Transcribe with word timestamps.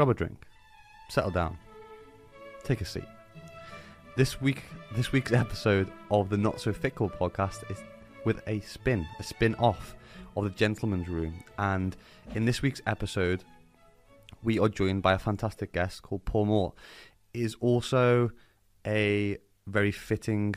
grab 0.00 0.08
a 0.08 0.14
drink, 0.14 0.46
settle 1.10 1.30
down, 1.30 1.58
take 2.64 2.80
a 2.80 2.86
seat. 2.86 3.04
This 4.16 4.40
week, 4.40 4.62
this 4.92 5.12
week's 5.12 5.30
episode 5.30 5.92
of 6.10 6.30
the 6.30 6.38
Not 6.38 6.58
So 6.58 6.72
Fit 6.72 6.94
Couple 6.94 7.10
podcast 7.10 7.70
is 7.70 7.76
with 8.24 8.40
a 8.46 8.60
spin, 8.60 9.06
a 9.18 9.22
spin 9.22 9.54
off 9.56 9.94
of 10.38 10.44
the 10.44 10.50
Gentleman's 10.52 11.06
Room. 11.06 11.44
And 11.58 11.94
in 12.34 12.46
this 12.46 12.62
week's 12.62 12.80
episode, 12.86 13.44
we 14.42 14.58
are 14.58 14.70
joined 14.70 15.02
by 15.02 15.12
a 15.12 15.18
fantastic 15.18 15.74
guest 15.74 16.00
called 16.00 16.24
Paul 16.24 16.46
Mort. 16.46 16.74
Is 17.34 17.54
also 17.60 18.30
a 18.86 19.36
very 19.66 19.92
fitting 19.92 20.54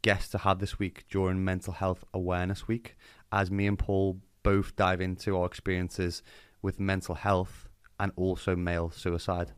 guest 0.00 0.32
to 0.32 0.38
have 0.38 0.60
this 0.60 0.78
week 0.78 1.04
during 1.10 1.44
Mental 1.44 1.74
Health 1.74 2.06
Awareness 2.14 2.66
Week, 2.66 2.96
as 3.30 3.50
me 3.50 3.66
and 3.66 3.78
Paul 3.78 4.16
both 4.42 4.76
dive 4.76 5.02
into 5.02 5.36
our 5.36 5.44
experiences 5.44 6.22
with 6.62 6.80
mental 6.80 7.16
health 7.16 7.66
and 8.00 8.10
also 8.16 8.56
male 8.56 8.90
suicide. 8.90 9.52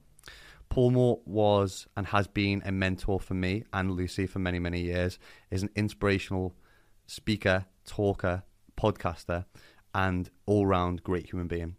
Paul 0.69 0.91
Mort 0.91 1.21
was 1.27 1.87
and 1.97 2.07
has 2.09 2.27
been 2.27 2.63
a 2.65 2.73
mentor 2.73 3.21
for 3.21 3.35
me 3.35 3.65
and 3.73 3.93
Lucy 3.93 4.27
for 4.27 4.39
many, 4.39 4.59
many 4.59 4.81
years, 4.81 5.19
is 5.51 5.63
an 5.63 5.71
inspirational 5.77 6.55
speaker, 7.07 7.67
talker, 7.87 8.43
podcaster, 8.77 9.45
and 9.95 10.29
all 10.47 10.67
round 10.67 11.03
great 11.03 11.31
human 11.31 11.47
being. 11.47 11.77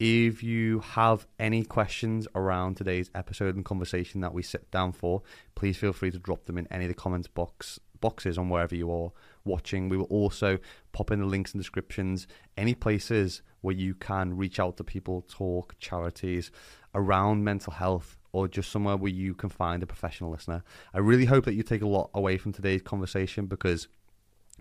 If 0.00 0.42
you 0.42 0.80
have 0.80 1.26
any 1.38 1.64
questions 1.64 2.26
around 2.34 2.76
today's 2.76 3.10
episode 3.14 3.54
and 3.54 3.64
conversation 3.64 4.20
that 4.22 4.34
we 4.34 4.42
sit 4.42 4.70
down 4.70 4.92
for, 4.92 5.22
please 5.54 5.76
feel 5.76 5.92
free 5.92 6.10
to 6.10 6.18
drop 6.18 6.44
them 6.44 6.58
in 6.58 6.66
any 6.70 6.84
of 6.84 6.88
the 6.88 6.94
comments 6.94 7.28
box 7.28 7.78
boxes 8.00 8.36
on 8.36 8.50
wherever 8.50 8.74
you 8.74 8.92
are 8.92 9.12
watching. 9.44 9.88
We 9.88 9.96
will 9.96 10.04
also 10.06 10.58
pop 10.92 11.10
in 11.10 11.20
the 11.20 11.26
links 11.26 11.52
and 11.52 11.60
descriptions, 11.60 12.26
any 12.58 12.74
places 12.74 13.40
where 13.64 13.74
you 13.74 13.94
can 13.94 14.36
reach 14.36 14.60
out 14.60 14.76
to 14.76 14.84
people, 14.84 15.24
talk, 15.26 15.74
charities 15.78 16.50
around 16.94 17.42
mental 17.42 17.72
health, 17.72 18.18
or 18.30 18.46
just 18.46 18.70
somewhere 18.70 18.94
where 18.94 19.10
you 19.10 19.32
can 19.32 19.48
find 19.48 19.82
a 19.82 19.86
professional 19.86 20.30
listener. 20.30 20.62
I 20.92 20.98
really 20.98 21.24
hope 21.24 21.46
that 21.46 21.54
you 21.54 21.62
take 21.62 21.80
a 21.80 21.88
lot 21.88 22.10
away 22.12 22.36
from 22.36 22.52
today's 22.52 22.82
conversation 22.82 23.46
because 23.46 23.88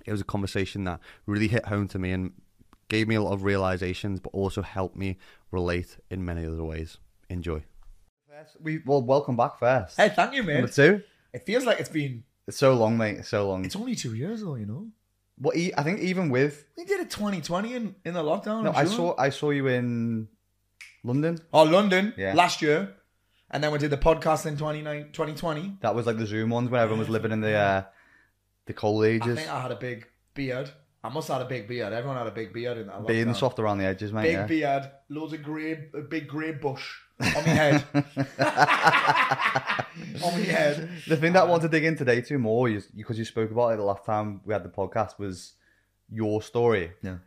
it 0.06 0.12
was 0.12 0.22
a 0.22 0.24
conversation 0.24 0.86
that 0.86 1.02
really 1.26 1.50
hit 1.50 1.66
home 1.66 1.90
to 1.90 2.00
me 2.00 2.14
and 2.14 2.32
gave 2.88 3.10
me 3.10 3.16
a 3.16 3.22
lot 3.22 3.34
of 3.34 3.44
realizations, 3.44 4.22
but 4.22 4.30
also 4.30 4.62
helped 4.62 4.96
me 4.96 5.18
relate 5.52 5.98
in 6.10 6.24
many 6.24 6.46
other 6.46 6.64
ways. 6.64 6.98
Enjoy. 7.30 7.62
First, 8.30 8.56
we 8.62 8.80
well, 8.86 9.02
welcome 9.02 9.36
back 9.36 9.60
first. 9.60 9.98
Hey, 9.98 10.14
thank 10.16 10.34
you, 10.34 10.44
Number 10.44 10.70
two. 10.70 11.04
It 11.34 11.46
feels 11.46 11.66
like 11.66 11.82
it's 11.82 11.90
been. 11.90 12.24
It's 12.48 12.58
so 12.58 12.74
long, 12.74 12.98
mate. 12.98 13.18
It's 13.18 13.30
so 13.30 13.50
long. 13.50 13.66
It's 13.66 13.76
only 13.76 13.96
two 13.96 14.16
years 14.16 14.44
though, 14.44 14.56
you 14.56 14.66
know. 14.66 14.88
Well, 15.40 15.54
I 15.78 15.84
think 15.84 16.00
even 16.00 16.30
with 16.30 16.66
We 16.78 16.86
did 16.86 17.00
it 17.00 17.10
2020 17.10 17.74
in, 17.74 17.96
in 18.06 18.14
the 18.14 18.24
lockdown. 18.24 18.64
no, 18.64 18.72
I 18.72 18.86
saw 18.86 19.16
I 19.18 19.30
saw 19.30 19.50
you 19.50 19.68
in 19.68 20.28
London. 21.04 21.40
Oh, 21.52 21.64
London 21.64 22.14
Yeah. 22.18 22.34
last 22.34 22.62
year, 22.62 22.94
and 23.50 23.64
then 23.64 23.72
we 23.72 23.80
did 23.80 23.90
the 23.90 23.98
podcast 23.98 24.46
in 24.46 24.58
29 24.58 25.12
2020. 25.12 25.78
That 25.82 25.96
was 25.96 26.06
like 26.06 26.18
the 26.18 26.26
Zoom 26.28 26.50
ones 26.50 26.70
when 26.70 26.82
everyone 26.82 27.00
was 27.00 27.10
living 27.10 27.32
in 27.32 27.42
the 27.42 27.54
uh, 27.54 27.84
the 28.68 28.74
cold 28.74 29.06
ages. 29.06 29.38
I 29.38 29.42
think 29.42 29.50
I 29.50 29.62
had 29.62 29.72
a 29.72 29.76
big 29.76 30.08
beard. 30.34 30.70
I 31.04 31.10
must 31.10 31.28
have 31.28 31.40
had 31.40 31.46
a 31.46 31.50
big 31.50 31.68
beard. 31.68 31.92
Everyone 31.92 32.18
had 32.18 32.28
a 32.28 32.32
big 32.32 32.54
beard 32.54 32.78
in 32.78 32.88
that. 32.88 33.06
Being 33.06 33.28
lockdown. 33.28 33.36
soft 33.36 33.60
around 33.60 33.80
the 33.80 33.86
edges, 33.86 34.14
mate. 34.14 34.24
Big 34.24 34.34
yeah. 34.34 34.46
beard, 34.46 34.92
loads 35.10 35.34
of 35.34 35.44
grey, 35.44 35.90
a 35.94 36.02
big 36.02 36.28
grey 36.28 36.52
bush 36.54 36.90
on 37.20 37.34
my 37.34 37.40
head. 37.52 37.86
on 40.24 40.34
my 40.34 40.40
head. 40.46 40.90
the 41.08 41.18
thing 41.18 41.34
that 41.34 41.44
I 41.44 41.46
want 41.46 41.62
to 41.64 41.70
dig 41.70 41.84
in 41.86 41.96
today 41.96 42.22
too 42.22 42.38
more 42.40 42.70
is 42.70 42.88
because 42.88 43.18
you 43.20 43.26
spoke 43.26 43.52
about 43.52 43.70
it 43.74 43.78
the 43.78 43.84
last 43.84 44.06
time 44.06 44.42
we 44.46 44.54
had 44.54 44.64
the 44.64 44.70
podcast 44.70 45.20
was 45.20 45.54
your 46.10 46.42
story 46.42 46.92
Yeah. 47.02 47.18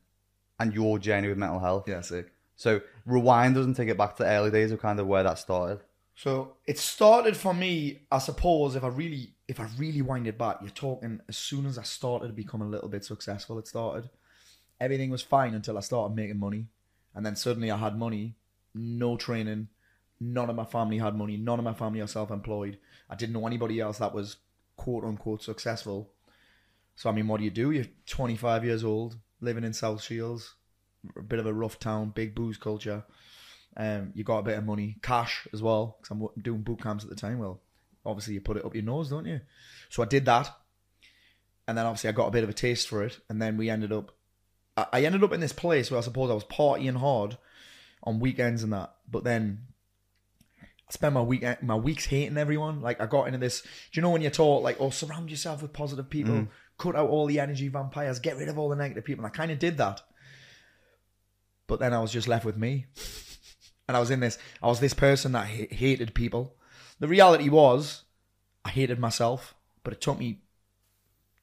and 0.59 0.73
your 0.75 0.99
journey 0.99 1.29
with 1.29 1.39
mental 1.39 1.59
health. 1.61 1.85
Yeah, 1.89 2.01
sick. 2.01 2.33
So 2.57 2.81
rewind 3.05 3.55
doesn't 3.55 3.75
take 3.75 3.89
it 3.89 3.99
back 3.99 4.17
to 4.17 4.23
the 4.25 4.29
early 4.31 4.51
days 4.51 4.73
of 4.73 4.81
kind 4.81 4.99
of 5.01 5.07
where 5.07 5.23
that 5.23 5.39
started. 5.39 5.81
So 6.15 6.55
it 6.67 6.79
started 6.79 7.37
for 7.37 7.53
me, 7.53 8.01
I 8.11 8.19
suppose, 8.19 8.75
if 8.77 8.83
I 8.85 8.89
really 8.89 9.35
if 9.49 9.61
I 9.61 9.69
really 9.79 10.03
wind 10.03 10.27
it 10.27 10.39
back, 10.39 10.59
you're 10.63 10.71
talking 10.71 11.21
as 11.29 11.37
soon 11.37 11.67
as 11.67 11.79
I 11.79 11.83
started 11.83 12.29
to 12.29 12.33
become 12.33 12.63
a 12.63 12.67
little 12.67 12.89
bit 12.89 13.05
successful, 13.05 13.59
it 13.59 13.69
started. 13.69 14.09
Everything 14.81 15.11
was 15.11 15.23
fine 15.23 15.55
until 15.55 15.77
I 15.79 15.81
started 15.83 16.17
making 16.17 16.39
money. 16.41 16.67
And 17.15 17.25
then 17.25 17.37
suddenly 17.37 17.71
I 17.71 17.77
had 17.77 17.97
money, 17.99 18.35
no 18.75 19.17
training, 19.17 19.69
none 20.21 20.51
of 20.51 20.57
my 20.57 20.65
family 20.65 20.99
had 20.99 21.15
money, 21.15 21.37
none 21.37 21.59
of 21.59 21.65
my 21.65 21.75
family 21.75 22.01
are 22.01 22.07
self 22.07 22.31
employed. 22.31 22.79
I 23.09 23.15
didn't 23.15 23.35
know 23.35 23.47
anybody 23.47 23.81
else 23.81 23.99
that 23.99 24.15
was 24.15 24.37
quote 24.77 25.05
unquote 25.05 25.43
successful. 25.43 26.13
So 26.95 27.11
I 27.11 27.13
mean 27.13 27.29
what 27.29 27.39
do 27.39 27.45
you 27.45 27.51
do? 27.51 27.71
You're 27.71 27.87
twenty 28.07 28.37
five 28.37 28.65
years 28.65 28.85
old, 28.85 29.17
living 29.41 29.65
in 29.65 29.73
South 29.73 30.03
Shields, 30.03 30.55
a 31.17 31.23
bit 31.23 31.39
of 31.39 31.47
a 31.47 31.55
rough 31.55 31.79
town, 31.79 32.13
big 32.15 32.35
booze 32.35 32.57
culture. 32.57 33.05
Um, 33.77 34.13
you 34.15 34.25
got 34.25 34.39
a 34.39 34.43
bit 34.43 34.57
of 34.57 34.65
money, 34.65 34.97
cash 35.03 35.47
as 35.53 35.63
well, 35.63 35.99
because 36.01 36.17
I'm 36.17 36.43
doing 36.43 36.63
boot 36.63 36.83
camps 36.83 37.05
at 37.05 37.11
the 37.11 37.17
time. 37.17 37.39
Well, 37.39 37.61
obviously 38.07 38.35
you 38.35 38.41
put 38.41 38.57
it 38.57 38.65
up 38.65 38.75
your 38.75 38.85
nose, 38.85 39.11
don't 39.11 39.27
you? 39.27 39.41
So 39.91 40.03
I 40.03 40.07
did 40.07 40.25
that, 40.25 40.51
and 41.69 41.77
then 41.77 41.85
obviously 41.85 42.09
I 42.09 42.15
got 42.15 42.29
a 42.29 42.33
bit 42.33 42.45
of 42.45 42.49
a 42.49 42.55
taste 42.55 42.89
for 42.89 43.03
it, 43.03 43.19
and 43.29 43.41
then 43.41 43.57
we 43.57 43.69
ended 43.69 43.93
up. 43.93 44.13
I 44.93 45.05
ended 45.05 45.25
up 45.25 45.33
in 45.33 45.41
this 45.41 45.55
place 45.55 45.91
where 45.91 45.99
I 45.99 46.03
suppose 46.03 46.31
I 46.31 46.35
was 46.35 46.45
partying 46.45 46.97
hard 46.97 47.39
on 48.03 48.21
weekends 48.21 48.63
and 48.63 48.75
that, 48.75 48.95
but 49.11 49.25
then 49.25 49.63
I 50.89 50.93
spent 50.93 51.15
my 51.15 51.23
weekend, 51.23 51.63
my 51.63 51.75
weeks 51.75 52.07
hating 52.07 52.37
everyone. 52.37 52.81
Like 52.81 53.01
I 53.01 53.07
got 53.07 53.27
into 53.27 53.39
this. 53.39 53.63
Do 53.63 53.69
you 53.93 54.03
know 54.03 54.11
when 54.11 54.23
you're 54.23 54.31
taught 54.31 54.63
like, 54.63 54.77
oh, 54.81 54.91
surround 54.91 55.31
yourself 55.31 55.63
with 55.63 55.73
positive 55.73 56.09
people, 56.09 56.35
mm. 56.35 56.49
cut 56.79 56.97
out 56.97 57.09
all 57.09 57.27
the 57.27 57.41
energy 57.41 57.69
vampires, 57.69 58.19
get 58.19 58.37
rid 58.37 58.49
of 58.49 58.59
all 58.59 58.69
the 58.69 58.77
negative 58.77 59.05
people. 59.05 59.25
And 59.25 59.33
I 59.33 59.37
kind 59.37 59.51
of 59.51 59.59
did 59.59 59.79
that, 59.79 60.03
but 61.67 61.81
then 61.81 61.93
I 61.93 62.01
was 62.01 62.13
just 62.13 62.29
left 62.29 62.45
with 62.45 62.57
me 62.57 62.87
and 63.89 63.97
I 63.97 64.01
was 64.01 64.11
in 64.11 64.21
this. 64.21 64.39
I 64.63 64.67
was 64.67 64.81
this 64.81 64.95
person 64.95 65.33
that 65.33 65.47
ha- 65.47 65.69
hated 65.71 66.15
people. 66.15 66.55
The 66.99 67.09
reality 67.09 67.49
was, 67.49 68.05
I 68.65 68.71
hated 68.71 68.99
myself, 68.99 69.55
but 69.85 69.93
it 69.93 70.01
took 70.01 70.19
me 70.19 70.41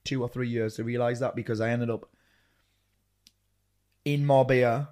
two 0.04 0.22
or 0.22 0.28
three 0.28 0.48
years 0.48 0.76
to 0.76 0.84
realize 0.84 1.20
that 1.20 1.36
because 1.36 1.60
I 1.60 1.70
ended 1.70 1.90
up 1.90 2.08
in 4.04 4.26
Marbella, 4.26 4.90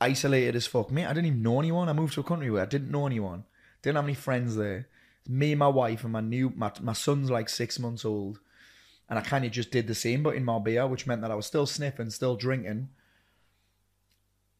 isolated 0.00 0.54
as 0.54 0.66
fuck. 0.66 0.90
Me, 0.90 1.04
I 1.04 1.08
didn't 1.08 1.26
even 1.26 1.42
know 1.42 1.58
anyone. 1.58 1.88
I 1.88 1.92
moved 1.92 2.14
to 2.14 2.20
a 2.20 2.24
country 2.24 2.50
where 2.50 2.62
I 2.62 2.66
didn't 2.66 2.90
know 2.90 3.06
anyone, 3.06 3.44
didn't 3.84 3.96
have 3.96 4.04
any 4.04 4.14
friends 4.14 4.56
there. 4.56 4.88
Me, 5.26 5.52
and 5.52 5.58
my 5.58 5.68
wife, 5.68 6.04
and 6.04 6.12
my 6.12 6.20
new 6.20 6.52
my 6.54 6.72
my 6.80 6.92
son's 6.92 7.30
like 7.30 7.48
six 7.48 7.78
months 7.78 8.04
old, 8.04 8.40
and 9.08 9.18
I 9.18 9.22
kind 9.22 9.44
of 9.44 9.52
just 9.52 9.70
did 9.70 9.86
the 9.86 9.94
same, 9.94 10.22
but 10.22 10.34
in 10.34 10.44
Marbella, 10.44 10.86
which 10.86 11.06
meant 11.06 11.22
that 11.22 11.30
I 11.30 11.34
was 11.34 11.46
still 11.46 11.66
sniffing, 11.66 12.10
still 12.10 12.36
drinking, 12.36 12.88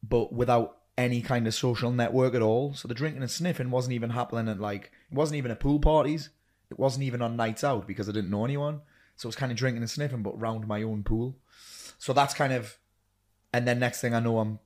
but 0.02 0.32
without 0.32 0.78
any 0.96 1.20
kind 1.20 1.46
of 1.46 1.54
social 1.54 1.90
network 1.90 2.34
at 2.34 2.42
all. 2.42 2.74
So 2.74 2.88
the 2.88 2.94
drinking 2.94 3.22
and 3.22 3.30
sniffing 3.30 3.70
wasn't 3.70 3.94
even 3.94 4.10
happening 4.10 4.48
at 4.48 4.60
like 4.60 4.92
it 5.10 5.14
wasn't 5.14 5.38
even 5.38 5.50
at 5.50 5.60
pool 5.60 5.80
parties. 5.80 6.30
It 6.70 6.78
wasn't 6.78 7.04
even 7.04 7.22
on 7.22 7.36
nights 7.36 7.64
out 7.64 7.86
because 7.86 8.08
I 8.08 8.12
didn't 8.12 8.30
know 8.30 8.44
anyone. 8.44 8.80
So 9.16 9.26
it 9.26 9.28
was 9.28 9.36
kind 9.36 9.52
of 9.52 9.58
drinking 9.58 9.82
and 9.82 9.90
sniffing, 9.90 10.22
but 10.22 10.40
round 10.40 10.66
my 10.66 10.82
own 10.82 11.02
pool. 11.04 11.36
So 11.98 12.12
that's 12.12 12.34
kind 12.34 12.52
of, 12.52 12.78
and 13.52 13.66
then 13.66 13.78
next 13.78 14.00
thing 14.00 14.14
I 14.14 14.20
know, 14.20 14.38
I'm 14.38 14.58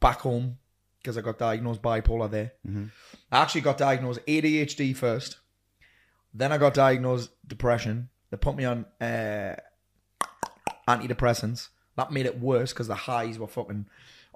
back 0.00 0.20
home 0.20 0.58
because 1.02 1.16
I 1.16 1.20
got 1.22 1.38
diagnosed 1.38 1.82
bipolar 1.82 2.30
there. 2.30 2.52
I 3.32 3.42
actually 3.42 3.62
got 3.62 3.78
diagnosed 3.78 4.20
ADHD 4.26 4.94
first. 4.96 5.38
Then 6.34 6.52
I 6.52 6.58
got 6.58 6.74
diagnosed 6.74 7.30
depression. 7.46 8.08
They 8.30 8.36
put 8.36 8.54
me 8.56 8.64
on 8.64 8.84
uh, 9.00 9.56
antidepressants. 10.88 11.68
That 11.96 12.12
made 12.12 12.26
it 12.26 12.38
worse 12.40 12.72
because 12.72 12.86
the 12.88 12.94
highs 12.94 13.38
were 13.38 13.46
fucking. 13.46 13.86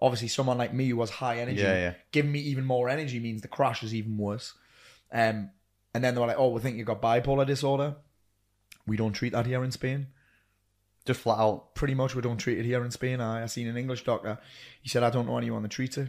Obviously, 0.01 0.29
someone 0.29 0.59
like 0.59 0.75
me 0.75 0.89
who 0.89 0.97
was 0.97 1.09
high 1.11 1.39
energy, 1.39 1.61
Yeah, 1.63 1.75
yeah. 1.77 1.95
giving 2.13 2.33
me 2.33 2.41
even 2.41 2.65
more 2.65 2.89
energy 2.89 3.21
means 3.21 3.43
the 3.43 3.49
crash 3.49 3.83
is 3.83 3.95
even 3.95 4.19
worse. 4.19 4.55
Um, 5.13 5.51
and 5.95 6.03
then 6.03 6.15
they 6.15 6.21
were 6.21 6.27
like, 6.27 6.39
"Oh, 6.39 6.49
we 6.49 6.61
think 6.61 6.77
you 6.77 6.85
got 6.85 7.01
bipolar 7.01 7.47
disorder. 7.47 7.95
We 8.87 8.97
don't 8.97 9.13
treat 9.13 9.33
that 9.33 9.47
here 9.47 9.63
in 9.65 9.71
Spain. 9.71 10.09
Just 11.07 11.21
flat 11.21 11.39
out. 11.39 11.75
Pretty 11.75 11.95
much, 11.95 12.15
we 12.15 12.23
don't 12.23 12.39
treat 12.39 12.59
it 12.59 12.65
here 12.65 12.85
in 12.85 12.91
Spain. 12.91 13.21
I, 13.21 13.45
I 13.45 13.47
seen 13.47 13.69
an 13.69 13.77
English 13.77 14.05
doctor. 14.05 14.39
He 14.83 14.89
said, 14.89 15.03
I 15.05 15.11
don't 15.11 15.27
know 15.27 15.39
anyone 15.39 15.63
that 15.63 15.71
treats 15.71 15.97
it. 15.97 16.09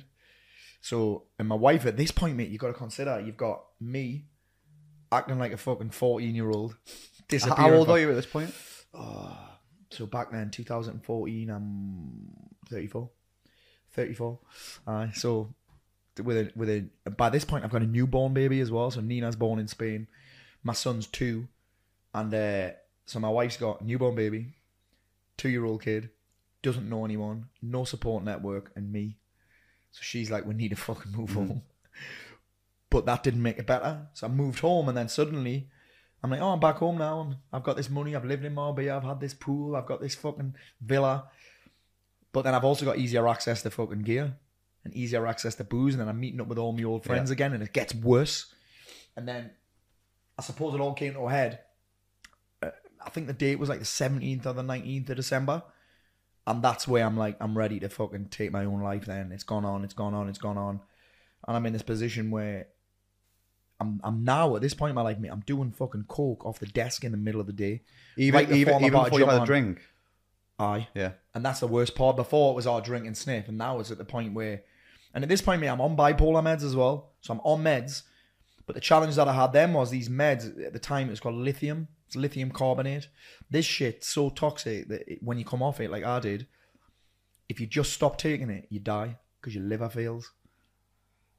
So, 0.85 1.23
and 1.39 1.47
my 1.47 1.55
wife 1.55 1.87
at 1.87 1.97
this 1.97 2.11
point, 2.11 2.37
mate, 2.37 2.49
you've 2.49 2.61
got 2.61 2.67
to 2.67 2.73
consider 2.73 3.19
you've 3.19 3.35
got 3.35 3.63
me 3.81 4.25
acting 5.11 5.39
like 5.39 5.51
a 5.51 5.57
fucking 5.57 5.89
14 5.89 6.35
year 6.35 6.47
old. 6.51 6.75
How 7.57 7.73
old 7.73 7.89
are 7.89 7.97
you 7.97 8.11
at 8.11 8.15
this 8.15 8.27
point? 8.27 8.53
So 9.89 10.05
back 10.05 10.31
then, 10.31 10.51
2014, 10.51 11.49
I'm 11.49 12.27
34. 12.69 13.09
34. 13.93 14.39
Uh, 14.85 15.07
so 15.11 15.55
with 16.23 16.37
a, 16.37 16.51
with 16.55 16.69
a, 16.69 17.09
by 17.09 17.31
this 17.31 17.45
point, 17.45 17.63
I've 17.63 17.71
got 17.71 17.81
a 17.81 17.87
newborn 17.87 18.35
baby 18.35 18.59
as 18.59 18.69
well. 18.69 18.91
So 18.91 19.01
Nina's 19.01 19.35
born 19.35 19.57
in 19.57 19.67
Spain. 19.67 20.07
My 20.61 20.73
son's 20.73 21.07
two. 21.07 21.47
And 22.13 22.31
uh, 22.31 22.73
so 23.07 23.19
my 23.19 23.29
wife's 23.29 23.57
got 23.57 23.81
a 23.81 23.83
newborn 23.83 24.13
baby, 24.13 24.53
two 25.35 25.49
year 25.49 25.65
old 25.65 25.81
kid, 25.81 26.11
doesn't 26.61 26.87
know 26.87 27.05
anyone, 27.05 27.47
no 27.63 27.85
support 27.85 28.23
network, 28.23 28.71
and 28.75 28.91
me. 28.91 29.17
So 29.95 30.01
she's 30.01 30.29
like, 30.29 30.45
we 30.45 30.53
need 30.53 30.71
to 30.71 30.75
fucking 30.75 31.13
move 31.13 31.31
home. 31.31 31.61
But 32.89 33.05
that 33.05 33.23
didn't 33.23 33.41
make 33.41 33.57
it 33.57 33.65
better. 33.65 34.07
So 34.13 34.27
I 34.27 34.29
moved 34.29 34.59
home, 34.59 34.89
and 34.89 34.97
then 34.97 35.07
suddenly, 35.07 35.69
I'm 36.21 36.29
like, 36.29 36.41
oh, 36.41 36.49
I'm 36.49 36.59
back 36.59 36.75
home 36.77 36.97
now. 36.97 37.19
I'm, 37.19 37.35
I've 37.53 37.63
got 37.63 37.77
this 37.77 37.89
money. 37.89 38.13
I've 38.13 38.25
lived 38.25 38.43
in 38.43 38.53
Marbella. 38.53 38.97
I've 38.97 39.03
had 39.05 39.21
this 39.21 39.33
pool. 39.33 39.73
I've 39.73 39.85
got 39.85 40.01
this 40.01 40.15
fucking 40.15 40.55
villa. 40.81 41.29
But 42.33 42.41
then 42.41 42.53
I've 42.53 42.65
also 42.65 42.83
got 42.83 42.97
easier 42.97 43.25
access 43.29 43.61
to 43.61 43.71
fucking 43.71 44.01
gear 44.01 44.35
and 44.83 44.93
easier 44.93 45.25
access 45.25 45.55
to 45.55 45.63
booze, 45.63 45.93
and 45.93 46.01
then 46.01 46.09
I'm 46.09 46.19
meeting 46.19 46.41
up 46.41 46.47
with 46.47 46.57
all 46.57 46.73
my 46.73 46.83
old 46.83 47.05
friends 47.05 47.31
again, 47.31 47.53
and 47.53 47.63
it 47.63 47.71
gets 47.71 47.95
worse. 47.95 48.53
And 49.15 49.25
then 49.25 49.51
I 50.37 50.41
suppose 50.41 50.75
it 50.75 50.81
all 50.81 50.93
came 50.93 51.13
to 51.13 51.21
a 51.21 51.31
head. 51.31 51.59
Uh, 52.61 52.71
I 53.03 53.09
think 53.11 53.27
the 53.27 53.33
date 53.33 53.59
was 53.59 53.69
like 53.69 53.79
the 53.79 53.85
17th 53.85 54.45
or 54.45 54.53
the 54.53 54.61
19th 54.61 55.09
of 55.09 55.15
December. 55.15 55.63
And 56.47 56.61
that's 56.63 56.87
where 56.87 57.05
I'm 57.05 57.17
like, 57.17 57.37
I'm 57.39 57.57
ready 57.57 57.79
to 57.79 57.89
fucking 57.89 58.27
take 58.29 58.51
my 58.51 58.65
own 58.65 58.81
life 58.81 59.05
then. 59.05 59.31
It's 59.31 59.43
gone 59.43 59.65
on, 59.65 59.83
it's 59.83 59.93
gone 59.93 60.13
on, 60.13 60.29
it's 60.29 60.37
gone 60.37 60.57
on. 60.57 60.79
And 61.47 61.57
I'm 61.57 61.65
in 61.65 61.73
this 61.73 61.81
position 61.81 62.31
where 62.31 62.67
I'm 63.79 63.99
I'm 64.03 64.23
now 64.23 64.55
at 64.55 64.61
this 64.61 64.73
point 64.73 64.89
in 64.89 64.95
my 64.95 65.01
life, 65.01 65.19
mate, 65.19 65.31
I'm 65.31 65.41
doing 65.41 65.71
fucking 65.71 66.05
coke 66.07 66.45
off 66.45 66.59
the 66.59 66.67
desk 66.67 67.03
in 67.03 67.11
the 67.11 67.17
middle 67.17 67.41
of 67.41 67.47
the 67.47 67.53
day. 67.53 67.81
Even 68.17 68.39
Right 68.39 68.51
even, 68.51 68.83
even 68.83 69.03
before 69.03 69.19
you 69.19 69.25
had 69.25 69.41
a 69.41 69.45
drink. 69.45 69.81
Aye. 70.57 70.87
Yeah. 70.93 71.11
And 71.33 71.43
that's 71.43 71.59
the 71.59 71.67
worst 71.67 71.95
part. 71.95 72.15
Before 72.15 72.51
it 72.51 72.55
was 72.55 72.67
our 72.67 72.79
drink 72.79 73.05
and 73.05 73.17
sniff, 73.17 73.47
and 73.47 73.57
now 73.57 73.79
it's 73.79 73.91
at 73.91 73.97
the 73.97 74.05
point 74.05 74.33
where, 74.33 74.61
and 75.13 75.23
at 75.23 75.29
this 75.29 75.41
point, 75.41 75.61
mate, 75.61 75.67
I'm 75.67 75.81
on 75.81 75.97
bipolar 75.97 76.43
meds 76.43 76.63
as 76.63 76.75
well. 76.75 77.11
So 77.21 77.33
I'm 77.33 77.41
on 77.41 77.63
meds. 77.63 78.03
But 78.65 78.75
the 78.75 78.81
challenge 78.81 79.15
that 79.15 79.27
I 79.27 79.33
had 79.33 79.51
then 79.53 79.73
was 79.73 79.91
these 79.91 80.09
meds 80.09 80.65
at 80.65 80.73
the 80.73 80.79
time. 80.79 81.07
It 81.07 81.11
was 81.11 81.19
called 81.19 81.35
lithium. 81.35 81.87
It's 82.07 82.15
lithium 82.15 82.51
carbonate. 82.51 83.07
This 83.49 83.65
shit's 83.65 84.07
so 84.07 84.29
toxic 84.29 84.87
that 84.89 85.11
it, 85.11 85.23
when 85.23 85.37
you 85.37 85.45
come 85.45 85.63
off 85.63 85.79
it, 85.79 85.89
like 85.89 86.03
I 86.03 86.19
did, 86.19 86.47
if 87.49 87.59
you 87.59 87.67
just 87.67 87.93
stop 87.93 88.17
taking 88.17 88.49
it, 88.49 88.67
you 88.69 88.79
die 88.79 89.17
because 89.39 89.55
your 89.55 89.63
liver 89.63 89.89
fails. 89.89 90.31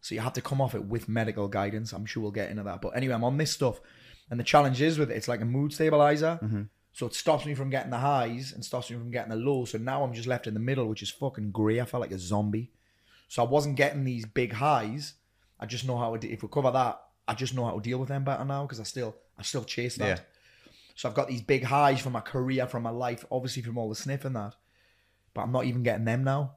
So 0.01 0.15
you 0.15 0.21
have 0.21 0.35
to 0.35 0.41
come 0.41 0.61
off 0.61 0.75
it 0.75 0.85
with 0.85 1.09
medical 1.09 1.49
guidance. 1.49 1.93
I'm 1.93 2.07
sure 2.07 2.23
we'll 2.23 2.33
get 2.33 2.51
into 2.51 2.63
that. 2.63 2.81
But 2.81 2.91
anyway, 2.91 3.15
I'm 3.15 3.25
on 3.25 3.39
this 3.39 3.51
stuff, 3.51 3.81
and 4.31 4.39
the 4.39 4.45
challenge 4.45 4.81
is 4.81 4.99
with 4.99 5.11
it, 5.11 5.17
it's 5.17 5.29
like 5.29 5.41
a 5.41 5.45
mood 5.45 5.73
stabilizer. 5.73 6.39
Mm-hmm. 6.43 6.63
So 6.93 7.07
it 7.07 7.15
stops 7.15 7.45
me 7.45 7.55
from 7.55 7.71
getting 7.71 7.91
the 7.91 7.99
highs 7.99 8.53
and 8.53 8.65
stops 8.65 8.91
me 8.91 8.97
from 8.97 9.11
getting 9.11 9.31
the 9.31 9.37
lows. 9.37 9.71
So 9.71 9.79
now 9.79 10.03
I'm 10.03 10.15
just 10.15 10.29
left 10.29 10.47
in 10.47 10.55
the 10.55 10.61
middle, 10.61 10.87
which 10.87 11.03
is 11.03 11.11
fucking 11.11 11.51
grey. 11.51 11.81
I 11.81 11.85
felt 11.85 12.01
like 12.01 12.11
a 12.11 12.19
zombie. 12.19 12.71
So 13.29 13.45
I 13.45 13.47
wasn't 13.47 13.77
getting 13.77 14.05
these 14.05 14.25
big 14.25 14.55
highs. 14.55 15.15
I 15.61 15.67
just 15.67 15.87
know 15.87 15.99
how 15.99 16.17
to. 16.17 16.29
If 16.29 16.43
we 16.43 16.49
cover 16.49 16.71
that, 16.71 17.03
I 17.29 17.35
just 17.35 17.55
know 17.55 17.65
how 17.65 17.75
to 17.75 17.81
deal 17.81 17.99
with 17.99 18.09
them 18.09 18.25
better 18.25 18.45
now 18.45 18.63
because 18.63 18.81
I 18.81 18.85
still, 18.85 19.15
I 19.39 19.43
still 19.43 19.65
chase 19.65 19.97
that. 19.97 20.07
Yeah. 20.07 20.25
So 20.97 21.09
I've 21.09 21.15
got 21.15 21.29
these 21.29 21.43
big 21.43 21.63
highs 21.63 22.01
from 22.01 22.15
my 22.15 22.21
career, 22.21 22.67
from 22.67 22.83
my 22.83 22.91
life, 22.91 23.25
obviously 23.31 23.63
from 23.63 23.77
all 23.77 23.91
the 23.91 23.95
sniffing 23.95 24.33
that, 24.33 24.55
but 25.35 25.43
I'm 25.43 25.53
not 25.53 25.67
even 25.67 25.83
getting 25.83 26.07
them 26.07 26.25
now. 26.25 26.57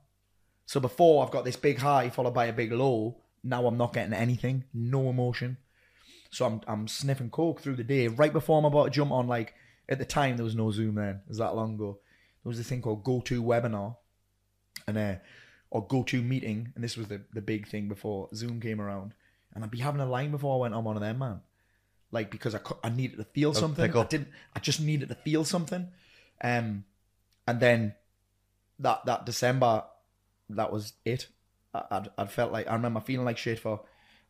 So 0.65 0.79
before 0.79 1.23
I've 1.23 1.31
got 1.31 1.45
this 1.45 1.57
big 1.57 1.79
high 1.79 2.09
followed 2.09 2.33
by 2.33 2.45
a 2.45 2.53
big 2.53 2.71
low. 2.71 3.21
Now 3.43 3.67
I'm 3.67 3.77
not 3.77 3.93
getting 3.93 4.13
anything, 4.13 4.63
no 4.73 5.09
emotion. 5.09 5.57
So 6.31 6.45
I'm 6.45 6.61
I'm 6.67 6.87
sniffing 6.87 7.29
coke 7.29 7.59
through 7.59 7.75
the 7.75 7.83
day. 7.83 8.07
Right 8.07 8.31
before 8.31 8.57
I'm 8.57 8.65
about 8.65 8.85
to 8.85 8.89
jump 8.91 9.11
on, 9.11 9.27
like 9.27 9.53
at 9.89 9.97
the 9.97 10.05
time 10.05 10.37
there 10.37 10.43
was 10.43 10.55
no 10.55 10.71
Zoom 10.71 10.95
then. 10.95 11.21
It 11.25 11.29
was 11.29 11.37
that 11.39 11.55
long 11.55 11.75
ago. 11.75 11.99
There 12.43 12.49
was 12.49 12.57
this 12.57 12.67
thing 12.67 12.81
called 12.81 13.03
Go 13.03 13.21
To 13.21 13.43
Webinar, 13.43 13.95
and 14.87 14.97
uh, 14.97 15.15
or 15.71 15.87
Go 15.87 16.03
To 16.03 16.21
Meeting, 16.21 16.71
and 16.75 16.83
this 16.83 16.97
was 16.97 17.07
the 17.07 17.21
the 17.33 17.41
big 17.41 17.67
thing 17.67 17.87
before 17.87 18.29
Zoom 18.33 18.61
came 18.61 18.79
around. 18.79 19.13
And 19.53 19.63
I'd 19.63 19.71
be 19.71 19.79
having 19.79 20.01
a 20.01 20.05
line 20.05 20.31
before 20.31 20.55
I 20.55 20.61
went 20.61 20.75
on 20.75 20.83
one 20.83 20.95
of 20.95 21.01
them, 21.01 21.17
man. 21.17 21.41
Like 22.11 22.31
because 22.31 22.55
I 22.55 22.61
I 22.83 22.89
needed 22.89 23.17
to 23.17 23.23
feel 23.23 23.53
something. 23.53 23.95
I 23.95 24.03
didn't. 24.05 24.29
I 24.55 24.59
just 24.59 24.81
needed 24.81 25.09
to 25.09 25.15
feel 25.15 25.43
something. 25.45 25.87
Um, 26.41 26.85
and 27.47 27.59
then 27.59 27.95
that 28.79 29.05
that 29.05 29.25
December, 29.25 29.83
that 30.49 30.71
was 30.71 30.93
it. 31.05 31.27
I, 31.73 31.83
I'd, 31.91 32.09
I'd 32.17 32.31
felt 32.31 32.51
like 32.51 32.67
I 32.67 32.73
remember 32.73 32.99
feeling 32.99 33.25
like 33.25 33.37
shit 33.37 33.59
for 33.59 33.81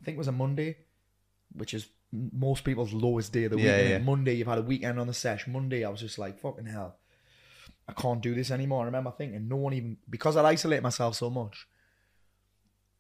I 0.01 0.05
think 0.05 0.15
it 0.15 0.19
was 0.19 0.27
a 0.27 0.33
Monday, 0.33 0.77
which 1.53 1.73
is 1.73 1.87
most 2.11 2.63
people's 2.63 2.93
lowest 2.93 3.31
day 3.31 3.45
of 3.45 3.51
the 3.51 3.57
week. 3.57 3.65
Yeah, 3.65 3.81
yeah. 3.81 3.97
Monday, 3.99 4.35
you've 4.35 4.47
had 4.47 4.57
a 4.57 4.63
weekend 4.63 4.99
on 4.99 5.07
the 5.07 5.13
sesh. 5.13 5.47
Monday, 5.47 5.83
I 5.83 5.89
was 5.89 5.99
just 5.99 6.17
like, 6.17 6.39
fucking 6.39 6.65
hell, 6.65 6.97
I 7.87 7.93
can't 7.93 8.21
do 8.21 8.33
this 8.33 8.51
anymore. 8.51 8.83
I 8.83 8.85
remember 8.85 9.11
thinking, 9.11 9.47
no 9.47 9.57
one 9.57 9.73
even 9.73 9.97
because 10.09 10.37
I'd 10.37 10.45
isolate 10.45 10.81
myself 10.81 11.15
so 11.15 11.29
much. 11.29 11.67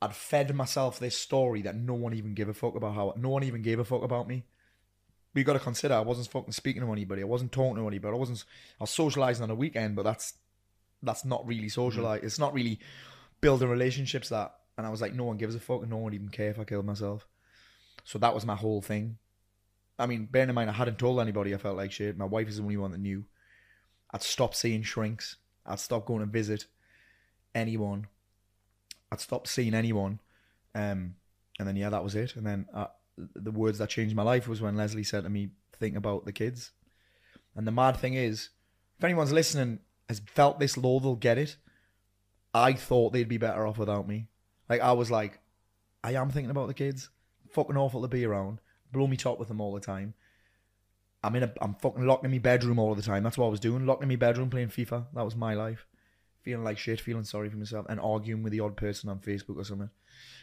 I'd 0.01 0.15
fed 0.15 0.55
myself 0.55 0.99
this 0.99 1.17
story 1.17 1.61
that 1.63 1.75
no 1.75 1.93
one 1.93 2.13
even 2.13 2.33
gave 2.33 2.47
a 2.47 2.53
fuck 2.53 2.75
about 2.75 2.95
how 2.95 3.13
no 3.17 3.29
one 3.29 3.43
even 3.43 3.61
gave 3.61 3.79
a 3.79 3.85
fuck 3.85 4.03
about 4.03 4.27
me. 4.27 4.45
You 5.35 5.43
got 5.43 5.53
to 5.53 5.59
consider 5.59 5.93
I 5.93 6.01
wasn't 6.01 6.27
fucking 6.27 6.53
speaking 6.53 6.81
to 6.81 6.91
anybody. 6.91 7.21
I 7.21 7.25
wasn't 7.25 7.51
talking 7.51 7.77
to 7.77 7.87
anybody. 7.87 8.13
I 8.13 8.17
wasn't. 8.17 8.43
I 8.79 8.83
was 8.83 8.89
socializing 8.89 9.43
on 9.43 9.51
a 9.51 9.55
weekend, 9.55 9.95
but 9.95 10.03
that's 10.03 10.33
that's 11.03 11.23
not 11.23 11.47
really 11.47 11.69
socialize. 11.69 12.21
It's 12.23 12.39
not 12.39 12.53
really 12.53 12.79
building 13.39 13.69
relationships. 13.69 14.29
That 14.29 14.55
and 14.77 14.87
I 14.87 14.89
was 14.89 15.01
like, 15.01 15.13
no 15.13 15.25
one 15.25 15.37
gives 15.37 15.55
a 15.55 15.59
fuck, 15.59 15.81
and 15.81 15.89
no 15.89 15.97
one 15.97 16.05
would 16.05 16.13
even 16.13 16.29
care 16.29 16.49
if 16.49 16.59
I 16.59 16.63
killed 16.63 16.85
myself. 16.85 17.27
So 18.03 18.17
that 18.19 18.33
was 18.33 18.45
my 18.45 18.55
whole 18.55 18.81
thing. 18.81 19.17
I 19.99 20.07
mean, 20.07 20.25
bearing 20.31 20.49
in 20.49 20.55
mind 20.55 20.69
I 20.69 20.73
hadn't 20.73 20.97
told 20.97 21.19
anybody. 21.19 21.53
I 21.53 21.57
felt 21.57 21.77
like 21.77 21.91
shit. 21.91 22.17
My 22.17 22.25
wife 22.25 22.47
is 22.47 22.57
the 22.57 22.63
only 22.63 22.77
one 22.77 22.91
that 22.91 22.99
knew. 22.99 23.25
I'd 24.11 24.23
stop 24.23 24.55
seeing 24.55 24.81
shrinks. 24.81 25.35
I'd 25.65 25.79
stop 25.79 26.05
going 26.05 26.21
to 26.21 26.25
visit 26.25 26.65
anyone. 27.53 28.07
I'd 29.11 29.19
stop 29.19 29.47
seeing 29.47 29.73
anyone. 29.73 30.19
Um, 30.73 31.15
and 31.59 31.67
then 31.67 31.75
yeah, 31.75 31.89
that 31.89 32.03
was 32.03 32.15
it. 32.15 32.35
And 32.35 32.45
then 32.45 32.65
uh, 32.73 32.87
the 33.35 33.51
words 33.51 33.77
that 33.77 33.89
changed 33.89 34.15
my 34.15 34.23
life 34.23 34.47
was 34.47 34.61
when 34.61 34.75
Leslie 34.75 35.03
said 35.03 35.23
to 35.23 35.29
me, 35.29 35.51
"Think 35.73 35.95
about 35.95 36.25
the 36.25 36.31
kids." 36.31 36.71
And 37.55 37.67
the 37.67 37.71
mad 37.71 37.97
thing 37.97 38.13
is, 38.13 38.49
if 38.97 39.03
anyone's 39.03 39.31
listening 39.31 39.79
has 40.07 40.19
felt 40.19 40.59
this 40.59 40.77
low, 40.77 40.99
they'll 40.99 41.15
get 41.15 41.37
it. 41.37 41.57
I 42.53 42.73
thought 42.73 43.13
they'd 43.13 43.27
be 43.27 43.37
better 43.37 43.65
off 43.67 43.77
without 43.77 44.07
me. 44.07 44.27
Like 44.67 44.81
I 44.81 44.93
was 44.93 45.11
like, 45.11 45.39
I 46.03 46.13
am 46.13 46.29
thinking 46.29 46.51
about 46.51 46.67
the 46.67 46.73
kids. 46.73 47.09
Fucking 47.51 47.77
awful 47.77 48.01
to 48.01 48.07
be 48.07 48.25
around. 48.25 48.59
Blow 48.91 49.07
me 49.07 49.17
top 49.17 49.39
with 49.39 49.47
them 49.47 49.61
all 49.61 49.73
the 49.73 49.79
time. 49.79 50.13
I'm 51.23 51.35
in 51.35 51.43
a, 51.43 51.53
I'm 51.61 51.75
fucking 51.75 52.05
locked 52.05 52.25
in 52.25 52.31
my 52.31 52.37
bedroom 52.37 52.79
all 52.79 52.95
the 52.95 53.01
time. 53.01 53.23
That's 53.23 53.37
what 53.37 53.47
I 53.47 53.49
was 53.49 53.59
doing. 53.59 53.85
Locked 53.85 54.03
in 54.03 54.09
my 54.09 54.15
bedroom 54.15 54.49
playing 54.49 54.69
FIFA. 54.69 55.07
That 55.13 55.25
was 55.25 55.35
my 55.35 55.53
life. 55.53 55.85
Feeling 56.41 56.63
like 56.63 56.77
shit, 56.77 57.01
feeling 57.01 57.25
sorry 57.25 57.49
for 57.49 57.57
myself, 57.57 57.85
and 57.89 57.99
arguing 57.99 58.41
with 58.41 58.53
the 58.53 58.61
odd 58.61 58.77
person 58.77 59.09
on 59.09 59.19
Facebook 59.19 59.57
or 59.57 59.65
something. 59.65 59.89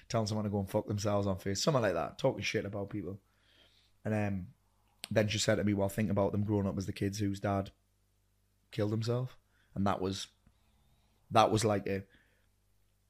Telling 0.08 0.26
someone 0.26 0.44
to 0.44 0.50
go 0.50 0.61
and 0.61 0.70
fuck 0.70 0.87
themselves 0.87 1.26
on 1.26 1.38
face, 1.38 1.62
something 1.62 1.82
like 1.82 1.94
that. 1.94 2.19
Talking 2.19 2.43
shit 2.43 2.64
about 2.64 2.90
people. 2.90 3.19
And 4.05 4.14
um, 4.14 4.46
then 5.11 5.28
she 5.28 5.38
said 5.38 5.56
to 5.56 5.64
me, 5.64 5.75
"Well, 5.75 5.88
think 5.88 6.11
about 6.11 6.32
them 6.32 6.44
growing 6.44 6.67
up 6.67 6.78
as 6.78 6.87
the 6.87 6.93
kids 6.93 7.19
whose 7.19 7.40
dad 7.40 7.70
killed 8.70 8.93
himself," 8.93 9.37
and 9.75 9.87
that 9.87 10.00
was, 10.00 10.28
that 11.31 11.50
was 11.50 11.64
like 11.64 11.87
a, 11.87 12.05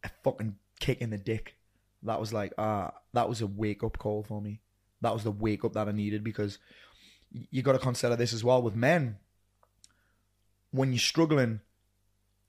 a 0.05 0.11
fucking 0.25 0.57
kick 0.81 1.01
in 1.01 1.11
the 1.11 1.19
dick. 1.19 1.57
That 2.03 2.21
was 2.21 2.33
like 2.33 2.53
ah, 2.59 2.93
that 3.13 3.29
was 3.29 3.41
a 3.41 3.47
wake 3.47 3.83
up 3.83 3.99
call 3.99 4.23
for 4.23 4.41
me. 4.41 4.61
That 5.03 5.13
was 5.13 5.25
the 5.25 5.31
wake 5.31 5.65
up 5.65 5.75
that 5.75 5.89
I 5.89 5.93
needed 5.93 6.25
because 6.25 6.59
you 7.31 7.63
got 7.63 7.73
to 7.73 7.79
consider 7.79 8.17
this 8.17 8.33
as 8.33 8.45
well 8.45 8.63
with 8.63 8.75
men. 8.75 9.19
When 10.71 10.93
you're 10.93 10.99
struggling, 10.99 11.61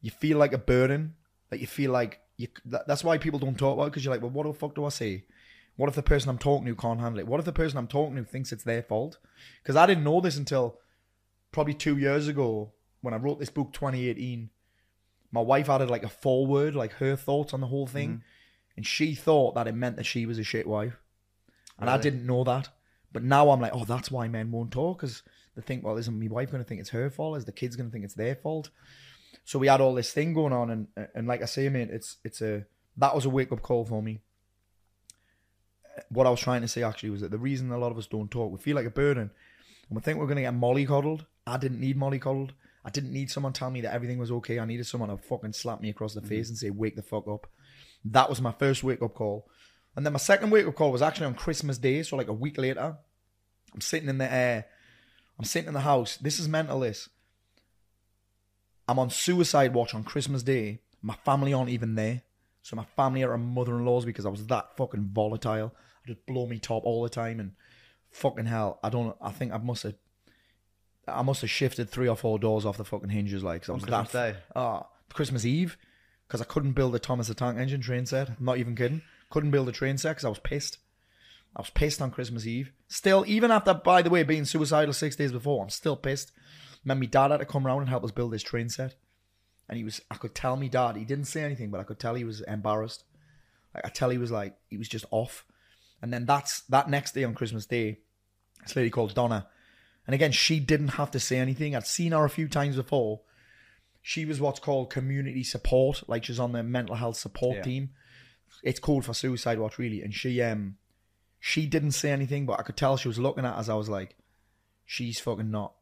you 0.02 0.12
feel 0.12 0.38
like 0.38 0.54
a 0.54 0.58
burden. 0.58 1.16
Like 1.52 1.62
you 1.62 1.68
feel 1.68 1.92
like 1.92 2.20
you. 2.38 2.48
That, 2.66 2.88
that's 2.88 3.04
why 3.04 3.18
people 3.18 3.39
don't 3.39 3.57
talk 3.57 3.74
about 3.74 3.86
it 3.86 3.92
because 3.92 4.06
you're 4.06 4.13
like, 4.13 4.22
well, 4.22 4.31
what 4.31 4.48
the 4.48 4.54
fuck 4.54 4.75
do 4.75 4.86
I 4.86 4.89
say? 4.89 5.25
What 5.75 5.89
if 5.89 5.95
the 5.95 6.04
person 6.04 6.30
I'm 6.30 6.39
talking 6.39 6.66
to 6.68 6.75
can't 6.75 7.00
handle 7.00 7.19
it? 7.19 7.28
What 7.28 7.39
if 7.39 7.45
the 7.45 7.54
person 7.54 7.78
I'm 7.78 7.88
talking 7.88 8.15
to 8.15 8.24
thinks 8.24 8.51
it's 8.51 8.63
their 8.63 8.82
fault? 8.82 9.20
Because 9.62 9.75
I 9.75 9.86
didn't 9.86 10.03
know 10.03 10.22
this 10.22 10.38
until 10.38 10.79
probably 11.51 11.75
two 11.75 11.98
years 11.98 12.27
ago 12.27 12.72
when 13.01 13.13
I 13.13 13.17
wrote 13.17 13.39
this 13.39 13.50
book 13.50 13.74
2018. 13.74 14.50
My 15.32 15.41
wife 15.41 15.70
added 15.70 15.89
like 15.89 16.03
a 16.03 16.10
foreword, 16.10 16.75
like 16.75 16.94
her 16.94 17.15
thoughts 17.15 17.53
on 17.53 17.62
the 17.62 17.67
whole 17.67 17.86
thing, 17.86 18.10
mm-hmm. 18.10 18.22
and 18.77 18.86
she 18.86 19.13
thought 19.13 19.56
that 19.56 19.67
it 19.67 19.75
meant 19.75 19.98
that 19.98 20.06
she 20.06 20.25
was 20.25 20.39
a 20.39 20.44
shit 20.44 20.65
wife, 20.65 20.98
and 21.77 21.89
I 21.89 21.98
didn't 21.98 22.25
know 22.25 22.44
that. 22.46 22.70
But 23.12 23.24
now 23.24 23.50
I'm 23.50 23.60
like, 23.60 23.74
oh, 23.74 23.84
that's 23.84 24.10
why 24.10 24.27
men 24.27 24.51
won't 24.51 24.72
talk 24.72 25.00
because 25.00 25.24
they 25.56 25.62
think, 25.62 25.84
well, 25.84 25.98
isn't 25.98 26.20
my 26.20 26.27
wife 26.27 26.51
going 26.51 26.63
to 26.63 26.67
think 26.67 26.79
it's 26.79 26.91
her 26.91 27.10
fault? 27.10 27.38
Is 27.38 27.46
the 27.46 27.51
kids 27.51 27.75
going 27.75 27.89
to 27.89 27.91
think 27.91 28.06
it's 28.06 28.13
their 28.13 28.36
fault? 28.36 28.70
So 29.48 29.58
we 29.58 29.68
had 29.68 29.80
all 29.80 29.94
this 29.94 30.12
thing 30.12 30.34
going 30.34 30.51
on, 30.51 30.70
and 30.70 30.88
and 31.16 31.25
like 31.25 31.42
I 31.42 31.46
say, 31.46 31.70
mate, 31.70 31.89
it's 31.89 32.18
it's 32.25 32.42
a 32.42 32.66
that 32.98 33.16
was 33.16 33.24
a 33.24 33.30
wake 33.30 33.54
up 33.54 33.62
call 33.62 33.86
for 33.86 34.04
me. 34.04 34.20
What 36.10 36.27
I 36.27 36.30
was 36.30 36.42
trying 36.42 36.63
to 36.63 36.68
say 36.68 36.84
actually 36.84 37.12
was 37.12 37.22
that 37.22 37.32
the 37.32 37.38
reason 37.38 37.72
a 37.72 37.77
lot 37.77 37.94
of 37.94 37.98
us 37.98 38.08
don't 38.08 38.30
talk, 38.30 38.51
we 38.51 38.58
feel 38.58 38.75
like 38.75 38.86
a 38.86 38.89
burden, 38.89 39.32
and 39.88 39.96
we 39.96 40.01
think 40.01 40.20
we're 40.20 40.25
going 40.25 40.36
to 40.36 40.42
get 40.42 40.54
mollycoddled. 40.54 41.25
I 41.48 41.56
didn't 41.56 41.80
need 41.80 41.98
mollycoddled. 41.98 42.50
I 42.84 42.89
didn't 42.89 43.13
need 43.13 43.32
someone 43.32 43.54
tell 43.54 43.72
me 43.72 43.80
that 43.82 43.94
everything 43.94 44.18
was 44.18 44.34
okay. 44.34 44.60
I 44.60 44.66
needed 44.66 44.86
someone 44.86 45.10
to 45.12 45.18
fucking 45.18 45.54
slap 45.54 45.80
me 45.80 45.92
across 45.92 46.13
the 46.13 46.20
mm-hmm. 46.20 46.27
face 46.27 46.50
and 46.50 46.58
say, 46.58 46.70
"Wake 46.70 46.98
the 46.98 47.01
fuck 47.01 47.25
up." 47.30 47.48
That 48.04 48.30
was 48.30 48.42
my 48.42 48.51
first 48.51 48.84
wake 48.84 49.01
up 49.01 49.16
call, 49.16 49.48
and 49.96 50.06
then 50.06 50.12
my 50.12 50.20
second 50.20 50.50
wake 50.50 50.68
up 50.68 50.75
call 50.75 50.92
was 50.92 51.01
actually 51.01 51.27
on 51.27 51.36
Christmas 51.36 51.77
Day, 51.77 52.04
so 52.04 52.18
like 52.18 52.27
a 52.27 52.34
week 52.34 52.58
later. 52.58 52.98
I'm 53.74 53.82
sitting 53.82 54.10
in 54.10 54.18
the 54.18 54.30
air. 54.30 54.66
I'm 55.39 55.46
sitting 55.46 55.70
in 55.70 55.74
the 55.74 55.80
house. 55.80 56.18
This 56.18 56.38
is 56.38 56.50
mental. 56.50 56.82
This. 56.82 57.08
I'm 58.88 59.00
on 59.00 59.10
suicide 59.10 59.74
watch 59.74 59.94
on 59.94 60.03
Christmas 60.03 60.44
Day. 60.44 60.79
My 61.01 61.15
family 61.25 61.53
aren't 61.53 61.70
even 61.70 61.96
there. 61.96 62.22
So 62.62 62.75
my 62.75 62.86
family 62.96 63.24
are 63.24 63.34
at 63.34 63.39
mother-in-law's 63.39 64.06
because 64.06 64.25
I 64.25 64.29
was 64.29 64.46
that 64.48 64.75
fucking 64.75 65.10
volatile. 65.13 65.74
I 66.03 66.08
just 66.08 66.25
blow 66.25 66.46
me 66.46 66.60
top 66.60 66.84
all 66.86 67.03
the 67.03 67.10
time 67.10 67.39
and 67.39 67.53
fucking 68.12 68.46
hell. 68.46 68.79
I 68.84 68.89
don't. 68.89 69.15
I 69.22 69.32
think 69.32 69.53
I 69.53 69.58
must 69.58 69.84
have. 69.84 69.96
I 71.08 71.22
must 71.22 71.41
have 71.41 71.50
shifted 71.50 71.89
three 71.89 72.10
or 72.10 72.17
four 72.17 72.38
doors 72.39 72.65
off 72.65 72.77
the 72.77 72.84
fucking 72.84 73.10
hinges 73.10 73.44
like 73.44 73.62
'cause 73.62 73.70
I 73.70 73.74
On 73.74 73.77
was 73.79 73.86
Christmas 73.86 74.12
that. 74.12 74.34
Day. 74.34 74.39
Ah, 74.56 74.88
Christmas 75.13 75.46
Eve 75.46 75.77
because 76.27 76.41
I 76.41 76.46
couldn't 76.46 76.74
build 76.74 76.94
a 76.96 77.00
Thomas 77.00 77.29
the 77.29 77.34
Tank 77.34 77.58
Engine 77.58 77.79
train 77.79 78.06
set. 78.06 78.29
I'm 78.29 78.36
not 78.46 78.58
even 78.58 78.75
kidding. 78.75 79.01
Couldn't 79.29 79.51
build 79.51 79.70
a 79.70 79.72
train 79.72 79.98
set 79.98 80.12
because 80.12 80.25
I 80.25 80.29
was 80.29 80.39
pissed. 80.39 80.79
I 81.56 81.62
was 81.62 81.70
pissed 81.70 82.01
on 82.01 82.12
Christmas 82.12 82.46
Eve. 82.46 82.74
Still, 82.89 83.24
even 83.27 83.50
after, 83.51 83.74
by 83.74 84.01
the 84.01 84.10
way, 84.10 84.24
being 84.24 84.44
suicidal 84.44 84.94
six 84.94 85.15
days 85.15 85.32
before, 85.32 85.63
I'm 85.63 85.70
still 85.70 85.96
pissed. 85.96 86.34
Man, 86.84 87.00
my 87.00 87.05
dad 87.05 87.31
had 87.31 87.38
to 87.39 87.46
come 87.46 87.65
round 87.65 87.81
and 87.81 87.89
help 87.89 88.03
us 88.03 88.12
build 88.12 88.31
this 88.31 88.43
train 88.43 88.69
set. 88.69 88.96
And 89.69 89.77
he 89.77 89.84
was, 89.84 90.01
I 90.10 90.15
could 90.15 90.34
tell 90.34 90.55
me 90.55 90.69
dad, 90.69 90.96
he 90.96 91.03
didn't 91.03 91.25
say 91.25 91.43
anything, 91.43 91.69
but 91.72 91.79
I 91.79 91.84
could 91.84 92.00
tell 92.00 92.15
he 92.15 92.24
was 92.24 92.41
embarrassed. 92.41 93.03
Like, 93.75 93.86
I 93.86 93.89
tell 93.89 94.10
he 94.10 94.17
was 94.17 94.31
like 94.31 94.55
he 94.69 94.77
was 94.77 94.88
just 94.88 95.05
off. 95.12 95.46
And 96.01 96.13
then 96.13 96.25
that's 96.25 96.62
that 96.62 96.89
next 96.89 97.13
day 97.13 97.24
on 97.24 97.34
Christmas 97.34 97.65
Day, 97.65 98.00
this 98.63 98.75
lady 98.75 98.89
called 98.89 99.13
Donna, 99.13 99.48
and 100.05 100.13
again 100.13 100.31
she 100.31 100.60
didn't 100.60 100.89
have 100.89 101.12
to 101.12 101.19
say 101.19 101.38
anything. 101.38 101.75
I'd 101.75 101.86
seen 101.88 102.12
her 102.13 102.24
a 102.24 102.29
few 102.29 102.48
times 102.48 102.75
before. 102.75 103.22
She 104.01 104.24
was 104.24 104.39
what's 104.39 104.60
called 104.60 104.89
community 104.89 105.43
support, 105.43 106.03
like 106.07 106.24
she's 106.24 106.39
on 106.39 106.53
the 106.53 106.63
mental 106.63 106.96
health 106.96 107.17
support 107.17 107.57
Yeah. 107.57 107.63
team. 107.63 107.89
It's 108.63 108.79
called 108.79 109.03
for 109.05 109.13
Suicide 109.13 109.60
Watch, 109.60 109.77
really. 109.77 110.01
And 110.01 110.13
she 110.13 110.41
um 110.41 110.77
she 111.39 111.65
didn't 111.65 111.91
say 111.91 112.12
anything, 112.12 112.46
but 112.46 112.60
I 112.60 112.63
could 112.63 112.77
tell 112.77 112.96
she 112.96 113.07
was 113.10 113.19
looking 113.19 113.46
at 113.46 113.55
us. 113.55 113.67
I 113.69 113.74
was 113.75 113.89
like, 113.89 114.15
she's 114.86 115.19
fucking 115.19 115.51
not, 115.51 115.74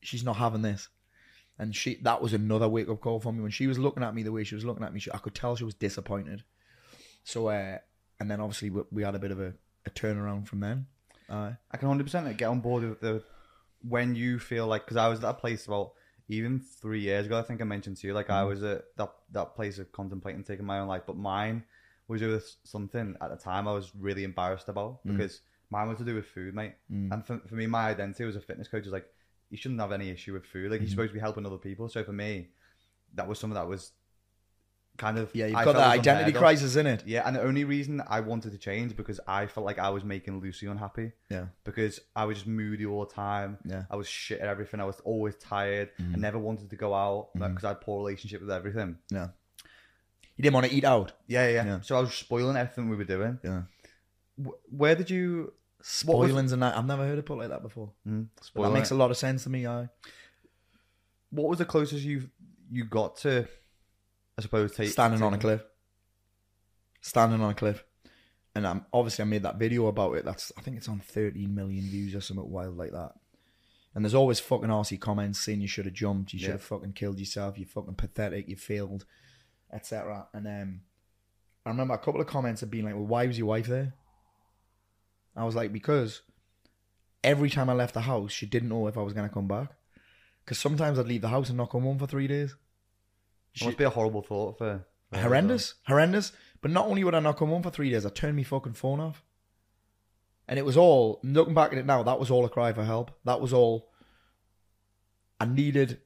she's 0.00 0.24
not 0.24 0.36
having 0.36 0.62
this. 0.62 0.88
And 1.58 1.74
she 1.74 1.96
that 2.02 2.22
was 2.22 2.32
another 2.32 2.68
wake 2.68 2.88
up 2.88 3.00
call 3.00 3.20
for 3.20 3.32
me 3.32 3.42
when 3.42 3.50
she 3.50 3.66
was 3.66 3.78
looking 3.78 4.02
at 4.02 4.14
me 4.14 4.22
the 4.22 4.32
way 4.32 4.44
she 4.44 4.54
was 4.54 4.64
looking 4.64 4.84
at 4.84 4.92
me. 4.92 5.00
She, 5.00 5.10
I 5.12 5.18
could 5.18 5.34
tell 5.34 5.56
she 5.56 5.64
was 5.64 5.74
disappointed. 5.74 6.44
So 7.24 7.48
uh, 7.48 7.78
and 8.20 8.30
then 8.30 8.40
obviously 8.40 8.70
we, 8.70 8.82
we 8.92 9.02
had 9.02 9.14
a 9.14 9.18
bit 9.18 9.32
of 9.32 9.40
a, 9.40 9.54
a 9.84 9.90
turnaround 9.90 10.46
from 10.46 10.60
then. 10.60 10.86
Uh, 11.28 11.52
I 11.70 11.76
can 11.76 11.88
hundred 11.88 12.04
percent 12.04 12.36
get 12.36 12.46
on 12.46 12.60
board 12.60 12.84
with 12.84 13.00
the 13.00 13.24
when 13.86 14.14
you 14.14 14.38
feel 14.38 14.66
like 14.66 14.84
because 14.84 14.96
I 14.96 15.08
was 15.08 15.18
at 15.18 15.22
that 15.22 15.38
place 15.38 15.66
about 15.66 15.92
even 16.28 16.60
three 16.60 17.00
years 17.00 17.26
ago. 17.26 17.38
I 17.38 17.42
think 17.42 17.60
I 17.60 17.64
mentioned 17.64 17.96
to 17.98 18.06
you 18.06 18.14
like 18.14 18.30
I 18.30 18.44
was 18.44 18.62
at 18.62 18.84
that 18.96 19.12
that 19.32 19.56
place 19.56 19.78
of 19.78 19.90
contemplating 19.90 20.44
taking 20.44 20.64
my 20.66 20.78
own 20.78 20.88
life, 20.88 21.02
but 21.06 21.16
mine 21.16 21.64
was 22.06 22.22
with 22.22 22.56
something 22.64 23.16
at 23.20 23.30
the 23.30 23.36
time 23.36 23.68
I 23.68 23.72
was 23.72 23.92
really 23.98 24.24
embarrassed 24.24 24.68
about 24.68 25.00
because 25.04 25.40
mine 25.70 25.88
was 25.88 25.98
to 25.98 26.04
do 26.04 26.14
with 26.14 26.26
food, 26.26 26.54
mate. 26.54 26.74
And 27.12 27.26
for, 27.26 27.38
for 27.46 27.54
me, 27.54 27.66
my 27.66 27.88
identity 27.88 28.24
as 28.24 28.36
a 28.36 28.40
fitness 28.40 28.68
coach 28.68 28.86
is 28.86 28.92
like 28.92 29.06
you 29.50 29.56
shouldn't 29.56 29.80
have 29.80 29.92
any 29.92 30.10
issue 30.10 30.32
with 30.34 30.44
food. 30.46 30.70
Like 30.70 30.80
you're 30.80 30.90
supposed 30.90 31.10
to 31.10 31.14
be 31.14 31.20
helping 31.20 31.46
other 31.46 31.56
people. 31.58 31.88
So 31.88 32.04
for 32.04 32.12
me, 32.12 32.48
that 33.14 33.26
was 33.28 33.38
something 33.38 33.54
that 33.54 33.66
was 33.68 33.92
kind 34.98 35.16
of 35.16 35.30
yeah, 35.32 35.46
you've 35.46 35.56
I 35.56 35.64
got 35.64 35.74
that 35.76 35.86
identity 36.00 36.32
crisis 36.32 36.74
in 36.74 36.86
it. 36.86 37.04
Yeah, 37.06 37.22
and 37.24 37.36
the 37.36 37.40
only 37.42 37.64
reason 37.64 38.02
I 38.08 38.18
wanted 38.20 38.50
to 38.52 38.58
change 38.58 38.96
because 38.96 39.20
I 39.28 39.46
felt 39.46 39.64
like 39.64 39.78
I 39.78 39.90
was 39.90 40.02
making 40.04 40.40
Lucy 40.40 40.66
unhappy 40.66 41.12
Yeah, 41.30 41.46
because 41.64 42.00
I 42.16 42.24
was 42.24 42.38
just 42.38 42.46
moody 42.48 42.84
all 42.84 43.04
the 43.06 43.14
time. 43.14 43.58
Yeah. 43.64 43.84
I 43.90 43.96
was 43.96 44.08
shit 44.08 44.40
at 44.40 44.48
everything. 44.48 44.80
I 44.80 44.84
was 44.84 45.00
always 45.04 45.36
tired. 45.36 45.90
I 45.98 46.02
Mm-hmm. 46.02 46.20
never 46.20 46.38
wanted 46.38 46.70
to 46.70 46.76
go 46.76 46.92
out 46.94 47.28
because 47.34 47.64
I 47.64 47.68
had 47.68 47.80
poor 47.80 47.98
relationship 48.04 48.40
with 48.40 48.50
everything. 48.50 48.98
yeah. 49.10 49.28
You 50.36 50.42
didn't 50.42 50.54
want 50.54 50.66
to 50.66 50.72
eat 50.72 50.84
out. 50.84 51.12
Yeah, 51.26 51.48
yeah, 51.48 51.64
Yeah. 51.64 51.80
So 51.80 51.96
I 51.96 52.00
was 52.00 52.12
spoiling 52.14 52.56
everything 52.56 52.88
we 52.88 52.94
were 52.96 53.02
doing. 53.04 53.38
Yeah, 53.42 53.62
Where 54.70 54.94
did 54.94 55.10
you 55.10 55.52
spoilings 55.88 56.52
and 56.52 56.62
that. 56.62 56.76
I've 56.76 56.86
never 56.86 57.06
heard 57.06 57.18
it 57.18 57.24
put 57.26 57.38
like 57.38 57.48
that 57.48 57.62
before. 57.62 57.90
mm, 58.06 58.26
that 58.54 58.70
makes 58.72 58.90
a 58.90 58.94
lot 58.94 59.10
of 59.10 59.16
sense 59.16 59.44
to 59.44 59.50
me. 59.50 59.66
I 59.66 59.88
What 61.30 61.48
was 61.48 61.58
the 61.58 61.64
closest 61.64 62.04
you 62.04 62.28
you 62.70 62.84
got 62.84 63.16
to? 63.18 63.48
I 64.36 64.42
suppose 64.42 64.72
take, 64.74 64.90
standing 64.90 65.22
on 65.22 65.34
a 65.34 65.38
cliff, 65.38 65.62
standing 67.00 67.40
on 67.40 67.50
a 67.50 67.54
cliff, 67.54 67.82
and 68.54 68.64
um, 68.66 68.86
obviously 68.92 69.22
I 69.22 69.26
made 69.26 69.42
that 69.42 69.58
video 69.58 69.86
about 69.86 70.14
it. 70.16 70.24
That's 70.24 70.52
I 70.56 70.60
think 70.60 70.76
it's 70.76 70.88
on 70.88 71.00
13 71.00 71.52
million 71.54 71.84
views 71.84 72.14
or 72.14 72.20
something 72.20 72.48
wild 72.48 72.76
like 72.76 72.92
that. 72.92 73.12
And 73.94 74.04
there's 74.04 74.14
always 74.14 74.38
fucking 74.38 74.68
arsey 74.68 75.00
comments 75.00 75.40
saying 75.40 75.60
you 75.60 75.66
should 75.66 75.86
have 75.86 75.94
jumped, 75.94 76.32
you 76.32 76.38
should 76.38 76.46
Yeah. 76.48 76.52
have 76.52 76.62
fucking 76.62 76.92
killed 76.92 77.18
yourself, 77.18 77.58
you're 77.58 77.66
fucking 77.66 77.94
pathetic, 77.96 78.46
you 78.48 78.54
failed, 78.56 79.06
etc. 79.72 80.28
And 80.32 80.46
um, 80.46 80.80
I 81.66 81.70
remember 81.70 81.94
a 81.94 81.98
couple 81.98 82.20
of 82.20 82.26
comments 82.28 82.60
have 82.60 82.70
been 82.70 82.84
like, 82.84 82.94
"Well, 82.94 83.06
why 83.06 83.26
was 83.26 83.38
your 83.38 83.48
wife 83.48 83.66
there?" 83.66 83.94
I 85.38 85.44
was 85.44 85.54
like, 85.54 85.72
because 85.72 86.22
every 87.22 87.50
time 87.50 87.68
I 87.68 87.74
left 87.74 87.94
the 87.94 88.02
house, 88.02 88.32
she 88.32 88.46
didn't 88.46 88.68
know 88.68 88.86
if 88.86 88.96
I 88.96 89.02
was 89.02 89.12
gonna 89.12 89.28
come 89.28 89.48
back. 89.48 89.72
Because 90.44 90.58
sometimes 90.58 90.98
I'd 90.98 91.06
leave 91.06 91.20
the 91.20 91.28
house 91.28 91.48
and 91.48 91.58
not 91.58 91.70
come 91.70 91.82
home 91.82 91.98
for 91.98 92.06
three 92.06 92.26
days. 92.26 92.56
It 93.54 93.64
must 93.64 93.76
be 93.78 93.84
a 93.84 93.90
horrible 93.90 94.22
thought 94.22 94.58
for. 94.58 94.86
for 95.10 95.16
her 95.16 95.22
horrendous, 95.22 95.74
horrendous. 95.86 96.32
But 96.60 96.70
not 96.70 96.86
only 96.86 97.04
would 97.04 97.14
I 97.14 97.20
not 97.20 97.36
come 97.36 97.48
home 97.48 97.62
for 97.62 97.70
three 97.70 97.90
days, 97.90 98.06
I 98.06 98.10
turned 98.10 98.36
my 98.36 98.42
fucking 98.42 98.72
phone 98.72 99.00
off. 99.00 99.22
And 100.48 100.58
it 100.58 100.64
was 100.64 100.76
all 100.76 101.20
looking 101.22 101.54
back 101.54 101.72
at 101.72 101.78
it 101.78 101.86
now. 101.86 102.02
That 102.02 102.18
was 102.18 102.30
all 102.30 102.44
a 102.44 102.48
cry 102.48 102.72
for 102.72 102.84
help. 102.84 103.10
That 103.24 103.40
was 103.40 103.52
all. 103.52 103.90
I 105.40 105.44
needed 105.44 106.00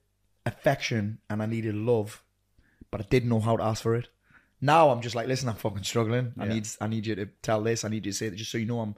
affection 0.44 1.18
and 1.30 1.42
I 1.42 1.46
needed 1.46 1.74
love, 1.74 2.22
but 2.90 3.00
I 3.00 3.04
didn't 3.08 3.28
know 3.28 3.40
how 3.40 3.56
to 3.56 3.62
ask 3.62 3.82
for 3.82 3.94
it. 3.94 4.08
Now 4.64 4.90
I'm 4.90 5.00
just 5.02 5.14
like, 5.16 5.26
listen, 5.26 5.48
I'm 5.48 5.56
fucking 5.56 5.82
struggling. 5.82 6.32
I 6.38 6.46
Yeah. 6.46 6.52
need, 6.54 6.68
I 6.80 6.86
need 6.86 7.04
you 7.06 7.14
to 7.16 7.26
tell 7.42 7.62
this. 7.62 7.84
I 7.84 7.88
need 7.88 8.06
you 8.06 8.12
to 8.12 8.16
say 8.16 8.28
that, 8.30 8.36
just 8.36 8.50
so 8.52 8.58
you 8.58 8.64
know, 8.66 8.80
I'm, 8.80 8.94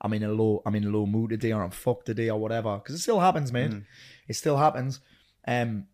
I'm 0.00 0.12
in 0.14 0.22
a 0.22 0.32
low, 0.32 0.62
I'm 0.64 0.74
in 0.76 0.84
a 0.84 0.88
low 0.88 1.04
mood 1.06 1.30
today, 1.30 1.52
or 1.52 1.62
I'm 1.62 1.70
fucked 1.72 2.06
today, 2.06 2.30
or 2.30 2.38
whatever. 2.40 2.76
Because 2.76 2.94
it 2.94 2.98
still 3.00 3.18
happens, 3.20 3.52
mate. 3.52 3.72
It 4.28 4.34
still 4.34 4.56
happens. 4.56 5.00
Um, 5.46 5.88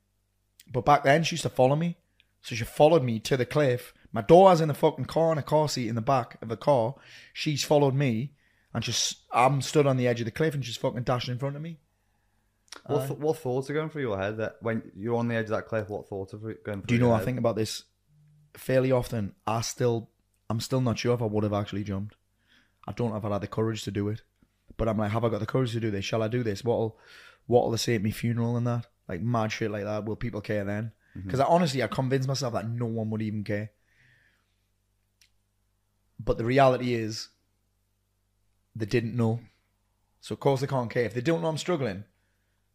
but 0.70 0.84
back 0.84 1.04
then 1.04 1.24
she 1.24 1.34
used 1.34 1.42
to 1.44 1.48
follow 1.48 1.74
me. 1.74 1.96
So 2.42 2.54
she 2.54 2.64
followed 2.64 3.02
me 3.02 3.18
to 3.20 3.36
the 3.38 3.46
cliff. 3.46 3.94
My 4.12 4.20
daughter's 4.20 4.60
in 4.60 4.68
the 4.68 4.74
fucking 4.74 5.06
car 5.06 5.32
in 5.32 5.38
a 5.38 5.42
car 5.42 5.68
seat 5.68 5.88
in 5.88 5.94
the 5.94 6.02
back 6.02 6.36
of 6.42 6.48
the 6.48 6.56
car. 6.56 6.94
She's 7.32 7.64
followed 7.64 7.94
me, 7.94 8.32
and 8.74 8.84
just 8.84 9.22
I'm 9.32 9.62
stood 9.62 9.86
on 9.86 9.96
the 9.96 10.06
edge 10.06 10.20
of 10.20 10.26
the 10.26 10.30
cliff, 10.30 10.54
and 10.54 10.62
she's 10.64 10.76
fucking 10.76 11.02
dashing 11.04 11.32
in 11.32 11.38
front 11.38 11.56
of 11.56 11.62
me. 11.62 11.78
What, 12.86 13.06
th- 13.06 13.18
what 13.20 13.38
thoughts 13.38 13.70
are 13.70 13.74
going 13.74 13.88
through 13.88 14.02
your 14.02 14.18
head 14.18 14.36
that 14.38 14.56
when 14.60 14.82
you're 14.96 15.16
on 15.16 15.28
the 15.28 15.34
edge 15.36 15.44
of 15.44 15.50
that 15.52 15.66
cliff? 15.68 15.88
What 15.88 16.08
thoughts 16.08 16.34
are 16.34 16.38
going 16.38 16.80
through? 16.80 16.82
Do 16.86 16.94
you 16.94 17.00
know 17.00 17.12
I 17.12 17.16
head? 17.18 17.24
think 17.24 17.38
about 17.38 17.56
this 17.56 17.84
fairly 18.56 18.92
often? 18.92 19.34
I 19.46 19.60
still, 19.60 20.10
I'm 20.48 20.60
still 20.60 20.80
not 20.80 20.98
sure 20.98 21.14
if 21.14 21.22
I 21.22 21.26
would 21.26 21.44
have 21.44 21.52
actually 21.52 21.84
jumped. 21.84 22.16
I 22.86 22.92
don't 22.92 23.10
know 23.10 23.16
if 23.16 23.24
I'd 23.24 23.32
had 23.32 23.40
the 23.42 23.46
courage 23.46 23.82
to 23.84 23.90
do 23.90 24.08
it, 24.08 24.22
but 24.76 24.88
I'm 24.88 24.98
like, 24.98 25.10
have 25.12 25.24
I 25.24 25.28
got 25.28 25.40
the 25.40 25.46
courage 25.46 25.72
to 25.72 25.80
do 25.80 25.90
this? 25.90 26.04
Shall 26.04 26.22
I 26.22 26.28
do 26.28 26.42
this? 26.42 26.64
What'll, 26.64 26.98
what'll 27.46 27.70
they 27.70 27.76
say 27.76 27.94
at 27.94 28.02
my 28.02 28.10
funeral 28.10 28.56
and 28.56 28.66
that? 28.66 28.86
Like 29.08 29.22
mad 29.22 29.52
shit 29.52 29.70
like 29.70 29.84
that. 29.84 30.04
Will 30.04 30.16
people 30.16 30.40
care 30.40 30.64
then? 30.64 30.92
Mm-hmm. 31.16 31.26
Because 31.26 31.40
I 31.40 31.44
honestly, 31.44 31.82
I 31.82 31.86
convinced 31.86 32.28
myself 32.28 32.52
that 32.54 32.68
no 32.68 32.86
one 32.86 33.10
would 33.10 33.22
even 33.22 33.44
care. 33.44 33.70
But 36.22 36.38
the 36.38 36.44
reality 36.44 36.94
is, 36.94 37.28
they 38.74 38.86
didn't 38.86 39.16
know. 39.16 39.40
So 40.20 40.32
of 40.32 40.40
course 40.40 40.60
they 40.60 40.66
can't 40.66 40.90
care. 40.90 41.04
If 41.04 41.14
they 41.14 41.20
don't 41.20 41.42
know 41.42 41.48
I'm 41.48 41.58
struggling, 41.58 42.04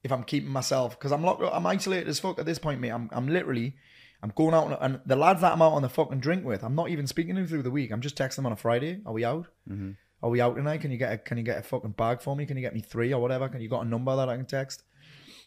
if 0.03 0.12
I'm 0.12 0.24
keeping 0.24 0.51
myself, 0.51 0.98
because 0.98 1.12
I'm 1.12 1.24
locked, 1.24 1.43
I'm 1.43 1.65
isolated 1.65 2.07
as 2.07 2.19
fuck 2.19 2.39
at 2.39 2.45
this 2.45 2.59
point, 2.59 2.79
mate. 2.79 2.91
I'm, 2.91 3.09
I'm 3.12 3.27
literally, 3.27 3.75
I'm 4.21 4.33
going 4.35 4.53
out, 4.53 4.67
and, 4.67 4.77
and 4.81 5.01
the 5.05 5.15
lads 5.15 5.41
that 5.41 5.53
I'm 5.53 5.61
out 5.61 5.73
on 5.73 5.81
the 5.81 5.89
fucking 5.89 6.19
drink 6.19 6.43
with, 6.43 6.63
I'm 6.63 6.75
not 6.75 6.89
even 6.89 7.07
speaking 7.07 7.35
to 7.35 7.41
them 7.41 7.47
through 7.47 7.63
the 7.63 7.71
week. 7.71 7.91
I'm 7.91 8.01
just 8.01 8.17
texting 8.17 8.38
them 8.38 8.47
on 8.47 8.51
a 8.51 8.57
Friday. 8.57 9.01
Are 9.05 9.13
we 9.13 9.23
out? 9.23 9.47
Mhm. 9.69 9.95
Are 10.21 10.29
we 10.29 10.41
out 10.41 10.55
tonight? 10.57 10.81
Can 10.81 10.91
you 10.91 10.97
get 10.97 11.13
a, 11.13 11.17
can 11.17 11.38
you 11.38 11.43
get 11.43 11.57
a 11.57 11.63
fucking 11.63 11.91
bag 11.91 12.21
for 12.21 12.35
me? 12.35 12.45
Can 12.45 12.57
you 12.57 12.61
get 12.61 12.73
me 12.73 12.81
three 12.81 13.13
or 13.13 13.21
whatever? 13.21 13.47
Can 13.47 13.61
you 13.61 13.69
got 13.69 13.85
a 13.85 13.88
number 13.89 14.13
that 14.17 14.27
I 14.27 14.35
can 14.35 14.45
text? 14.45 14.83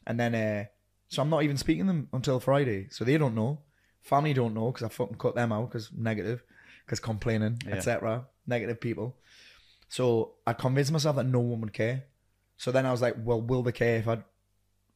And 0.06 0.18
then, 0.18 0.34
uh, 0.34 0.64
so 1.08 1.20
I'm 1.20 1.28
not 1.28 1.42
even 1.42 1.58
speaking 1.58 1.82
to 1.84 1.88
them 1.88 2.08
until 2.14 2.40
Friday. 2.40 2.88
So 2.90 3.04
they 3.04 3.18
don't 3.18 3.34
know. 3.34 3.60
Family 4.00 4.32
don't 4.32 4.54
know 4.54 4.72
because 4.72 4.84
I 4.84 4.88
fucking 4.88 5.18
cut 5.18 5.34
them 5.34 5.52
out 5.52 5.68
because 5.70 5.90
negative, 5.94 6.42
because 6.86 6.98
complaining, 7.00 7.58
Yeah. 7.66 7.74
etc. 7.74 8.26
Negative 8.46 8.80
people. 8.80 9.18
So 9.90 10.36
I 10.46 10.54
convinced 10.54 10.90
myself 10.92 11.16
that 11.16 11.24
no 11.24 11.40
one 11.40 11.60
would 11.60 11.74
care. 11.74 12.04
So 12.56 12.72
then 12.72 12.86
I 12.86 12.90
was 12.92 13.02
like, 13.02 13.16
well, 13.18 13.42
will 13.42 13.62
they 13.62 13.72
care 13.72 13.98
if 13.98 14.08
I, 14.08 14.22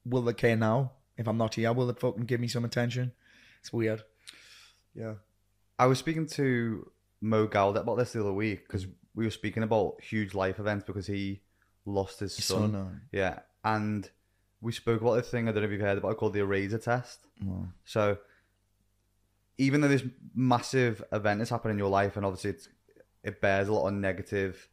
will 0.07 0.23
they 0.23 0.33
care 0.33 0.57
now? 0.57 0.93
If 1.19 1.29
I'm 1.29 1.37
not 1.37 1.55
here, 1.55 1.73
will 1.75 1.87
they 1.89 1.93
fucking 2.01 2.25
give 2.25 2.41
me 2.41 2.49
some 2.49 2.65
attention? 2.65 3.13
It's 3.67 3.73
weird. 3.73 4.05
Yeah. 4.95 5.15
I 5.77 5.87
was 5.87 5.99
speaking 5.99 6.29
to 6.29 6.89
Mo 7.21 7.49
Gawdat 7.49 7.81
about 7.81 7.97
this 7.99 8.13
the 8.13 8.21
other 8.21 8.33
week 8.33 8.65
because 8.65 8.87
we 9.17 9.25
were 9.25 9.31
speaking 9.33 9.65
about 9.65 10.01
huge 10.01 10.35
life 10.35 10.61
events 10.61 10.85
because 10.87 11.09
he 11.09 11.41
lost 11.85 12.21
his 12.21 12.33
son. 12.33 12.73
Son, 12.73 12.75
uh, 12.77 12.91
Yeah, 13.11 13.41
and 13.65 14.09
we 14.61 14.71
spoke 14.71 15.01
about 15.01 15.15
this 15.17 15.29
thing 15.31 15.49
I 15.49 15.53
don't 15.53 15.63
know 15.63 15.67
if 15.67 15.73
you've 15.73 15.81
heard 15.81 15.99
about 15.99 16.17
called 16.17 16.35
the 16.35 16.39
Eraser 16.43 16.79
test. 16.79 17.27
well, 17.45 17.69
So 17.85 18.19
even 19.59 19.81
though 19.81 19.89
this 19.89 20.05
massive 20.33 21.03
event 21.11 21.41
has 21.41 21.51
happened 21.51 21.73
in 21.73 21.79
your 21.79 21.91
life, 21.91 22.17
and 22.17 22.25
obviously 22.25 22.51
it's, 22.51 22.69
it 23.25 23.41
bears 23.41 23.67
a 23.67 23.73
lot 23.73 23.89
of 23.89 23.95
negative 23.95 24.69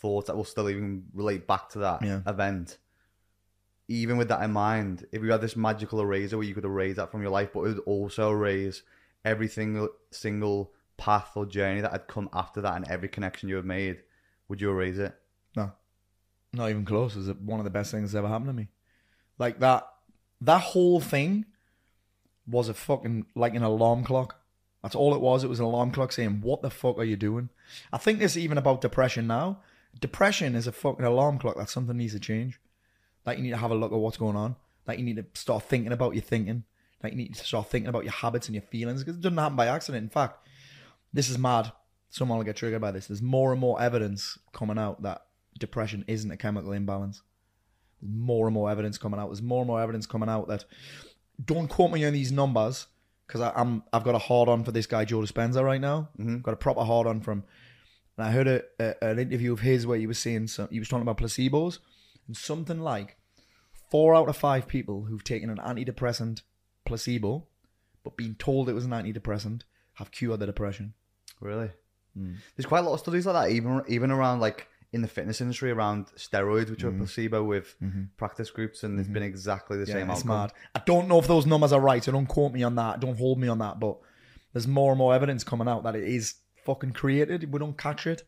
thoughts 0.00 0.28
that 0.28 0.36
will 0.36 0.44
still 0.44 0.70
even 0.70 1.06
relate 1.12 1.48
back 1.48 1.70
to 1.70 1.80
that 1.80 2.02
Yeah. 2.02 2.20
event. 2.24 2.78
Even 3.88 4.18
with 4.18 4.28
that 4.28 4.42
in 4.42 4.52
mind, 4.52 5.06
if 5.12 5.22
you 5.22 5.32
had 5.32 5.40
this 5.40 5.56
magical 5.56 6.00
eraser 6.00 6.36
where 6.36 6.46
you 6.46 6.54
could 6.54 6.64
erase 6.64 6.96
that 6.96 7.10
from 7.10 7.22
your 7.22 7.30
life, 7.30 7.50
but 7.52 7.60
it 7.60 7.68
would 7.68 7.78
also 7.80 8.30
erase 8.30 8.82
every 9.24 9.48
single 9.48 9.88
single 10.10 10.72
path 10.98 11.30
or 11.36 11.46
journey 11.46 11.80
that 11.80 11.92
had 11.92 12.06
come 12.06 12.28
after 12.32 12.60
that 12.60 12.76
and 12.76 12.86
every 12.88 13.08
connection 13.08 13.48
you 13.48 13.56
had 13.56 13.64
made, 13.64 14.02
would 14.48 14.60
you 14.60 14.70
erase 14.70 14.98
it? 14.98 15.14
No, 15.56 15.72
not 16.52 16.68
even 16.68 16.84
close. 16.84 17.16
It 17.16 17.20
was 17.20 17.32
one 17.34 17.60
of 17.60 17.64
the 17.64 17.70
best 17.70 17.90
things 17.90 18.12
that's 18.12 18.18
ever 18.18 18.28
happened 18.28 18.50
to 18.50 18.52
me. 18.52 18.68
Like 19.38 19.60
that, 19.60 19.88
that 20.42 20.60
whole 20.60 21.00
thing 21.00 21.46
was 22.46 22.68
a 22.68 22.74
fucking 22.74 23.26
like 23.34 23.54
an 23.54 23.62
alarm 23.62 24.04
clock. 24.04 24.36
That's 24.82 24.94
all 24.94 25.14
it 25.14 25.20
was. 25.20 25.44
It 25.44 25.48
was 25.48 25.60
an 25.60 25.66
alarm 25.66 25.90
clock 25.90 26.12
saying, 26.12 26.40
"What 26.40 26.62
the 26.62 26.70
fuck 26.70 26.98
are 26.98 27.04
you 27.04 27.16
doing?" 27.16 27.48
I 27.92 27.98
think 27.98 28.18
this 28.18 28.36
even 28.36 28.58
about 28.58 28.80
depression 28.80 29.26
now. 29.26 29.60
Depression 29.98 30.54
is 30.54 30.66
a 30.66 30.72
fucking 30.72 31.04
alarm 31.04 31.38
clock. 31.38 31.56
That 31.56 31.68
something 31.68 31.96
needs 31.96 32.12
to 32.12 32.20
change. 32.20 32.60
Like 33.28 33.36
you 33.36 33.44
need 33.44 33.50
to 33.50 33.58
have 33.58 33.70
a 33.70 33.74
look 33.74 33.92
at 33.92 33.98
what's 33.98 34.16
going 34.16 34.36
on. 34.36 34.56
Like 34.86 34.98
you 34.98 35.04
need 35.04 35.16
to 35.16 35.26
start 35.34 35.64
thinking 35.64 35.92
about 35.92 36.14
your 36.14 36.22
thinking. 36.22 36.64
Like 37.02 37.12
you 37.12 37.18
need 37.18 37.34
to 37.34 37.44
start 37.44 37.68
thinking 37.68 37.90
about 37.90 38.04
your 38.04 38.12
habits 38.12 38.48
and 38.48 38.54
your 38.54 38.62
feelings 38.62 39.04
because 39.04 39.18
it 39.18 39.20
doesn't 39.20 39.36
happen 39.36 39.54
by 39.54 39.66
accident. 39.66 40.02
In 40.02 40.08
fact, 40.08 40.48
this 41.12 41.28
is 41.28 41.36
mad. 41.36 41.70
Someone 42.08 42.38
will 42.38 42.46
get 42.46 42.56
triggered 42.56 42.80
by 42.80 42.90
this. 42.90 43.06
There's 43.06 43.20
more 43.20 43.52
and 43.52 43.60
more 43.60 43.78
evidence 43.82 44.38
coming 44.54 44.78
out 44.78 45.02
that 45.02 45.26
depression 45.58 46.06
isn't 46.06 46.30
a 46.30 46.38
chemical 46.38 46.72
imbalance. 46.72 47.20
There's 48.00 48.10
more 48.14 48.46
and 48.46 48.54
more 48.54 48.70
evidence 48.70 48.96
coming 48.96 49.20
out. 49.20 49.26
There's 49.26 49.42
more 49.42 49.60
and 49.60 49.66
more 49.66 49.82
evidence 49.82 50.06
coming 50.06 50.30
out 50.30 50.48
that 50.48 50.64
don't 51.44 51.68
quote 51.68 51.92
me 51.92 52.06
on 52.06 52.14
these 52.14 52.32
numbers 52.32 52.86
because 53.26 53.42
I'm 53.42 53.82
I've 53.92 54.04
got 54.04 54.14
a 54.14 54.18
hard 54.18 54.48
on 54.48 54.64
for 54.64 54.72
this 54.72 54.86
guy 54.86 55.04
Joe 55.04 55.18
Dispenza 55.18 55.62
right 55.62 55.82
now. 55.82 56.08
Mhm. 56.18 56.42
Got 56.42 56.54
a 56.54 56.56
proper 56.56 56.82
hard 56.82 57.06
on 57.06 57.20
from. 57.20 57.44
And 58.16 58.26
I 58.26 58.30
heard 58.30 58.48
a, 58.48 58.62
a, 58.80 59.10
an 59.10 59.18
interview 59.18 59.52
of 59.52 59.60
his 59.60 59.86
where 59.86 59.98
he 59.98 60.06
was 60.06 60.18
saying 60.18 60.46
some, 60.46 60.68
he 60.70 60.78
was 60.78 60.88
talking 60.88 61.02
about 61.02 61.18
placebos 61.18 61.78
and 62.26 62.34
something 62.34 62.80
like 62.80 63.17
four 63.90 64.14
out 64.14 64.28
of 64.28 64.36
five 64.36 64.66
people 64.68 65.04
who've 65.04 65.24
taken 65.24 65.50
an 65.50 65.58
antidepressant 65.58 66.42
placebo, 66.84 67.46
but 68.04 68.16
been 68.16 68.34
told 68.34 68.68
it 68.68 68.72
was 68.74 68.84
an 68.84 68.90
antidepressant, 68.92 69.62
have 69.94 70.10
cured 70.10 70.40
their 70.40 70.46
depression. 70.46 70.94
Really? 71.40 71.70
Mm. 72.18 72.36
There's 72.56 72.66
quite 72.66 72.80
a 72.80 72.82
lot 72.82 72.94
of 72.94 73.00
studies 73.00 73.26
like 73.26 73.48
that, 73.48 73.54
even 73.54 73.82
even 73.88 74.10
around 74.10 74.40
like 74.40 74.68
in 74.92 75.02
the 75.02 75.08
fitness 75.08 75.40
industry 75.42 75.70
around 75.70 76.06
steroids, 76.16 76.70
which 76.70 76.82
are 76.82 76.90
placebo 76.90 77.44
with 77.44 77.76
practice 78.16 78.50
groups, 78.50 78.82
and 78.84 78.98
it's 78.98 79.08
been 79.08 79.22
exactly 79.22 79.76
the 79.76 79.84
same 79.86 79.96
Mm-hmm. 80.02 80.10
it's 80.12 80.20
outcome. 80.20 80.36
mad. 80.40 80.52
I 80.74 80.80
don't 80.86 81.08
know 81.08 81.18
if 81.18 81.26
those 81.26 81.44
numbers 81.44 81.72
are 81.72 81.80
right, 81.80 82.02
so 82.02 82.10
don't 82.12 82.26
quote 82.26 82.52
me 82.52 82.62
on 82.62 82.74
that. 82.76 83.00
Don't 83.00 83.18
hold 83.18 83.38
me 83.38 83.48
on 83.48 83.58
that. 83.58 83.78
But 83.78 83.98
there's 84.54 84.66
more 84.66 84.92
and 84.92 84.98
more 84.98 85.14
evidence 85.14 85.44
coming 85.44 85.68
out 85.68 85.82
that 85.84 85.94
it 85.94 86.04
is 86.04 86.36
fucking 86.64 86.92
created. 86.92 87.52
We 87.52 87.58
don't 87.58 87.76
catch 87.76 88.06
it. 88.06 88.22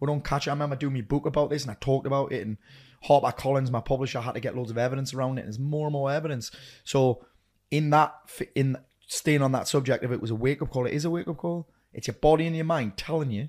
We 0.00 0.06
don't 0.06 0.24
catch 0.24 0.46
it. 0.46 0.50
I 0.50 0.54
remember 0.54 0.76
doing 0.76 0.94
my 0.94 1.02
book 1.02 1.26
about 1.26 1.50
this, 1.50 1.62
and 1.62 1.70
I 1.70 1.76
talked 1.80 2.06
about 2.06 2.32
it. 2.32 2.46
And 2.46 2.56
Harper 3.02 3.32
Collins, 3.32 3.70
my 3.70 3.80
publisher, 3.80 4.20
had 4.20 4.32
to 4.32 4.40
get 4.40 4.56
loads 4.56 4.70
of 4.70 4.78
evidence 4.78 5.14
around 5.14 5.38
it. 5.38 5.42
And 5.42 5.48
there's 5.48 5.58
more 5.58 5.86
and 5.86 5.92
more 5.92 6.10
evidence. 6.10 6.50
So 6.84 7.24
in 7.70 7.90
that, 7.90 8.14
in 8.54 8.76
staying 9.06 9.42
on 9.42 9.52
that 9.52 9.68
subject, 9.68 10.04
if 10.04 10.10
it 10.10 10.20
was 10.20 10.30
a 10.30 10.34
wake 10.34 10.62
up 10.62 10.70
call, 10.70 10.86
it 10.86 10.94
is 10.94 11.04
a 11.04 11.10
wake 11.10 11.28
up 11.28 11.36
call. 11.36 11.68
It's 11.92 12.06
your 12.06 12.14
body 12.14 12.46
and 12.46 12.56
your 12.56 12.64
mind 12.64 12.96
telling 12.96 13.30
you 13.30 13.48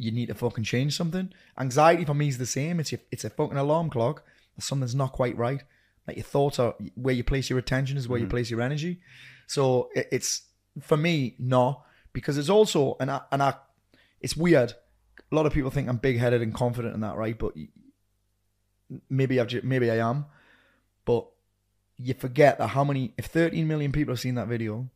you 0.00 0.10
need 0.10 0.26
to 0.26 0.34
fucking 0.34 0.64
change 0.64 0.96
something. 0.96 1.30
Anxiety 1.58 2.06
for 2.06 2.14
me 2.14 2.28
is 2.28 2.38
the 2.38 2.46
same. 2.46 2.80
It's 2.80 2.90
your, 2.90 3.00
it's 3.12 3.24
a 3.24 3.30
fucking 3.30 3.58
alarm 3.58 3.90
clock. 3.90 4.22
Something's 4.58 4.94
not 4.94 5.12
quite 5.12 5.36
right. 5.36 5.62
Like 6.06 6.16
your 6.16 6.24
thoughts 6.24 6.58
are 6.58 6.74
where 6.94 7.14
you 7.14 7.22
place 7.22 7.50
your 7.50 7.58
attention 7.58 7.96
is 7.96 8.08
where 8.08 8.18
you 8.18 8.24
mm-hmm. 8.24 8.30
place 8.30 8.50
your 8.50 8.62
energy. 8.62 9.00
So 9.46 9.90
it, 9.94 10.08
it's 10.10 10.42
for 10.80 10.96
me 10.96 11.36
no 11.38 11.82
because 12.12 12.38
it's 12.38 12.48
also 12.48 12.96
and 12.98 13.10
I, 13.10 13.20
and 13.30 13.42
I 13.42 13.54
it's 14.20 14.36
weird. 14.36 14.74
A 15.30 15.34
lot 15.34 15.46
of 15.46 15.52
people 15.52 15.70
think 15.70 15.88
I'm 15.88 15.96
big 15.96 16.18
headed 16.18 16.42
and 16.42 16.54
confident 16.54 16.94
in 16.94 17.00
that, 17.00 17.16
right? 17.16 17.38
But 17.38 17.54
maybe 19.08 19.40
I've 19.40 19.64
maybe 19.64 19.90
I 19.90 19.96
am, 20.08 20.26
but 21.04 21.26
you 21.96 22.14
forget 22.14 22.58
that 22.58 22.68
how 22.68 22.84
many 22.84 23.12
if 23.18 23.26
13 23.26 23.68
million 23.68 23.92
people 23.92 24.12
have 24.12 24.20
seen 24.20 24.34
that 24.36 24.48
video 24.48 24.88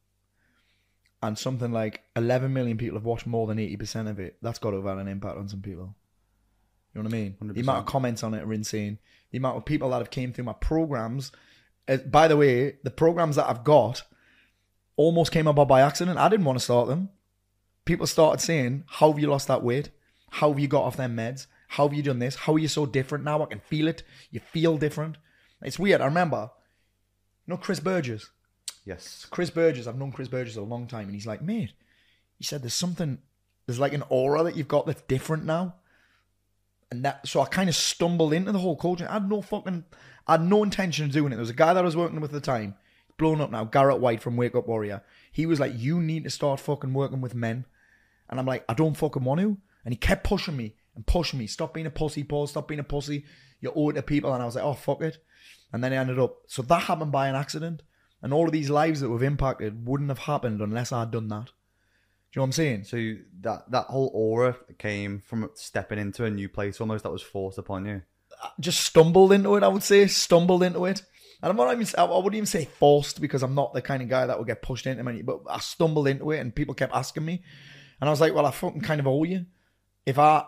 and 1.23 1.39
something 1.39 1.73
like 1.73 2.03
11 2.17 2.53
million 2.53 2.77
people 2.77 2.99
have 2.99 3.05
watched 3.05 3.27
more 3.27 3.47
than 3.47 3.59
80% 3.59 4.11
of 4.11 4.19
it, 4.19 4.37
that's 4.43 4.59
got 4.59 4.71
to 4.71 4.77
have 4.77 4.85
had 4.85 4.99
an 4.99 5.09
impact 5.09 5.39
on 5.39 5.49
some 5.49 5.63
people. 5.63 5.95
You 6.93 7.03
know 7.03 7.09
what 7.09 7.15
I 7.15 7.17
mean? 7.17 7.37
The 7.41 7.61
amount 7.61 7.79
of 7.79 7.87
comments 7.87 8.23
on 8.23 8.35
it 8.35 8.43
are 8.43 8.53
insane. 8.53 8.99
The 9.31 9.39
amount 9.39 9.57
of 9.57 9.65
people 9.65 9.91
that 9.91 9.99
have 9.99 10.11
came 10.11 10.33
through 10.33 10.45
my 10.45 10.53
programs. 10.53 11.33
Uh, 11.89 11.97
by 11.97 12.29
the 12.29 12.37
way, 12.37 12.77
the 12.85 12.91
programs 12.91 13.37
that 13.37 13.49
I've 13.49 13.65
got 13.65 14.03
almost 14.97 15.33
came 15.33 15.47
about 15.47 15.67
by 15.67 15.81
accident. 15.81 16.19
I 16.19 16.29
didn't 16.29 16.47
want 16.47 16.59
to 16.59 16.65
start 16.65 16.89
them. 16.89 17.09
People 17.85 18.07
started 18.07 18.41
saying, 18.41 18.85
"How 18.87 19.11
have 19.11 19.19
you 19.19 19.29
lost 19.29 19.49
that 19.49 19.63
weight? 19.63 19.91
How 20.31 20.51
have 20.51 20.59
you 20.59 20.69
got 20.69 20.85
off 20.85 20.97
them 20.97 21.17
meds? 21.17 21.47
How 21.69 21.89
have 21.89 21.97
you 21.97 22.03
done 22.03 22.19
this? 22.19 22.35
How 22.35 22.55
are 22.55 22.59
you 22.59 22.69
so 22.69 22.87
different 22.87 23.25
now? 23.25 23.43
I 23.43 23.47
can 23.47 23.61
feel 23.61 23.89
it. 23.89 24.03
You 24.31 24.41
feel 24.41 24.77
different." 24.79 25.17
It's 25.63 25.79
weird. 25.79 26.01
I 26.03 26.07
remember, 26.07 26.51
you 27.47 27.53
know, 27.53 27.57
Chris 27.57 27.81
Burgess. 27.81 28.31
Yes. 28.85 29.27
Chris 29.31 29.51
Burgess, 29.51 29.87
I've 29.87 29.97
known 29.97 30.13
Chris 30.13 30.29
Burgess 30.29 30.57
a 30.57 30.63
long 30.63 30.87
time, 30.87 31.07
and 31.07 31.15
he's 31.15 31.27
like, 31.27 31.41
mate, 31.41 31.73
he 32.37 32.45
said 32.45 32.63
there's 32.63 32.75
something, 32.75 33.19
there's 33.67 33.81
like 33.81 33.95
an 33.95 34.05
aura 34.11 34.43
that 34.45 34.57
you've 34.57 34.69
got 34.69 34.87
that's 34.87 35.03
different 35.03 35.45
now. 35.45 35.77
And 36.91 37.05
that, 37.05 37.27
so 37.27 37.41
I 37.41 37.47
kind 37.47 37.71
of 37.71 37.75
stumbled 37.75 38.35
into 38.35 38.53
the 38.53 38.59
whole 38.59 38.77
culture. 38.77 39.07
I 39.09 39.15
had 39.15 39.29
no 39.29 39.41
fucking, 39.41 39.85
I 40.27 40.33
had 40.33 40.43
no 40.43 40.63
intention 40.63 41.07
of 41.07 41.13
doing 41.13 41.33
it. 41.33 41.37
There 41.37 41.41
was 41.41 41.51
a 41.51 41.55
guy 41.55 41.73
that 41.73 41.81
I 41.81 41.87
was 41.87 41.97
working 41.97 42.21
with 42.21 42.35
at 42.35 42.43
the 42.43 42.47
time, 42.47 42.75
blown 43.17 43.41
up 43.41 43.51
now, 43.51 43.65
Garrett 43.65 44.01
White 44.01 44.21
from 44.21 44.37
Wake 44.37 44.55
Up 44.55 44.69
Warrior. 44.69 45.03
He 45.33 45.47
was 45.47 45.59
like, 45.59 45.73
you 45.75 46.01
need 46.01 46.25
to 46.25 46.31
start 46.31 46.61
fucking 46.61 46.93
working 46.93 47.23
with 47.23 47.35
men. 47.35 47.65
And 48.29 48.39
I'm 48.39 48.47
like, 48.47 48.65
I 48.69 48.75
don't 48.75 48.97
fucking 48.97 49.25
want 49.25 49.41
to. 49.41 49.57
And 49.85 49.93
he 49.93 49.99
kept 49.99 50.25
pushing 50.25 50.57
me 50.57 50.75
and 50.95 51.07
pushing 51.07 51.39
me. 51.39 51.47
Stop 51.47 51.75
being 51.75 51.87
a 51.87 51.91
pussy, 51.91 52.25
Paul. 52.25 52.47
Stop 52.47 52.69
being 52.69 52.81
a 52.81 52.85
pussy. 52.85 53.25
You 53.61 53.73
owe 53.75 53.91
it 53.91 53.95
to 53.95 54.03
people. 54.03 54.33
And 54.33 54.43
I 54.43 54.47
was 54.47 54.57
like, 54.57 54.65
oh, 54.65 54.75
fuck 54.75 55.03
it. 55.03 55.19
And 55.73 55.83
then 55.83 55.93
it 55.93 55.97
ended 55.97 56.19
up. 56.19 56.37
So 56.47 56.63
that 56.63 56.85
happened 56.85 57.13
by 57.13 57.29
an 57.29 57.35
accident. 57.35 57.83
And 58.23 58.33
all 58.33 58.47
of 58.47 58.53
these 58.53 58.71
lives 58.71 59.01
that 59.01 59.11
we've 59.11 59.23
impacted 59.23 59.87
wouldn't 59.87 60.09
have 60.09 60.21
happened 60.21 60.63
unless 60.63 60.93
I'd 60.93 61.11
done 61.11 61.29
that. 61.29 61.51
Do 62.35 62.41
you 62.41 62.41
know 62.41 62.43
what 62.43 62.47
I'm 62.47 62.53
saying? 62.53 62.85
So 62.85 62.97
you, 62.97 63.25
that 63.43 63.71
that 63.71 63.85
whole 63.85 64.11
aura 64.13 64.57
came 64.79 65.21
from 65.21 65.51
stepping 65.55 66.01
into 66.01 66.25
a 66.25 66.31
new 66.31 66.49
place, 66.49 66.81
almost 66.81 67.05
that 67.05 67.13
was 67.13 67.23
forced 67.23 67.59
upon 67.59 67.87
you. 67.87 68.03
I 68.43 68.49
just 68.59 68.81
stumbled 68.81 69.33
into 69.33 69.55
it. 69.55 69.63
I 69.63 69.69
would 69.69 69.85
say 69.85 70.05
stumbled 70.09 70.65
into 70.65 70.85
it, 70.87 71.03
and 71.41 71.51
I'm 71.51 71.57
not 71.57 71.73
even. 71.73 71.87
I 71.97 72.05
wouldn't 72.05 72.35
even 72.35 72.47
say 72.47 72.65
forced 72.65 73.21
because 73.21 73.45
I'm 73.45 73.55
not 73.55 73.73
the 73.73 73.83
kind 73.83 74.03
of 74.03 74.09
guy 74.09 74.27
that 74.27 74.37
would 74.37 74.49
get 74.49 74.63
pushed 74.63 74.89
into 74.89 75.05
many. 75.05 75.23
But 75.23 75.43
I 75.49 75.61
stumbled 75.61 76.09
into 76.09 76.29
it, 76.33 76.41
and 76.41 76.53
people 76.53 76.75
kept 76.75 76.93
asking 76.93 77.25
me, 77.25 77.45
and 78.01 78.09
I 78.09 78.11
was 78.11 78.21
like, 78.21 78.35
"Well, 78.35 78.47
I 78.47 78.51
fucking 78.51 78.81
kind 78.81 78.99
of 78.99 79.07
owe 79.07 79.23
you. 79.23 79.47
If 80.07 80.19
I 80.19 80.45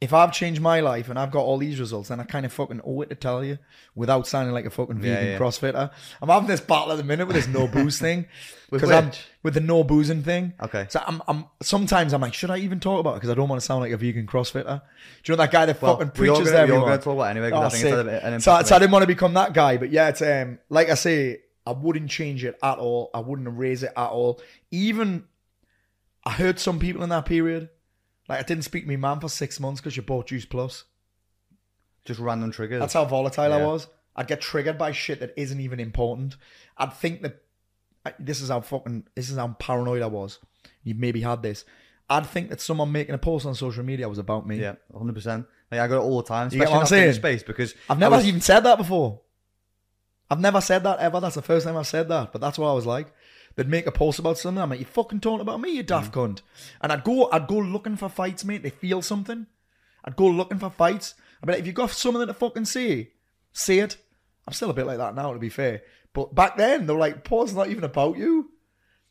if 0.00 0.12
I've 0.12 0.32
changed 0.32 0.60
my 0.60 0.78
life 0.78 1.08
and 1.08 1.18
I've 1.18 1.32
got 1.32 1.40
all 1.40 1.58
these 1.58 1.80
results, 1.80 2.10
then 2.10 2.20
I 2.20 2.22
kind 2.22 2.46
of 2.46 2.52
fucking 2.52 2.82
owe 2.84 3.00
it 3.00 3.08
to 3.08 3.16
tell 3.16 3.44
you 3.44 3.58
without 3.96 4.28
sounding 4.28 4.54
like 4.54 4.64
a 4.64 4.70
fucking 4.70 5.00
vegan 5.00 5.26
yeah. 5.32 5.38
CrossFitter. 5.38 5.90
I'm 6.22 6.28
having 6.28 6.46
this 6.46 6.60
battle 6.60 6.92
at 6.92 6.98
the 6.98 7.02
minute 7.04 7.26
with 7.26 7.34
this 7.34 7.48
no 7.48 7.66
booze 7.76 7.98
thing 7.98 8.26
With 8.70 8.80
because 8.80 8.94
I'm 8.94 9.10
with 9.42 9.54
the 9.54 9.60
no 9.60 9.82
boozing 9.82 10.22
thing. 10.22 10.52
Okay. 10.62 10.86
So 10.88 11.02
I'm, 11.04 11.20
I'm 11.26 11.46
sometimes 11.62 12.12
I'm 12.12 12.20
like, 12.20 12.32
should 12.32 12.50
I 12.50 12.58
even 12.58 12.78
talk 12.78 13.00
about 13.00 13.14
it? 13.14 13.16
Because 13.16 13.30
I 13.30 13.34
don't 13.34 13.48
want 13.48 13.60
to 13.60 13.66
sound 13.66 13.80
like 13.80 13.90
a 13.90 13.96
vegan 13.96 14.28
CrossFitter. 14.28 14.82
Do 15.24 15.32
you 15.32 15.36
know 15.36 15.42
that 15.42 15.50
guy 15.50 15.66
that 15.66 15.82
Well, 15.82 15.96
fucking 15.96 16.12
preaches 16.12 16.38
gonna, 16.38 16.44
to 16.44 16.52
we 16.52 16.56
are 16.58 16.62
everyone? 16.62 16.86
going 16.86 16.98
to 16.98 17.04
talk 17.04 17.14
about 17.14 17.30
anyway 17.30 17.50
Oh, 17.50 17.62
I 17.62 17.68
think 17.70 17.84
it's 17.84 17.96
had 17.96 18.06
a- 18.06 18.24
an 18.26 18.40
so, 18.40 18.62
so 18.62 18.76
I 18.76 18.78
didn't 18.78 18.92
want 18.92 19.02
to 19.02 19.08
become 19.08 19.34
that 19.34 19.52
guy, 19.52 19.78
but 19.78 19.90
yeah, 19.90 20.10
it's 20.10 20.22
um 20.22 20.60
like 20.68 20.90
I 20.90 20.94
say, 20.94 21.40
I 21.66 21.72
wouldn't 21.72 22.08
change 22.08 22.44
it 22.44 22.56
at 22.62 22.78
all. 22.78 23.10
I 23.12 23.18
wouldn't 23.18 23.48
erase 23.48 23.82
it 23.82 23.92
at 23.96 24.10
all. 24.10 24.40
Even 24.70 25.24
I 26.24 26.30
heard 26.30 26.60
some 26.60 26.78
people 26.78 27.02
in 27.02 27.08
that 27.08 27.26
period, 27.26 27.68
like 28.28 28.38
I 28.38 28.42
didn't 28.42 28.64
speak 28.64 28.84
to 28.84 28.88
my 28.90 28.96
man 28.96 29.20
for 29.20 29.28
six 29.28 29.58
months 29.60 29.80
because 29.80 29.96
you 29.96 30.02
bought 30.02 30.26
Juice 30.28 30.44
Plus. 30.44 30.84
Just 32.04 32.20
random 32.20 32.50
triggers. 32.50 32.80
That's 32.80 32.94
how 32.94 33.04
volatile 33.04 33.52
I 33.52 33.58
Yeah. 33.58 33.66
was. 33.66 33.86
I'd 34.16 34.26
get 34.26 34.40
triggered 34.40 34.78
by 34.78 34.92
shit 34.92 35.20
that 35.20 35.32
isn't 35.36 35.60
even 35.60 35.78
important. 35.80 36.36
I'd 36.76 36.92
think 36.92 37.22
that 37.22 37.42
I- 38.04 38.14
this 38.18 38.40
is 38.40 38.48
how 38.48 38.60
fucking 38.60 39.06
this 39.14 39.28
is 39.30 39.36
how 39.36 39.48
paranoid 39.58 40.02
I 40.02 40.06
was. 40.06 40.38
You've 40.82 40.96
maybe 40.98 41.20
had 41.20 41.42
this. 41.42 41.64
I'd 42.10 42.26
think 42.26 42.48
that 42.48 42.60
someone 42.60 42.90
making 42.90 43.14
a 43.14 43.18
post 43.18 43.44
on 43.44 43.54
social 43.54 43.84
media 43.84 44.08
was 44.08 44.18
about 44.18 44.46
me. 44.46 44.60
yeah, 44.60 44.76
hundred 44.96 45.14
percent. 45.14 45.46
Like 45.70 45.80
I 45.80 45.88
got 45.88 45.96
it 45.96 46.00
all 46.04 46.16
the 46.22 46.26
time, 46.28 46.48
You 46.50 46.58
get 46.60 46.68
what 46.70 46.76
I'm 46.76 46.80
that 46.84 46.88
fitness 46.88 47.16
saying? 47.16 47.20
space 47.20 47.42
because 47.42 47.74
I've 47.90 47.98
I 47.98 48.00
never 48.00 48.16
was- 48.16 48.26
even 48.26 48.40
said 48.40 48.60
that 48.60 48.78
before. 48.78 49.20
I've 50.30 50.40
never 50.40 50.60
said 50.60 50.82
that 50.84 50.98
ever. 50.98 51.20
That's 51.20 51.34
the 51.34 51.42
first 51.42 51.66
time 51.66 51.76
I've 51.76 51.86
said 51.86 52.08
that. 52.08 52.32
But 52.32 52.40
that's 52.40 52.58
what 52.58 52.68
I 52.68 52.72
was 52.72 52.86
like. 52.86 53.12
They'd 53.58 53.68
make 53.68 53.88
a 53.88 53.90
post 53.92 54.20
about 54.20 54.38
something. 54.38 54.62
I'm 54.62 54.70
like, 54.70 54.78
you 54.78 54.84
fucking 54.86 55.18
talking 55.18 55.40
about 55.40 55.60
me, 55.60 55.70
you 55.72 55.82
daft 55.82 56.12
Mm. 56.12 56.36
cunt. 56.36 56.42
And 56.80 56.92
I'd 56.92 57.02
go, 57.02 57.28
I'd 57.32 57.48
go 57.48 57.56
looking 57.58 57.96
for 57.96 58.08
fights, 58.08 58.44
mate. 58.44 58.62
They 58.62 58.70
feel 58.70 59.02
something. 59.02 59.46
I'd 60.04 60.14
go 60.14 60.26
looking 60.28 60.60
for 60.60 60.70
fights. 60.70 61.14
I'd 61.42 61.46
be 61.48 61.52
like, 61.54 61.60
if 61.62 61.66
you 61.66 61.72
got 61.72 61.90
something 61.90 62.24
to 62.24 62.32
fucking 62.34 62.66
say, 62.66 63.10
say 63.52 63.80
it. 63.80 63.96
I'm 64.46 64.52
still 64.52 64.70
a 64.70 64.74
bit 64.74 64.86
like 64.86 64.98
that 64.98 65.16
now, 65.16 65.32
to 65.32 65.40
be 65.40 65.48
fair. 65.48 65.82
But 66.14 66.36
back 66.36 66.56
then, 66.56 66.86
they 66.86 66.92
were 66.92 67.00
like, 67.00 67.24
Paul's 67.24 67.52
not 67.52 67.68
even 67.68 67.82
about 67.82 68.16
you. 68.16 68.48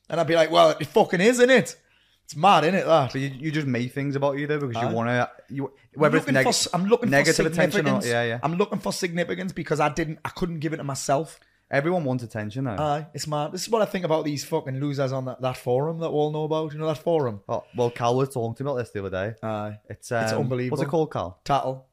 And 0.10 0.18
I'd 0.22 0.28
be 0.28 0.36
like, 0.36 0.50
well, 0.50 0.70
it 0.80 0.88
fucking 0.88 1.20
is, 1.20 1.40
isn't 1.40 1.50
it? 1.50 1.76
It's 2.24 2.36
mad, 2.38 2.64
isn't 2.64 2.76
it? 2.76 2.86
That. 2.86 3.12
But 3.12 3.20
you, 3.20 3.28
you 3.38 3.52
just 3.52 3.68
make 3.68 3.92
things 3.92 4.16
about 4.16 4.38
you 4.38 4.48
though 4.48 4.60
because 4.66 4.82
you 4.82 4.96
want 4.96 5.10
to 5.10 5.30
you 5.50 5.66
I'm 5.68 6.00
whether 6.00 6.18
it's 6.18 6.26
looking 6.28 6.34
neg- 6.44 6.54
for, 6.56 6.70
I'm 6.74 6.86
looking 6.86 7.10
negative 7.10 7.46
for 7.46 7.52
attention 7.52 7.88
or 7.88 8.02
yeah 8.06 8.24
yeah. 8.24 8.40
I'm 8.44 8.56
looking 8.56 8.80
for 8.80 8.92
significance 8.94 9.52
because 9.52 9.80
I 9.82 9.90
didn't, 9.90 10.20
I 10.26 10.30
couldn't 10.30 10.60
give 10.60 10.72
it 10.74 10.78
to 10.78 10.84
myself. 10.86 11.40
Everyone 11.70 12.06
wants 12.06 12.24
attention 12.24 12.64
though. 12.64 12.78
Aye, 12.78 13.08
it's 13.14 13.28
mad. 13.28 13.52
This 13.52 13.64
is 13.64 13.70
what 13.70 13.82
I 13.82 13.86
think 13.86 14.06
about 14.06 14.24
these 14.24 14.46
fucking 14.46 14.80
losers 14.80 15.12
on 15.12 15.26
that, 15.26 15.42
that 15.42 15.58
forum 15.58 16.00
that 16.00 16.10
we 16.10 16.16
all 16.16 16.32
know 16.32 16.44
about. 16.46 16.72
You 16.72 16.80
know 16.80 16.88
that 16.88 17.00
forum? 17.00 17.42
oh, 17.50 17.66
well, 17.76 17.90
Cal 17.90 18.16
was 18.16 18.30
talking 18.30 18.56
to 18.56 18.64
me 18.64 18.70
about 18.70 18.78
this 18.78 18.92
the 18.92 19.00
other 19.00 19.10
day. 19.10 19.36
Aye. 19.44 19.78
It's 19.90 20.12
um, 20.12 20.42
unbelievable. 20.42 20.78
What's 20.78 20.88
it 20.88 20.92
called, 20.92 21.12
Cal? 21.12 21.42
Tattle. 21.44 21.88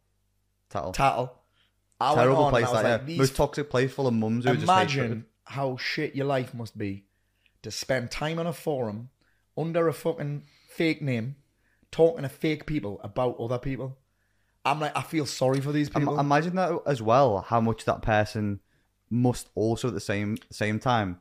Tattle. 0.70 0.92
Tattle. 0.92 1.40
I 2.00 2.14
Terrible 2.14 2.50
place 2.50 2.70
that. 2.70 2.84
like, 2.84 3.02
yeah. 3.08 3.18
Most 3.18 3.36
toxic 3.36 3.70
place 3.70 3.92
full 3.92 4.06
of 4.06 4.14
mums 4.14 4.44
who 4.44 4.52
just. 4.54 4.64
Imagine 4.64 5.26
how 5.44 5.76
shit 5.76 6.14
your 6.14 6.26
life 6.26 6.54
must 6.54 6.78
be 6.78 7.04
to 7.62 7.70
spend 7.70 8.10
time 8.10 8.38
on 8.38 8.46
a 8.46 8.52
forum 8.52 9.10
under 9.56 9.88
a 9.88 9.92
fucking 9.92 10.44
fake 10.68 11.02
name, 11.02 11.36
talking 11.90 12.22
to 12.22 12.28
fake 12.28 12.66
people 12.66 13.00
about 13.02 13.38
other 13.40 13.58
people. 13.58 13.98
I'm 14.64 14.80
like, 14.80 14.96
I 14.96 15.02
feel 15.02 15.26
sorry 15.26 15.60
for 15.60 15.72
these 15.72 15.88
Im- 15.88 16.02
people. 16.02 16.18
imagine 16.18 16.56
that 16.56 16.80
as 16.86 17.02
well. 17.02 17.40
How 17.40 17.60
much 17.60 17.84
that 17.84 18.02
person 18.02 18.60
must 19.14 19.48
also 19.54 19.88
at 19.88 19.94
the 19.94 20.00
same 20.00 20.36
same 20.50 20.78
time 20.78 21.18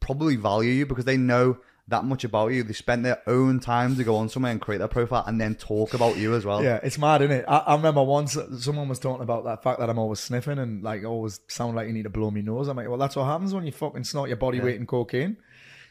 probably 0.00 0.36
value 0.36 0.70
you 0.70 0.86
because 0.86 1.04
they 1.04 1.16
know 1.16 1.58
that 1.88 2.04
much 2.04 2.22
about 2.22 2.52
you. 2.52 2.62
They 2.62 2.74
spent 2.74 3.02
their 3.02 3.20
own 3.26 3.60
time 3.60 3.96
to 3.96 4.04
go 4.04 4.16
on 4.16 4.28
somewhere 4.28 4.52
and 4.52 4.60
create 4.60 4.78
their 4.78 4.88
profile 4.88 5.24
and 5.26 5.40
then 5.40 5.54
talk 5.54 5.94
about 5.94 6.16
you 6.18 6.34
as 6.34 6.44
well. 6.44 6.62
yeah, 6.62 6.78
it's 6.82 6.98
mad, 6.98 7.22
isn't 7.22 7.34
it? 7.34 7.44
I, 7.48 7.56
I 7.58 7.74
remember 7.76 8.02
once 8.02 8.36
someone 8.58 8.88
was 8.88 8.98
talking 8.98 9.22
about 9.22 9.44
that 9.44 9.62
fact 9.62 9.80
that 9.80 9.88
I'm 9.88 9.98
always 9.98 10.20
sniffing 10.20 10.58
and 10.58 10.82
like 10.82 11.04
always 11.04 11.40
sound 11.48 11.74
like 11.76 11.86
you 11.86 11.94
need 11.94 12.02
to 12.04 12.10
blow 12.10 12.30
me 12.30 12.42
nose. 12.42 12.68
I'm 12.68 12.76
like, 12.76 12.88
well, 12.88 12.98
that's 12.98 13.16
what 13.16 13.24
happens 13.24 13.54
when 13.54 13.64
you 13.64 13.72
fucking 13.72 14.04
snort 14.04 14.28
your 14.28 14.36
body 14.36 14.60
weight 14.60 14.76
in 14.76 14.86
cocaine. 14.86 15.32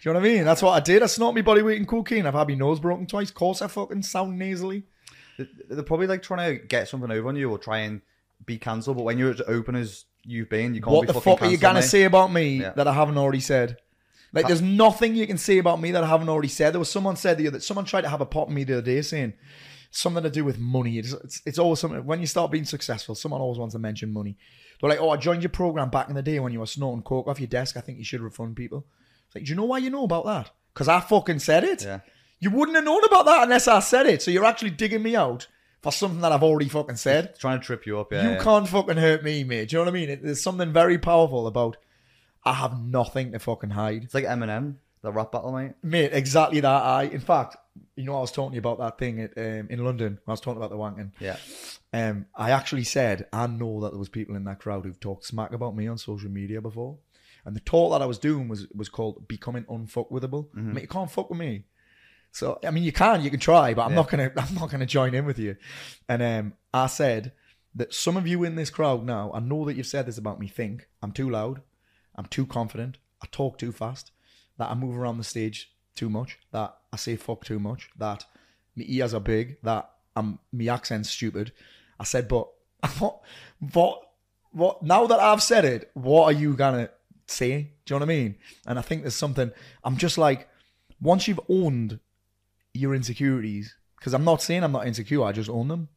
Do 0.03 0.09
you 0.09 0.13
know 0.13 0.19
what 0.19 0.29
I 0.29 0.31
mean? 0.33 0.45
That's 0.45 0.61
what 0.61 0.71
I 0.73 0.79
did. 0.79 1.01
I 1.01 1.07
snort 1.07 1.33
my 1.33 1.41
body 1.41 1.63
weight 1.63 1.77
in 1.79 1.87
cocaine. 1.87 2.27
I've 2.27 2.35
had 2.35 2.47
my 2.47 2.53
nose 2.53 2.79
broken 2.79 3.07
twice. 3.07 3.29
Of 3.29 3.35
course, 3.35 3.63
I 3.63 3.67
fucking 3.67 4.03
sound 4.03 4.37
nasally. 4.37 4.83
They- 5.39 5.47
They're 5.69 5.83
probably 5.83 6.07
like 6.07 6.21
trying 6.21 6.53
to 6.59 6.63
get 6.63 6.87
something 6.87 7.09
over 7.11 7.27
on 7.27 7.35
you 7.35 7.49
or 7.49 7.57
try 7.57 7.79
and 7.79 8.01
be 8.45 8.59
cancelled. 8.59 8.97
But 8.97 9.03
when 9.03 9.17
you're 9.17 9.31
as 9.31 9.41
open 9.47 9.75
as 9.75 10.05
you've 10.27 10.49
been, 10.49 10.75
you 10.75 10.81
can't 10.81 10.93
What 10.95 11.07
be 11.07 11.13
the 11.13 11.21
fuck 11.21 11.41
are 11.41 11.47
you 11.49 11.57
gonna 11.57 11.79
mate. 11.79 11.85
say 11.87 12.03
about 12.03 12.31
me 12.31 12.61
Yeah. 12.61 12.73
that 12.75 12.87
I 12.87 12.93
haven't 12.93 13.17
already 13.17 13.39
said? 13.39 13.77
Like, 14.33 14.45
there's 14.47 14.61
nothing 14.61 15.15
you 15.15 15.25
can 15.25 15.37
say 15.37 15.57
about 15.57 15.79
me 15.81 15.91
that 15.91 16.03
I 16.03 16.07
haven't 16.07 16.29
already 16.29 16.49
said. 16.49 16.73
There 16.73 16.79
was 16.79 16.91
someone 16.91 17.15
said 17.15 17.37
the 17.37 17.47
other, 17.47 17.59
someone 17.61 17.85
tried 17.85 18.01
to 18.01 18.09
have 18.09 18.21
a 18.21 18.25
pop 18.25 18.49
at 18.49 18.53
me 18.53 18.63
the 18.65 18.73
other 18.73 18.81
day 18.81 19.01
saying 19.01 19.33
something 19.89 20.21
to 20.21 20.29
do 20.29 20.43
with 20.43 20.59
money. 20.59 20.99
It's, 20.99 21.13
it's, 21.13 21.41
it's 21.45 21.57
always 21.57 21.79
something, 21.79 22.05
when 22.05 22.19
you 22.19 22.27
start 22.27 22.51
being 22.51 22.65
successful, 22.65 23.15
someone 23.15 23.39
always 23.41 23.57
wants 23.57 23.73
to 23.73 23.79
mention 23.79 24.11
money. 24.11 24.37
They're 24.79 24.89
like, 24.89 24.99
oh, 24.99 25.09
I 25.11 25.17
joined 25.17 25.41
your 25.43 25.49
program 25.49 25.89
back 25.89 26.09
in 26.09 26.15
the 26.15 26.21
day 26.21 26.39
when 26.39 26.51
you 26.53 26.59
were 26.59 26.65
snorting 26.67 27.03
coke 27.03 27.27
off 27.27 27.39
your 27.39 27.47
desk. 27.47 27.77
I 27.77 27.81
think 27.81 27.97
you 27.97 28.03
should 28.03 28.21
refund 28.21 28.57
people. 28.57 28.85
It's 29.27 29.35
like, 29.35 29.45
do 29.45 29.49
you 29.49 29.55
know 29.55 29.63
why 29.65 29.77
you 29.79 29.89
know 29.89 30.03
about 30.03 30.25
that? 30.25 30.51
Because 30.73 30.87
I 30.89 30.99
fucking 30.99 31.39
said 31.39 31.63
it. 31.63 31.83
Yeah. 31.83 32.01
You 32.39 32.51
wouldn't 32.51 32.75
have 32.75 32.85
known 32.85 33.03
about 33.05 33.25
that 33.25 33.43
unless 33.43 33.67
I 33.67 33.79
said 33.79 34.05
it. 34.05 34.21
So 34.21 34.29
you're 34.29 34.45
actually 34.45 34.69
digging 34.71 35.01
me 35.01 35.15
out 35.15 35.47
for 35.81 35.91
something 35.91 36.21
that 36.21 36.31
I've 36.31 36.43
already 36.43 36.69
fucking 36.69 36.95
said. 36.95 37.37
Trying 37.37 37.59
to 37.59 37.65
trip 37.65 37.85
you 37.85 37.99
up, 37.99 38.11
yeah. 38.11 38.23
you 38.23 38.29
yeah. 38.31 38.43
can't 38.43 38.67
fucking 38.67 38.97
hurt 38.97 39.23
me, 39.23 39.43
mate. 39.43 39.69
Do 39.69 39.75
you 39.75 39.79
know 39.79 39.91
what 39.91 39.95
I 39.95 39.99
mean? 39.99 40.09
It, 40.09 40.23
there's 40.23 40.41
something 40.41 40.73
very 40.73 40.97
powerful 40.97 41.47
about 41.47 41.77
I 42.43 42.53
have 42.53 42.81
nothing 42.81 43.33
to 43.33 43.39
fucking 43.39 43.71
hide. 43.71 44.03
It's 44.03 44.13
like 44.13 44.25
Eminem, 44.25 44.75
the 45.01 45.11
rap 45.11 45.31
battle, 45.31 45.51
mate. 45.51 45.73
Mate, 45.83 46.11
exactly 46.13 46.59
that. 46.61 46.83
I, 46.83 47.03
in 47.03 47.19
fact, 47.19 47.57
you 47.95 48.05
know, 48.05 48.15
I 48.15 48.21
was 48.21 48.31
talking 48.31 48.51
to 48.51 48.55
you 48.55 48.59
about 48.59 48.79
that 48.79 48.97
thing 48.97 49.21
at, 49.21 49.37
um, 49.37 49.67
in 49.69 49.83
London. 49.83 50.19
I 50.27 50.31
was 50.31 50.41
talking 50.41 50.57
about 50.57 50.69
the 50.69 50.77
wanking. 50.77 51.11
Yeah. 51.19 51.37
Um, 51.93 52.25
I 52.35 52.51
actually 52.51 52.83
said 52.83 53.27
I 53.31 53.47
know 53.47 53.81
that 53.81 53.91
there 53.91 53.99
was 53.99 54.09
people 54.09 54.35
in 54.35 54.43
that 54.45 54.59
crowd 54.59 54.85
who've 54.85 54.99
talked 54.99 55.25
smack 55.25 55.53
about 55.53 55.75
me 55.75 55.87
on 55.87 55.97
social 55.97 56.29
media 56.29 56.61
before, 56.61 56.97
and 57.45 57.55
the 57.55 57.61
talk 57.61 57.91
that 57.91 58.01
I 58.01 58.05
was 58.05 58.17
doing 58.17 58.47
was 58.47 58.67
was 58.73 58.89
called 58.89 59.27
becoming 59.27 59.63
unfuckwithable. 59.65 60.47
I 60.55 60.59
mean, 60.59 60.81
you 60.81 60.87
can't 60.87 61.11
fuck 61.11 61.29
with 61.29 61.39
me. 61.39 61.65
So 62.37 62.59
I 62.63 62.69
mean, 62.69 62.83
you 62.83 62.91
can, 62.91 63.23
you 63.23 63.31
can 63.31 63.39
try, 63.39 63.73
but 63.73 63.87
I'm 63.87 63.95
not 63.95 64.11
gonna, 64.11 64.31
I'm 64.37 64.53
not 64.53 64.69
gonna 64.69 64.85
join 64.85 65.15
in 65.15 65.25
with 65.25 65.39
you. 65.39 65.55
And 66.07 66.21
um, 66.21 66.53
I 66.71 66.85
said 66.85 67.31
that 67.73 67.95
some 67.95 68.15
of 68.15 68.27
you 68.27 68.43
in 68.43 68.55
this 68.55 68.69
crowd 68.69 69.03
now, 69.03 69.31
I 69.33 69.39
know 69.39 69.65
that 69.65 69.75
you've 69.75 69.87
said 69.87 70.05
this 70.05 70.19
about 70.19 70.39
me. 70.39 70.47
Think 70.47 70.87
I'm 71.01 71.11
too 71.11 71.31
loud, 71.31 71.63
I'm 72.15 72.27
too 72.27 72.45
confident, 72.45 72.99
I 73.23 73.27
talk 73.31 73.57
too 73.57 73.71
fast, 73.71 74.11
that 74.59 74.69
I 74.69 74.75
move 74.75 74.95
around 74.95 75.17
the 75.17 75.23
stage 75.23 75.71
too 75.95 76.11
much, 76.11 76.37
that 76.51 76.77
I 76.93 76.97
say 76.97 77.15
fuck 77.15 77.43
too 77.43 77.57
much, 77.57 77.89
that 77.97 78.25
my 78.75 78.85
ears 78.87 79.15
are 79.15 79.19
big, 79.19 79.57
that 79.63 79.89
I'm 80.15 80.37
my 80.51 80.67
accent's 80.67 81.09
stupid. 81.09 81.53
I 81.99 82.03
said, 82.03 82.27
but 82.27 82.49
what, 82.99 83.19
what, 83.73 84.01
what? 84.51 84.83
Now 84.83 85.07
that 85.07 85.19
I've 85.19 85.41
said 85.41 85.65
it, 85.65 85.89
what 85.95 86.25
are 86.25 86.39
you 86.39 86.53
gonna 86.53 86.91
say? 87.25 87.71
Do 87.87 87.95
you 87.95 87.99
know 87.99 88.05
what 88.05 88.11
I 88.11 88.15
mean? 88.15 88.35
And 88.67 88.77
I 88.77 88.83
think 88.83 89.01
there's 89.01 89.15
something. 89.15 89.51
I'm 89.83 89.97
just 89.97 90.19
like, 90.19 90.47
once 91.01 91.27
you've 91.27 91.41
owned 91.49 91.99
your 92.77 92.95
insecurities, 92.95 93.75
because 93.97 94.13
I'm 94.13 94.23
not 94.23 94.41
saying 94.41 94.63
I'm 94.63 94.71
not 94.71 94.87
insecure, 94.87 95.23
I 95.23 95.31
just 95.31 95.49
own 95.49 95.67
them. 95.67 95.89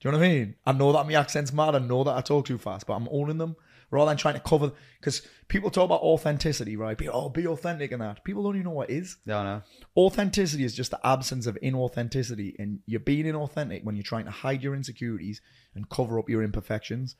Do 0.00 0.08
you 0.08 0.12
know 0.12 0.18
what 0.18 0.24
I 0.24 0.28
mean? 0.28 0.54
I 0.66 0.72
know 0.72 0.92
that 0.92 1.06
my 1.06 1.14
accent's 1.14 1.52
mad. 1.52 1.76
I 1.76 1.78
know 1.78 2.02
that 2.02 2.16
I 2.16 2.20
talk 2.20 2.46
too 2.46 2.58
fast, 2.58 2.86
but 2.86 2.94
I'm 2.94 3.08
owning 3.12 3.38
them 3.38 3.54
rather 3.92 4.10
than 4.10 4.16
trying 4.16 4.34
to 4.34 4.40
cover. 4.40 4.72
Because 4.98 5.22
people 5.46 5.70
talk 5.70 5.84
about 5.84 6.00
authenticity, 6.00 6.76
right? 6.76 6.98
Be, 6.98 7.08
oh, 7.08 7.28
be 7.28 7.46
authentic 7.46 7.92
and 7.92 8.02
that. 8.02 8.24
People 8.24 8.42
don't 8.42 8.56
even 8.56 8.64
know 8.64 8.72
what 8.72 8.90
it 8.90 8.94
is. 8.94 9.18
Yeah, 9.26 9.38
I 9.38 9.44
know. 9.44 9.62
Authenticity 9.96 10.64
is 10.64 10.74
just 10.74 10.90
the 10.90 11.06
absence 11.06 11.46
of 11.46 11.56
inauthenticity, 11.62 12.56
and 12.58 12.80
you're 12.86 12.98
being 12.98 13.26
inauthentic 13.26 13.84
when 13.84 13.94
you're 13.94 14.02
trying 14.02 14.24
to 14.24 14.32
hide 14.32 14.62
your 14.62 14.74
insecurities 14.74 15.40
and 15.76 15.88
cover 15.88 16.18
up 16.18 16.28
your 16.28 16.42
imperfections. 16.42 17.14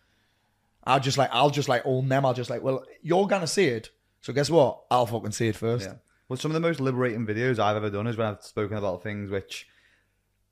I'll 0.85 0.99
just 0.99 1.19
like, 1.19 1.31
I'll 1.33 1.51
just 1.51 1.69
like 1.69 1.83
own 1.85 2.09
them. 2.09 2.27
I'll 2.27 2.35
just 2.35 2.51
like, 2.51 2.63
well, 2.63 2.85
you're 3.01 3.29
gonna 3.29 3.47
see 3.47 3.67
it, 3.67 3.91
so 4.21 4.33
guess 4.33 4.51
what? 4.51 4.83
I'll 4.91 5.07
fucking 5.07 5.31
see 5.31 5.47
it 5.47 5.55
first. 5.55 5.87
Yeah. 5.87 5.95
Well, 6.33 6.39
some 6.39 6.51
of 6.51 6.55
the 6.55 6.67
most 6.67 6.81
liberating 6.81 7.27
videos 7.27 7.59
I've 7.59 7.77
ever 7.77 7.91
done 7.91 8.07
is 8.07 8.17
when 8.17 8.27
I've 8.27 8.43
spoken 8.43 8.79
about 8.79 9.03
things 9.03 9.31
which 9.31 9.69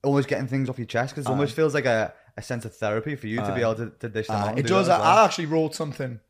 almost 0.05 0.29
getting 0.29 0.47
things 0.47 0.69
off 0.69 0.77
your 0.79 0.85
chest 0.85 1.15
because 1.15 1.25
it 1.25 1.31
almost 1.31 1.57
feels 1.57 1.73
like 1.73 1.87
a, 1.87 2.13
a 2.37 2.43
sense 2.43 2.67
of 2.67 2.77
therapy 2.77 3.17
for 3.17 3.29
you 3.29 3.39
to 3.39 3.55
be 3.55 3.63
able 3.63 3.77
to, 3.77 3.91
to 4.01 4.11
dish 4.11 4.27
them 4.27 4.37
out. 4.37 4.49
and 4.51 4.59
it 4.59 4.65
do 4.65 4.75
does. 4.75 4.89
that 4.89 4.97
as 4.97 5.01
well. 5.01 5.19
I 5.19 5.25
actually 5.25 5.47
wrote 5.47 5.75
something 5.75 6.21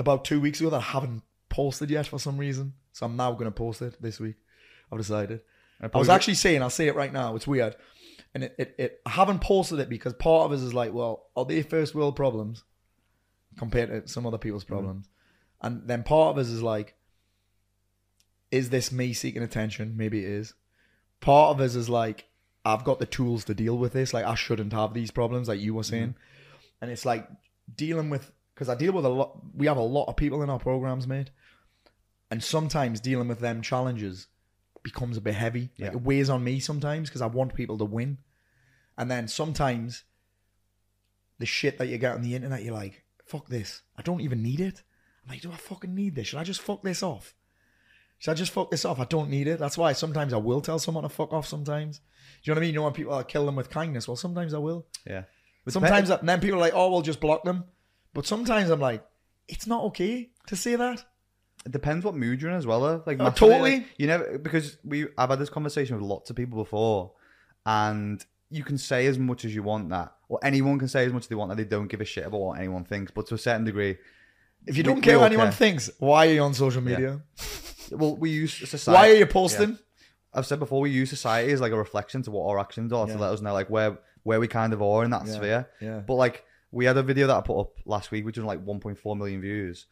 about 0.00 0.24
two 0.24 0.40
weeks 0.40 0.58
ago 0.58 0.68
that 0.70 0.78
I 0.78 0.80
haven't 0.80 1.22
posted 1.48 1.90
yet 1.90 2.08
for 2.08 2.18
some 2.18 2.38
reason, 2.38 2.72
so 2.92 3.06
I'm 3.06 3.14
now 3.14 3.30
gonna 3.34 3.52
post 3.52 3.82
it 3.82 4.02
this 4.02 4.18
week. 4.18 4.34
I've 4.90 4.98
decided. 4.98 5.42
I 5.80 5.96
was 5.96 6.08
actually 6.08 6.34
saying, 6.34 6.60
I'll 6.60 6.70
say 6.70 6.88
it 6.88 6.96
right 6.96 7.12
now. 7.12 7.36
It's 7.36 7.46
weird, 7.46 7.76
and 8.34 8.42
it, 8.42 8.56
it, 8.58 8.74
it 8.76 9.00
I 9.06 9.10
haven't 9.10 9.42
posted 9.42 9.78
it 9.78 9.88
because 9.88 10.14
part 10.14 10.46
of 10.46 10.50
us 10.50 10.60
is 10.60 10.74
like, 10.74 10.92
well, 10.92 11.28
are 11.36 11.44
they 11.44 11.62
first 11.62 11.94
world 11.94 12.16
problems 12.16 12.64
compared 13.58 13.90
to 13.90 14.12
some 14.12 14.26
other 14.26 14.38
people's 14.38 14.64
mm-hmm. 14.64 14.74
problems? 14.74 15.08
And 15.62 15.86
then 15.86 16.02
part 16.02 16.32
of 16.32 16.38
us 16.38 16.48
is 16.48 16.64
like, 16.64 16.96
is 18.50 18.70
this 18.70 18.90
me 18.90 19.12
seeking 19.12 19.42
attention? 19.42 19.96
Maybe 19.96 20.24
it 20.24 20.30
is. 20.30 20.54
Part 21.20 21.54
of 21.54 21.60
us 21.60 21.74
is 21.74 21.88
like, 21.88 22.26
I've 22.64 22.84
got 22.84 22.98
the 22.98 23.06
tools 23.06 23.44
to 23.44 23.54
deal 23.54 23.76
with 23.76 23.92
this. 23.92 24.12
Like, 24.12 24.24
I 24.24 24.34
shouldn't 24.34 24.72
have 24.72 24.94
these 24.94 25.10
problems, 25.10 25.48
like 25.48 25.60
you 25.60 25.74
were 25.74 25.82
mm-hmm. 25.82 25.90
saying. 25.90 26.14
And 26.80 26.90
it's 26.90 27.04
like 27.04 27.28
dealing 27.74 28.10
with, 28.10 28.32
because 28.54 28.68
I 28.68 28.74
deal 28.74 28.92
with 28.92 29.04
a 29.04 29.08
lot, 29.08 29.38
we 29.54 29.66
have 29.66 29.76
a 29.76 29.82
lot 29.82 30.06
of 30.06 30.16
people 30.16 30.42
in 30.42 30.50
our 30.50 30.58
programs, 30.58 31.06
mate. 31.06 31.30
And 32.30 32.42
sometimes 32.42 33.00
dealing 33.00 33.28
with 33.28 33.40
them 33.40 33.62
challenges 33.62 34.28
becomes 34.82 35.16
a 35.16 35.20
bit 35.20 35.34
heavy. 35.34 35.70
Like, 35.78 35.92
Yeah. 35.92 35.98
it 35.98 36.02
weighs 36.02 36.30
on 36.30 36.44
me 36.44 36.60
sometimes 36.60 37.08
because 37.08 37.22
I 37.22 37.26
want 37.26 37.54
people 37.54 37.78
to 37.78 37.84
win. 37.84 38.18
And 38.96 39.10
then 39.10 39.28
sometimes 39.28 40.04
the 41.38 41.46
shit 41.46 41.78
that 41.78 41.88
you 41.88 41.98
get 41.98 42.14
on 42.14 42.22
the 42.22 42.34
internet, 42.34 42.62
you're 42.62 42.74
like, 42.74 43.04
fuck 43.24 43.48
this. 43.48 43.82
I 43.96 44.02
don't 44.02 44.20
even 44.20 44.42
need 44.42 44.60
it. 44.60 44.82
I'm 45.24 45.30
like, 45.30 45.42
do 45.42 45.52
I 45.52 45.56
fucking 45.56 45.94
need 45.94 46.14
this? 46.14 46.28
Should 46.28 46.38
I 46.38 46.44
just 46.44 46.60
fuck 46.60 46.82
this 46.82 47.02
off? 47.02 47.34
Should 48.20 48.30
I 48.30 48.34
just 48.34 48.52
fuck 48.52 48.70
this 48.70 48.84
off? 48.84 49.00
I 49.00 49.04
don't 49.06 49.28
need 49.30 49.48
it. 49.48 49.58
That's 49.58 49.76
why 49.76 49.92
sometimes 49.92 50.32
I 50.32 50.36
will 50.36 50.60
tell 50.60 50.78
someone 50.78 51.02
to 51.02 51.08
fuck 51.08 51.32
off 51.32 51.46
sometimes. 51.46 51.98
Do 51.98 52.02
you 52.44 52.54
know 52.54 52.58
what 52.58 52.58
I 52.58 52.60
mean? 52.66 52.74
You 52.74 52.80
know 52.80 52.84
when 52.84 52.92
people 52.92 53.12
are 53.14 53.24
kill 53.24 53.44
them 53.46 53.56
with 53.56 53.68
kindness? 53.70 54.06
Well, 54.06 54.16
sometimes 54.16 54.54
I 54.54 54.58
will. 54.58 54.86
yeah. 55.06 55.24
But 55.64 55.72
Sometimes, 55.74 56.08
and 56.08 56.26
then 56.28 56.40
people 56.40 56.56
are 56.58 56.60
like, 56.62 56.72
oh, 56.74 56.90
we'll 56.90 57.02
just 57.02 57.20
block 57.20 57.44
them. 57.44 57.64
But 58.14 58.26
sometimes 58.26 58.70
I'm 58.70 58.80
like, 58.80 59.04
it's 59.48 59.66
not 59.66 59.84
okay 59.86 60.30
to 60.46 60.56
say 60.56 60.76
that. 60.76 61.04
It 61.66 61.72
depends 61.72 62.04
what 62.04 62.14
mood 62.14 62.40
you're 62.40 62.50
in 62.50 62.56
as 62.56 62.66
well. 62.66 62.80
Though. 62.80 63.02
Like 63.06 63.18
Oh, 63.20 63.28
totally. 63.30 63.70
like, 63.80 63.86
you 63.98 64.06
never 64.06 64.38
because 64.38 64.78
we 64.84 65.06
I've 65.18 65.28
had 65.28 65.38
this 65.38 65.50
conversation 65.50 65.96
with 65.96 66.04
lots 66.04 66.30
of 66.30 66.36
people 66.36 66.58
before, 66.62 67.12
and 67.66 68.24
you 68.48 68.64
can 68.64 68.78
say 68.78 69.06
as 69.06 69.18
much 69.18 69.44
as 69.44 69.54
you 69.54 69.62
want 69.62 69.90
that, 69.90 70.14
or 70.30 70.38
anyone 70.42 70.78
can 70.78 70.88
say 70.88 71.04
as 71.04 71.12
much 71.12 71.24
as 71.24 71.28
they 71.28 71.34
want 71.34 71.50
that 71.50 71.56
they 71.56 71.64
don't 71.64 71.88
give 71.88 72.00
a 72.00 72.04
shit 72.06 72.26
about 72.26 72.40
what 72.40 72.58
anyone 72.58 72.84
thinks. 72.84 73.12
But 73.12 73.26
to 73.28 73.34
a 73.34 73.38
certain 73.38 73.64
degree, 73.64 73.98
If 74.66 74.76
you 74.78 74.82
don't 74.82 75.02
care 75.02 75.18
what 75.18 75.26
anyone 75.26 75.46
care. 75.48 75.52
thinks, 75.52 75.90
why 75.98 76.28
are 76.28 76.32
you 76.32 76.42
on 76.42 76.54
social 76.54 76.80
media? 76.82 77.20
well, 77.90 78.16
we 78.16 78.30
use 78.30 78.52
society. 78.68 78.96
Why 78.96 79.10
are 79.10 79.16
you 79.18 79.26
posting? 79.26 79.78
I've 80.32 80.46
said 80.46 80.58
before, 80.60 80.80
we 80.80 80.90
use 80.90 81.10
society 81.10 81.52
as 81.52 81.60
like 81.60 81.72
a 81.72 81.76
reflection 81.76 82.22
to 82.22 82.30
what 82.30 82.48
our 82.48 82.58
actions 82.58 82.92
are 82.92 83.06
Yeah. 83.06 83.14
to 83.14 83.18
let 83.20 83.32
us 83.32 83.40
know 83.40 83.52
like 83.52 83.68
where 83.70 83.98
where 84.22 84.38
we 84.38 84.46
kind 84.48 84.72
of 84.72 84.80
are 84.82 85.02
in 85.04 85.10
that 85.10 85.26
Yeah. 85.26 85.32
sphere. 85.34 85.68
Yeah. 85.80 85.98
But 86.00 86.14
like 86.14 86.44
we 86.70 86.84
had 86.84 86.96
a 86.96 87.02
video 87.02 87.26
that 87.26 87.36
I 87.36 87.40
put 87.40 87.58
up 87.58 87.72
last 87.84 88.10
week, 88.10 88.24
which 88.24 88.36
was 88.36 88.44
like 88.44 88.60
1.4 88.64 89.16
million 89.16 89.40
views. 89.40 89.86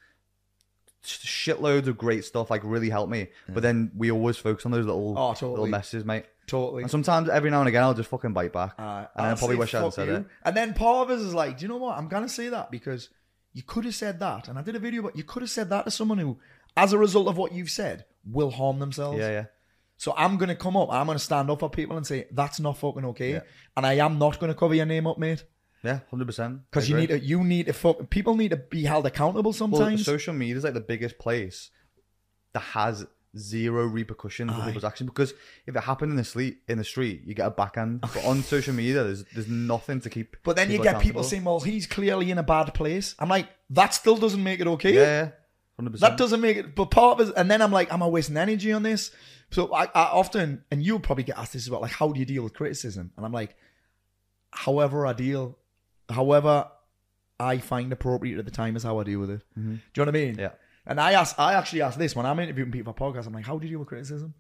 Shitloads 1.03 1.87
of 1.87 1.97
great 1.97 2.25
stuff, 2.25 2.51
like 2.51 2.63
really 2.65 2.91
helped 2.91 3.11
me. 3.11 3.29
But 3.49 3.63
then 3.63 3.91
we 3.97 4.11
always 4.11 4.37
focus 4.37 4.67
on 4.67 4.73
those 4.73 4.85
little 4.85 5.17
Oh, 5.19 5.31
little 5.31 5.51
totally. 5.51 5.71
messages, 5.71 6.05
mate. 6.05 6.27
Totally. 6.47 6.83
And 6.83 6.91
sometimes 6.91 7.29
every 7.29 7.51
now 7.51 7.61
and 7.61 7.69
again 7.69 7.83
I'll 7.83 7.95
just 7.95 8.09
fucking 8.11 8.33
bite 8.33 8.53
back. 8.53 8.75
Uh, 8.79 9.07
and 9.17 9.27
I 9.27 9.31
I'll 9.31 9.37
probably 9.37 9.57
wish 9.57 9.75
I 9.75 9.79
hadn't 9.79 9.93
said 9.93 10.09
you." 10.09 10.15
it. 10.17 10.27
And 10.45 10.57
then 10.57 10.75
part 10.75 11.09
of 11.11 11.17
us 11.17 11.23
is 11.25 11.35
like, 11.35 11.59
do 11.59 11.63
you 11.63 11.69
know 11.69 11.77
what? 11.77 11.97
I'm 11.97 12.09
gonna 12.09 12.29
say 12.29 12.49
that 12.49 12.71
because 12.71 13.11
you 13.55 13.63
could 13.63 13.85
have 13.85 13.95
said 13.95 14.19
that, 14.21 14.49
and 14.49 14.59
I 14.59 14.63
did 14.63 14.77
a 14.77 14.79
video, 14.79 15.03
but 15.03 15.17
you 15.17 15.25
could 15.25 15.43
have 15.43 15.51
said 15.51 15.71
that 15.71 15.85
to 15.85 15.91
someone 15.91 16.19
who, 16.19 16.39
as 16.83 16.93
a 16.93 16.99
result 16.99 17.27
of 17.29 17.37
what 17.37 17.51
you've 17.53 17.71
said, 17.71 18.05
will 18.25 18.51
harm 18.51 18.79
themselves. 18.79 19.19
Yeah, 19.19 19.31
yeah. 19.31 19.45
So 19.97 20.15
I'm 20.17 20.37
gonna 20.37 20.55
come 20.55 20.77
up, 20.77 20.89
I'm 20.93 21.07
gonna 21.07 21.19
stand 21.19 21.51
up 21.51 21.59
for 21.61 21.69
people 21.69 21.97
and 21.97 22.07
say 22.07 22.27
that's 22.31 22.61
not 22.61 22.79
fucking 22.79 23.05
okay, 23.13 23.33
Yeah. 23.33 23.41
and 23.77 23.85
I 23.85 23.95
am 23.95 24.19
not 24.19 24.39
gonna 24.39 24.55
cover 24.55 24.75
your 24.75 24.87
name 24.87 25.07
up, 25.09 25.19
mate, 25.19 25.45
Yeah, 25.83 26.01
hundred 26.11 26.27
percent. 26.27 26.61
because 26.71 26.89
you 26.89 26.97
need 26.97 27.09
to, 27.09 27.19
you 27.19 27.43
need 27.43 27.67
to 27.67 27.73
fuck. 27.73 28.09
People 28.09 28.37
need 28.37 28.51
to 28.51 28.57
be 28.57 28.85
held 28.85 29.07
accountable 29.07 29.53
sometimes. 29.53 30.07
Well, 30.07 30.17
social 30.17 30.35
media 30.35 30.57
is 30.57 30.65
like 30.65 30.75
the 30.75 30.81
biggest 30.95 31.19
place 31.19 31.71
that 32.53 32.61
has 32.61 33.07
zero 33.37 33.87
repercussions 33.87 34.51
for 34.53 34.63
people's 34.65 34.85
actions 34.85 35.09
because 35.11 35.35
if 35.67 35.77
it 35.77 35.83
happened 35.83 36.11
in 36.11 36.17
the 36.17 36.25
street, 36.25 36.59
in 36.69 36.79
the 36.79 36.85
street, 36.85 37.23
you 37.27 37.35
get 37.35 37.47
a 37.47 37.51
backhand. 37.51 38.01
But 38.15 38.25
on 38.25 38.43
social 38.43 38.75
media, 38.75 39.03
there's 39.05 39.25
there's 39.35 39.49
nothing 39.49 40.01
to 40.03 40.11
keep. 40.11 40.37
but 40.45 40.55
then 40.57 40.71
you 40.71 40.81
get 40.83 41.01
people 41.01 41.25
saying, 41.25 41.45
"Well, 41.45 41.61
he's 41.61 41.87
clearly 41.87 42.31
in 42.31 42.39
a 42.39 42.43
bad 42.45 42.73
place." 42.73 43.17
I'm 43.19 43.29
like, 43.29 43.49
that 43.71 43.95
still 43.95 44.17
doesn't 44.17 44.43
make 44.43 44.61
it 44.61 44.67
okay. 44.69 44.95
yeah, 44.95 45.31
yeah, 45.79 45.85
hundred 45.85 46.01
That 46.01 46.17
doesn't 46.17 46.41
make 46.41 46.57
it. 46.57 46.75
But 46.75 46.91
part 46.91 47.21
of 47.21 47.29
it, 47.29 47.35
and 47.37 47.51
then 47.51 47.63
I'm 47.63 47.73
like, 47.73 47.93
am 47.93 48.03
I 48.03 48.07
wasting 48.07 48.37
energy 48.37 48.73
on 48.73 48.83
this? 48.83 49.11
So 49.51 49.73
I, 49.75 49.85
I 49.85 50.05
often, 50.13 50.65
and 50.71 50.83
you'll 50.83 51.01
probably 51.01 51.25
get 51.25 51.39
asked 51.39 51.55
this 51.55 51.63
as 51.63 51.71
well, 51.71 51.81
like, 51.81 51.93
how 51.93 52.09
do 52.13 52.21
you 52.21 52.27
deal 52.27 52.43
with 52.43 52.55
criticism? 52.55 53.13
And 53.17 53.25
I'm 53.25 53.33
like, 53.33 53.57
however 54.51 55.07
I 55.07 55.13
deal, 55.13 55.57
however 56.11 56.69
I 57.41 57.59
find 57.59 57.93
appropriate 57.93 58.39
at 58.39 58.45
the 58.45 58.51
time 58.51 58.77
is 58.77 58.83
how 58.83 58.99
I 58.99 59.05
deal 59.05 59.21
with 59.21 59.31
it. 59.31 59.43
Do 59.55 59.61
you 59.61 59.79
know 59.97 60.03
what 60.03 60.09
I 60.09 60.13
mean? 60.13 60.37
Yeah. 60.39 60.51
And 60.87 61.01
I 61.01 61.13
ask, 61.13 61.39
I 61.39 61.55
actually 61.55 61.83
ask 61.83 61.99
this 61.99 62.17
when 62.17 62.27
I'm 62.27 62.39
interviewing 62.41 62.73
people 62.73 62.93
for 62.93 63.13
podcasts. 63.13 63.27
I'm 63.27 63.33
like, 63.33 63.45
how 63.45 63.59
do 63.59 63.67
you 63.67 63.73
deal 63.73 63.79
with 63.79 63.89
criticism? 63.89 64.35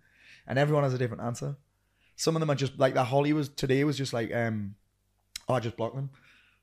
And 0.46 0.58
everyone 0.58 0.82
has 0.84 0.94
a 0.94 0.98
different 0.98 1.22
answer. 1.22 1.56
Some 2.16 2.34
of 2.34 2.40
them 2.40 2.50
are 2.50 2.54
just 2.54 2.78
like 2.78 2.94
that. 2.94 3.04
Holly 3.04 3.32
was 3.32 3.48
today 3.50 3.84
was 3.84 3.96
just 3.96 4.12
like, 4.12 4.34
um, 4.34 4.74
oh, 5.48 5.54
I 5.54 5.60
just 5.60 5.76
block 5.76 5.94
them. 5.94 6.10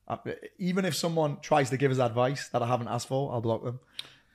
Uh, 0.08 0.18
even 0.58 0.86
if 0.86 0.96
someone 0.96 1.40
tries 1.40 1.70
to 1.70 1.78
give 1.78 1.92
us 1.92 2.00
advice 2.00 2.50
that 2.50 2.62
I 2.62 2.68
haven't 2.68 2.90
asked 2.90 3.08
for, 3.08 3.32
I'll 3.32 3.42
block 3.42 3.64
them. 3.64 3.80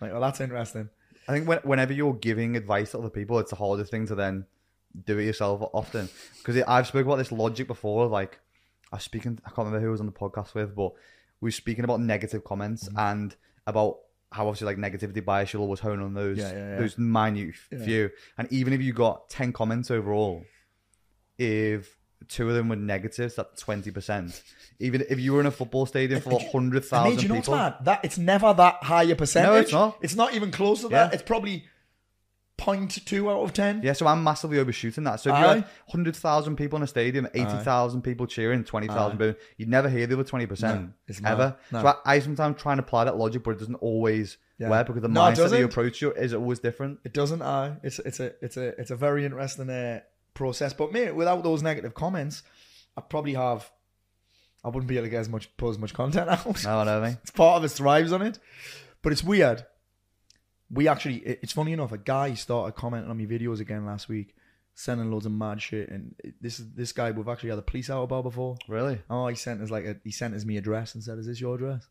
Like, 0.01 0.13
well, 0.13 0.21
that's 0.21 0.41
interesting. 0.41 0.89
I 1.29 1.33
think 1.33 1.47
when, 1.47 1.59
whenever 1.59 1.93
you're 1.93 2.15
giving 2.15 2.57
advice 2.57 2.93
to 2.93 2.99
other 2.99 3.11
people, 3.11 3.39
it's 3.39 3.51
the 3.51 3.57
hardest 3.57 3.91
thing 3.91 4.07
to 4.07 4.15
then 4.15 4.47
do 5.07 5.19
it 5.19 5.25
yourself 5.25 5.63
often. 5.73 6.09
Because 6.39 6.63
I've 6.67 6.87
spoken 6.87 7.07
about 7.09 7.17
this 7.17 7.31
logic 7.33 7.67
before. 7.67 8.07
Like 8.07 8.41
I 8.93 8.97
was 8.97 9.05
speaking, 9.05 9.39
I 9.45 9.49
can't 9.51 9.59
remember 9.59 9.81
who 9.81 9.89
I 9.89 9.91
was 9.93 10.01
on 10.01 10.07
the 10.07 10.13
podcast 10.13 10.55
with, 10.55 10.75
but 10.75 10.93
we 11.41 11.47
were 11.49 11.53
speaking 11.53 11.85
about 11.85 12.01
negative 12.01 12.43
comments 12.45 12.89
Mm-hmm. 12.89 12.99
and 12.99 13.37
about 13.67 13.99
how 14.33 14.49
obviously 14.49 14.67
like 14.75 14.79
negativity 14.79 15.25
bias, 15.25 15.53
you'll 15.53 15.63
always 15.63 15.81
hone 15.81 16.01
on 16.01 16.15
those 16.15 16.39
Yeah, 16.39 16.53
yeah, 16.53 16.69
yeah. 16.71 16.79
those 16.79 16.97
minute 16.99 17.55
few. 17.57 18.11
And 18.39 18.51
even 18.53 18.73
if 18.73 18.81
you 18.81 18.93
got 18.93 19.29
ten 19.29 19.53
comments 19.53 19.91
overall, 19.91 20.45
if 21.39 21.97
two 22.29 22.49
of 22.49 22.55
them 22.55 22.69
were 22.69 22.77
negatives, 22.77 23.35
that's 23.35 23.61
twenty 23.63 23.91
percent. 23.91 24.43
Even 24.79 25.05
if 25.09 25.19
you 25.21 25.33
were 25.33 25.41
in 25.41 25.47
a 25.47 25.51
football 25.51 25.87
stadium 25.87 26.21
for 26.21 26.41
hundred 26.53 26.85
thousand 26.85 27.23
you 27.23 27.29
know 27.29 27.35
people, 27.37 27.55
mad? 27.55 27.77
That 27.85 28.05
it's 28.05 28.19
never 28.19 28.53
that 28.55 28.83
high 28.83 29.05
a 29.05 29.17
percentage. 29.17 29.49
No, 29.51 29.57
it's 29.57 29.73
not. 29.73 29.99
It's 30.01 30.15
not 30.15 30.35
even 30.35 30.51
close 30.51 30.81
to 30.83 30.89
that. 30.89 31.13
It's 31.15 31.23
probably 31.23 31.65
0.2 32.59 33.31
out 33.31 33.43
of 33.43 33.53
ten. 33.55 33.81
Yeah, 33.83 33.95
so 33.95 34.07
I'm 34.07 34.23
massively 34.23 34.59
overshooting 34.59 35.05
that. 35.05 35.21
So 35.21 35.31
if 35.31 35.39
you 35.39 35.45
Aye. 35.47 35.55
had 35.57 35.65
100,000 35.87 36.57
people 36.57 36.77
in 36.77 36.83
a 36.83 36.87
stadium, 36.87 37.27
80,000 37.33 38.03
people 38.03 38.27
cheering, 38.27 38.65
20,000 38.65 38.99
Aye. 38.99 39.11
people, 39.17 39.41
you'd 39.57 39.69
never 39.71 39.89
hear 39.89 40.07
the 40.07 40.15
other 40.15 40.25
20%. 40.25 40.93
It's 41.09 41.23
mad. 41.23 41.33
ever. 41.33 41.57
No. 41.73 41.81
So 41.83 41.89
I, 42.05 42.17
I 42.17 42.19
sometimes 42.19 42.61
try 42.61 42.73
and 42.73 42.81
apply 42.81 43.05
that 43.05 43.17
logic, 43.17 43.45
but 43.45 43.53
it 43.53 43.61
doesn't 43.61 43.77
always 43.77 44.37
Yeah. 44.59 44.69
work 44.69 44.89
because 44.89 45.01
the 45.01 45.09
No, 45.09 45.23
mindset 45.23 45.51
that 45.51 45.59
you 45.59 45.65
approach 45.65 46.03
you 46.03 46.13
is 46.13 46.35
always 46.35 46.59
different. 46.59 46.99
It 47.03 47.15
doesn't. 47.15 47.41
I. 47.41 47.77
It's 47.83 47.99
it's 48.01 48.21
a 48.21 48.35
it's 48.45 48.59
a 48.59 48.79
it's 48.79 48.91
a 48.91 48.97
very 48.97 49.25
interesting 49.25 49.71
uh, 49.71 50.01
process. 50.41 50.73
But 50.73 50.91
mate, 50.91 51.15
without 51.15 51.45
those 51.45 51.63
negative 51.63 51.95
comments, 51.95 52.43
I 52.97 53.03
probably 53.03 53.35
have. 53.35 53.71
I 54.65 54.69
wouldn't 54.69 54.89
be 54.89 54.97
able 54.97 55.07
to 55.07 55.11
get 55.11 55.21
as 55.21 55.29
much 55.29 55.55
put 55.57 55.71
as 55.71 55.79
much 55.79 55.95
content 55.95 56.29
out. 56.35 56.65
No, 56.65 56.79
I 56.79 56.85
know 56.85 57.03
I? 57.03 57.19
It's 57.23 57.31
part 57.31 57.59
of 57.59 57.65
us 57.65 57.75
thrives 57.75 58.13
on 58.13 58.23
it. 58.23 58.39
But 59.03 59.13
it's 59.13 59.23
weird. 59.23 59.65
We 60.71 60.89
actually, 60.89 61.17
it's 61.17 61.53
funny 61.53 61.73
enough. 61.73 61.93
A 61.93 61.99
guy 61.99 62.35
started 62.35 62.73
commenting 62.75 63.11
on 63.11 63.19
my 63.19 63.25
videos 63.25 63.61
again 63.61 63.85
last 63.87 64.09
week, 64.09 64.35
sending 64.75 65.11
loads 65.11 65.27
of 65.27 65.33
mad 65.33 65.61
shit. 65.61 65.89
And 65.89 66.15
this 66.41 66.59
is 66.61 66.73
this 66.73 66.93
guy 66.93 67.11
we've 67.11 67.29
actually 67.29 67.51
had 67.51 67.59
the 67.59 67.63
police 67.63 67.91
out 67.91 68.03
about 68.03 68.25
before. 68.25 68.57
Really? 68.69 69.01
Oh, 69.09 69.27
he 69.29 69.37
sent 69.37 69.63
us 69.63 69.71
like 69.71 69.85
a, 69.85 69.97
he 70.05 70.11
sent 70.11 70.35
us 70.35 70.45
me 70.45 70.57
address 70.57 70.95
and 70.95 71.03
said, 71.05 71.19
"Is 71.19 71.27
this 71.27 71.41
your 71.41 71.55
address?" 71.57 71.87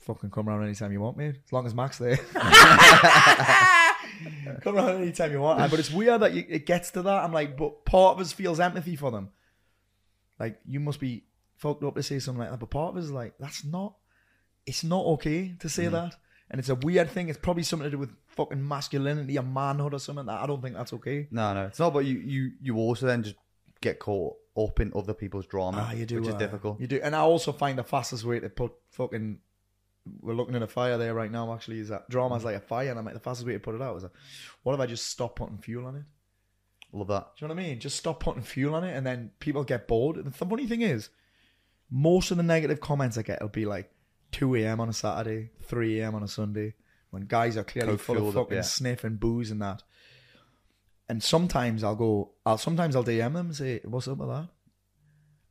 Fucking 0.00 0.30
come 0.30 0.48
around 0.48 0.64
anytime 0.64 0.92
you 0.92 1.00
want, 1.00 1.16
mate. 1.18 1.36
As 1.44 1.52
long 1.52 1.66
as 1.66 1.74
Mac's 1.74 1.98
there. 1.98 2.18
come 4.62 4.76
around 4.76 5.02
anytime 5.02 5.32
you 5.32 5.40
want. 5.40 5.70
But 5.70 5.78
it's 5.80 5.90
weird 5.90 6.20
that 6.22 6.34
you, 6.34 6.44
it 6.48 6.66
gets 6.66 6.90
to 6.92 7.02
that. 7.02 7.24
I'm 7.24 7.32
like, 7.32 7.56
but 7.56 7.84
part 7.84 8.16
of 8.16 8.20
us 8.20 8.32
feels 8.32 8.60
empathy 8.60 8.96
for 8.96 9.10
them. 9.10 9.30
Like 10.38 10.58
you 10.66 10.80
must 10.80 11.00
be 11.00 11.24
fucked 11.56 11.84
up 11.84 11.94
to 11.94 12.02
say 12.02 12.18
something 12.18 12.40
like 12.40 12.50
that, 12.50 12.60
but 12.60 12.70
part 12.70 12.90
of 12.90 12.96
us 12.98 13.04
is 13.04 13.10
like, 13.10 13.34
that's 13.38 13.64
not. 13.64 13.94
It's 14.66 14.82
not 14.82 15.04
okay 15.04 15.54
to 15.60 15.68
say 15.68 15.88
that, 15.88 16.14
and 16.50 16.58
it's 16.58 16.70
a 16.70 16.74
weird 16.74 17.10
thing. 17.10 17.28
It's 17.28 17.38
probably 17.38 17.64
something 17.64 17.84
to 17.84 17.90
do 17.90 17.98
with 17.98 18.10
fucking 18.28 18.66
masculinity 18.66 19.38
or 19.38 19.42
manhood 19.42 19.92
or 19.92 19.98
something. 19.98 20.24
That 20.24 20.40
I 20.40 20.46
don't 20.46 20.62
think 20.62 20.74
that's 20.74 20.94
okay. 20.94 21.28
No, 21.30 21.52
no. 21.52 21.66
It's 21.66 21.78
not, 21.78 21.92
but 21.92 22.06
you, 22.06 22.18
you, 22.18 22.52
you 22.62 22.76
also 22.76 23.04
then 23.06 23.24
just 23.24 23.36
get 23.82 23.98
caught 23.98 24.34
up 24.56 24.80
in 24.80 24.90
other 24.96 25.12
people's 25.12 25.46
drama, 25.46 25.86
Ah, 25.90 25.92
you 25.92 26.06
do, 26.06 26.20
which 26.20 26.28
is 26.28 26.34
uh, 26.34 26.38
difficult. 26.38 26.80
You 26.80 26.86
do, 26.86 27.00
and 27.02 27.14
I 27.14 27.18
also 27.20 27.52
find 27.52 27.76
the 27.78 27.84
fastest 27.84 28.24
way 28.24 28.40
to 28.40 28.48
put 28.48 28.72
fucking. 28.90 29.38
We're 30.20 30.34
looking 30.34 30.54
at 30.54 30.62
a 30.62 30.66
fire 30.66 30.98
there 30.98 31.14
right 31.14 31.30
now. 31.30 31.52
Actually, 31.54 31.80
is 31.80 31.88
that 31.88 32.08
drama's 32.10 32.42
mm. 32.42 32.46
like 32.46 32.56
a 32.56 32.60
fire, 32.60 32.90
and 32.90 32.98
I'm 32.98 33.04
like 33.04 33.14
the 33.14 33.20
fastest 33.20 33.46
way 33.46 33.54
to 33.54 33.60
put 33.60 33.74
it 33.74 33.82
out 33.82 33.96
is, 33.96 34.04
a, 34.04 34.10
what 34.62 34.74
if 34.74 34.80
I 34.80 34.86
just 34.86 35.08
stop 35.08 35.36
putting 35.36 35.58
fuel 35.58 35.86
on 35.86 35.96
it? 35.96 36.04
Love 36.92 37.08
that. 37.08 37.32
Do 37.36 37.44
you 37.44 37.48
know 37.48 37.54
what 37.54 37.62
I 37.62 37.66
mean? 37.66 37.80
Just 37.80 37.96
stop 37.96 38.20
putting 38.20 38.42
fuel 38.42 38.74
on 38.74 38.84
it, 38.84 38.96
and 38.96 39.06
then 39.06 39.30
people 39.40 39.64
get 39.64 39.88
bored. 39.88 40.16
And 40.16 40.26
the 40.26 40.30
funny 40.30 40.66
thing 40.66 40.82
is, 40.82 41.08
most 41.90 42.30
of 42.30 42.36
the 42.36 42.42
negative 42.42 42.80
comments 42.80 43.18
I 43.18 43.22
get 43.22 43.40
will 43.40 43.48
be 43.48 43.64
like 43.64 43.90
2 44.32 44.56
a.m. 44.56 44.80
on 44.80 44.88
a 44.88 44.92
Saturday, 44.92 45.50
3 45.62 46.00
a.m. 46.00 46.14
on 46.14 46.22
a 46.22 46.28
Sunday, 46.28 46.74
when 47.10 47.22
guys 47.26 47.56
are 47.56 47.64
clearly 47.64 47.92
Coke 47.92 48.00
full 48.00 48.16
of 48.16 48.28
up, 48.28 48.34
fucking 48.34 48.56
yeah. 48.56 48.62
sniff 48.62 49.04
and 49.04 49.18
booze 49.18 49.50
and 49.50 49.62
that. 49.62 49.82
And 51.08 51.22
sometimes 51.22 51.84
I'll 51.84 51.94
go, 51.96 52.32
I'll 52.44 52.58
sometimes 52.58 52.96
I'll 52.96 53.04
DM 53.04 53.34
them 53.34 53.46
and 53.46 53.56
say, 53.56 53.80
"What's 53.84 54.08
up 54.08 54.18
with 54.18 54.28
that?" 54.28 54.48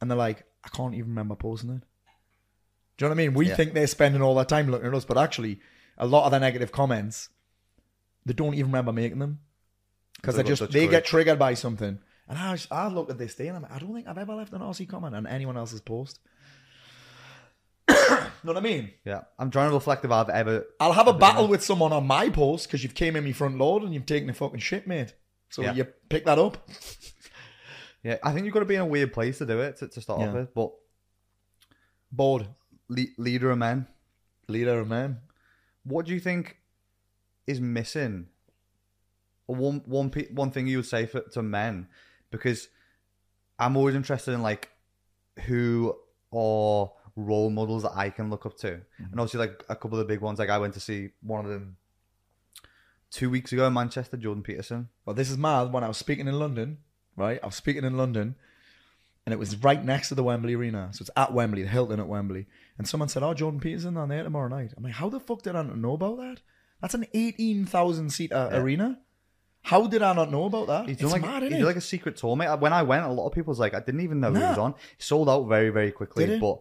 And 0.02 0.10
they're 0.10 0.18
like, 0.18 0.44
"I 0.64 0.70
can't 0.70 0.96
even 0.96 1.10
remember 1.10 1.36
posting 1.36 1.70
it." 1.70 1.84
Do 2.98 3.06
you 3.06 3.10
know 3.10 3.16
what 3.16 3.22
I 3.22 3.26
mean? 3.26 3.34
We 3.34 3.48
Yeah. 3.50 3.56
think 3.56 3.74
they're 3.74 3.88
spending 3.88 4.22
all 4.22 4.36
their 4.36 4.46
time 4.46 4.70
looking 4.70 4.88
at 4.88 4.94
us, 4.94 5.06
but 5.06 5.18
actually, 5.18 5.60
a 5.98 6.06
lot 6.06 6.26
of 6.26 6.32
the 6.32 6.40
negative 6.40 6.72
comments, 6.72 7.30
they 8.26 8.34
don't 8.34 8.54
even 8.54 8.68
remember 8.68 8.92
making 8.94 9.20
them 9.20 9.40
because 10.16 10.36
they 10.36 10.44
just 10.44 10.72
they 10.72 10.88
get 10.88 11.06
triggered 11.06 11.40
by 11.40 11.54
something. 11.56 12.00
And 12.28 12.38
I, 12.38 12.52
was- 12.52 12.68
I 12.72 12.88
look 12.88 13.10
at 13.10 13.18
this 13.18 13.36
day 13.36 13.48
and 13.48 13.58
I'm 13.58 13.64
like, 13.64 13.72
I 13.74 13.80
don't 13.80 13.94
think 13.94 14.08
I've 14.08 14.18
ever 14.18 14.34
left 14.36 14.54
an 14.54 14.62
arsey 14.62 14.88
comment 14.88 15.14
on 15.16 15.28
anyone 15.28 15.58
else's 15.58 15.82
post. 15.82 16.20
know 17.90 18.18
what 18.44 18.58
I 18.58 18.62
mean? 18.62 18.92
Yeah. 19.06 19.22
I'm 19.38 19.52
trying 19.52 19.70
to 19.70 19.76
reflect 19.76 20.06
if 20.06 20.12
I've 20.12 20.30
ever. 20.30 20.66
I'll 20.80 20.94
have 20.94 21.08
a 21.08 21.14
battle 21.14 21.48
with 21.48 21.64
someone 21.64 21.92
on 21.92 22.08
my 22.08 22.30
post 22.30 22.68
because 22.68 22.82
you've 22.84 22.96
came 22.96 23.16
in 23.16 23.24
my 23.26 23.34
front 23.34 23.58
load 23.58 23.84
and 23.84 23.94
you've 23.94 24.06
taken 24.06 24.30
a 24.30 24.34
fucking 24.34 24.60
shit, 24.60 24.88
mate. 24.88 25.14
So 25.50 25.62
Yeah. 25.64 25.74
you 25.74 25.84
pick 26.10 26.26
that 26.26 26.40
up. 26.40 26.58
Yeah, 28.06 28.18
I 28.22 28.34
think 28.34 28.44
you've 28.44 28.54
got 28.54 28.60
to 28.60 28.66
be 28.66 28.76
in 28.76 28.82
a 28.82 28.86
weird 28.86 29.14
place 29.14 29.38
to 29.38 29.46
do 29.46 29.62
it 29.62 29.78
to, 29.78 29.88
to 29.88 30.02
start 30.02 30.22
off 30.22 30.34
with. 30.34 30.54
But 30.54 30.72
Bored. 32.12 32.50
Le- 32.96 33.14
leader 33.18 33.52
of 33.52 33.58
men, 33.58 33.88
Leader 34.48 34.80
of 34.80 34.88
men. 34.88 35.20
what 35.84 36.06
do 36.06 36.14
you 36.14 36.20
think 36.20 36.58
is 37.48 37.60
missing? 37.60 38.28
One 39.46 39.82
one 39.86 40.10
pe- 40.10 40.32
one 40.34 40.52
thing 40.52 40.68
you 40.68 40.78
would 40.78 40.86
say 40.86 41.06
for, 41.06 41.22
to 41.22 41.42
men, 41.44 41.88
because 42.32 42.68
I'm 43.60 43.76
always 43.78 43.96
interested 43.96 44.32
in 44.34 44.42
like 44.42 44.70
who 45.46 45.96
are 46.34 46.92
role 47.16 47.50
models 47.50 47.84
that 47.84 47.92
I 47.96 48.10
can 48.10 48.30
look 48.30 48.46
up 48.46 48.58
to, 48.60 48.68
Mm-hmm. 48.72 49.04
and 49.12 49.20
obviously 49.20 49.40
like 49.40 49.64
a 49.70 49.76
couple 49.76 50.00
of 50.00 50.08
the 50.08 50.14
big 50.14 50.22
ones. 50.22 50.40
Like 50.40 50.50
I 50.50 50.58
went 50.58 50.74
to 50.76 50.80
see 50.80 51.10
one 51.22 51.44
of 51.46 51.52
them 51.52 51.78
two 53.12 53.30
weeks 53.30 53.52
ago 53.52 53.68
in 53.68 53.74
Manchester, 53.74 54.18
Jordan 54.18 54.44
Peterson. 54.44 54.90
Well, 55.06 55.14
this 55.14 55.30
is 55.30 55.38
mad. 55.38 55.72
When 55.74 55.84
I 55.84 55.88
was 55.88 55.98
speaking 55.98 56.28
in 56.28 56.40
London, 56.40 56.78
right? 57.16 57.40
I 57.44 57.46
was 57.46 57.56
speaking 57.56 57.84
in 57.84 57.96
London, 57.98 58.36
and 59.26 59.34
it 59.34 59.40
was 59.40 59.56
right 59.64 59.84
next 59.84 60.10
to 60.10 60.16
the 60.16 60.24
Wembley 60.24 60.54
Arena. 60.56 60.90
So 60.92 61.02
it's 61.04 61.12
at 61.16 61.34
Wembley, 61.34 61.62
the 61.64 61.70
Hilton 61.70 62.00
at 62.00 62.08
Wembley. 62.08 62.48
And 62.78 62.88
someone 62.88 63.10
said, 63.10 63.24
"Oh, 63.24 63.34
Jordan 63.34 63.60
Peterson 63.60 63.98
on 63.98 64.10
there 64.10 64.24
tomorrow 64.24 64.48
night." 64.50 64.74
I'm 64.76 64.84
like, 64.84 64.94
"How 64.94 65.10
the 65.10 65.20
fuck 65.20 65.42
did 65.44 65.56
I 65.56 65.62
not 65.64 65.78
know 65.78 65.94
about 65.94 66.18
that? 66.18 66.42
That's 66.82 66.94
an 66.94 67.06
eighteen 67.14 67.66
thousand 67.66 68.10
seater 68.12 68.50
Yeah. 68.52 68.60
arena. 68.60 69.00
How 69.62 69.88
did 69.88 70.02
I 70.02 70.14
not 70.14 70.30
know 70.30 70.44
about 70.46 70.68
that? 70.68 70.88
He's 70.90 71.02
it's 71.02 71.12
like 71.14 71.22
mad, 71.22 71.44
isn't 71.44 71.54
did 71.58 71.62
it? 71.62 71.66
like 71.66 71.78
a 71.78 71.82
secret 71.82 72.18
tour, 72.18 72.36
mate. 72.36 72.54
When 72.60 72.74
I 72.74 72.84
went, 72.84 73.06
a 73.06 73.12
lot 73.12 73.28
of 73.28 73.34
people 73.34 73.52
was 73.52 73.60
like, 73.60 73.74
I 73.74 73.80
didn't 73.80 74.02
even 74.02 74.20
know 74.20 74.34
he 74.34 74.42
was 74.42 74.58
on. 74.58 74.74
He 74.98 75.04
sold 75.04 75.30
out 75.30 75.48
very, 75.48 75.70
very 75.70 75.92
quickly. 75.92 76.38
But 76.38 76.60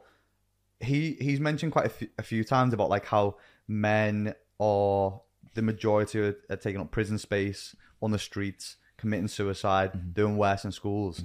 he 0.78 1.16
he's 1.20 1.40
mentioned 1.40 1.72
quite 1.72 1.90
a 2.18 2.22
few, 2.22 2.44
times 2.44 2.72
about 2.72 2.90
like 2.90 3.06
how 3.06 3.36
men 3.66 4.34
are 4.60 5.20
the 5.54 5.62
majority 5.62 6.20
are, 6.20 6.36
are 6.48 6.56
taking 6.56 6.80
up 6.80 6.92
prison 6.92 7.18
space 7.18 7.74
on 8.00 8.12
the 8.12 8.18
streets, 8.20 8.76
committing 8.96 9.26
suicide, 9.28 9.92
Mm-hmm. 9.92 10.10
doing 10.12 10.36
worse 10.36 10.64
in 10.64 10.70
schools. 10.70 11.24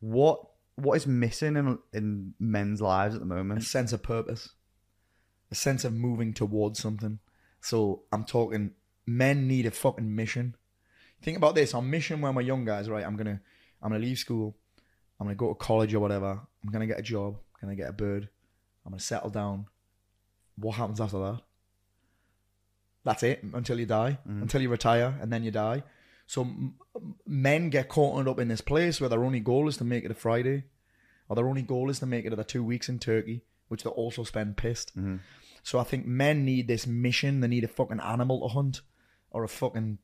What 0.00 0.40
what 0.78 0.96
is 0.96 1.06
missing 1.06 1.56
in 1.56 1.78
in 1.92 2.34
men's 2.38 2.80
lives 2.80 3.14
at 3.14 3.20
the 3.20 3.26
moment? 3.26 3.60
a 3.60 3.64
sense 3.64 3.92
of 3.92 4.02
purpose, 4.02 4.50
a 5.50 5.54
sense 5.54 5.84
of 5.84 5.92
moving 5.92 6.32
towards 6.32 6.78
something. 6.78 7.18
So 7.60 8.02
I'm 8.12 8.24
talking 8.24 8.72
men 9.06 9.48
need 9.48 9.66
a 9.66 9.70
fucking 9.70 10.14
mission. 10.14 10.54
Think 11.22 11.36
about 11.36 11.54
this: 11.54 11.74
on 11.74 11.90
mission 11.90 12.20
when 12.20 12.34
we're 12.34 12.42
young 12.42 12.64
guys, 12.64 12.88
right? 12.88 13.04
I'm 13.04 13.16
gonna, 13.16 13.40
I'm 13.82 13.90
gonna 13.90 14.04
leave 14.04 14.18
school, 14.18 14.56
I'm 15.18 15.26
gonna 15.26 15.34
go 15.34 15.48
to 15.48 15.54
college 15.54 15.94
or 15.94 16.00
whatever. 16.00 16.40
I'm 16.62 16.70
gonna 16.70 16.86
get 16.86 17.00
a 17.00 17.02
job, 17.02 17.36
I'm 17.54 17.68
gonna 17.68 17.76
get 17.76 17.88
a 17.88 17.92
bird, 17.92 18.28
I'm 18.86 18.92
gonna 18.92 19.00
settle 19.00 19.30
down. 19.30 19.66
What 20.56 20.76
happens 20.76 21.00
after 21.00 21.18
that? 21.18 21.40
That's 23.04 23.22
it 23.22 23.42
until 23.42 23.80
you 23.80 23.86
die, 23.86 24.18
mm. 24.28 24.42
until 24.42 24.60
you 24.60 24.68
retire, 24.68 25.18
and 25.20 25.32
then 25.32 25.42
you 25.42 25.50
die. 25.50 25.82
So 26.28 26.46
men 27.26 27.70
get 27.70 27.88
caught 27.88 28.28
up 28.28 28.38
in 28.38 28.48
this 28.48 28.60
place 28.60 29.00
where 29.00 29.08
their 29.08 29.24
only 29.24 29.40
goal 29.40 29.66
is 29.66 29.78
to 29.78 29.84
make 29.84 30.04
it 30.04 30.10
a 30.10 30.14
Friday, 30.14 30.64
or 31.28 31.34
their 31.34 31.48
only 31.48 31.62
goal 31.62 31.88
is 31.88 31.98
to 32.00 32.06
make 32.06 32.26
it 32.26 32.30
to 32.30 32.36
the 32.36 32.44
two 32.44 32.62
weeks 32.62 32.88
in 32.90 32.98
Turkey, 32.98 33.40
which 33.68 33.82
they 33.82 33.88
also 33.90 34.24
spend 34.24 34.58
pissed. 34.58 34.92
So 35.62 35.78
I 35.78 35.84
think 35.84 36.04
men 36.06 36.44
need 36.44 36.68
this 36.68 36.86
mission. 36.86 37.40
They 37.40 37.48
need 37.48 37.64
a 37.64 37.68
fucking 37.68 38.00
animal 38.00 38.42
to 38.46 38.48
hunt, 38.54 38.82
or 39.30 39.42
a 39.42 39.48
fucking 39.48 39.98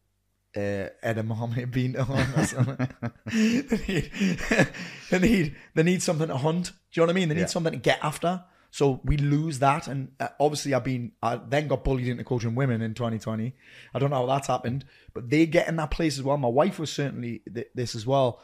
uh, 0.57 0.89
edamame 1.05 1.71
bean 1.71 1.93
to 1.93 2.05
hunt. 2.05 2.39
Or 2.39 2.45
something. 2.47 2.89
they, 3.27 3.87
need, 3.89 4.11
they 5.11 5.19
need 5.19 5.57
they 5.75 5.83
need 5.83 6.03
something 6.03 6.29
to 6.29 6.37
hunt. 6.39 6.73
Do 6.91 7.01
you 7.01 7.03
know 7.03 7.07
what 7.09 7.17
I 7.17 7.21
mean? 7.21 7.29
They 7.29 7.35
need 7.35 7.41
Yeah. 7.43 7.47
something 7.49 7.73
to 7.75 7.79
get 7.79 7.99
after. 8.03 8.45
So 8.75 9.01
we 9.05 9.17
lose 9.19 9.61
that, 9.61 9.87
and 9.87 10.11
uh, 10.19 10.31
obviously 10.41 10.75
I've 10.75 10.83
been 10.83 11.13
I 11.23 11.37
then 11.37 11.69
got 11.69 11.85
bullied 11.85 12.09
into 12.09 12.25
coaching 12.25 12.57
women 12.57 12.83
in 12.83 12.93
2020. 12.93 13.55
I 13.95 13.99
don't 14.01 14.11
know 14.11 14.17
how 14.17 14.27
that's 14.27 14.49
happened, 14.49 14.85
but 15.13 15.31
they 15.31 15.47
get 15.47 15.69
in 15.69 15.77
that 15.77 15.93
place 15.93 16.19
as 16.19 16.25
well. 16.25 16.37
My 16.39 16.49
wife 16.49 16.81
was 16.81 16.93
certainly 16.93 17.43
th- 17.55 17.69
this 17.73 17.95
as 17.95 18.05
well. 18.05 18.43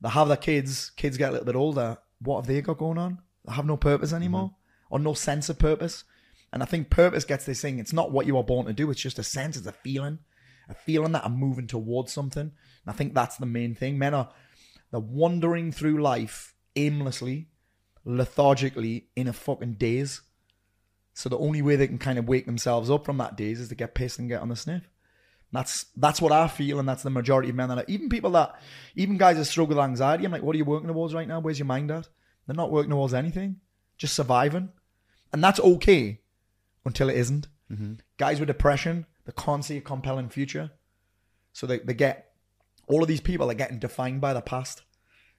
They 0.00 0.08
have 0.08 0.28
their 0.28 0.38
kids. 0.38 0.92
Kids 0.96 1.18
get 1.18 1.28
a 1.28 1.32
little 1.32 1.44
bit 1.44 1.56
older. 1.56 1.98
What 2.22 2.36
have 2.36 2.46
they 2.46 2.62
got 2.62 2.78
going 2.78 2.96
on? 2.96 3.18
They 3.44 3.52
have 3.52 3.66
no 3.66 3.76
purpose 3.76 4.14
anymore, 4.14 4.54
or 4.88 4.98
no 4.98 5.12
sense 5.12 5.50
of 5.50 5.58
purpose. 5.58 6.04
And 6.54 6.62
I 6.62 6.66
think 6.66 6.88
purpose 6.88 7.26
gets 7.26 7.44
this 7.44 7.60
thing. 7.60 7.78
It's 7.78 7.92
not 7.92 8.12
what 8.12 8.24
you 8.24 8.38
are 8.38 8.42
born 8.42 8.64
to 8.64 8.72
do. 8.72 8.90
It's 8.90 9.02
just 9.02 9.18
a 9.18 9.22
sense. 9.22 9.58
It's 9.58 9.66
a 9.66 9.72
feeling, 9.72 10.20
a 10.70 10.74
feeling 10.74 11.12
that 11.12 11.26
I'm 11.26 11.36
moving 11.36 11.66
towards 11.66 12.12
something. 12.14 12.40
And 12.40 12.52
I 12.86 12.92
think 12.92 13.12
that's 13.12 13.36
the 13.36 13.44
main 13.44 13.74
thing. 13.74 13.98
Men 13.98 14.14
are 14.14 14.30
they're 14.90 15.00
wandering 15.00 15.70
through 15.70 16.00
life 16.00 16.54
aimlessly, 16.76 17.48
lethargically 18.04 19.06
in 19.16 19.28
a 19.28 19.32
fucking 19.32 19.74
daze. 19.74 20.22
So 21.14 21.28
the 21.28 21.38
only 21.38 21.62
way 21.62 21.76
they 21.76 21.86
can 21.86 21.98
kind 21.98 22.18
of 22.18 22.28
wake 22.28 22.46
themselves 22.46 22.90
up 22.90 23.04
from 23.04 23.18
that 23.18 23.36
daze 23.36 23.60
is 23.60 23.68
to 23.68 23.74
get 23.74 23.94
pissed 23.94 24.18
and 24.18 24.28
get 24.28 24.40
on 24.40 24.48
the 24.48 24.56
sniff. 24.56 24.88
That's 25.52 25.86
that's 25.96 26.22
what 26.22 26.32
I 26.32 26.46
feel, 26.46 26.78
and 26.78 26.88
that's 26.88 27.02
the 27.02 27.10
majority 27.10 27.50
of 27.50 27.56
men 27.56 27.68
that 27.68 27.78
are, 27.78 27.84
even 27.88 28.08
people 28.08 28.30
that 28.32 28.60
even 28.94 29.16
guys 29.16 29.36
that 29.36 29.46
struggle 29.46 29.76
with 29.76 29.84
anxiety. 29.84 30.24
I'm 30.24 30.30
like, 30.30 30.42
what 30.42 30.54
are 30.54 30.58
you 30.58 30.64
working 30.64 30.88
towards 30.88 31.12
right 31.12 31.26
now? 31.26 31.40
Where's 31.40 31.58
your 31.58 31.66
mind 31.66 31.90
at? 31.90 32.08
They're 32.46 32.54
not 32.54 32.70
working 32.70 32.90
towards 32.90 33.14
anything, 33.14 33.56
just 33.98 34.14
surviving, 34.14 34.70
and 35.32 35.42
that's 35.42 35.58
okay 35.58 36.20
until 36.84 37.08
it 37.08 37.16
isn't. 37.16 37.48
Mm-hmm. 37.70 37.94
Guys 38.16 38.38
with 38.38 38.46
depression, 38.46 39.06
they 39.24 39.32
can't 39.36 39.64
see 39.64 39.76
a 39.76 39.80
compelling 39.80 40.28
future. 40.28 40.70
So 41.52 41.66
they, 41.66 41.78
they 41.80 41.94
get 41.94 42.32
all 42.86 43.02
of 43.02 43.08
these 43.08 43.20
people 43.20 43.50
are 43.50 43.54
getting 43.54 43.78
defined 43.78 44.20
by 44.20 44.32
the 44.32 44.40
past. 44.40 44.82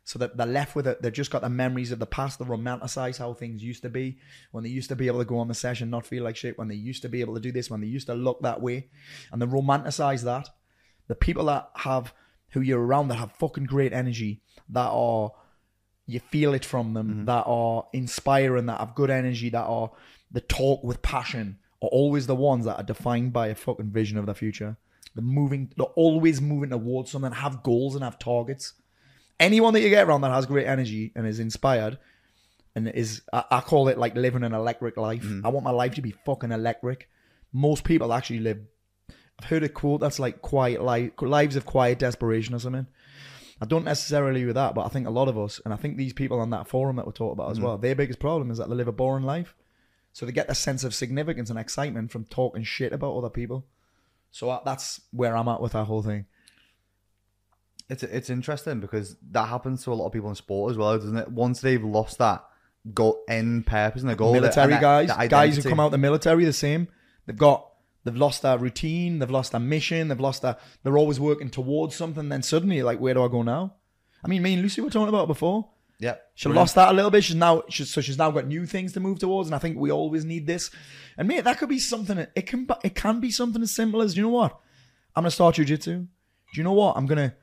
So 0.03 0.17
that 0.19 0.35
they're 0.35 0.47
left 0.47 0.75
with 0.75 0.87
it. 0.87 1.01
They've 1.01 1.13
just 1.13 1.29
got 1.29 1.41
the 1.41 1.49
memories 1.49 1.91
of 1.91 1.99
the 1.99 2.07
past. 2.07 2.39
They 2.39 2.45
romanticize 2.45 3.19
how 3.19 3.33
things 3.33 3.63
used 3.63 3.83
to 3.83 3.89
be 3.89 4.17
when 4.51 4.63
they 4.63 4.69
used 4.69 4.89
to 4.89 4.95
be 4.95 5.07
able 5.07 5.19
to 5.19 5.25
go 5.25 5.37
on 5.37 5.47
the 5.47 5.53
session, 5.53 5.91
not 5.91 6.07
feel 6.07 6.23
like 6.23 6.35
shit. 6.35 6.57
When 6.57 6.67
they 6.67 6.75
used 6.75 7.03
to 7.03 7.09
be 7.09 7.21
able 7.21 7.35
to 7.35 7.39
do 7.39 7.51
this, 7.51 7.69
when 7.69 7.81
they 7.81 7.87
used 7.87 8.07
to 8.07 8.15
look 8.15 8.41
that 8.41 8.61
way, 8.61 8.89
and 9.31 9.41
they 9.41 9.45
romanticize 9.45 10.23
that. 10.23 10.49
The 11.07 11.15
people 11.15 11.45
that 11.45 11.69
have 11.75 12.13
who 12.49 12.61
you're 12.61 12.83
around 12.83 13.09
that 13.09 13.15
have 13.15 13.31
fucking 13.33 13.65
great 13.65 13.93
energy, 13.93 14.41
that 14.69 14.89
are 14.89 15.31
you 16.07 16.19
feel 16.19 16.53
it 16.53 16.65
from 16.65 16.93
them, 16.93 17.07
mm-hmm. 17.07 17.25
that 17.25 17.43
are 17.45 17.87
inspiring, 17.93 18.65
that 18.65 18.79
have 18.79 18.95
good 18.95 19.09
energy, 19.09 19.49
that 19.49 19.63
are 19.63 19.91
the 20.31 20.41
talk 20.41 20.83
with 20.83 21.01
passion, 21.01 21.57
are 21.81 21.89
always 21.89 22.27
the 22.27 22.35
ones 22.35 22.65
that 22.65 22.77
are 22.77 22.83
defined 22.83 23.33
by 23.33 23.47
a 23.47 23.55
fucking 23.55 23.91
vision 23.91 24.17
of 24.17 24.25
the 24.25 24.33
future. 24.33 24.77
They're 25.15 25.23
moving, 25.23 25.71
they're 25.77 25.85
always 25.87 26.41
moving 26.41 26.69
towards 26.69 27.11
something, 27.11 27.31
have 27.31 27.63
goals 27.63 27.95
and 27.95 28.03
have 28.03 28.19
targets. 28.19 28.73
Anyone 29.41 29.73
that 29.73 29.81
you 29.81 29.89
get 29.89 30.07
around 30.07 30.21
that 30.21 30.31
has 30.31 30.45
great 30.45 30.67
energy 30.67 31.11
and 31.15 31.27
is 31.27 31.39
inspired 31.39 31.97
and 32.75 32.87
is, 32.87 33.23
I, 33.33 33.43
I 33.51 33.59
call 33.61 33.87
it 33.87 33.97
like 33.97 34.15
living 34.15 34.43
an 34.43 34.53
electric 34.53 34.97
life. 34.97 35.23
Mm. 35.23 35.43
I 35.43 35.49
want 35.49 35.65
my 35.65 35.71
life 35.71 35.95
to 35.95 36.01
be 36.01 36.11
fucking 36.11 36.51
electric. 36.51 37.09
Most 37.51 37.83
people 37.83 38.13
actually 38.13 38.39
live. 38.39 38.59
I've 39.09 39.49
heard 39.49 39.63
a 39.63 39.69
quote 39.69 39.99
that's 39.99 40.19
like 40.19 40.41
quiet 40.41 40.83
life, 40.83 41.11
lives 41.19 41.55
of 41.55 41.65
quiet 41.65 41.99
desperation 41.99 42.53
or 42.53 42.59
something. 42.59 42.85
I 43.59 43.65
don't 43.65 43.85
necessarily 43.85 44.45
with 44.45 44.55
that, 44.55 44.75
but 44.75 44.85
I 44.85 44.89
think 44.89 45.07
a 45.07 45.11
lot 45.11 45.27
of 45.27 45.37
us, 45.37 45.59
and 45.65 45.73
I 45.73 45.77
think 45.77 45.97
these 45.97 46.13
people 46.13 46.39
on 46.39 46.51
that 46.51 46.67
forum 46.67 46.95
that 46.95 47.05
we 47.05 47.11
talked 47.11 47.33
about 47.33 47.51
as 47.51 47.59
mm. 47.59 47.63
well, 47.63 47.77
their 47.77 47.95
biggest 47.95 48.19
problem 48.19 48.51
is 48.51 48.59
that 48.59 48.69
they 48.69 48.75
live 48.75 48.87
a 48.87 48.91
boring 48.91 49.25
life. 49.25 49.55
So 50.13 50.25
they 50.25 50.31
get 50.31 50.49
a 50.49 50.55
sense 50.55 50.83
of 50.83 50.93
significance 50.93 51.49
and 51.49 51.57
excitement 51.57 52.11
from 52.11 52.25
talking 52.25 52.63
shit 52.63 52.93
about 52.93 53.15
other 53.15 53.29
people. 53.29 53.65
So 54.31 54.49
I, 54.49 54.59
that's 54.63 55.01
where 55.11 55.35
I'm 55.35 55.47
at 55.47 55.61
with 55.61 55.71
that 55.73 55.85
whole 55.85 56.03
thing. 56.03 56.25
It's 57.91 58.03
it's 58.03 58.29
interesting 58.29 58.79
because 58.79 59.17
that 59.31 59.47
happens 59.49 59.83
to 59.83 59.91
a 59.91 59.95
lot 59.95 60.05
of 60.07 60.13
people 60.13 60.29
in 60.29 60.35
sport 60.35 60.71
as 60.71 60.77
well, 60.77 60.97
doesn't 60.97 61.17
it? 61.17 61.29
Once 61.29 61.59
they've 61.59 61.83
lost 61.83 62.17
that 62.19 62.43
goal 62.93 63.21
end 63.27 63.67
purpose 63.67 64.01
and 64.01 64.09
their 64.09 64.15
goal, 64.15 64.33
military 64.33 64.71
that- 64.73 64.81
guys, 64.81 65.09
that 65.09 65.29
guys 65.29 65.57
who 65.57 65.69
come 65.69 65.79
out 65.79 65.87
of 65.87 65.91
the 65.91 65.97
military, 65.97 66.45
the 66.45 66.53
same. 66.53 66.87
They've 67.25 67.37
got, 67.37 67.67
they've 68.03 68.15
lost 68.15 68.41
their 68.41 68.57
routine, 68.57 69.19
they've 69.19 69.29
lost 69.29 69.51
their 69.51 69.59
mission, 69.61 70.07
they've 70.07 70.19
lost 70.19 70.41
their, 70.41 70.55
they're 70.83 70.97
always 70.97 71.19
working 71.19 71.49
towards 71.49 71.95
something. 71.95 72.29
Then 72.29 72.41
suddenly, 72.43 72.81
like, 72.81 72.99
where 72.99 73.13
do 73.13 73.23
I 73.23 73.27
go 73.27 73.41
now? 73.43 73.75
I 74.23 74.27
mean, 74.29 74.41
me 74.41 74.53
and 74.53 74.61
Lucy 74.63 74.81
were 74.81 74.89
talking 74.89 75.09
about 75.09 75.25
it 75.25 75.27
before. 75.27 75.67
Yeah, 75.99 76.15
She 76.33 76.49
lost 76.49 76.73
that 76.75 76.89
a 76.89 76.93
little 76.93 77.11
bit. 77.11 77.23
She's 77.25 77.35
now 77.35 77.61
she's, 77.69 77.91
so 77.91 78.01
she's 78.01 78.17
now 78.17 78.31
got 78.31 78.47
new 78.47 78.65
things 78.65 78.93
to 78.93 78.99
move 78.99 79.19
towards, 79.19 79.49
and 79.49 79.55
I 79.55 79.59
think 79.59 79.77
we 79.77 79.91
always 79.91 80.25
need 80.25 80.47
this. 80.47 80.71
And 81.17 81.27
mate, 81.27 81.43
that 81.43 81.59
could 81.59 81.69
be 81.69 81.77
something. 81.77 82.17
It 82.35 82.47
can 82.47 82.67
it 82.83 82.95
can 82.95 83.19
be 83.19 83.29
something 83.29 83.61
as 83.61 83.69
simple 83.69 84.01
as 84.01 84.17
you 84.17 84.23
know 84.23 84.29
what? 84.29 84.57
I'm 85.15 85.21
gonna 85.23 85.31
start 85.31 85.55
jujitsu. 85.55 85.83
Do 85.83 86.07
you 86.53 86.63
know 86.63 86.73
what? 86.73 86.97
I'm 86.97 87.05
gonna 87.05 87.35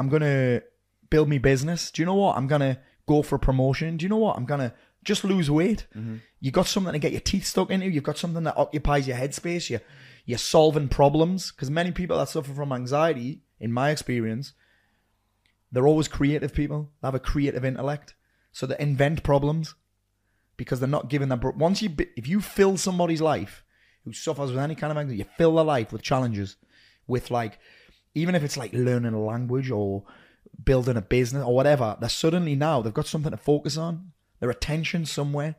I'm 0.00 0.08
gonna 0.08 0.62
build 1.10 1.28
me 1.28 1.38
business. 1.38 1.90
Do 1.90 2.02
you 2.02 2.06
know 2.06 2.14
what? 2.14 2.36
I'm 2.36 2.46
gonna 2.46 2.78
go 3.06 3.22
for 3.22 3.38
promotion. 3.38 3.96
Do 3.96 4.04
you 4.04 4.08
know 4.08 4.16
what? 4.16 4.36
I'm 4.36 4.46
gonna 4.46 4.74
just 5.04 5.24
lose 5.24 5.50
weight. 5.50 5.86
Mm-hmm. 5.96 6.16
You 6.40 6.50
got 6.50 6.66
something 6.66 6.92
to 6.92 6.98
get 6.98 7.12
your 7.12 7.20
teeth 7.20 7.46
stuck 7.46 7.70
into. 7.70 7.88
You've 7.88 8.04
got 8.04 8.18
something 8.18 8.44
that 8.44 8.56
occupies 8.56 9.06
your 9.06 9.16
headspace. 9.16 9.70
You 9.70 9.80
you're 10.26 10.38
solving 10.38 10.88
problems 10.88 11.50
because 11.50 11.70
many 11.70 11.92
people 11.92 12.18
that 12.18 12.28
suffer 12.28 12.52
from 12.52 12.72
anxiety, 12.72 13.42
in 13.58 13.72
my 13.72 13.90
experience, 13.90 14.52
they're 15.72 15.86
always 15.86 16.08
creative 16.08 16.52
people. 16.54 16.90
They 17.00 17.08
have 17.08 17.14
a 17.14 17.20
creative 17.20 17.64
intellect, 17.64 18.14
so 18.52 18.66
they 18.66 18.76
invent 18.78 19.22
problems 19.22 19.74
because 20.56 20.80
they're 20.80 20.88
not 20.88 21.08
given 21.08 21.28
that. 21.30 21.40
br- 21.40 21.50
Once 21.50 21.82
you, 21.82 21.90
if 22.16 22.28
you 22.28 22.40
fill 22.40 22.76
somebody's 22.76 23.20
life 23.22 23.64
who 24.04 24.12
suffers 24.12 24.50
with 24.50 24.60
any 24.60 24.74
kind 24.74 24.90
of 24.90 24.98
anxiety, 24.98 25.18
you 25.18 25.26
fill 25.38 25.56
their 25.56 25.64
life 25.64 25.92
with 25.92 26.02
challenges, 26.02 26.56
with 27.06 27.30
like, 27.30 27.58
even 28.14 28.34
if 28.34 28.42
it's 28.42 28.56
like 28.56 28.72
learning 28.72 29.14
a 29.14 29.20
language 29.22 29.70
or 29.70 30.04
building 30.64 30.96
a 30.96 31.02
business 31.02 31.44
or 31.44 31.54
whatever, 31.54 31.96
they're 32.00 32.08
suddenly 32.08 32.54
now 32.56 32.82
they've 32.82 32.92
got 32.94 33.06
something 33.06 33.30
to 33.30 33.36
focus 33.36 33.76
on. 33.76 34.12
Their 34.40 34.50
attention 34.50 35.04
somewhere, 35.06 35.56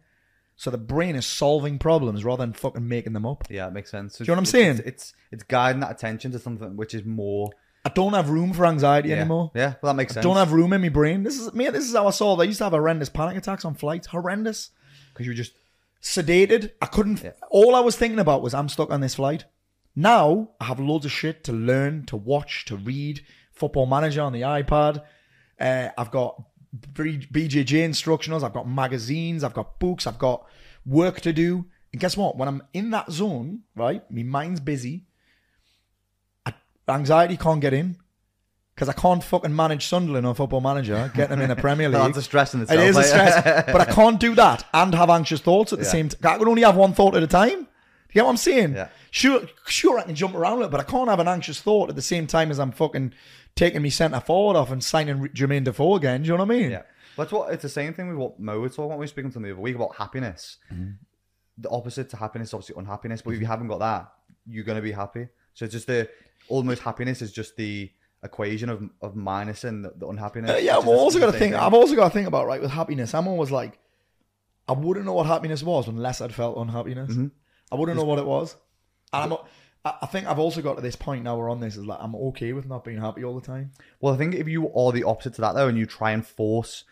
so 0.55 0.71
the 0.71 0.77
brain 0.77 1.15
is 1.15 1.25
solving 1.25 1.77
problems 1.77 2.25
rather 2.25 2.41
than 2.43 2.53
fucking 2.53 2.87
making 2.87 3.13
them 3.13 3.25
up. 3.25 3.43
yeah, 3.49 3.67
it 3.67 3.73
makes 3.73 3.91
sense. 3.91 4.17
Do 4.17 4.23
you 4.23 4.27
know 4.27 4.33
what 4.33 4.37
I'm 4.39 4.43
It's- 4.43 4.51
saying? 4.51 4.69
It's, 4.71 4.79
it's 4.87 5.13
it's 5.31 5.43
guiding 5.43 5.81
that 5.81 5.91
attention 5.91 6.31
to 6.31 6.39
something 6.39 6.75
which 6.75 6.93
is 6.93 7.05
more. 7.05 7.51
I 7.85 7.89
don't 7.89 8.13
have 8.13 8.29
room 8.29 8.53
for 8.53 8.65
anxiety 8.65 9.09
Yeah, 9.09 9.17
anymore. 9.17 9.51
yeah, 9.55 9.73
well 9.81 9.93
that 9.93 9.97
makes 9.97 10.13
sense. 10.13 10.23
Don't 10.23 10.35
have 10.37 10.51
room 10.51 10.73
in 10.73 10.81
my 10.81 10.89
brain. 10.89 11.23
This 11.23 11.39
is 11.39 11.53
mate. 11.53 11.73
This 11.73 11.87
is 11.87 11.95
how 11.95 12.07
I 12.07 12.11
solved. 12.11 12.41
I 12.41 12.45
used 12.45 12.57
to 12.59 12.63
have 12.65 12.73
horrendous 12.73 13.09
panic 13.09 13.37
attacks 13.37 13.65
on 13.65 13.73
flights. 13.75 14.07
Horrendous. 14.07 14.69
because 15.13 15.25
you 15.25 15.31
were 15.31 15.35
just 15.35 15.53
sedated. 16.01 16.71
I 16.81 16.85
couldn't. 16.87 17.23
Yeah. 17.23 17.31
All 17.49 17.75
I 17.75 17.79
was 17.79 17.95
thinking 17.95 18.19
about 18.19 18.41
was 18.41 18.53
I'm 18.53 18.69
stuck 18.69 18.91
on 18.91 19.01
this 19.01 19.15
flight. 19.15 19.45
Now 19.95 20.49
I 20.60 20.65
have 20.65 20.80
loads 20.80 21.06
of 21.06 21.12
shit 21.12 21.43
to 21.45 21.51
learn, 21.51 22.06
to 22.08 22.15
watch, 22.15 22.65
to 22.65 22.75
read. 22.77 23.21
Football 23.51 23.86
Manager 23.86 24.21
on 24.21 24.34
the 24.34 24.41
iPad. 24.41 25.04
Uh, 25.60 25.89
I've 25.97 26.10
got 26.12 26.41
BJJ 26.93 27.65
instructionals. 27.88 28.43
I've 28.43 28.54
got 28.54 28.67
magazines. 28.67 29.43
I've 29.43 29.54
got 29.54 29.80
books. 29.80 30.08
I've 30.08 30.17
got 30.17 30.45
work 30.86 31.21
to 31.21 31.34
do. 31.34 31.65
And 31.91 31.99
guess 32.01 32.15
what? 32.17 32.38
When 32.38 32.47
I'm 32.47 32.63
in 32.73 32.89
that 32.91 33.12
zone, 33.12 33.62
right, 33.75 34.10
my 34.10 34.23
mind's 34.23 34.60
busy. 34.62 35.04
I, 36.45 36.54
anxiety 36.88 37.38
can't 37.38 37.60
get 37.62 37.73
in 37.73 37.97
because 38.73 38.88
I 38.89 38.93
can't 38.93 39.21
fucking 39.23 39.54
manage 39.56 39.86
Sunderland 39.86 40.25
on 40.25 40.34
Football 40.34 40.62
Manager, 40.62 41.12
get 41.13 41.30
them 41.30 41.41
in 41.41 41.49
the 41.49 41.56
Premier 41.58 41.89
League. 41.89 42.01
that's 42.01 42.17
a 42.17 42.21
stress 42.23 42.54
in 42.54 42.62
It 42.62 42.63
itself. 42.63 42.82
is 42.89 42.97
a 42.97 43.04
stress, 43.04 43.65
but 43.71 43.82
I 43.82 43.86
can't 43.93 44.19
do 44.19 44.34
that 44.36 44.65
and 44.73 44.95
have 44.95 45.10
anxious 45.10 45.41
thoughts 45.41 45.73
at 45.73 45.80
the 45.80 45.86
Yeah. 45.86 45.91
same 45.91 46.10
time. 46.10 46.34
I 46.36 46.38
can 46.38 46.47
only 46.47 46.62
have 46.63 46.77
one 46.77 46.93
thought 46.93 47.15
at 47.15 47.21
a 47.21 47.27
time. 47.27 47.67
You 48.12 48.19
get 48.19 48.26
what 48.26 48.32
I'm 48.32 48.38
saying? 48.38 48.74
Yeah. 48.74 48.89
Sure, 49.10 49.41
sure, 49.67 50.00
I 50.00 50.04
can 50.04 50.15
jump 50.15 50.36
around 50.36 50.54
a 50.54 50.56
little, 50.58 50.69
but 50.69 50.80
I 50.80 50.84
can't 50.84 51.10
have 51.10 51.19
an 51.19 51.28
anxious 51.28 51.62
thought 51.62 51.89
at 51.89 51.95
the 51.95 52.02
same 52.02 52.28
time 52.28 52.52
as 52.52 52.60
I'm 52.60 52.71
fucking 52.71 53.13
taking 53.56 53.82
me 53.82 53.89
centre 53.89 54.19
forward 54.19 54.58
off 54.58 54.71
and 54.71 54.84
signing 54.84 55.28
Jermaine 55.30 55.63
Defoe 55.63 55.95
again. 55.95 56.21
Do 56.21 56.28
you 56.28 56.34
know 56.38 56.43
what 56.43 56.54
I 56.54 56.60
mean? 56.60 56.71
Yeah. 56.71 56.84
That's 57.17 57.32
what 57.32 57.54
it's 57.54 57.63
the 57.63 57.69
same 57.69 57.93
thing 57.93 58.10
with 58.10 58.17
what 58.17 58.39
Mo 58.39 58.60
was 58.60 58.71
talking 58.71 58.86
about 58.86 58.89
when 58.91 59.00
we 59.00 59.04
were 59.04 59.08
speaking 59.08 59.32
to 59.32 59.38
him 59.38 59.43
the 59.43 59.52
other 59.52 59.62
week 59.62 59.76
about 59.76 59.95
happiness. 59.95 60.58
Mm-hmm. 60.74 60.91
The 61.58 61.69
opposite 61.69 62.10
to 62.10 62.17
happiness 62.17 62.50
is 62.50 62.54
obviously 62.54 62.76
unhappiness, 62.78 63.21
but 63.21 63.32
if 63.32 63.39
you 63.39 63.45
haven't 63.45 63.67
got 63.67 63.80
that, 63.80 64.12
you're 64.47 64.63
gonna 64.63 64.82
be 64.82 64.91
happy. 64.91 65.28
So 65.54 65.65
it's 65.65 65.74
just 65.74 65.88
the 65.88 66.10
almost 66.47 66.82
happiness 66.82 67.21
is 67.21 67.32
just 67.32 67.56
the 67.58 67.91
equation 68.24 68.69
of 68.69 68.89
of 69.02 69.15
minusing 69.15 69.84
the, 69.84 69.93
the 69.97 70.08
unhappiness. 70.08 70.52
Uh, 70.52 70.58
yeah, 70.58 70.78
I've 70.78 70.88
also 70.88 71.19
got 71.19 71.28
to 71.28 71.32
think. 71.34 71.54
thing. 71.54 71.56
I've 71.56 71.74
also 71.74 71.95
got 71.95 72.06
to 72.06 72.13
think 72.13 72.28
about 72.28 72.47
right 72.47 72.62
with 72.62 72.71
happiness. 72.71 73.13
I'm 73.13 73.28
always 73.28 73.52
like, 73.52 73.78
I 74.67 74.74
wouldn't 74.74 75.06
know 75.06 75.13
what 75.13 75.26
happiness 75.26 75.63
was 75.63 75.88
unless 75.88 76.21
I'd 76.21 76.34
felt 76.34 76.58
unhappiness. 76.58 77.12
Mm-hmm. 77.12 77.28
I 77.71 77.75
wouldn't 77.75 77.97
know 77.97 78.03
what 78.05 78.19
it 78.19 78.25
was. 78.25 78.55
And 79.13 79.34
I'm, 79.34 79.39
I 79.86 79.93
I 80.03 80.05
think 80.07 80.27
I've 80.27 80.39
also 80.39 80.62
got 80.62 80.75
to 80.75 80.81
this 80.81 80.95
point 80.95 81.23
now. 81.23 81.38
We're 81.38 81.49
on 81.49 81.60
this 81.60 81.77
is 81.77 81.86
like 81.86 81.99
I'm 82.01 82.15
okay 82.15 82.53
with 82.53 82.67
not 82.67 82.84
being 82.84 82.99
happy 82.99 83.23
all 83.23 83.36
the 83.39 83.45
time. 83.45 83.71
Well, 83.99 84.13
I 84.13 84.17
think 84.17 84.36
if 84.36 84.47
you 84.47 84.71
are 84.73 84.91
the 84.91 85.03
opposite 85.03 85.36
to 85.36 85.41
that 85.41 85.55
though, 85.55 85.67
and 85.67 85.77
you 85.77 85.86
try 85.86 86.12
and 86.12 86.25
force 86.25 86.84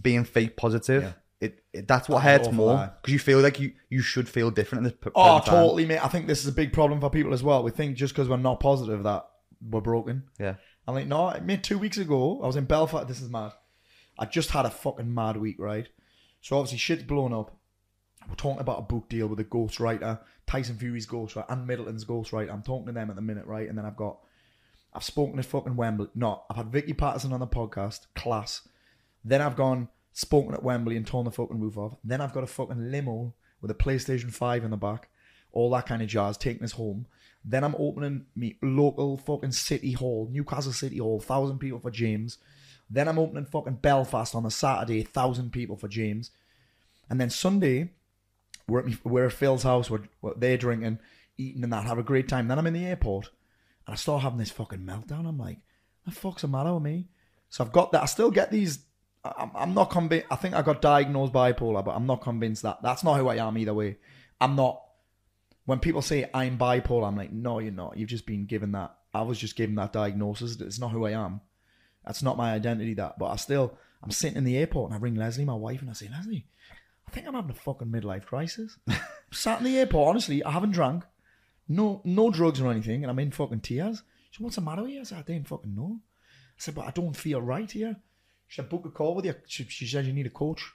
being 0.00 0.24
fake 0.24 0.56
positive, 0.56 1.02
Yeah. 1.02 1.12
it, 1.40 1.62
it 1.72 1.88
that's 1.88 2.08
what 2.08 2.22
That's 2.22 2.38
hurts 2.38 2.48
awful, 2.48 2.56
more 2.66 2.76
aye. 2.76 2.90
because 3.00 3.12
you 3.12 3.18
feel 3.18 3.40
like 3.40 3.60
you 3.60 3.72
you 3.88 4.00
should 4.02 4.28
feel 4.28 4.50
different 4.50 4.80
in 4.80 4.84
this. 4.84 4.92
p- 5.00 5.10
Oh, 5.14 5.24
present 5.38 5.44
time. 5.46 5.54
totally, 5.64 5.86
mate. 5.86 6.04
I 6.04 6.08
think 6.08 6.26
this 6.26 6.40
is 6.40 6.46
a 6.48 6.52
big 6.52 6.72
problem 6.72 7.00
for 7.00 7.10
people 7.10 7.32
as 7.34 7.42
well. 7.42 7.62
We 7.62 7.70
think 7.70 7.96
just 7.96 8.14
because 8.14 8.28
we're 8.28 8.36
not 8.36 8.60
positive 8.60 9.02
that 9.04 9.26
we're 9.68 9.80
broken. 9.80 10.24
Yeah. 10.38 10.54
I'm 10.86 10.94
like, 10.94 11.06
no, 11.06 11.32
mate, 11.42 11.62
two 11.62 11.78
weeks 11.78 11.96
ago, 11.96 12.40
I 12.42 12.46
was 12.46 12.56
in 12.56 12.64
Belfast. 12.66 13.08
This 13.08 13.22
is 13.22 13.30
mad. 13.30 13.52
I 14.18 14.26
just 14.26 14.50
had 14.50 14.66
a 14.66 14.70
fucking 14.70 15.12
mad 15.14 15.36
week, 15.38 15.56
right? 15.58 15.88
So 16.42 16.58
obviously, 16.58 16.78
shit's 16.78 17.02
blown 17.04 17.32
up. 17.32 17.56
We're 18.28 18.34
talking 18.36 18.60
about 18.60 18.78
a 18.78 18.82
book 18.82 19.08
deal 19.08 19.26
with 19.26 19.40
a 19.40 19.44
ghostwriter, 19.44 20.20
Tyson 20.46 20.76
Fury's 20.76 21.06
ghostwriter, 21.06 21.46
and 21.48 21.66
Middleton's 21.66 22.04
ghostwriter. 22.04 22.52
I'm 22.52 22.62
talking 22.62 22.86
to 22.86 22.92
them 22.92 23.10
at 23.10 23.16
the 23.16 23.22
minute, 23.22 23.46
right? 23.46 23.68
And 23.68 23.76
then 23.76 23.84
I've 23.84 23.96
got, 23.96 24.18
I've 24.92 25.04
spoken 25.04 25.36
to 25.36 25.42
fucking 25.42 25.76
Wembley. 25.76 26.08
No, 26.14 26.42
I've 26.48 26.56
had 26.56 26.72
Vicky 26.72 26.94
Pattison 26.94 27.32
on 27.32 27.40
the 27.40 27.46
podcast, 27.46 28.06
class. 28.14 28.66
Then 29.24 29.40
I've 29.40 29.56
gone, 29.56 29.88
spoken 30.12 30.54
at 30.54 30.62
Wembley 30.62 30.96
and 30.96 31.06
torn 31.06 31.24
the 31.24 31.30
fucking 31.30 31.60
roof 31.60 31.76
off. 31.76 31.96
Then 32.04 32.20
I've 32.20 32.32
got 32.32 32.44
a 32.44 32.48
fucking 32.48 32.90
limo 32.90 33.34
with 33.60 33.70
a 33.70 33.74
PlayStation 33.74 34.32
5 34.32 34.64
in 34.64 34.70
the 34.70 34.76
back, 34.76 35.08
all 35.52 35.70
that 35.70 35.86
kind 35.86 36.02
of 36.02 36.08
jazz, 36.08 36.36
taking 36.36 36.64
us 36.64 36.72
home. 36.72 37.06
Then 37.44 37.64
I'm 37.64 37.74
opening 37.78 38.26
me 38.34 38.56
local 38.62 39.18
fucking 39.18 39.52
city 39.52 39.92
hall, 39.92 40.28
Newcastle 40.30 40.72
City 40.72 40.98
Hall, 40.98 41.20
thousand 41.20 41.58
people 41.58 41.78
for 41.78 41.90
James. 41.90 42.38
Then 42.88 43.08
I'm 43.08 43.18
opening 43.18 43.44
fucking 43.44 43.76
Belfast 43.76 44.34
on 44.34 44.46
a 44.46 44.50
Saturday, 44.50 45.02
thousand 45.02 45.52
people 45.52 45.76
for 45.76 45.88
James. 45.88 46.30
And 47.10 47.20
then 47.20 47.30
Sunday, 47.30 47.90
we're 48.68 48.80
at, 48.80 48.86
me, 48.86 48.96
we're 49.04 49.26
at 49.26 49.32
Phil's 49.32 49.62
house, 49.62 49.90
we're, 49.90 50.02
we're 50.22 50.34
they're 50.34 50.56
drinking, 50.56 50.98
eating 51.36 51.64
and 51.64 51.72
that, 51.72 51.84
have 51.84 51.98
a 51.98 52.02
great 52.02 52.28
time. 52.28 52.48
Then 52.48 52.58
I'm 52.58 52.66
in 52.66 52.74
the 52.74 52.86
airport 52.86 53.30
and 53.86 53.94
I 53.94 53.96
start 53.96 54.22
having 54.22 54.38
this 54.38 54.50
fucking 54.50 54.80
meltdown. 54.80 55.26
I'm 55.26 55.38
like, 55.38 55.58
the 56.04 56.10
fuck's 56.10 56.42
the 56.42 56.48
matter 56.48 56.74
with 56.74 56.82
me? 56.82 57.08
So 57.48 57.64
I've 57.64 57.72
got 57.72 57.92
that. 57.92 58.02
I 58.02 58.06
still 58.06 58.30
get 58.30 58.50
these. 58.50 58.80
I'm, 59.24 59.50
I'm 59.54 59.74
not 59.74 59.90
convinced. 59.90 60.26
I 60.30 60.36
think 60.36 60.54
I 60.54 60.62
got 60.62 60.82
diagnosed 60.82 61.32
bipolar, 61.32 61.84
but 61.84 61.92
I'm 61.94 62.06
not 62.06 62.20
convinced 62.20 62.62
that 62.62 62.82
that's 62.82 63.04
not 63.04 63.18
who 63.18 63.28
I 63.28 63.36
am 63.36 63.56
either 63.56 63.74
way. 63.74 63.98
I'm 64.40 64.56
not. 64.56 64.80
When 65.66 65.78
people 65.78 66.02
say 66.02 66.28
I'm 66.34 66.58
bipolar, 66.58 67.06
I'm 67.06 67.16
like, 67.16 67.32
no, 67.32 67.58
you're 67.58 67.72
not. 67.72 67.96
You've 67.96 68.10
just 68.10 68.26
been 68.26 68.44
given 68.44 68.72
that. 68.72 68.94
I 69.14 69.22
was 69.22 69.38
just 69.38 69.56
given 69.56 69.76
that 69.76 69.92
diagnosis. 69.92 70.60
It's 70.60 70.78
not 70.78 70.90
who 70.90 71.06
I 71.06 71.12
am. 71.12 71.40
That's 72.04 72.22
not 72.22 72.36
my 72.36 72.52
identity. 72.52 72.94
That, 72.94 73.18
but 73.18 73.26
I 73.26 73.36
still, 73.36 73.78
I'm 74.02 74.10
sitting 74.10 74.36
in 74.36 74.44
the 74.44 74.58
airport 74.58 74.90
and 74.90 74.98
I 74.98 75.00
ring 75.00 75.14
Leslie, 75.14 75.44
my 75.44 75.54
wife, 75.54 75.80
and 75.80 75.88
I 75.88 75.94
say, 75.94 76.10
Leslie, 76.10 76.46
I 77.06 77.10
think 77.10 77.26
I'm 77.26 77.34
having 77.34 77.50
a 77.50 77.54
fucking 77.54 77.88
midlife 77.88 78.26
crisis. 78.26 78.78
sat 79.30 79.58
in 79.58 79.64
the 79.64 79.78
airport. 79.78 80.10
Honestly, 80.10 80.42
I 80.44 80.50
haven't 80.50 80.72
drank, 80.72 81.04
no, 81.68 82.00
no 82.04 82.30
drugs 82.30 82.60
or 82.60 82.70
anything, 82.70 83.02
and 83.02 83.10
I'm 83.10 83.18
in 83.18 83.30
fucking 83.30 83.60
tears. 83.60 84.02
She 84.30 84.38
said, 84.38 84.44
"What's 84.44 84.56
the 84.56 84.62
matter 84.62 84.82
with 84.82 84.92
you?" 84.92 85.00
I 85.00 85.04
said, 85.04 85.18
"I 85.18 85.22
didn't 85.22 85.48
fucking 85.48 85.74
know." 85.74 86.00
I 86.00 86.58
said, 86.58 86.74
"But 86.74 86.86
I 86.86 86.90
don't 86.90 87.16
feel 87.16 87.40
right 87.40 87.70
here." 87.70 87.96
She 88.48 88.60
said, 88.60 88.68
"Book 88.68 88.84
a 88.84 88.90
call 88.90 89.14
with 89.14 89.24
you." 89.24 89.34
She, 89.46 89.64
she 89.64 89.86
said, 89.86 90.06
"You 90.06 90.12
need 90.12 90.26
a 90.26 90.30
coach." 90.30 90.72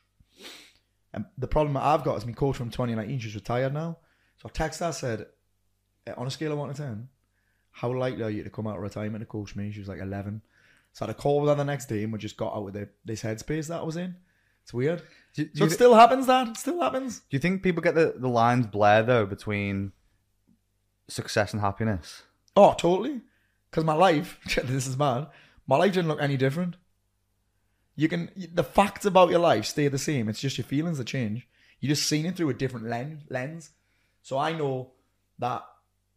And 1.13 1.25
the 1.37 1.47
problem 1.47 1.73
that 1.73 1.83
I've 1.83 2.03
got 2.03 2.17
is 2.17 2.25
my 2.25 2.33
coach 2.33 2.57
from 2.57 2.69
2019. 2.69 3.19
She's 3.19 3.35
retired 3.35 3.73
now. 3.73 3.97
So 4.37 4.49
I 4.49 4.57
texted 4.57 4.79
her. 4.79 4.85
I 4.85 4.91
said, 4.91 5.25
"Eh, 6.07 6.13
on 6.17 6.27
a 6.27 6.31
scale 6.31 6.51
of 6.51 6.59
one 6.59 6.69
to 6.69 6.75
ten, 6.75 7.09
how 7.71 7.93
likely 7.93 8.23
are 8.23 8.29
you 8.29 8.43
to 8.43 8.49
come 8.49 8.67
out 8.67 8.77
of 8.77 8.81
retirement 8.81 9.21
to 9.21 9.25
coach 9.25 9.55
me? 9.55 9.71
She 9.71 9.79
was 9.79 9.89
like 9.89 10.01
11. 10.01 10.41
So 10.93 11.05
I 11.05 11.07
had 11.07 11.15
a 11.15 11.19
call 11.19 11.41
with 11.41 11.49
her 11.49 11.55
the 11.55 11.63
next 11.63 11.87
day, 11.87 12.03
and 12.03 12.11
we 12.11 12.19
just 12.19 12.37
got 12.37 12.53
out 12.53 12.67
of 12.67 12.73
the, 12.73 12.89
this 13.05 13.23
headspace 13.23 13.67
that 13.67 13.81
I 13.81 13.83
was 13.83 13.97
in. 13.97 14.15
It's 14.63 14.73
weird. 14.73 15.01
Do, 15.33 15.45
do 15.45 15.51
So 15.55 15.65
it 15.65 15.69
thi- 15.69 15.73
still 15.75 15.95
happens. 15.95 16.27
That 16.27 16.49
it 16.49 16.57
still 16.57 16.81
happens. 16.81 17.19
do 17.19 17.37
you 17.37 17.39
think 17.39 17.63
people 17.63 17.81
get 17.81 17.95
the, 17.95 18.15
the 18.17 18.27
lines 18.27 18.67
blurred 18.67 19.07
though 19.07 19.25
between 19.25 19.91
success 21.07 21.53
and 21.53 21.61
happiness? 21.61 22.23
Oh, 22.55 22.73
totally. 22.73 23.21
Because 23.69 23.83
my 23.83 23.93
life, 23.93 24.39
this 24.63 24.87
is 24.87 24.97
mad. 24.97 25.27
My 25.67 25.77
life 25.77 25.93
didn't 25.93 26.07
look 26.07 26.21
any 26.21 26.37
different. 26.37 26.77
You 27.95 28.07
can 28.07 28.31
the 28.53 28.63
facts 28.63 29.05
about 29.05 29.29
your 29.29 29.39
life 29.39 29.65
stay 29.65 29.87
the 29.87 29.97
same. 29.97 30.29
It's 30.29 30.39
just 30.39 30.57
your 30.57 30.65
feelings 30.65 30.97
that 30.97 31.07
change. 31.07 31.47
You 31.79 31.89
just 31.89 32.07
seen 32.07 32.25
it 32.25 32.35
through 32.35 32.49
a 32.49 32.53
different 32.53 32.87
lens. 32.87 33.23
Lens. 33.29 33.71
So 34.21 34.37
I 34.37 34.53
know 34.53 34.91
that. 35.37 35.63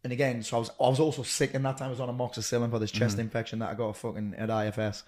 And 0.03 0.11
again, 0.11 0.43
so 0.43 0.57
I 0.57 0.59
was 0.59 0.69
I 0.81 0.89
was 0.89 0.99
also 0.99 1.23
sick 1.23 1.53
in 1.53 1.63
that 1.63 1.77
time. 1.77 1.87
I 1.87 1.91
was 1.91 1.99
on 1.99 2.09
amoxicillin 2.09 2.69
for 2.69 2.79
this 2.79 2.91
chest 2.91 3.13
mm-hmm. 3.13 3.21
infection 3.21 3.59
that 3.59 3.69
I 3.69 3.73
got 3.73 3.89
a 3.89 3.93
fucking 3.93 4.35
at 4.37 4.49
IFS, 4.49 5.03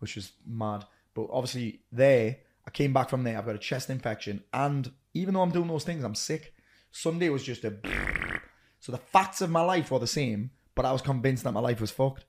which 0.00 0.16
was 0.16 0.32
mad. 0.46 0.84
But 1.14 1.28
obviously 1.30 1.80
there, 1.92 2.38
I 2.66 2.70
came 2.70 2.92
back 2.92 3.10
from 3.10 3.24
there. 3.24 3.36
I've 3.36 3.46
got 3.46 3.54
a 3.54 3.58
chest 3.58 3.90
infection, 3.90 4.42
and 4.52 4.90
even 5.12 5.34
though 5.34 5.42
I'm 5.42 5.50
doing 5.50 5.68
those 5.68 5.84
things, 5.84 6.04
I'm 6.04 6.14
sick. 6.14 6.54
Sunday 6.90 7.28
was 7.28 7.42
just 7.42 7.64
a. 7.64 7.76
So 8.80 8.92
the 8.92 8.98
facts 8.98 9.40
of 9.40 9.48
my 9.48 9.62
life 9.62 9.90
were 9.90 9.98
the 9.98 10.06
same, 10.06 10.50
but 10.74 10.84
I 10.84 10.92
was 10.92 11.00
convinced 11.00 11.44
that 11.44 11.52
my 11.52 11.60
life 11.60 11.80
was 11.80 11.90
fucked. 11.90 12.26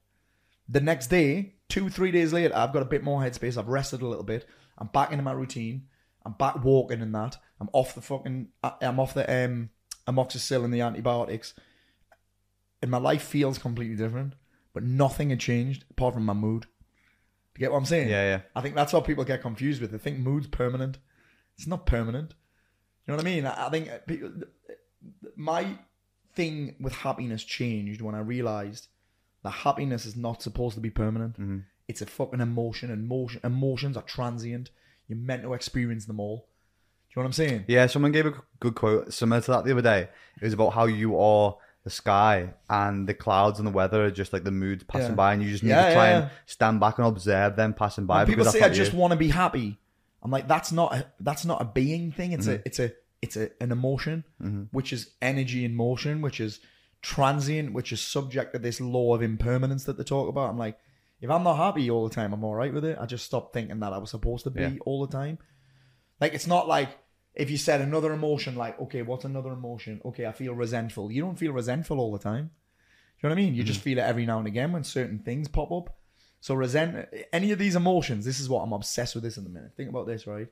The 0.70 0.80
next 0.80 1.08
day, 1.08 1.56
two, 1.68 1.90
three 1.90 2.12
days 2.12 2.32
later, 2.32 2.56
I've 2.56 2.72
got 2.72 2.82
a 2.82 2.86
bit 2.86 3.04
more 3.04 3.20
headspace. 3.20 3.58
I've 3.58 3.68
rested 3.68 4.02
a 4.02 4.08
little 4.08 4.24
bit. 4.24 4.48
I'm 4.78 4.88
back 4.88 5.12
into 5.12 5.22
my 5.22 5.34
routine. 5.34 5.88
I'm 6.26 6.32
back 6.32 6.64
walking 6.64 7.02
and 7.02 7.14
that. 7.14 7.38
I'm 7.60 7.70
off 7.74 7.94
the 7.94 8.00
fucking. 8.00 8.48
I'm 8.64 9.02
off 9.02 9.14
the 9.14 9.46
um, 9.46 9.70
amoxicillin, 10.08 10.72
the 10.72 10.80
antibiotics, 10.80 11.54
and 12.82 12.90
my 12.90 13.00
life 13.00 13.24
feels 13.24 13.58
completely 13.58 13.98
different. 13.98 14.36
But 14.74 14.84
nothing 14.84 15.30
had 15.32 15.40
changed 15.40 15.86
apart 15.90 16.14
from 16.14 16.26
my 16.26 16.34
mood. 16.34 16.68
You 17.56 17.60
get 17.60 17.72
what 17.72 17.78
I'm 17.78 17.86
saying? 17.86 18.10
Yeah, 18.10 18.24
yeah. 18.24 18.41
I 18.56 18.62
think 18.62 18.76
that's 18.76 18.91
what 18.91 19.06
people 19.06 19.24
get 19.24 19.41
confused 19.41 19.82
with. 19.82 19.91
They 19.91 19.97
think 19.97 20.20
mood's 20.20 20.47
permanent. 20.47 20.97
It's 21.58 21.68
not 21.68 21.86
permanent. 21.86 22.34
You 23.08 23.14
know 23.14 23.18
what 23.18 23.26
I 23.26 23.30
mean? 23.30 23.45
I 23.45 23.68
I 23.68 23.70
think 23.70 23.89
uh, 23.89 23.99
people, 24.06 24.32
my 25.36 25.78
thing 26.36 26.76
with 26.80 26.93
happiness 26.93 27.43
changed 27.43 28.01
when 28.01 28.16
I 28.16 28.20
realized 28.20 28.88
that 29.43 29.51
happiness 29.51 30.06
is 30.06 30.16
not 30.18 30.41
supposed 30.41 30.76
to 30.76 30.82
be 30.82 30.89
permanent. 30.89 31.38
It's 31.88 32.01
a 32.01 32.06
fucking 32.06 32.41
emotion, 32.41 32.91
and 32.91 33.08
motion, 33.08 33.39
emotions 33.43 33.95
are 33.95 34.03
transient. 34.03 34.72
You're 35.08 35.20
meant 35.20 35.43
to 35.43 35.53
experience 35.53 36.06
them 36.06 36.20
all. 36.20 36.49
Do 37.10 37.22
you 37.22 37.22
know 37.22 37.28
what 37.28 37.28
I'm 37.28 37.34
saying? 37.34 37.66
Yeah, 37.68 37.86
someone 37.86 38.12
gave 38.12 38.26
a 38.26 38.34
good 38.60 38.76
quote 38.76 39.14
similar 39.14 39.39
to 39.41 39.51
that 39.51 39.64
the 39.64 39.72
other 39.72 39.82
day. 39.82 40.10
It 40.41 40.43
was 40.43 40.53
about 40.53 40.74
how 40.74 40.86
you 40.86 41.18
are 41.18 41.56
the 41.86 41.90
sky 41.90 42.54
and 42.70 43.08
the 43.08 43.14
clouds 43.14 43.60
and 43.60 43.66
the 43.68 43.72
weather 43.72 44.04
are 44.06 44.12
just 44.12 44.34
like 44.34 44.44
the 44.44 44.52
moods 44.52 44.84
passing 44.84 45.12
Yeah. 45.12 45.16
by, 45.16 45.34
and 45.34 45.42
you 45.42 45.50
just 45.52 45.64
need 45.64 45.70
Yeah, 45.70 45.88
to 45.88 45.94
try 45.94 46.10
yeah, 46.10 46.18
and 46.24 46.32
stand 46.48 46.80
back 46.82 46.98
and 46.98 47.08
observe 47.08 47.56
them 47.56 47.74
passing 47.74 48.06
by. 48.06 48.18
When 48.18 48.26
people 48.28 48.44
because 48.44 48.54
say 48.54 48.60
that's 48.60 48.66
I 48.66 48.74
not 48.74 48.76
just 48.84 48.94
you. 48.94 49.00
want 49.00 49.12
to 49.12 49.18
be 49.18 49.30
happy, 49.30 49.78
I'm 50.22 50.32
like, 50.32 50.48
that's 50.48 50.72
not 50.74 50.94
a, 50.94 51.06
that's 51.22 51.46
not 51.46 51.62
a 51.62 51.66
being 51.66 52.12
thing. 52.12 52.34
It's 52.34 52.48
Mm-hmm. 52.48 52.56
a 52.58 52.62
it's 52.66 52.80
a 52.80 52.92
it's 53.22 53.38
a, 53.38 53.50
an 53.62 53.72
emotion, 53.72 54.24
which 54.72 54.92
is 54.92 55.12
energy 55.22 55.64
in 55.66 55.74
motion, 55.76 56.22
which 56.22 56.40
is 56.42 56.60
transient, 57.02 57.72
which 57.74 57.92
is 57.92 58.02
subject 58.02 58.54
to 58.54 58.60
this 58.60 58.82
law 58.82 59.14
of 59.16 59.22
impermanence 59.22 59.84
that 59.86 59.98
they 59.98 60.04
talk 60.04 60.28
about. 60.28 60.50
I'm 60.50 60.58
like, 60.58 60.78
if 61.22 61.30
I'm 61.30 61.44
not 61.44 61.56
happy 61.58 61.90
all 61.90 62.08
the 62.08 62.14
time, 62.14 62.34
I'm 62.34 62.44
all 62.44 62.56
right 62.56 62.74
with 62.74 62.84
it. 62.86 62.98
I 63.00 63.06
just 63.06 63.26
stopped 63.26 63.54
thinking 63.54 63.80
that 63.80 63.94
I 63.94 64.00
was 64.00 64.10
supposed 64.10 64.44
to 64.46 64.50
be 64.50 64.62
Yeah. 64.62 64.74
all 64.86 65.06
the 65.06 65.12
time. 65.16 65.38
Like 66.20 66.34
it's 66.34 66.48
not 66.48 66.68
like 66.68 66.90
if 67.36 67.50
you 67.52 67.58
said 67.58 67.82
another 67.82 68.14
emotion, 68.14 68.56
like 68.56 68.80
okay, 68.80 69.02
what's 69.02 69.26
another 69.26 69.52
emotion? 69.52 70.02
Okay, 70.06 70.26
I 70.26 70.32
feel 70.32 70.54
resentful. 70.54 71.12
You 71.12 71.22
don't 71.22 71.38
feel 71.38 71.52
resentful 71.52 72.00
all 72.00 72.12
the 72.12 72.20
time. 72.20 72.46
Do 72.46 73.28
you 73.28 73.30
know 73.30 73.36
what 73.36 73.42
I 73.42 73.46
mean? 73.46 73.56
You 73.56 73.64
just 73.64 73.80
mm-hmm. 73.80 73.84
feel 73.84 73.98
it 74.00 74.02
every 74.02 74.26
now 74.26 74.40
and 74.40 74.48
again 74.48 74.72
when 74.72 74.84
certain 74.84 75.20
things 75.20 75.48
pop 75.48 75.72
up. 75.72 75.98
So 76.42 76.54
resent 76.54 77.08
any 77.34 77.52
of 77.52 77.60
these 77.60 77.76
emotions. 77.76 78.26
This 78.26 78.40
is 78.40 78.50
what 78.50 78.62
I'm 78.62 78.74
obsessed 78.74 79.16
with. 79.16 79.24
This 79.24 79.38
in 79.38 79.46
a 79.46 79.50
minute. 79.50 79.72
Think 79.76 79.90
about 79.90 80.08
this, 80.08 80.28
right? 80.28 80.48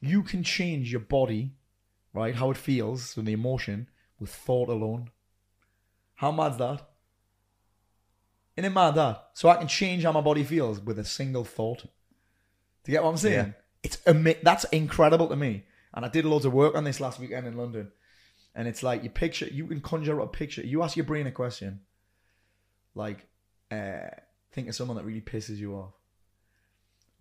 You 0.00 0.22
can 0.22 0.42
change 0.42 0.92
your 0.92 1.00
body, 1.00 1.52
right? 2.12 2.34
How 2.34 2.50
it 2.50 2.56
feels 2.56 3.14
from 3.14 3.24
the 3.24 3.32
emotion 3.32 3.88
with 4.20 4.30
thought 4.30 4.68
alone. 4.68 5.10
How 6.14 6.30
mad's 6.32 6.58
that? 6.58 6.82
Isn't 8.56 8.72
it 8.72 8.74
mad 8.74 8.96
that? 8.96 9.28
So 9.34 9.48
I 9.48 9.54
can 9.54 9.68
change 9.68 10.02
how 10.02 10.10
my 10.10 10.20
body 10.20 10.42
feels 10.42 10.80
with 10.80 10.98
a 10.98 11.04
single 11.04 11.44
thought. 11.44 11.82
Do 11.82 12.90
you 12.90 12.92
get 12.92 13.04
what 13.04 13.10
I'm 13.10 13.16
saying? 13.16 13.46
Yeah. 13.46 13.52
It's 13.84 13.98
ama- 14.04 14.34
that's 14.42 14.64
incredible 14.64 15.28
to 15.28 15.36
me. 15.36 15.64
And 15.94 16.04
I 16.04 16.08
did 16.08 16.24
loads 16.24 16.44
of 16.44 16.52
work 16.52 16.74
on 16.74 16.84
this 16.84 17.00
last 17.00 17.18
weekend 17.18 17.46
in 17.46 17.56
London. 17.56 17.90
And 18.54 18.66
it's 18.66 18.82
like 18.82 19.04
you 19.04 19.10
picture, 19.10 19.46
you 19.46 19.66
can 19.66 19.80
conjure 19.80 20.20
up 20.20 20.34
a 20.34 20.36
picture. 20.36 20.62
You 20.62 20.82
ask 20.82 20.96
your 20.96 21.06
brain 21.06 21.26
a 21.26 21.32
question, 21.32 21.80
like, 22.94 23.26
uh, 23.70 24.08
think 24.52 24.68
of 24.68 24.74
someone 24.74 24.96
that 24.96 25.04
really 25.04 25.20
pisses 25.20 25.58
you 25.58 25.74
off. 25.74 25.92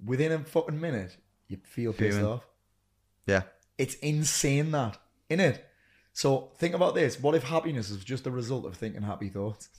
Within 0.03 0.31
a 0.31 0.39
fucking 0.39 0.79
minute, 0.79 1.17
you 1.47 1.57
feel 1.63 1.93
pissed 1.93 2.21
off. 2.21 2.45
Yeah, 3.25 3.43
It's 3.77 3.95
insane 3.95 4.71
that, 4.71 4.97
in 5.29 5.39
it. 5.39 5.63
So 6.13 6.51
think 6.57 6.73
about 6.73 6.95
this: 6.95 7.19
what 7.19 7.35
if 7.35 7.43
happiness 7.43 7.89
is 7.89 8.03
just 8.03 8.25
a 8.25 8.31
result 8.31 8.65
of 8.65 8.75
thinking 8.75 9.03
happy 9.03 9.29
thoughts? 9.29 9.69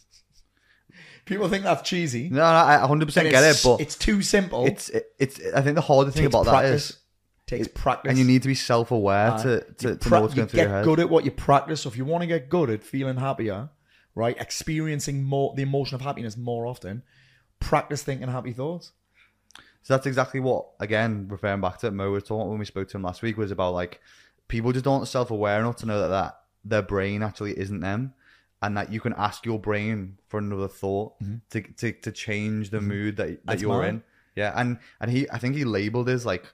People 1.25 1.49
think 1.49 1.65
that's 1.65 1.89
cheesy. 1.89 2.29
no, 2.29 2.37
no, 2.37 2.43
I 2.43 2.79
100 2.79 3.07
percent 3.07 3.31
get 3.31 3.43
it, 3.43 3.61
but 3.65 3.81
it's 3.81 3.97
too 3.97 4.23
simple. 4.23 4.65
it's 4.67 4.89
it, 4.91 5.13
it's. 5.19 5.41
I 5.55 5.63
think 5.63 5.75
the 5.75 5.81
harder 5.81 6.11
thing 6.11 6.27
about 6.27 6.45
that 6.45 6.51
practice. 6.51 6.91
is, 6.91 6.99
takes 7.49 7.67
practice, 7.67 8.11
and 8.11 8.19
you 8.19 8.25
need 8.25 8.43
to 8.43 8.49
be 8.49 8.55
self-aware 8.55 9.33
Aye. 9.33 9.43
to 9.43 9.61
to, 9.61 9.97
to 9.97 9.97
pra- 9.97 10.11
know 10.19 10.23
what's 10.23 10.35
going 10.35 10.47
through 10.49 10.61
your 10.61 10.69
get 10.69 10.75
head. 10.77 10.85
good 10.85 11.01
at 11.01 11.11
what 11.11 11.25
you 11.25 11.33
practice. 11.33 11.81
So 11.81 11.89
if 11.89 11.97
you 11.97 12.05
want 12.05 12.23
to 12.23 12.27
get 12.29 12.49
good 12.49 12.71
at 12.71 12.85
feeling 12.85 13.17
happier, 13.17 13.71
right, 14.15 14.37
experiencing 14.39 15.25
more 15.25 15.55
the 15.57 15.63
emotion 15.63 15.97
of 15.97 16.03
happiness 16.03 16.37
more 16.37 16.67
often, 16.67 17.03
practice 17.59 18.03
thinking 18.05 18.29
happy 18.29 18.53
thoughts. 18.53 18.93
So 19.83 19.95
that's 19.95 20.07
exactly 20.07 20.41
what, 20.41 20.67
again, 20.81 21.27
referring 21.29 21.61
back 21.63 21.79
to 21.79 21.91
Mo 21.91 22.11
was 22.11 22.25
talking 22.25 22.51
when 22.51 22.59
we 22.59 22.65
spoke 22.67 22.89
to 22.89 22.97
him 22.99 23.03
last 23.03 23.23
week, 23.23 23.39
was 23.39 23.51
about 23.51 23.73
like 23.75 24.01
people 24.47 24.71
just 24.73 24.87
aren't 24.87 25.09
self 25.09 25.31
aware 25.31 25.59
enough 25.59 25.77
to 25.77 25.87
know 25.87 26.01
that, 26.01 26.09
that 26.09 26.41
their 26.65 26.83
brain 26.83 27.23
actually 27.23 27.59
isn't 27.59 27.81
them. 27.81 28.13
And 28.61 28.77
that 28.77 28.93
you 28.93 28.99
can 28.99 29.15
ask 29.17 29.47
your 29.47 29.61
brain 29.61 30.19
for 30.27 30.39
another 30.39 30.67
thought 30.67 31.13
to, 31.51 31.61
to 31.63 31.93
to 31.93 32.11
change 32.11 32.71
the 32.71 32.81
mood 32.81 33.17
that, 33.19 33.29
that 33.29 33.33
Mm-hmm. 33.37 33.47
That's 33.47 33.63
you're 33.63 33.81
mad. 33.81 33.89
in. 33.89 34.03
Yeah, 34.35 34.53
and 34.57 34.79
and 35.01 35.11
he, 35.13 35.31
I 35.31 35.39
think 35.39 35.55
he 35.55 35.65
labeled 35.65 36.09
his 36.09 36.27
like, 36.27 36.45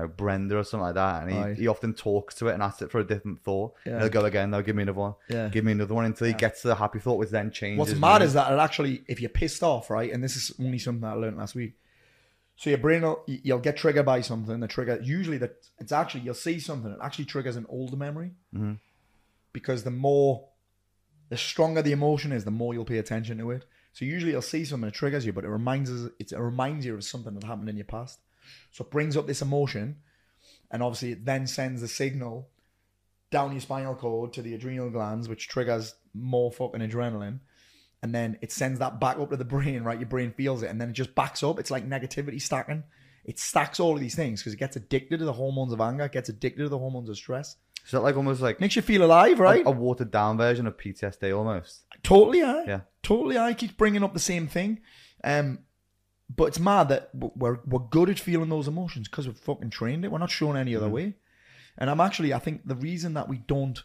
know, 0.00 0.08
Brenda 0.08 0.58
or 0.58 0.64
something 0.64 0.84
like 0.84 0.94
that, 0.94 1.22
and 1.28 1.56
he, 1.56 1.62
he 1.62 1.68
often 1.68 1.92
talks 1.94 2.34
to 2.36 2.48
it 2.48 2.54
and 2.54 2.62
asks 2.62 2.82
it 2.82 2.90
for 2.90 3.00
a 3.00 3.04
different 3.04 3.42
thought. 3.42 3.74
Yeah. 3.84 4.00
He'll 4.00 4.08
go 4.08 4.24
again, 4.24 4.50
they'll 4.50 4.62
give 4.62 4.76
me 4.76 4.82
another 4.82 4.98
one, 4.98 5.14
Yeah. 5.28 5.48
give 5.48 5.64
me 5.64 5.72
another 5.72 5.94
one 5.94 6.04
until 6.04 6.26
he 6.26 6.32
gets 6.34 6.62
to 6.62 6.68
the 6.68 6.74
happy 6.76 6.98
thought, 6.98 7.18
which 7.18 7.30
then 7.30 7.50
changes. 7.50 7.78
What's 7.78 7.94
mad 8.00 8.22
is 8.22 8.32
that 8.34 8.52
it 8.52 8.58
actually, 8.58 9.02
if 9.08 9.20
you're 9.20 9.30
pissed 9.30 9.62
off, 9.62 9.90
right, 9.90 10.12
and 10.12 10.22
this 10.24 10.36
is 10.36 10.52
only 10.60 10.78
something 10.78 11.04
I 11.04 11.12
learned 11.14 11.36
last 11.38 11.54
week. 11.54 11.74
So 12.56 12.70
your 12.70 12.78
brain, 12.78 13.02
will, 13.02 13.24
you'll 13.26 13.58
get 13.58 13.76
triggered 13.76 14.06
by 14.06 14.20
something. 14.20 14.60
The 14.60 14.68
trigger, 14.68 15.00
usually 15.02 15.38
that 15.38 15.56
it's 15.78 15.90
actually 15.90 16.20
you'll 16.20 16.34
see 16.34 16.60
something. 16.60 16.92
It 16.92 16.98
actually 17.02 17.24
triggers 17.24 17.56
an 17.56 17.66
older 17.68 17.96
memory 17.96 18.32
Mm-hmm. 18.54 18.74
because 19.52 19.82
the 19.84 19.90
more, 19.90 20.44
the 21.28 21.36
stronger 21.36 21.82
the 21.82 21.92
emotion 21.92 22.30
is, 22.32 22.44
the 22.44 22.50
more 22.50 22.74
you'll 22.74 22.84
pay 22.84 22.98
attention 22.98 23.38
to 23.38 23.50
it. 23.50 23.64
So 23.94 24.04
usually 24.04 24.32
you'll 24.32 24.42
see 24.42 24.64
something 24.64 24.86
that 24.86 24.94
triggers 24.94 25.26
you, 25.26 25.32
but 25.32 25.44
it 25.44 25.48
reminds 25.48 25.90
us, 25.90 26.10
it 26.18 26.32
reminds 26.38 26.86
you 26.86 26.94
of 26.94 27.04
something 27.04 27.34
that 27.34 27.44
happened 27.44 27.68
in 27.68 27.76
your 27.76 27.84
past. 27.84 28.20
So 28.70 28.84
it 28.84 28.90
brings 28.90 29.16
up 29.16 29.26
this 29.26 29.42
emotion, 29.42 29.96
and 30.70 30.82
obviously 30.82 31.12
it 31.12 31.24
then 31.24 31.46
sends 31.46 31.82
a 31.82 31.88
signal 31.88 32.48
down 33.30 33.52
your 33.52 33.60
spinal 33.60 33.94
cord 33.94 34.32
to 34.34 34.42
the 34.42 34.54
adrenal 34.54 34.90
glands, 34.90 35.28
which 35.28 35.48
triggers 35.48 35.94
more 36.14 36.52
fucking 36.52 36.80
adrenaline. 36.80 37.40
And 38.02 38.14
then 38.14 38.36
it 38.42 38.50
sends 38.50 38.80
that 38.80 38.98
back 39.00 39.18
up 39.18 39.30
to 39.30 39.36
the 39.36 39.44
brain, 39.44 39.84
right? 39.84 39.98
Your 39.98 40.08
brain 40.08 40.32
feels 40.36 40.62
it, 40.62 40.70
and 40.70 40.80
then 40.80 40.90
it 40.90 40.94
just 40.94 41.14
backs 41.14 41.42
up. 41.42 41.58
It's 41.58 41.70
like 41.70 41.88
negativity 41.88 42.40
stacking. 42.42 42.84
It 43.24 43.38
stacks 43.38 43.78
all 43.78 43.94
of 43.94 44.00
these 44.00 44.16
things 44.16 44.40
because 44.40 44.52
it 44.52 44.58
gets 44.58 44.74
addicted 44.76 45.18
to 45.18 45.24
the 45.24 45.32
hormones 45.32 45.72
of 45.72 45.80
anger, 45.80 46.04
it 46.04 46.12
gets 46.12 46.28
addicted 46.28 46.64
to 46.64 46.68
the 46.68 46.78
hormones 46.78 47.08
of 47.08 47.16
stress. 47.16 47.56
So 47.84 47.96
that 47.96 48.02
like 48.02 48.16
almost 48.16 48.40
like 48.40 48.60
Makes 48.60 48.76
you 48.76 48.82
feel 48.82 49.04
alive, 49.04 49.40
right? 49.40 49.64
a, 49.64 49.68
a 49.68 49.72
watered 49.72 50.10
down 50.10 50.36
version 50.36 50.66
of 50.66 50.76
PTSD 50.76 51.36
almost. 51.36 51.84
Totally, 52.02 52.42
I. 52.42 52.64
Yeah. 52.64 52.80
Totally, 53.02 53.38
I 53.38 53.54
keep 53.54 53.76
bringing 53.76 54.04
up 54.04 54.14
the 54.14 54.20
same 54.20 54.46
thing. 54.46 54.80
Um, 55.24 55.60
but 56.36 56.44
it's 56.44 56.58
mad 56.58 56.88
that 56.88 57.10
we're 57.12 57.58
we're 57.66 57.80
good 57.80 58.08
at 58.08 58.18
feeling 58.18 58.48
those 58.48 58.68
emotions 58.68 59.08
because 59.08 59.26
we've 59.26 59.36
fucking 59.36 59.70
trained 59.70 60.04
it. 60.04 60.12
We're 60.12 60.18
not 60.18 60.30
shown 60.30 60.56
any 60.56 60.74
other 60.76 60.86
mm-hmm. 60.86 60.94
way. 60.94 61.14
And 61.78 61.88
I'm 61.88 62.00
actually, 62.00 62.34
I 62.34 62.38
think 62.38 62.66
the 62.66 62.74
reason 62.74 63.14
that 63.14 63.28
we 63.28 63.38
don't, 63.38 63.82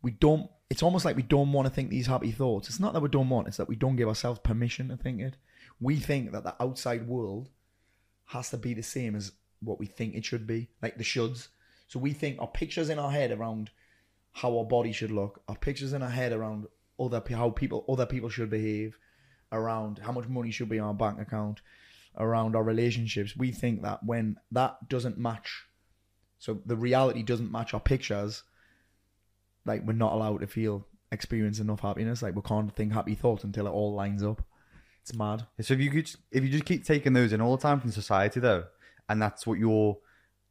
we 0.00 0.12
don't, 0.12 0.48
it's 0.70 0.82
almost 0.82 1.04
like 1.04 1.16
we 1.16 1.22
don't 1.22 1.52
want 1.52 1.66
to 1.66 1.74
think 1.74 1.90
these 1.90 2.06
happy 2.06 2.30
thoughts. 2.30 2.68
It's 2.68 2.80
not 2.80 2.92
that 2.92 3.00
we 3.00 3.08
don't 3.08 3.28
want; 3.28 3.48
it's 3.48 3.56
that 3.56 3.68
we 3.68 3.76
don't 3.76 3.96
give 3.96 4.08
ourselves 4.08 4.40
permission 4.40 4.88
to 4.88 4.96
think 4.96 5.20
it. 5.20 5.36
We 5.80 5.96
think 5.96 6.32
that 6.32 6.44
the 6.44 6.54
outside 6.62 7.08
world 7.08 7.48
has 8.26 8.50
to 8.50 8.56
be 8.56 8.74
the 8.74 8.82
same 8.82 9.16
as 9.16 9.32
what 9.60 9.78
we 9.78 9.86
think 9.86 10.14
it 10.14 10.24
should 10.24 10.46
be, 10.46 10.68
like 10.82 10.98
the 10.98 11.04
shoulds. 11.04 11.48
So 11.88 11.98
we 11.98 12.12
think 12.12 12.38
our 12.38 12.46
pictures 12.48 12.90
in 12.90 12.98
our 12.98 13.10
head 13.10 13.32
around 13.32 13.70
how 14.32 14.56
our 14.58 14.64
body 14.64 14.92
should 14.92 15.10
look, 15.10 15.42
our 15.48 15.56
pictures 15.56 15.92
in 15.92 16.02
our 16.02 16.10
head 16.10 16.32
around 16.32 16.66
other 17.00 17.22
how 17.30 17.50
people 17.50 17.84
other 17.88 18.06
people 18.06 18.28
should 18.28 18.50
behave, 18.50 18.98
around 19.52 19.98
how 19.98 20.12
much 20.12 20.28
money 20.28 20.50
should 20.50 20.68
be 20.68 20.78
on 20.78 20.88
our 20.88 20.94
bank 20.94 21.20
account, 21.20 21.60
around 22.16 22.56
our 22.56 22.62
relationships. 22.62 23.36
We 23.36 23.52
think 23.52 23.82
that 23.82 24.04
when 24.04 24.36
that 24.52 24.88
doesn't 24.88 25.18
match, 25.18 25.64
so 26.38 26.60
the 26.66 26.76
reality 26.76 27.22
doesn't 27.22 27.50
match 27.50 27.74
our 27.74 27.80
pictures, 27.80 28.42
like 29.64 29.82
we're 29.86 29.92
not 29.92 30.12
allowed 30.12 30.40
to 30.40 30.46
feel 30.46 30.86
experience 31.10 31.58
enough 31.58 31.80
happiness. 31.80 32.22
Like 32.22 32.36
we 32.36 32.42
can't 32.42 32.74
think 32.74 32.92
happy 32.92 33.14
thoughts 33.14 33.44
until 33.44 33.66
it 33.66 33.70
all 33.70 33.94
lines 33.94 34.22
up. 34.22 34.42
It's 35.02 35.14
mad. 35.14 35.46
So 35.60 35.74
if 35.74 35.80
you 35.80 35.90
could, 35.90 36.10
if 36.30 36.44
you 36.44 36.50
just 36.50 36.64
keep 36.64 36.84
taking 36.84 37.12
those 37.12 37.32
in 37.32 37.40
all 37.40 37.56
the 37.56 37.62
time 37.62 37.80
from 37.80 37.90
society, 37.90 38.40
though, 38.40 38.64
and 39.08 39.22
that's 39.22 39.46
what 39.46 39.58
you're 39.58 39.96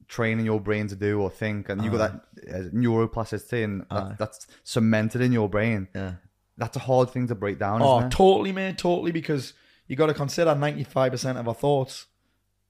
training 0.08 0.46
your 0.46 0.60
brain 0.60 0.88
to 0.88 0.96
do 0.96 1.22
or 1.22 1.30
think, 1.30 1.70
and 1.70 1.84
you've 1.84 1.94
got 1.94 2.12
that 2.46 2.56
uh, 2.56 2.70
neuroplasticity, 2.70 3.64
and 3.64 3.86
that, 3.92 4.18
that's 4.18 4.48
cemented 4.64 5.22
in 5.22 5.32
your 5.32 5.50
brain. 5.50 5.88
Yeah. 5.94 6.14
That's 6.58 6.76
a 6.76 6.80
hard 6.80 7.12
thing 7.12 7.28
to 7.28 7.36
break 7.36 7.60
down. 7.60 7.82
Oh, 7.82 7.98
isn't 7.98 8.08
it? 8.08 8.16
totally, 8.16 8.52
man, 8.52 8.76
totally. 8.76 9.12
Because 9.12 9.54
you 9.88 9.96
got 9.96 10.08
to 10.08 10.14
consider 10.14 10.56
ninety 10.56 10.84
five 10.84 11.12
percent 11.12 11.38
of 11.38 11.48
our 11.48 11.54
thoughts 11.54 12.08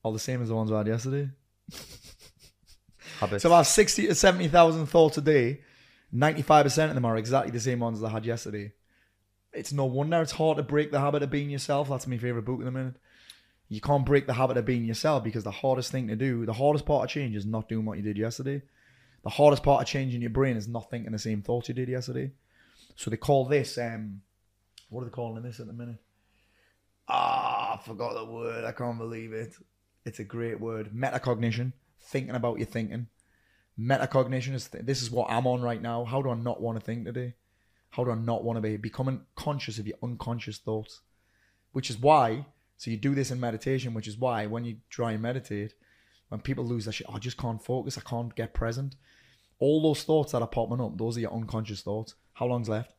are 0.04 0.12
the 0.12 0.20
same 0.20 0.42
as 0.42 0.50
the 0.50 0.56
ones 0.56 0.72
we 0.72 0.78
had 0.78 0.88
yesterday. 0.88 1.30
Habits. 3.20 3.44
So 3.44 3.54
I 3.54 3.58
have 3.58 3.68
sixty 3.68 4.08
to 4.08 4.16
seventy 4.16 4.48
thousand 4.48 4.88
thoughts 4.88 5.18
a 5.18 5.22
day, 5.22 5.62
ninety 6.12 6.42
five 6.42 6.66
percent 6.66 6.90
of 6.90 6.96
them 6.96 7.06
are 7.06 7.18
exactly 7.18 7.52
the 7.52 7.60
same 7.60 7.80
ones 7.80 8.00
as 8.00 8.04
I 8.04 8.10
had 8.10 8.26
yesterday. 8.26 8.74
It's 9.54 9.74
no 9.74 9.86
wonder 9.86 10.22
it's 10.22 10.34
hard 10.34 10.58
to 10.58 10.64
break 10.64 10.92
the 10.92 11.00
habit 11.00 11.24
of 11.24 11.32
being 11.32 11.50
yourself. 11.50 11.90
That's 11.90 12.06
my 12.08 12.18
favorite 12.18 12.46
book 12.46 12.60
in 12.60 12.66
the 12.66 12.72
minute. 12.72 12.96
You 13.70 13.82
can't 13.82 14.06
break 14.06 14.28
the 14.28 14.34
habit 14.34 14.58
of 14.58 14.66
being 14.66 14.86
yourself 14.86 15.24
because 15.24 15.44
the 15.44 15.52
hardest 15.52 15.92
thing 15.92 16.08
to 16.08 16.16
do, 16.16 16.46
the 16.46 16.54
hardest 16.54 16.86
part 16.86 17.06
of 17.06 17.10
change 17.10 17.36
is 17.36 17.46
not 17.46 17.68
doing 17.68 17.86
what 17.86 17.98
you 17.98 18.04
did 18.04 18.18
yesterday. 18.18 18.62
The 19.24 19.30
hardest 19.30 19.64
part 19.64 19.82
of 19.82 19.88
changing 19.88 20.22
your 20.22 20.30
brain 20.30 20.56
is 20.56 20.68
not 20.68 20.90
thinking 20.90 21.12
the 21.12 21.20
same 21.20 21.42
thoughts 21.42 21.68
you 21.68 21.74
did 21.74 21.90
yesterday. 21.90 22.32
So 22.98 23.12
they 23.12 23.18
call 23.18 23.46
this, 23.46 23.78
um, 23.78 24.22
what 24.90 25.02
are 25.02 25.06
they 25.06 25.12
calling 25.12 25.44
this 25.44 25.60
at 25.60 25.68
the 25.68 25.74
minute? 25.74 26.00
Ah, 27.08 27.76
I 27.76 27.84
forgot 27.86 28.16
the 28.16 28.26
word. 28.26 28.66
I 28.66 28.72
can't 28.72 28.98
believe 28.98 29.34
it. 29.34 29.54
It's 30.04 30.20
a 30.20 30.24
great 30.24 30.60
word. 30.60 30.92
Metacognition. 30.94 31.74
Thinking 32.02 32.36
about 32.36 32.58
your 32.58 32.66
thinking. 32.66 33.08
Metacognition 33.80 34.56
is 34.56 34.68
th- 34.68 34.84
this 34.84 35.04
is 35.04 35.12
what 35.12 35.30
I'm 35.30 35.46
on 35.46 35.62
right 35.62 35.82
now. 35.82 36.06
How 36.06 36.24
do 36.24 36.32
I 36.32 36.34
not 36.34 36.60
want 36.60 36.80
to 36.80 36.84
think 36.84 37.06
today? 37.06 37.36
How 37.92 38.04
do 38.04 38.10
I 38.10 38.16
not 38.16 38.44
want 38.44 38.58
to 38.58 38.62
be 38.62 38.78
becoming 38.78 39.22
conscious 39.36 39.78
of 39.78 39.86
your 39.86 39.98
unconscious 40.02 40.58
thoughts? 40.58 41.02
Which 41.74 41.92
is 41.92 42.00
why. 42.00 42.48
So 42.78 42.90
you 42.90 42.98
do 42.98 43.14
this 43.14 43.30
in 43.30 43.40
meditation, 43.40 43.94
which 43.94 44.08
is 44.08 44.18
why 44.18 44.48
when 44.48 44.66
you 44.66 44.78
try 44.90 45.12
and 45.12 45.22
meditate, 45.22 45.76
when 46.30 46.42
people 46.42 46.66
lose 46.66 46.86
their 46.86 46.94
shit, 46.94 47.08
"Oh, 47.10 47.16
I 47.16 47.20
just 47.20 47.38
can't 47.38 47.64
focus. 47.64 47.98
I 47.98 48.02
can't 48.02 48.36
get 48.36 48.56
present. 48.56 48.96
All 49.60 49.84
those 49.84 50.04
thoughts 50.04 50.32
that 50.32 50.42
are 50.42 50.48
popping 50.48 50.82
up, 50.82 50.98
those 50.98 51.18
are 51.18 51.22
your 51.22 51.34
unconscious 51.34 51.82
thoughts. 51.82 52.16
How 52.38 52.46
long's 52.46 52.70
left? 52.70 52.94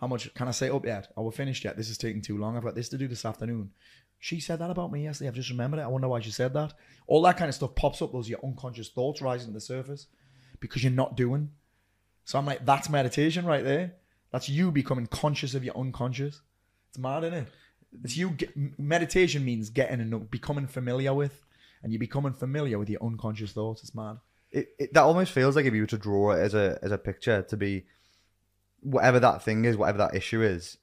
How 0.00 0.08
much 0.08 0.34
can 0.34 0.48
I 0.48 0.50
say 0.50 0.68
up 0.68 0.84
yet? 0.84 1.06
Oh, 1.16 1.22
are 1.22 1.26
we 1.26 1.30
finished 1.30 1.62
yet? 1.62 1.76
This 1.76 1.88
is 1.88 1.96
taking 1.96 2.20
too 2.20 2.36
long. 2.36 2.56
I've 2.56 2.64
got 2.64 2.74
this 2.74 2.88
to 2.88 2.98
do 2.98 3.06
this 3.06 3.24
afternoon. 3.24 3.70
She 4.18 4.40
said 4.40 4.58
that 4.58 4.70
about 4.70 4.90
me 4.90 5.04
yesterday. 5.04 5.28
I've 5.28 5.36
just 5.36 5.50
remembered 5.50 5.78
it. 5.78 5.84
I 5.84 5.86
wonder 5.86 6.08
why 6.08 6.18
she 6.18 6.32
said 6.32 6.52
that. 6.54 6.74
All 7.06 7.22
that 7.22 7.36
kind 7.36 7.48
of 7.48 7.54
stuff 7.54 7.76
pops 7.76 8.02
up. 8.02 8.10
Those 8.10 8.26
are 8.26 8.30
your 8.30 8.44
unconscious 8.44 8.88
thoughts 8.88 9.22
rising 9.22 9.48
to 9.48 9.52
the 9.52 9.60
surface 9.60 10.08
because 10.58 10.82
you're 10.82 10.92
not 10.92 11.16
doing. 11.16 11.50
So 12.24 12.40
I'm 12.40 12.46
like, 12.46 12.66
that's 12.66 12.88
meditation 12.88 13.46
right 13.46 13.62
there. 13.62 13.94
That's 14.32 14.48
you 14.48 14.72
becoming 14.72 15.06
conscious 15.06 15.54
of 15.54 15.62
your 15.62 15.76
unconscious. 15.78 16.40
It's 16.88 16.98
mad, 16.98 17.22
isn't 17.22 17.38
it? 17.38 17.48
It's 18.02 18.16
you. 18.16 18.30
Get, 18.30 18.50
meditation 18.80 19.44
means 19.44 19.70
getting 19.70 20.00
and 20.00 20.28
becoming 20.28 20.66
familiar 20.66 21.14
with, 21.14 21.44
and 21.84 21.92
you're 21.92 22.00
becoming 22.00 22.32
familiar 22.32 22.80
with 22.80 22.90
your 22.90 23.04
unconscious 23.04 23.52
thoughts. 23.52 23.82
It's 23.82 23.94
mad. 23.94 24.16
it, 24.52 24.68
it, 24.78 24.94
that 24.94 25.02
almost 25.02 25.32
feels 25.32 25.56
like 25.56 25.66
if 25.66 25.74
you 25.74 25.82
were 25.82 25.86
to 25.86 25.98
draw 25.98 26.32
it 26.32 26.40
as 26.40 26.54
a 26.54 26.78
as 26.82 26.92
a 26.92 26.98
picture 26.98 27.42
to 27.42 27.56
be 27.56 27.84
whatever 28.82 29.18
that 29.20 29.42
thing 29.42 29.64
is, 29.64 29.76
whatever 29.76 29.98
that 29.98 30.14
issue 30.14 30.42
is, 30.42 30.76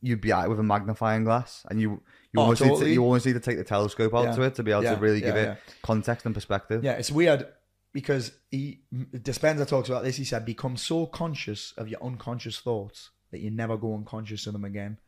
you'd 0.00 0.20
be 0.20 0.30
at 0.32 0.44
it 0.44 0.48
with 0.48 0.60
a 0.60 0.62
magnifying 0.62 1.24
glass, 1.24 1.64
and 1.70 1.80
you 1.80 1.90
you 2.32 2.40
Oh, 2.40 2.42
almost 2.42 2.62
need 2.62 2.78
to, 2.78 2.88
you 2.88 3.02
almost 3.02 3.26
need 3.26 3.32
to 3.32 3.40
take 3.40 3.56
the 3.56 3.64
telescope 3.64 4.14
out 4.14 4.24
Yeah. 4.24 4.36
to 4.36 4.42
it 4.42 4.54
to 4.56 4.62
be 4.62 4.70
able 4.70 4.82
Yeah, 4.84 4.94
to 4.94 5.00
really 5.00 5.20
give 5.20 5.34
yeah, 5.36 5.52
it 5.52 5.58
context 5.82 6.26
and 6.26 6.34
perspective. 6.34 6.84
Yeah, 6.84 6.92
it's 6.92 7.10
weird 7.10 7.48
because 7.92 8.32
he 8.50 8.82
Dispenza 8.94 9.66
talks 9.66 9.88
about 9.88 10.04
this. 10.04 10.16
He 10.16 10.24
said, 10.24 10.44
"Become 10.44 10.76
so 10.76 11.06
conscious 11.06 11.72
of 11.78 11.88
your 11.88 12.02
unconscious 12.04 12.58
thoughts 12.60 13.10
that 13.30 13.40
you 13.40 13.50
never 13.50 13.76
go 13.78 13.94
unconscious 13.94 14.46
of 14.46 14.52
them 14.52 14.64
again," 14.64 14.98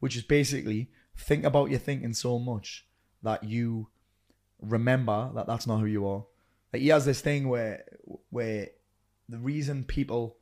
which 0.00 0.16
is 0.16 0.22
basically 0.22 0.90
think 1.16 1.44
about 1.44 1.70
your 1.70 1.78
thinking 1.78 2.12
so 2.12 2.38
much 2.38 2.86
that 3.22 3.42
you 3.44 3.88
remember 4.60 5.30
that 5.34 5.46
that's 5.46 5.66
not 5.66 5.78
who 5.80 5.86
you 5.86 6.06
are. 6.06 6.26
Like 6.72 6.82
he 6.82 6.88
has 6.88 7.04
this 7.06 7.20
thing 7.22 7.48
where 7.48 7.84
where 8.30 8.68
the 9.28 9.38
reason 9.38 9.84
people 9.84 10.36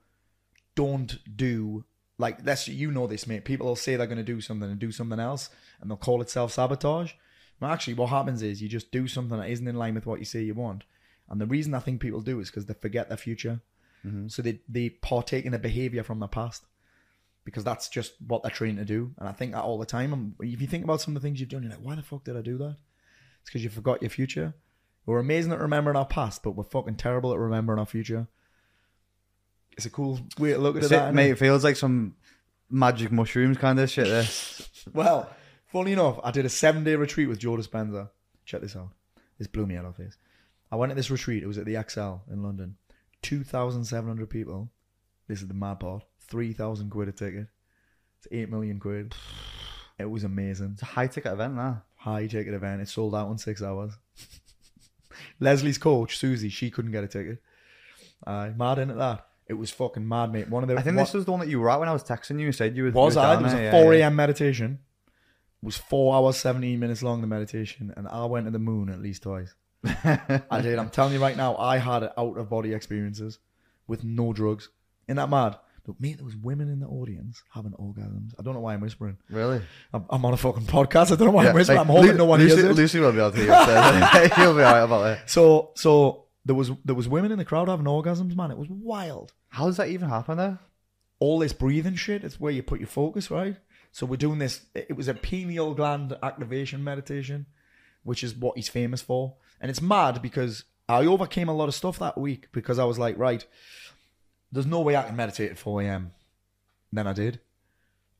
don't 0.75 1.18
do 1.37 1.85
like 2.18 2.45
that's 2.45 2.68
you 2.68 2.91
know 2.91 3.07
this 3.07 3.27
mate. 3.27 3.45
People 3.45 3.66
will 3.66 3.77
say 3.77 3.97
they're 3.97 4.07
going 4.07 4.18
to 4.18 4.25
do 4.25 4.41
something 4.41 4.70
and 4.70 4.79
do 4.79 4.93
something 4.93 5.20
else, 5.20 5.51
and 5.81 5.91
they'll 5.91 5.97
call 5.97 6.22
it 6.22 6.31
self 6.31 6.53
sabotage. 6.53 7.12
Well, 7.61 7.70
actually, 7.70 7.95
what 7.95 8.11
happens 8.11 8.43
is 8.43 8.62
you 8.62 8.68
just 8.68 8.91
do 8.91 9.07
something 9.09 9.39
that 9.39 9.51
isn't 9.51 9.66
in 9.66 9.77
line 9.77 9.95
with 9.95 10.07
what 10.07 10.18
you 10.18 10.25
say 10.25 10.43
you 10.43 10.55
want, 10.55 10.85
and 11.29 11.41
the 11.41 11.47
reason 11.47 11.75
I 11.75 11.81
think 11.81 12.01
people 12.01 12.20
do 12.20 12.41
is 12.41 12.51
because 12.51 12.66
they 12.66 12.75
forget 12.75 13.09
their 13.09 13.18
future, 13.18 13.61
mm-hmm. 14.07 14.29
so 14.29 14.43
they 14.43 14.61
they 14.68 14.91
partake 14.91 15.45
in 15.45 15.55
a 15.55 15.59
behavior 15.59 16.03
from 16.03 16.20
the 16.20 16.29
past 16.29 16.66
because 17.45 17.64
that's 17.64 17.89
just 17.89 18.14
what 18.27 18.43
they're 18.43 18.51
trained 18.51 18.79
to 18.79 18.85
do. 18.85 19.12
And 19.18 19.29
I 19.29 19.33
think 19.33 19.53
that 19.53 19.62
all 19.62 19.79
the 19.79 19.87
time. 19.87 20.12
And 20.12 20.35
if 20.41 20.61
you 20.61 20.66
think 20.66 20.85
about 20.85 21.01
some 21.01 21.14
of 21.14 21.22
the 21.22 21.27
things 21.27 21.41
you've 21.41 21.51
done, 21.51 21.62
you're 21.62 21.72
like, 21.72 21.85
why 21.85 21.95
the 21.95 22.03
fuck 22.03 22.25
did 22.25 22.37
I 22.37 22.41
do 22.41 22.57
that? 22.59 22.77
It's 23.43 23.51
because 23.51 23.62
you 23.62 23.70
forgot 23.70 24.03
your 24.03 24.11
future. 24.11 24.55
We're 25.07 25.18
amazing 25.18 25.53
at 25.53 25.61
remembering 25.61 25.97
our 25.97 26.07
past, 26.07 26.43
but 26.43 26.53
we're 26.53 26.64
fucking 26.64 26.97
terrible 26.97 27.33
at 27.33 27.39
remembering 27.39 27.79
our 27.79 27.87
future. 27.87 28.29
It's 29.77 29.87
a 29.87 29.91
cool 29.91 30.20
way 30.39 30.53
to 30.53 30.59
look 30.59 30.77
at 30.77 30.85
it, 30.85 30.91
that, 30.91 31.11
it, 31.11 31.12
mate, 31.12 31.31
it 31.31 31.39
feels 31.39 31.64
like 31.64 31.77
some 31.77 32.14
magic 32.70 33.11
mushrooms 33.11 33.59
kind 33.59 33.79
of 33.79 33.91
shit. 33.91 34.07
This. 34.07 34.68
Well, 34.93 35.31
funny 35.66 35.93
enough, 35.93 36.20
I 36.22 36.31
did 36.31 36.45
a 36.45 36.51
seven 36.51 36.85
day 36.85 36.95
retreat 36.95 37.29
with 37.29 37.39
Joe 37.39 37.57
Dispenza. 37.57 38.11
Check 38.45 38.61
this 38.61 38.77
out. 38.77 38.91
This 39.39 39.49
blew 39.49 39.64
me 39.66 39.77
out 39.77 39.87
of 39.87 39.97
face. 39.97 40.18
I 40.70 40.77
went 40.77 40.91
at 40.91 40.97
this 40.97 41.11
retreat. 41.11 41.43
It 41.43 41.47
was 41.47 41.57
at 41.57 41.64
the 41.64 41.75
ExCeL 41.75 42.20
in 42.31 42.43
London. 42.43 42.77
2,700 43.22 44.29
people. 44.29 44.70
This 45.27 45.41
is 45.41 45.49
the 45.49 45.55
mad 45.55 45.81
part. 45.81 46.03
3,000 46.29 46.91
quid 46.91 47.09
a 47.09 47.12
ticket. 47.12 47.47
It's 48.18 48.29
8 48.31 48.51
million 48.51 48.79
quid. 48.79 49.14
It 49.97 50.11
was 50.11 50.25
amazing. 50.25 50.70
It's 50.72 50.83
a 50.83 50.87
high 50.87 51.07
ticket 51.07 51.33
event, 51.33 51.55
that. 51.55 51.83
High 51.95 52.27
ticket 52.27 52.53
event. 52.53 52.83
It 52.83 52.89
sold 52.89 53.14
out 53.14 53.31
in 53.31 53.39
six 53.39 53.62
hours. 53.62 53.93
Leslie's 55.41 55.79
coach, 55.79 56.18
Susie, 56.18 56.49
she 56.49 56.68
couldn't 56.68 56.91
get 56.91 57.05
a 57.05 57.07
ticket. 57.07 57.41
Uh, 58.27 58.51
mad 58.57 58.81
in 58.81 58.91
at 58.91 58.97
that. 58.97 59.29
It 59.47 59.55
was 59.55 59.70
fucking 59.70 60.07
mad, 60.09 60.32
mate. 60.32 60.49
One 60.49 60.62
of 60.62 60.68
the 60.68 60.74
I 60.74 60.82
think 60.82 60.97
one- 60.97 61.05
this 61.05 61.12
was 61.14 61.24
the 61.26 61.30
one 61.30 61.40
that 61.40 61.49
you 61.49 61.61
were 61.61 61.70
at 61.70 61.78
when 61.80 61.88
I 61.88 61.92
was 61.92 62.03
texting 62.05 62.40
you. 62.40 62.47
You 62.47 62.53
said 62.53 62.76
you 62.76 62.84
were. 62.84 62.90
was 62.90 63.14
you 63.16 63.20
I? 63.20 63.36
There 63.36 63.45
was 63.45 63.53
a 63.53 63.62
yeah, 63.62 63.70
4 63.70 63.95
yeah. 63.95 64.05
a.m. 64.05 64.16
meditation. 64.16 64.78
It 65.62 65.66
was 65.66 65.76
four 65.76 66.14
hours, 66.14 66.36
17 66.36 66.78
minutes 66.78 67.03
long, 67.03 67.20
the 67.20 67.26
meditation, 67.26 67.92
and 67.97 68.07
I 68.09 68.24
went 68.26 68.47
to 68.47 68.51
the 68.51 68.59
moon 68.59 68.88
at 68.90 69.01
least 69.01 69.22
twice. 69.22 69.55
I 70.51 70.61
did. 70.62 70.78
I'm 70.78 70.90
telling 70.90 71.12
you 71.14 71.20
right 71.20 71.36
now, 71.36 71.57
I 71.57 71.78
had 71.78 72.05
out 72.05 72.36
of 72.38 72.49
body 72.49 72.72
experiences 72.72 73.38
with 73.86 74.03
no 74.05 74.32
drugs. 74.32 74.68
Isn't 75.09 75.16
that 75.16 75.28
mad? 75.30 75.57
Look, 75.86 76.01
mate, 76.01 76.16
there 76.16 76.24
was 76.24 76.36
women 76.36 76.70
in 76.70 76.80
the 76.80 76.86
audience 76.86 77.42
having 77.53 77.72
orgasms. 77.72 78.32
I 78.38 78.42
don't 78.42 78.55
know 78.55 78.61
why 78.61 78.72
I'm 78.72 78.80
whispering. 78.80 79.18
Really? 79.28 79.61
I'm, 79.92 80.07
I'm 80.09 80.24
on 80.24 80.32
a 80.32 80.36
fucking 80.38 80.64
podcast. 80.64 81.12
I 81.12 81.16
don't 81.16 81.26
know 81.26 81.30
why 81.32 81.45
Yeah, 81.45 81.51
I'm 81.51 81.55
whispering. 81.55 81.76
like, 81.78 81.86
I'm 81.86 81.92
hoping 81.95 82.11
Lu- 82.12 82.16
no 82.16 82.24
one 82.24 82.40
Lucy, 82.40 82.55
hears 82.57 82.64
it. 82.70 82.74
Lucy 82.74 83.01
will 83.01 83.12
be 83.12 83.18
able 83.18 83.30
to 83.32 83.36
hear 83.36 83.53
it. 83.53 84.32
so 84.32 84.34
He'll 84.42 84.55
be 84.57 84.62
alright 84.62 84.84
about 84.84 85.07
it. 85.09 85.18
So, 85.26 85.72
so 85.74 86.24
there 86.45 86.55
was 86.55 86.70
there 86.84 86.95
was 86.95 87.09
women 87.09 87.32
in 87.32 87.38
the 87.38 87.45
crowd 87.45 87.68
having 87.68 87.86
orgasms. 87.86 88.36
Man, 88.36 88.51
it 88.51 88.59
was 88.59 88.68
wild. 88.68 89.32
How 89.49 89.66
does 89.66 89.76
that 89.78 89.88
even 89.88 90.09
happen 90.09 90.38
there? 90.38 90.59
all 91.20 91.38
this 91.38 91.53
breathing 91.55 91.95
shit. 91.95 92.24
It's 92.24 92.38
where 92.40 92.53
you 92.53 92.62
put 92.62 92.80
your 92.80 92.88
focus, 92.88 93.30
right? 93.30 93.57
So 93.92 94.05
we're 94.05 94.16
doing 94.16 94.40
this. 94.40 94.66
It 94.74 94.97
was 94.97 95.09
a 95.09 95.14
pineal 95.14 95.72
gland 95.72 96.14
activation 96.22 96.82
meditation, 96.84 97.47
which 98.03 98.22
is 98.24 98.34
what 98.34 98.57
he's 98.57 98.68
famous 98.68 99.01
for. 99.01 99.34
And 99.61 99.70
it's 99.70 99.80
mad 99.80 100.20
because 100.20 100.64
I 100.88 101.07
overcame 101.07 101.49
a 101.49 101.55
lot 101.55 101.68
of 101.68 101.74
stuff 101.74 101.99
that 102.01 102.18
week 102.18 102.49
because 102.53 102.78
I 102.80 102.84
was 102.84 102.99
like, 102.99 103.16
right, 103.16 103.47
there's 104.53 104.66
no 104.66 104.80
way 104.80 104.97
I 104.97 105.05
can 105.05 105.16
meditate 105.16 105.53
at 105.53 105.57
4 105.59 105.82
a.m. 105.82 106.12
Then 106.92 107.07
I 107.07 107.12
did. 107.14 107.40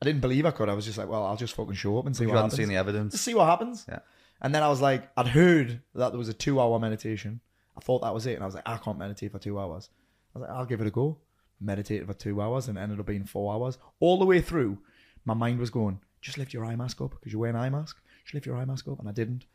I 0.01 0.05
didn't 0.05 0.21
believe 0.21 0.45
I 0.45 0.51
could. 0.51 0.69
I 0.69 0.73
was 0.73 0.85
just 0.85 0.97
like, 0.97 1.09
well, 1.09 1.25
I'll 1.25 1.37
just 1.37 1.53
fucking 1.53 1.75
show 1.75 1.99
up 1.99 2.05
and 2.05 2.15
see 2.15 2.23
You 2.23 2.29
what 2.29 2.37
happens. 2.37 2.55
seen 2.55 2.69
the 2.69 2.77
evidence. 2.77 3.11
Just 3.11 3.25
see 3.25 3.35
what 3.35 3.45
happens. 3.45 3.85
Yeah. 3.87 3.99
And 4.41 4.55
then 4.55 4.63
I 4.63 4.69
was 4.69 4.81
like, 4.81 5.09
I'd 5.15 5.27
heard 5.27 5.81
that 5.93 6.09
there 6.09 6.17
was 6.17 6.29
a 6.29 6.33
two 6.33 6.59
hour 6.59 6.79
meditation. 6.79 7.41
I 7.77 7.81
thought 7.81 8.01
that 8.01 8.13
was 8.13 8.25
it. 8.25 8.35
And 8.35 8.43
I 8.43 8.45
was 8.45 8.55
like, 8.55 8.67
I 8.67 8.77
can't 8.77 8.97
meditate 8.97 9.31
for 9.31 9.39
two 9.39 9.59
hours. 9.59 9.89
I 10.35 10.39
was 10.39 10.47
like, 10.47 10.57
I'll 10.57 10.65
give 10.65 10.81
it 10.81 10.87
a 10.87 10.91
go. 10.91 11.17
Meditated 11.59 12.07
for 12.07 12.13
two 12.13 12.41
hours 12.41 12.67
and 12.67 12.77
ended 12.77 12.99
up 12.99 13.05
being 13.05 13.25
four 13.25 13.53
hours. 13.53 13.77
All 13.99 14.17
the 14.19 14.25
way 14.25 14.41
through, 14.41 14.79
my 15.23 15.33
mind 15.33 15.59
was 15.59 15.69
going, 15.69 15.99
just 16.21 16.37
lift 16.37 16.53
your 16.53 16.65
eye 16.65 16.75
mask 16.75 17.01
up 17.01 17.11
because 17.11 17.31
you're 17.31 17.41
wearing 17.41 17.55
an 17.55 17.61
eye 17.61 17.69
mask. 17.69 17.97
Just 18.23 18.33
lift 18.33 18.45
your 18.45 18.57
eye 18.57 18.65
mask 18.65 18.87
up. 18.87 18.99
And 18.99 19.07
I 19.07 19.11
didn't. 19.11 19.45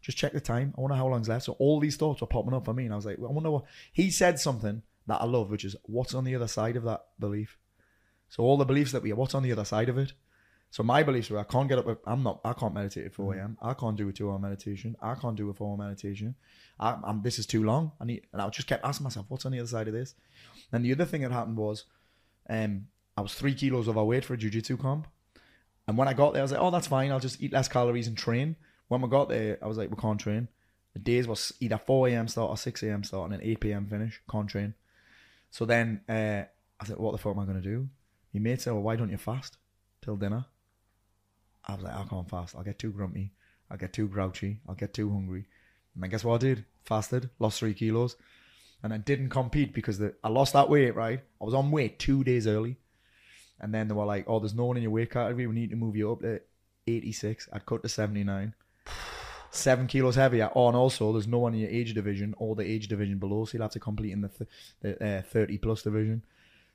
Just 0.00 0.16
check 0.16 0.32
the 0.32 0.40
time. 0.40 0.72
I 0.76 0.80
wonder 0.80 0.96
how 0.96 1.06
long's 1.08 1.28
left. 1.28 1.44
So 1.44 1.52
all 1.58 1.78
these 1.78 1.96
thoughts 1.96 2.20
were 2.20 2.26
popping 2.26 2.54
up 2.54 2.64
for 2.64 2.72
me. 2.72 2.84
And 2.84 2.92
I 2.92 2.96
was 2.96 3.04
like, 3.04 3.18
well, 3.18 3.30
I 3.30 3.34
wonder 3.34 3.50
what. 3.50 3.64
He 3.92 4.10
said 4.10 4.38
something 4.38 4.82
that 5.06 5.20
I 5.20 5.24
love, 5.24 5.50
which 5.50 5.64
is 5.64 5.76
what's 5.82 6.14
on 6.14 6.24
the 6.24 6.34
other 6.34 6.48
side 6.48 6.76
of 6.76 6.84
that 6.84 7.04
belief. 7.18 7.58
So 8.28 8.44
all 8.44 8.56
the 8.56 8.64
beliefs 8.64 8.92
that 8.92 9.02
we 9.02 9.12
what's 9.12 9.34
on 9.34 9.42
the 9.42 9.52
other 9.52 9.64
side 9.64 9.88
of 9.88 9.98
it? 9.98 10.12
So 10.70 10.84
my 10.84 11.02
beliefs 11.02 11.30
were 11.30 11.38
I 11.38 11.44
can't 11.44 11.68
get 11.68 11.78
up. 11.78 12.00
I'm 12.06 12.22
not. 12.22 12.40
I 12.44 12.52
can't 12.52 12.72
meditate 12.72 13.06
at 13.06 13.14
4 13.14 13.34
a.m. 13.34 13.58
I 13.60 13.74
can't 13.74 13.96
do 13.96 14.08
a 14.08 14.12
two-hour 14.12 14.38
meditation. 14.38 14.96
I 15.02 15.16
can't 15.16 15.36
do 15.36 15.50
a 15.50 15.54
four-hour 15.54 15.76
meditation. 15.76 16.36
I, 16.80 16.98
I'm. 17.04 17.22
This 17.22 17.38
is 17.38 17.46
too 17.46 17.62
long. 17.62 17.92
I 18.00 18.04
need. 18.06 18.26
And 18.32 18.42
I 18.42 18.48
just 18.48 18.66
kept 18.66 18.84
asking 18.84 19.04
myself, 19.04 19.26
what's 19.28 19.46
on 19.46 19.52
the 19.52 19.60
other 19.60 19.68
side 19.68 19.86
of 19.86 19.94
this? 19.94 20.14
And 20.72 20.84
the 20.84 20.92
other 20.92 21.04
thing 21.04 21.20
that 21.22 21.30
happened 21.30 21.56
was, 21.56 21.84
Um, 22.48 22.88
I 23.16 23.20
was 23.20 23.34
three 23.34 23.54
kilos 23.54 23.88
overweight 23.88 24.24
for 24.24 24.34
a 24.34 24.36
jiu-jitsu 24.36 24.78
comp. 24.78 25.06
And 25.86 25.98
when 25.98 26.08
I 26.08 26.14
got 26.14 26.32
there, 26.32 26.42
I 26.42 26.44
was 26.44 26.52
like, 26.52 26.60
oh, 26.60 26.70
that's 26.70 26.86
fine. 26.86 27.10
I'll 27.10 27.20
just 27.20 27.40
eat 27.42 27.52
less 27.52 27.68
calories 27.68 28.06
and 28.08 28.16
train. 28.16 28.56
When 28.88 29.00
we 29.00 29.08
got 29.08 29.28
there, 29.28 29.58
I 29.62 29.66
was 29.66 29.76
like, 29.76 29.90
we 29.90 29.96
can't 29.96 30.18
train. 30.20 30.48
The 30.94 31.00
days 31.00 31.28
was 31.28 31.52
either 31.60 31.78
4 31.78 32.08
a.m. 32.08 32.28
start 32.28 32.50
or 32.50 32.56
6 32.56 32.82
a.m. 32.82 33.04
start 33.04 33.30
and 33.30 33.40
an 33.40 33.48
8 33.48 33.60
p.m. 33.60 33.86
finish. 33.86 34.20
Can't 34.30 34.48
train. 34.48 34.74
So 35.50 35.64
then 35.64 36.00
uh, 36.08 36.44
I 36.80 36.86
said, 36.86 36.98
what 36.98 37.12
the 37.12 37.18
fuck 37.18 37.34
am 37.34 37.40
I 37.40 37.44
going 37.44 37.62
to 37.62 37.68
do? 37.68 37.88
My 38.32 38.40
mate 38.40 38.60
said, 38.60 38.72
well, 38.72 38.82
why 38.82 38.96
don't 38.96 39.10
you 39.10 39.18
fast 39.18 39.58
till 40.02 40.16
dinner? 40.16 40.44
I 41.66 41.74
was 41.74 41.84
like, 41.84 41.94
I 41.94 42.04
can't 42.04 42.28
fast. 42.28 42.56
I'll 42.56 42.64
get 42.64 42.78
too 42.78 42.90
grumpy. 42.90 43.32
I'll 43.70 43.76
get 43.76 43.92
too 43.92 44.08
grouchy. 44.08 44.60
I'll 44.68 44.74
get 44.74 44.94
too 44.94 45.10
hungry. 45.10 45.46
And 45.94 46.02
then 46.02 46.10
guess 46.10 46.24
what 46.24 46.34
I 46.36 46.38
did? 46.38 46.64
Fasted, 46.84 47.30
lost 47.38 47.58
three 47.60 47.74
kilos, 47.74 48.16
and 48.82 48.92
I 48.92 48.98
didn't 48.98 49.28
compete 49.30 49.72
because 49.74 49.98
the, 49.98 50.14
I 50.24 50.28
lost 50.28 50.52
that 50.54 50.68
weight, 50.68 50.94
right? 50.94 51.20
I 51.40 51.44
was 51.44 51.54
on 51.54 51.70
weight 51.70 51.98
two 51.98 52.24
days 52.24 52.46
early. 52.46 52.76
And 53.60 53.74
then 53.74 53.88
they 53.88 53.94
were 53.94 54.06
like, 54.06 54.24
oh, 54.26 54.38
there's 54.40 54.54
no 54.54 54.64
one 54.64 54.78
in 54.78 54.82
your 54.82 54.92
weight 54.92 55.10
category. 55.10 55.46
We 55.46 55.54
need 55.54 55.68
to 55.70 55.76
move 55.76 55.94
you 55.94 56.10
up 56.12 56.20
to 56.20 56.40
86. 56.86 57.48
I'd 57.52 57.66
cut 57.66 57.82
to 57.82 57.90
79. 57.90 58.54
Seven 59.50 59.86
kilos 59.86 60.14
heavier. 60.14 60.48
Oh, 60.54 60.68
and 60.68 60.76
also, 60.76 61.12
there's 61.12 61.26
no 61.26 61.40
one 61.40 61.52
in 61.54 61.60
your 61.60 61.68
age 61.70 61.92
division 61.92 62.34
or 62.38 62.54
the 62.56 62.62
age 62.64 62.88
division 62.88 63.18
below. 63.18 63.44
So 63.44 63.52
you'll 63.58 63.64
have 63.64 63.72
to 63.72 63.80
compete 63.80 64.12
in 64.12 64.22
the, 64.22 64.28
th- 64.28 64.50
the 64.80 65.18
uh, 65.18 65.22
30 65.22 65.58
plus 65.58 65.82
division. 65.82 66.22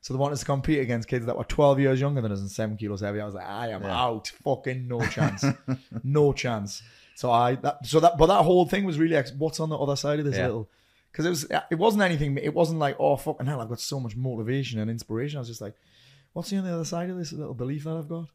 So 0.02 0.14
they 0.14 0.20
wanted 0.20 0.38
to 0.38 0.46
compete 0.46 0.80
against 0.80 1.08
kids 1.08 1.26
that 1.26 1.36
were 1.38 1.46
12 1.46 1.80
years 1.80 2.00
younger 2.00 2.22
than 2.22 2.32
us 2.32 2.40
and 2.42 2.52
seven 2.52 2.78
kilos 2.78 3.02
heavier. 3.02 3.24
I 3.24 3.26
was 3.26 3.34
like, 3.34 3.48
I 3.48 3.70
am 3.70 3.82
Yeah. 3.82 4.00
out. 4.00 4.28
Fucking 4.44 4.88
no 4.88 5.00
chance. 5.08 5.44
no 6.04 6.34
chance. 6.34 6.84
So 7.16 7.32
I, 7.32 7.56
that, 7.56 7.86
so 7.86 8.00
that, 8.02 8.18
but 8.18 8.28
that 8.28 8.44
whole 8.44 8.66
thing 8.68 8.84
was 8.84 9.00
really, 9.00 9.16
ex- 9.16 9.32
what's 9.32 9.60
on 9.60 9.70
the 9.70 9.78
other 9.78 9.96
side 9.96 10.20
of 10.20 10.26
this 10.26 10.36
Yeah. 10.38 10.48
little, 10.48 10.70
because 11.12 11.26
it 11.26 11.30
was, 11.30 11.46
it 11.72 11.76
wasn't 11.76 12.04
anything, 12.04 12.38
it 12.38 12.54
wasn't 12.54 12.78
like, 12.80 12.98
oh, 13.00 13.16
fucking 13.16 13.46
hell, 13.48 13.62
I've 13.62 13.70
got 13.70 13.80
so 13.80 14.00
much 14.00 14.16
motivation 14.18 14.80
and 14.80 14.92
inspiration. 14.92 15.38
I 15.38 15.40
was 15.42 15.48
just 15.48 15.62
like, 15.62 15.76
what's 16.34 16.52
on 16.54 16.64
the 16.66 16.74
other 16.74 16.84
side 16.86 17.10
of 17.10 17.18
this 17.18 17.32
little 17.32 17.54
belief 17.54 17.86
that 17.86 17.96
I've 17.96 18.10
got? 18.10 18.28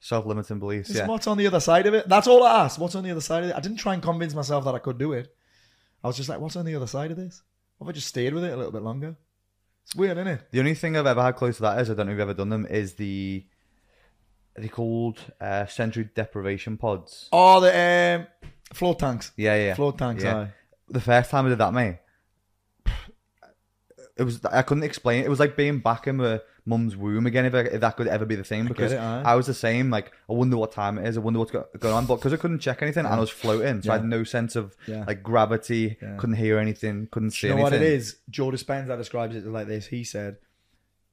Self-limiting 0.00 0.58
beliefs. 0.58 0.88
Just 0.88 1.00
Yeah. 1.00 1.06
what's 1.06 1.26
on 1.28 1.38
the 1.38 1.46
other 1.46 1.60
side 1.60 1.86
of 1.86 1.94
it? 1.94 2.08
That's 2.08 2.26
all 2.26 2.42
I 2.42 2.64
asked. 2.64 2.78
What's 2.78 2.94
on 2.96 3.04
the 3.04 3.10
other 3.12 3.20
side 3.20 3.44
of 3.44 3.50
it? 3.50 3.56
I 3.56 3.60
didn't 3.60 3.78
try 3.78 3.94
and 3.94 4.02
convince 4.02 4.34
myself 4.34 4.64
that 4.64 4.74
I 4.74 4.78
could 4.80 4.98
do 4.98 5.12
it. 5.12 5.34
I 6.02 6.08
was 6.08 6.16
just 6.16 6.28
like, 6.28 6.40
what's 6.40 6.56
on 6.56 6.64
the 6.66 6.74
other 6.74 6.86
side 6.86 7.10
of 7.12 7.16
this? 7.16 7.42
What 7.78 7.86
if 7.86 7.90
I 7.90 7.94
just 7.94 8.08
stayed 8.08 8.34
with 8.34 8.44
it 8.44 8.52
a 8.52 8.56
little 8.56 8.72
bit 8.72 8.82
longer? 8.82 9.16
It's 9.84 9.94
weird, 9.94 10.18
isn't 10.18 10.26
it? 10.26 10.50
The 10.50 10.58
only 10.58 10.74
thing 10.74 10.96
I've 10.96 11.06
ever 11.06 11.22
had 11.22 11.36
close 11.36 11.56
to 11.56 11.62
that 11.62 11.78
is 11.80 11.88
I 11.90 11.94
don't 11.94 12.06
know 12.06 12.12
if 12.12 12.16
you've 12.16 12.20
ever 12.28 12.34
done 12.34 12.48
them. 12.48 12.66
Is 12.66 12.94
the 12.94 13.46
are 14.56 14.60
they 14.62 14.68
called 14.68 15.18
uh, 15.40 15.66
sensory 15.66 16.08
deprivation 16.14 16.76
pods? 16.76 17.28
Oh, 17.32 17.60
the 17.60 18.20
um, 18.20 18.26
float 18.72 18.98
tanks. 18.98 19.32
Yeah, 19.36 19.56
yeah. 19.56 19.74
Float 19.74 19.98
tanks, 19.98 20.22
Yeah. 20.24 20.36
aye. 20.36 20.52
The 20.88 21.00
first 21.00 21.30
time 21.30 21.46
I 21.46 21.48
did 21.50 21.58
that, 21.58 21.72
mate, 21.72 21.98
it 24.16 24.22
was 24.22 24.44
I 24.44 24.62
couldn't 24.62 24.84
explain. 24.84 25.22
it. 25.22 25.26
It 25.26 25.28
was 25.28 25.40
like 25.40 25.56
being 25.56 25.80
back 25.80 26.06
in 26.06 26.16
my 26.16 26.40
mum's 26.64 26.96
womb 26.96 27.26
again. 27.26 27.44
If, 27.44 27.54
I, 27.54 27.58
if 27.60 27.80
that 27.80 27.96
could 27.96 28.06
ever 28.08 28.24
be 28.24 28.34
the 28.34 28.44
thing, 28.44 28.66
because 28.66 28.92
it. 28.92 28.98
I 28.98 29.34
was 29.34 29.46
the 29.46 29.52
same. 29.54 29.90
Like 29.90 30.12
I 30.30 30.32
wonder 30.32 30.56
what 30.56 30.72
time 30.72 30.96
it 30.98 31.06
is. 31.06 31.16
I 31.16 31.20
wonder 31.20 31.38
what's 31.38 31.50
go- 31.50 31.66
going 31.78 31.94
on. 31.94 32.06
But 32.06 32.16
because 32.16 32.32
I 32.32 32.36
couldn't 32.36 32.60
check 32.60 32.80
anything 32.82 33.04
and 33.04 33.14
I 33.14 33.18
was 33.20 33.30
floating, 33.30 33.82
so 33.82 33.90
I 33.90 33.96
had 33.96 34.04
no 34.06 34.24
sense 34.24 34.56
of 34.56 34.74
Yeah. 34.86 35.04
like 35.06 35.22
gravity. 35.22 35.98
Yeah. 36.00 36.16
Couldn't 36.16 36.36
hear 36.36 36.58
anything. 36.58 37.08
Couldn't 37.10 37.32
see 37.32 37.48
you 37.48 37.54
know 37.54 37.60
anything. 37.66 37.80
what 37.80 37.86
it 37.86 37.92
is? 37.92 38.16
Joe 38.30 38.50
Dispenza 38.50 38.96
describes 38.96 39.36
it 39.36 39.44
like 39.46 39.66
this. 39.66 39.86
He 39.88 40.02
said, 40.02 40.36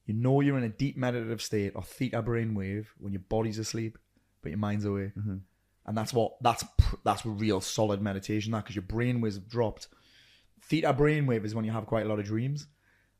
"You 0.06 0.14
know 0.14 0.40
you're 0.40 0.58
in 0.58 0.64
a 0.64 0.68
deep 0.68 0.96
meditative 0.96 1.42
state 1.42 1.72
or 1.74 1.82
theta 1.82 2.22
brainwave 2.22 2.86
when 2.98 3.12
your 3.12 3.22
body's 3.28 3.58
asleep, 3.58 3.98
but 4.42 4.50
your 4.50 4.58
mind's 4.58 4.84
awake." 4.84 5.14
Mm-hmm. 5.16 5.36
And 5.86 5.96
that's 5.96 6.12
what 6.12 6.42
that's 6.42 6.64
that's 7.04 7.26
real 7.26 7.60
solid 7.60 8.00
meditation. 8.00 8.52
That 8.52 8.64
because 8.64 8.76
your 8.76 8.84
brainwaves 8.84 9.34
have 9.34 9.48
dropped. 9.48 9.88
Theta 10.62 10.94
brainwave 10.94 11.44
is 11.44 11.54
when 11.54 11.64
you 11.64 11.72
have 11.72 11.86
quite 11.86 12.06
a 12.06 12.08
lot 12.08 12.18
of 12.18 12.24
dreams. 12.24 12.66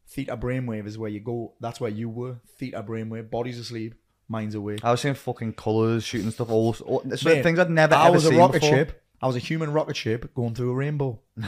Theta 0.06 0.36
brainwave 0.36 0.86
is 0.86 0.98
where 0.98 1.10
you 1.10 1.20
go. 1.20 1.54
That's 1.60 1.80
where 1.80 1.90
you 1.90 2.08
were. 2.08 2.36
Theta 2.58 2.82
brainwave, 2.82 3.30
body's 3.30 3.58
asleep, 3.58 3.94
mind's 4.28 4.54
awake. 4.54 4.84
I 4.84 4.90
was 4.90 5.00
seeing 5.00 5.14
fucking 5.14 5.54
colours, 5.54 6.04
shooting 6.04 6.30
stuff, 6.30 6.50
all, 6.50 6.74
all 6.84 7.02
Mate, 7.04 7.42
things 7.42 7.58
I'd 7.58 7.70
never 7.70 7.94
I 7.94 8.10
was 8.10 8.26
a 8.26 8.34
rocket 8.34 8.60
before. 8.62 8.76
ship. 8.76 9.02
I 9.20 9.26
was 9.26 9.36
a 9.36 9.40
human 9.40 9.72
rocket 9.72 9.96
ship 9.96 10.34
going 10.34 10.54
through 10.54 10.70
a 10.70 10.74
rainbow. 10.74 11.20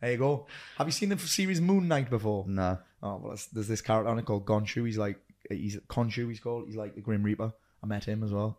there 0.00 0.12
you 0.12 0.18
go. 0.18 0.46
Have 0.76 0.86
you 0.86 0.92
seen 0.92 1.08
the 1.10 1.18
series 1.18 1.60
Moon 1.60 1.88
Knight 1.88 2.10
before? 2.10 2.44
No, 2.48 2.78
Oh 3.02 3.16
well, 3.22 3.36
there's- 3.52 3.68
this 3.68 3.80
character 3.80 4.08
on 4.10 4.18
it 4.18 4.24
called 4.24 4.44
Gonshu. 4.46 4.84
He's 4.86 4.98
like 4.98 5.18
he's 5.50 5.76
Khonshu. 5.88 6.28
He's 6.28 6.40
called. 6.40 6.66
He's 6.66 6.76
like 6.76 6.94
the 6.94 7.00
Grim 7.00 7.22
Reaper. 7.22 7.52
I 7.82 7.86
met 7.86 8.04
him 8.04 8.22
as 8.24 8.32
well. 8.32 8.58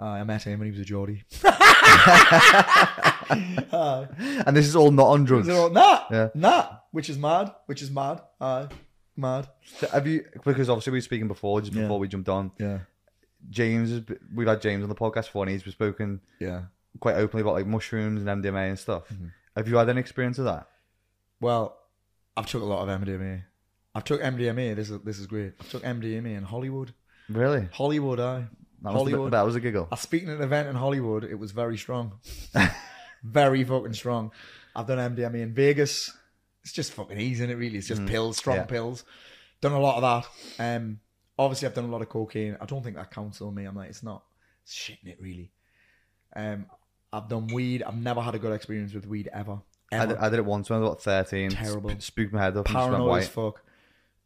Uh, 0.00 0.04
I 0.06 0.24
met 0.24 0.42
him 0.44 0.58
when 0.60 0.66
he 0.66 0.70
was 0.72 0.80
a 0.80 0.84
Geordie. 0.84 1.24
uh, 3.72 4.06
and 4.46 4.56
this 4.56 4.66
is 4.66 4.76
all 4.76 4.90
not 4.90 5.08
on 5.08 5.24
drugs. 5.24 5.46
so, 5.46 5.68
nah, 5.68 6.04
Yeah. 6.10 6.28
nah. 6.34 6.76
Which 6.92 7.10
is 7.10 7.18
mad. 7.18 7.52
Which 7.66 7.82
is 7.82 7.90
mad. 7.90 8.22
Uh, 8.40 8.68
mad. 9.16 9.48
So 9.78 9.88
have 9.88 10.06
you? 10.06 10.24
Because 10.44 10.68
obviously 10.70 10.92
we 10.92 10.98
were 10.98 11.02
speaking 11.02 11.28
before, 11.28 11.60
just 11.60 11.72
Yeah. 11.72 11.82
before 11.82 11.98
we 11.98 12.08
jumped 12.08 12.28
on. 12.28 12.52
Yeah. 12.58 12.78
James, 13.50 14.02
we've 14.34 14.48
had 14.48 14.60
James 14.62 14.82
on 14.82 14.88
the 14.88 14.94
podcast 14.94 15.26
before, 15.26 15.44
and 15.44 15.52
he's 15.52 15.64
spoken 15.72 16.20
Yeah. 16.40 16.62
quite 17.00 17.16
openly 17.16 17.42
about 17.42 17.54
like 17.54 17.66
mushrooms 17.66 18.22
and 18.24 18.42
MDMA 18.42 18.68
and 18.70 18.78
stuff. 18.78 19.04
Mm-hmm. 19.12 19.26
Have 19.58 19.66
you 19.66 19.76
had 19.76 19.88
any 19.88 19.98
experience 19.98 20.38
of 20.38 20.44
that? 20.44 20.68
Well, 21.40 21.76
I've 22.36 22.46
took 22.46 22.62
a 22.62 22.64
lot 22.64 22.88
of 22.88 23.00
MDMA. 23.00 23.42
I've 23.92 24.04
took 24.04 24.22
MDMA. 24.22 24.76
This 24.76 24.88
is 24.88 25.00
this 25.02 25.18
is 25.18 25.26
great. 25.26 25.54
I 25.60 25.64
took 25.64 25.82
MDMA 25.82 26.36
in 26.36 26.44
Hollywood. 26.44 26.94
Really? 27.28 27.68
Hollywood, 27.72 28.20
I. 28.20 28.46
That 28.82 28.92
was, 28.92 28.92
Hollywood. 28.92 29.32
that 29.32 29.42
was 29.44 29.56
a 29.56 29.60
giggle. 29.60 29.88
I 29.90 29.94
was 29.94 30.00
speaking 30.00 30.28
at 30.28 30.36
an 30.36 30.42
event 30.42 30.68
in 30.68 30.76
Hollywood. 30.76 31.24
It 31.24 31.34
was 31.34 31.50
very 31.50 31.76
strong, 31.76 32.20
very 33.24 33.64
fucking 33.64 33.94
strong. 33.94 34.30
I've 34.76 34.86
done 34.86 35.16
MDMA 35.16 35.42
in 35.42 35.52
Vegas. 35.54 36.16
It's 36.62 36.72
just 36.72 36.92
fucking 36.92 37.18
easy, 37.18 37.42
is 37.42 37.50
it? 37.50 37.54
Really, 37.56 37.78
it's 37.78 37.88
just 37.88 38.06
pills, 38.06 38.36
strong 38.36 38.58
Yeah. 38.58 38.64
pills. 38.66 39.04
Done 39.60 39.72
a 39.72 39.80
lot 39.80 40.00
of 40.00 40.24
that. 40.56 40.76
Um, 40.76 41.00
obviously, 41.36 41.66
I've 41.66 41.74
done 41.74 41.86
a 41.86 41.90
lot 41.90 42.02
of 42.02 42.08
cocaine. 42.08 42.56
I 42.60 42.66
don't 42.66 42.84
think 42.84 42.94
that 42.94 43.10
counts 43.10 43.42
on 43.42 43.52
me. 43.56 43.64
I'm 43.64 43.74
like, 43.74 43.90
it's 43.90 44.04
not 44.04 44.22
it's 44.62 44.72
shit 44.74 44.98
it 45.04 45.18
really. 45.20 45.50
Um, 46.36 46.66
I've 47.12 47.28
done 47.28 47.46
weed. 47.48 47.82
I've 47.82 47.96
never 47.96 48.20
had 48.20 48.34
a 48.34 48.38
good 48.38 48.52
experience 48.52 48.92
with 48.94 49.06
weed 49.06 49.28
ever. 49.32 49.60
I 49.90 50.04
did, 50.06 50.16
I 50.18 50.28
did 50.28 50.38
it 50.40 50.44
once 50.44 50.68
when 50.68 50.78
I 50.78 50.80
was 50.82 50.88
about 50.90 51.02
13. 51.02 51.50
Terrible. 51.50 51.90
Sp- 51.96 52.00
spooked 52.02 52.32
my 52.32 52.42
head 52.42 52.56
up 52.56 52.66
paranoid 52.66 53.00
as 53.00 53.06
white. 53.06 53.24
fuck. 53.24 53.62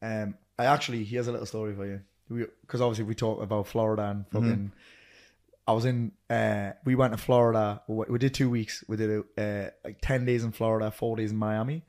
Um, 0.03 0.35
I 0.59 0.65
actually 0.67 1.05
here's 1.05 1.29
a 1.29 1.33
little 1.33 1.47
story 1.47 1.75
for 1.75 1.87
you 1.87 2.01
because 2.63 2.81
obviously 2.81 3.05
we 3.05 3.15
talk 3.15 3.41
about 3.43 3.67
Florida 3.69 4.03
and 4.05 4.25
Mm-hmm. 4.27 4.39
fucking. 4.39 4.73
I 5.69 5.73
was 5.73 5.85
in. 5.85 6.11
Uh, 6.29 6.73
we 6.85 6.97
went 6.97 7.13
to 7.13 7.19
Florida. 7.19 7.83
We 7.87 8.07
we 8.09 8.19
did 8.19 8.35
two 8.35 8.51
weeks. 8.51 8.83
We 8.89 8.97
did 8.97 9.23
uh, 9.39 9.71
like 9.85 9.99
ten 10.03 10.25
days 10.25 10.43
in 10.43 10.51
Florida, 10.51 10.91
four 10.91 11.17
days 11.17 11.31
in 11.31 11.37
Miami. 11.37 11.85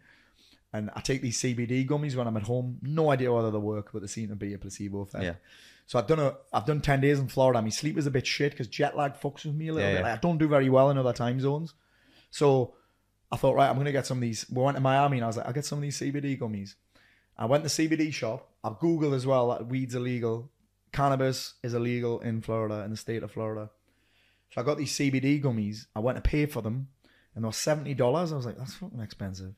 And 0.74 0.90
I 0.96 1.02
take 1.02 1.22
these 1.22 1.40
CBD 1.40 1.88
gummies 1.88 2.16
when 2.16 2.26
I'm 2.28 2.36
at 2.36 2.44
home. 2.44 2.80
No 2.82 3.12
idea 3.12 3.32
whether 3.32 3.52
they 3.52 3.60
work, 3.60 3.92
but 3.94 4.02
they 4.02 4.08
seem 4.08 4.30
to 4.30 4.36
be 4.36 4.54
a 4.54 4.58
placebo 4.58 5.02
effect. 5.02 5.24
Yeah. 5.24 5.36
So 5.86 6.00
I've 6.00 6.08
done 6.08 6.20
a 6.20 6.36
I've 6.52 6.66
done 6.66 6.82
ten 6.82 7.00
days 7.00 7.20
in 7.20 7.28
Florida. 7.28 7.62
My 7.62 7.70
sleep 7.70 7.98
is 7.98 8.08
a 8.08 8.12
bit 8.12 8.26
shit 8.26 8.52
because 8.52 8.68
jet 8.68 8.98
lag 8.98 9.14
fucks 9.14 9.46
with 9.46 9.54
me 9.54 9.68
a 9.68 9.74
little 9.74 9.90
Yeah, 9.90 9.96
bit. 9.98 10.04
Like, 10.04 10.14
I 10.14 10.22
don't 10.22 10.38
do 10.38 10.48
very 10.48 10.70
well 10.70 10.90
in 10.90 10.98
other 10.98 11.14
time 11.14 11.40
zones. 11.40 11.74
So 12.32 12.74
I 13.32 13.38
thought, 13.38 13.56
right, 13.56 13.70
I'm 13.70 13.78
gonna 13.78 13.92
get 13.92 14.08
some 14.08 14.18
of 14.18 14.22
these. 14.22 14.46
We 14.50 14.64
went 14.64 14.78
to 14.78 14.82
Miami 14.82 15.18
and 15.18 15.26
I 15.26 15.28
was 15.28 15.38
like, 15.38 15.46
I'll 15.46 15.54
get 15.54 15.66
some 15.66 15.78
of 15.78 15.84
these 15.84 16.00
CBD 16.00 16.40
gummies. 16.40 16.76
I 17.38 17.46
went 17.46 17.64
to 17.64 17.76
the 17.76 17.88
CBD 17.88 18.12
shop. 18.14 18.50
I've 18.64 18.80
Googled 18.80 19.14
as 19.16 19.26
well 19.26 19.50
that 19.50 19.68
weed's 19.68 19.94
illegal. 19.94 20.50
Cannabis 20.92 21.56
is 21.64 21.74
illegal 21.74 22.20
in 22.22 22.42
Florida, 22.42 22.84
in 22.84 22.92
the 22.92 22.98
state 22.98 23.24
of 23.24 23.32
Florida. 23.32 23.70
So 24.52 24.62
I 24.62 24.64
got 24.64 24.78
these 24.78 24.94
CBD 24.94 25.44
gummies. 25.44 25.88
I 25.96 26.00
went 26.00 26.16
to 26.16 26.22
pay 26.22 26.46
for 26.46 26.62
them, 26.62 26.88
and 27.36 27.44
they 27.44 27.48
were 27.48 27.52
seventy 27.52 27.94
dollars. 27.94 28.32
I 28.32 28.36
was 28.38 28.46
like, 28.46 28.58
that's 28.58 28.76
fucking 28.76 29.02
expensive. 29.02 29.54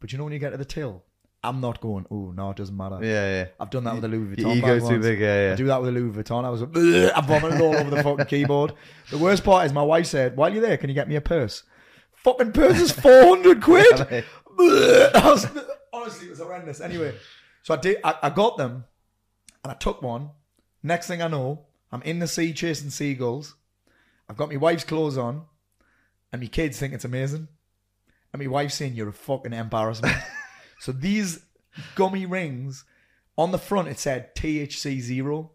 But 0.00 0.12
you 0.12 0.18
know 0.18 0.24
when 0.24 0.32
you 0.32 0.38
get 0.38 0.50
to 0.50 0.56
the 0.56 0.64
till, 0.64 1.04
I'm 1.44 1.60
not 1.60 1.80
going. 1.80 2.06
Oh 2.10 2.32
no, 2.32 2.50
it 2.50 2.56
doesn't 2.56 2.76
matter. 2.76 2.98
Yeah, 3.02 3.30
yeah. 3.30 3.46
I've 3.58 3.70
done 3.70 3.84
that 3.84 3.92
with 3.94 4.02
the 4.02 4.08
Louis 4.08 4.34
Vuitton. 4.36 4.38
Your 4.38 4.56
ego's 4.56 4.82
too 4.82 4.94
once. 4.94 5.06
big, 5.06 5.20
yeah, 5.20 5.46
yeah. 5.46 5.52
I 5.52 5.56
do 5.56 5.66
that 5.66 5.80
with 5.80 5.90
a 5.90 5.92
Louis 5.92 6.10
Vuitton. 6.10 6.44
I 6.44 6.50
was 6.50 6.62
like, 6.62 6.76
I 6.76 7.20
vomited 7.20 7.60
all 7.60 7.76
over 7.76 7.90
the 7.90 8.02
fucking 8.02 8.26
keyboard. 8.26 8.74
The 9.10 9.18
worst 9.18 9.44
part 9.44 9.66
is 9.66 9.72
my 9.72 9.82
wife 9.82 10.06
said, 10.06 10.36
"While 10.36 10.52
you're 10.52 10.62
there, 10.62 10.76
can 10.76 10.88
you 10.88 10.94
get 10.94 11.08
me 11.08 11.16
a 11.16 11.20
purse?" 11.20 11.62
Fucking 12.24 12.52
purse 12.52 12.80
is 12.80 12.92
four 12.92 13.22
hundred 13.24 13.62
quid. 13.62 14.24
Bleh. 14.58 15.14
I 15.14 15.30
was, 15.30 15.46
honestly, 15.92 16.26
it 16.26 16.30
was 16.30 16.40
horrendous. 16.40 16.80
Anyway, 16.80 17.14
so 17.62 17.74
I 17.74 17.76
did. 17.78 17.98
I, 18.04 18.14
I 18.24 18.30
got 18.30 18.56
them, 18.58 18.84
and 19.64 19.70
I 19.72 19.74
took 19.74 20.02
one. 20.02 20.30
Next 20.82 21.06
thing 21.06 21.22
I 21.22 21.28
know, 21.28 21.66
I'm 21.92 22.02
in 22.02 22.18
the 22.18 22.26
sea 22.26 22.52
chasing 22.52 22.90
seagulls. 22.90 23.54
I've 24.28 24.36
got 24.36 24.50
my 24.50 24.56
wife's 24.56 24.84
clothes 24.84 25.18
on, 25.18 25.42
and 26.32 26.40
my 26.42 26.48
kids 26.48 26.78
think 26.78 26.92
it's 26.94 27.04
amazing. 27.04 27.48
And 28.32 28.40
my 28.42 28.46
wife's 28.48 28.74
saying 28.74 28.94
you're 28.94 29.08
a 29.08 29.12
fucking 29.12 29.52
embarrassment. 29.52 30.16
so 30.80 30.92
these 30.92 31.40
gummy 31.94 32.26
rings 32.26 32.84
on 33.36 33.50
the 33.52 33.58
front 33.58 33.88
it 33.88 33.98
said 33.98 34.34
THC 34.34 35.00
zero. 35.00 35.52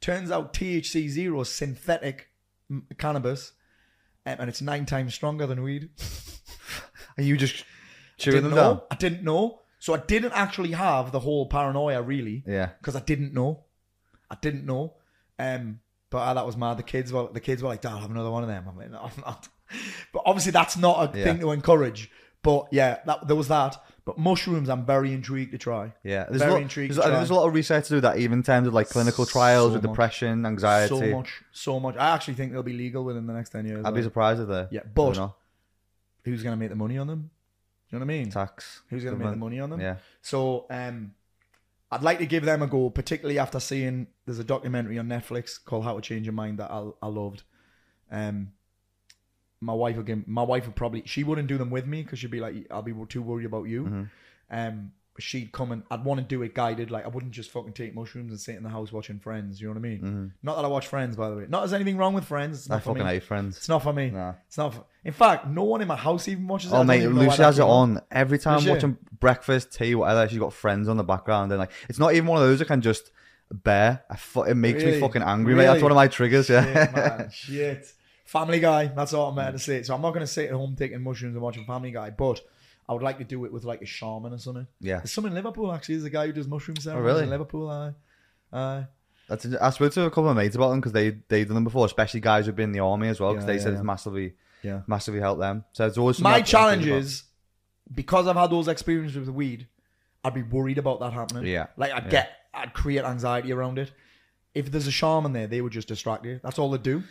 Turns 0.00 0.30
out 0.30 0.52
THC 0.52 1.08
zero 1.08 1.40
is 1.40 1.48
synthetic 1.48 2.28
m- 2.70 2.86
cannabis, 2.98 3.52
um, 4.26 4.36
and 4.40 4.48
it's 4.48 4.60
nine 4.62 4.86
times 4.86 5.14
stronger 5.14 5.46
than 5.46 5.62
weed. 5.62 5.88
Are 7.18 7.22
you 7.22 7.36
just 7.36 7.64
chewing 8.16 8.42
them 8.42 8.50
know. 8.52 8.56
down? 8.56 8.80
I 8.90 8.94
didn't 8.96 9.24
know. 9.24 9.62
So 9.80 9.94
I 9.94 9.98
didn't 9.98 10.32
actually 10.32 10.72
have 10.72 11.12
the 11.12 11.20
whole 11.20 11.46
paranoia 11.46 12.02
really 12.02 12.42
Yeah. 12.46 12.70
because 12.78 12.96
I 12.96 13.00
didn't 13.00 13.32
know. 13.32 13.64
I 14.30 14.36
didn't 14.40 14.66
know. 14.66 14.94
Um, 15.38 15.80
but 16.10 16.18
uh, 16.18 16.34
that 16.34 16.44
was 16.46 16.56
mad. 16.56 16.76
The 16.78 16.82
kids 16.82 17.12
were 17.12 17.28
the 17.32 17.40
kids 17.40 17.62
were 17.62 17.68
like, 17.68 17.80
"Dad, 17.82 17.92
I'll 17.92 17.98
have 18.00 18.10
another 18.10 18.30
one 18.30 18.42
of 18.42 18.48
them." 18.48 18.64
I'm 18.68 18.76
like, 18.76 18.90
"No, 18.90 19.00
I'm 19.02 19.20
not." 19.24 19.48
But 20.12 20.22
obviously, 20.26 20.52
that's 20.52 20.76
not 20.76 21.14
a 21.14 21.18
Yeah. 21.18 21.24
thing 21.24 21.40
to 21.40 21.50
encourage. 21.52 22.10
But 22.42 22.68
yeah, 22.70 22.98
that, 23.06 23.26
there 23.26 23.36
was 23.36 23.48
that. 23.48 23.76
But 24.04 24.16
mushrooms, 24.16 24.70
I'm 24.70 24.86
very 24.86 25.12
intrigued 25.12 25.52
to 25.52 25.58
try. 25.58 25.92
Yeah, 26.02 26.24
there's 26.24 26.38
Very 26.40 26.52
a, 26.52 26.54
lot, 26.54 26.62
intrigued 26.62 26.94
there's, 26.94 27.04
there's 27.04 27.28
a 27.28 27.34
lot 27.34 27.46
of 27.46 27.52
research 27.52 27.88
to 27.88 27.94
do 27.96 28.00
that, 28.00 28.16
even 28.18 28.38
in 28.38 28.42
terms 28.42 28.66
of 28.66 28.72
like 28.72 28.88
clinical 28.88 29.26
trials 29.26 29.68
So 29.70 29.74
with 29.74 29.82
much. 29.82 29.92
depression, 29.92 30.46
anxiety. 30.46 30.88
So 30.88 31.16
much, 31.16 31.42
so 31.52 31.78
much. 31.78 31.94
I 31.98 32.14
actually 32.14 32.34
think 32.34 32.52
they'll 32.52 32.62
be 32.62 32.72
legal 32.72 33.04
within 33.04 33.26
the 33.26 33.34
next 33.34 33.50
ten 33.50 33.66
years. 33.66 33.84
I'd 33.84 33.92
be 33.94 34.02
surprised 34.02 34.40
if 34.40 34.48
they. 34.48 34.66
Yeah, 34.70 34.80
but 34.94 35.18
who's 36.24 36.42
going 36.42 36.54
to 36.54 36.56
make 36.56 36.70
the 36.70 36.76
money 36.76 36.96
on 36.96 37.06
them? 37.06 37.30
You 37.90 37.98
know 37.98 38.04
what 38.04 38.12
I 38.12 38.16
mean? 38.18 38.30
tax. 38.30 38.80
Who's 38.88 39.04
going 39.04 39.18
to 39.18 39.22
make 39.22 39.30
the 39.32 39.38
money 39.38 39.60
on 39.60 39.68
them? 39.70 39.80
Yeah, 39.80 39.96
So 40.22 40.64
um, 40.70 41.12
I'd 41.90 42.02
like 42.02 42.18
to 42.18 42.26
give 42.26 42.44
them 42.44 42.62
a 42.62 42.66
go, 42.66 42.88
particularly 42.90 43.38
after 43.38 43.60
seeing 43.60 44.06
there's 44.26 44.38
a 44.38 44.44
documentary 44.44 44.98
on 44.98 45.08
Netflix 45.08 45.62
called 45.62 45.84
How 45.84 45.94
to 45.96 46.00
Change 46.00 46.24
Your 46.26 46.34
Mind 46.34 46.58
that 46.58 46.70
I, 46.70 46.86
I 47.02 47.08
loved. 47.08 47.42
Um, 48.10 48.52
my 49.60 49.72
wife 49.72 49.96
would 49.96 50.06
give, 50.06 50.26
my 50.28 50.42
wife 50.42 50.66
would 50.66 50.76
probably 50.76 51.02
she 51.06 51.24
wouldn't 51.24 51.48
do 51.48 51.58
them 51.58 51.70
with 51.70 51.86
me 51.86 52.02
because 52.02 52.18
she'd 52.18 52.30
be 52.30 52.40
like 52.40 52.66
I'll 52.70 52.82
be 52.82 52.94
too 53.08 53.22
worried 53.22 53.46
about 53.46 53.64
you. 53.64 53.84
Mm-hmm. 53.84 54.02
Um, 54.50 54.92
she'd 55.20 55.50
come 55.50 55.72
and 55.72 55.82
I'd 55.90 56.04
want 56.04 56.20
to 56.20 56.24
do 56.24 56.42
it 56.42 56.54
guided. 56.54 56.92
Like 56.92 57.04
I 57.04 57.08
wouldn't 57.08 57.32
just 57.32 57.50
fucking 57.50 57.72
take 57.72 57.92
mushrooms 57.94 58.30
and 58.30 58.38
sit 58.40 58.54
in 58.54 58.62
the 58.62 58.68
house 58.68 58.92
watching 58.92 59.18
Friends. 59.18 59.60
You 59.60 59.66
know 59.66 59.72
what 59.74 59.78
I 59.78 59.82
mean? 59.82 60.32
Not 60.44 60.56
that 60.56 60.64
I 60.64 60.68
watch 60.68 60.86
Friends, 60.86 61.16
by 61.16 61.28
the 61.28 61.36
way. 61.36 61.46
Not 61.48 61.60
there's 61.60 61.72
anything 61.72 61.96
wrong 61.96 62.14
with 62.14 62.24
Friends. 62.24 62.58
It's 62.58 62.68
Mm-hmm. 62.68 62.72
I 62.72 62.76
not 62.76 62.82
for 62.84 62.90
fucking 62.90 63.04
me. 63.06 63.12
hate 63.14 63.22
Friends. 63.24 63.56
It's 63.56 63.68
not 63.68 63.82
for 63.82 63.92
me. 63.92 64.10
Nah. 64.10 64.34
It's 64.46 64.56
not. 64.58 64.74
For, 64.74 64.84
in 65.04 65.12
fact, 65.12 65.48
no 65.48 65.64
one 65.64 65.80
in 65.80 65.88
my 65.88 65.96
house 65.96 66.28
even 66.28 66.46
watches. 66.46 66.72
Oh 66.72 66.76
don't 66.76 66.86
mate, 66.86 67.02
even 67.02 67.14
know 67.14 67.22
why 67.22 67.26
Lucy 67.26 67.42
has 67.42 67.58
it 67.58 67.62
on 67.62 68.00
every 68.12 68.38
time 68.38 68.58
Does 68.58 68.64
she? 68.64 68.70
watching 68.70 68.96
breakfast, 69.18 69.72
tea, 69.72 69.96
whatever. 69.96 70.28
She's 70.28 70.38
got 70.38 70.52
friends 70.52 70.88
on 70.88 70.96
the 70.96 71.04
background, 71.04 71.50
and 71.50 71.58
like 71.58 71.72
it's 71.88 71.98
not 71.98 72.14
even 72.14 72.26
one 72.28 72.40
of 72.40 72.48
those 72.48 72.62
I 72.62 72.64
can 72.64 72.80
just 72.80 73.10
bear. 73.50 74.04
I 74.08 74.14
fu- 74.16 74.42
it 74.42 74.54
makes 74.54 74.82
Really? 74.84 74.96
me 74.96 75.00
fucking 75.00 75.22
angry, 75.22 75.54
mate. 75.56 75.64
That's 75.64 75.82
one 75.82 75.90
of 75.90 75.96
my 75.96 76.06
triggers. 76.06 76.48
Yeah, 76.48 76.62
Shit, 76.64 76.94
man. 76.94 77.30
Shit. 77.32 77.92
Family 78.28 78.60
Guy. 78.60 78.88
That's 78.88 79.14
all 79.14 79.30
I'm 79.30 79.36
meant 79.36 79.56
to 79.56 79.58
mm. 79.58 79.64
say. 79.64 79.82
So 79.82 79.94
I'm 79.94 80.02
not 80.02 80.10
going 80.10 80.20
to 80.20 80.26
sit 80.26 80.50
at 80.50 80.54
home 80.54 80.76
taking 80.76 81.02
mushrooms 81.02 81.34
and 81.34 81.42
watching 81.42 81.64
Family 81.64 81.90
Guy, 81.90 82.10
but 82.10 82.42
I 82.86 82.92
would 82.92 83.02
like 83.02 83.16
to 83.18 83.24
do 83.24 83.46
it 83.46 83.52
with 83.52 83.64
like 83.64 83.80
a 83.80 83.86
shaman 83.86 84.34
or 84.34 84.38
something. 84.38 84.66
yeah. 84.80 84.98
There's 84.98 85.12
some 85.12 85.24
in 85.24 85.32
Liverpool 85.32 85.72
actually. 85.72 85.94
There's 85.94 86.04
a 86.04 86.10
guy 86.10 86.26
who 86.26 86.32
does 86.34 86.46
mushroom 86.46 86.76
ceremonies 86.76 87.10
oh, 87.10 87.14
really? 87.14 87.24
in 87.24 87.30
Liverpool. 87.30 87.70
Aye. 87.70 87.92
Aye. 88.52 88.86
That's. 89.30 89.46
I 89.46 89.70
spoke 89.70 89.94
to 89.94 90.02
a 90.02 90.10
couple 90.10 90.28
of 90.28 90.36
mates 90.36 90.56
about 90.56 90.68
them 90.68 90.80
because 90.80 90.92
they 90.92 91.16
they've 91.28 91.46
done 91.46 91.54
them 91.54 91.64
before, 91.64 91.86
especially 91.86 92.20
guys 92.20 92.44
who've 92.44 92.54
been 92.54 92.64
in 92.64 92.72
the 92.72 92.80
army 92.80 93.08
as 93.08 93.18
well, 93.18 93.32
because 93.32 93.48
Yeah, 93.48 93.54
they 93.54 93.58
said 93.60 93.72
yeah. 93.72 93.78
it's 93.78 93.84
massively 93.84 94.34
Yeah. 94.62 94.82
massively 94.86 95.20
helped 95.20 95.40
them. 95.40 95.64
So 95.72 95.86
it's 95.86 95.96
always 95.96 96.20
My 96.20 96.42
challenge 96.42 96.86
is 96.86 97.22
because 97.94 98.26
I've 98.26 98.36
had 98.36 98.50
those 98.50 98.68
experiences 98.68 99.16
with 99.16 99.30
weed, 99.30 99.68
I'd 100.22 100.34
be 100.34 100.42
worried 100.42 100.76
about 100.76 101.00
that 101.00 101.14
happening. 101.14 101.46
Yeah. 101.46 101.68
Like 101.78 101.92
I'd 101.92 102.04
Yeah. 102.04 102.10
get, 102.10 102.30
I'd 102.52 102.74
create 102.74 103.04
anxiety 103.04 103.52
around 103.52 103.78
it. 103.78 103.90
If 104.54 104.70
there's 104.70 104.86
a 104.86 104.90
shaman 104.90 105.32
there, 105.32 105.46
they 105.46 105.62
would 105.62 105.72
just 105.72 105.88
distract 105.88 106.26
you. 106.26 106.40
That's 106.42 106.58
all 106.58 106.70
they 106.70 106.78
do. 106.78 107.04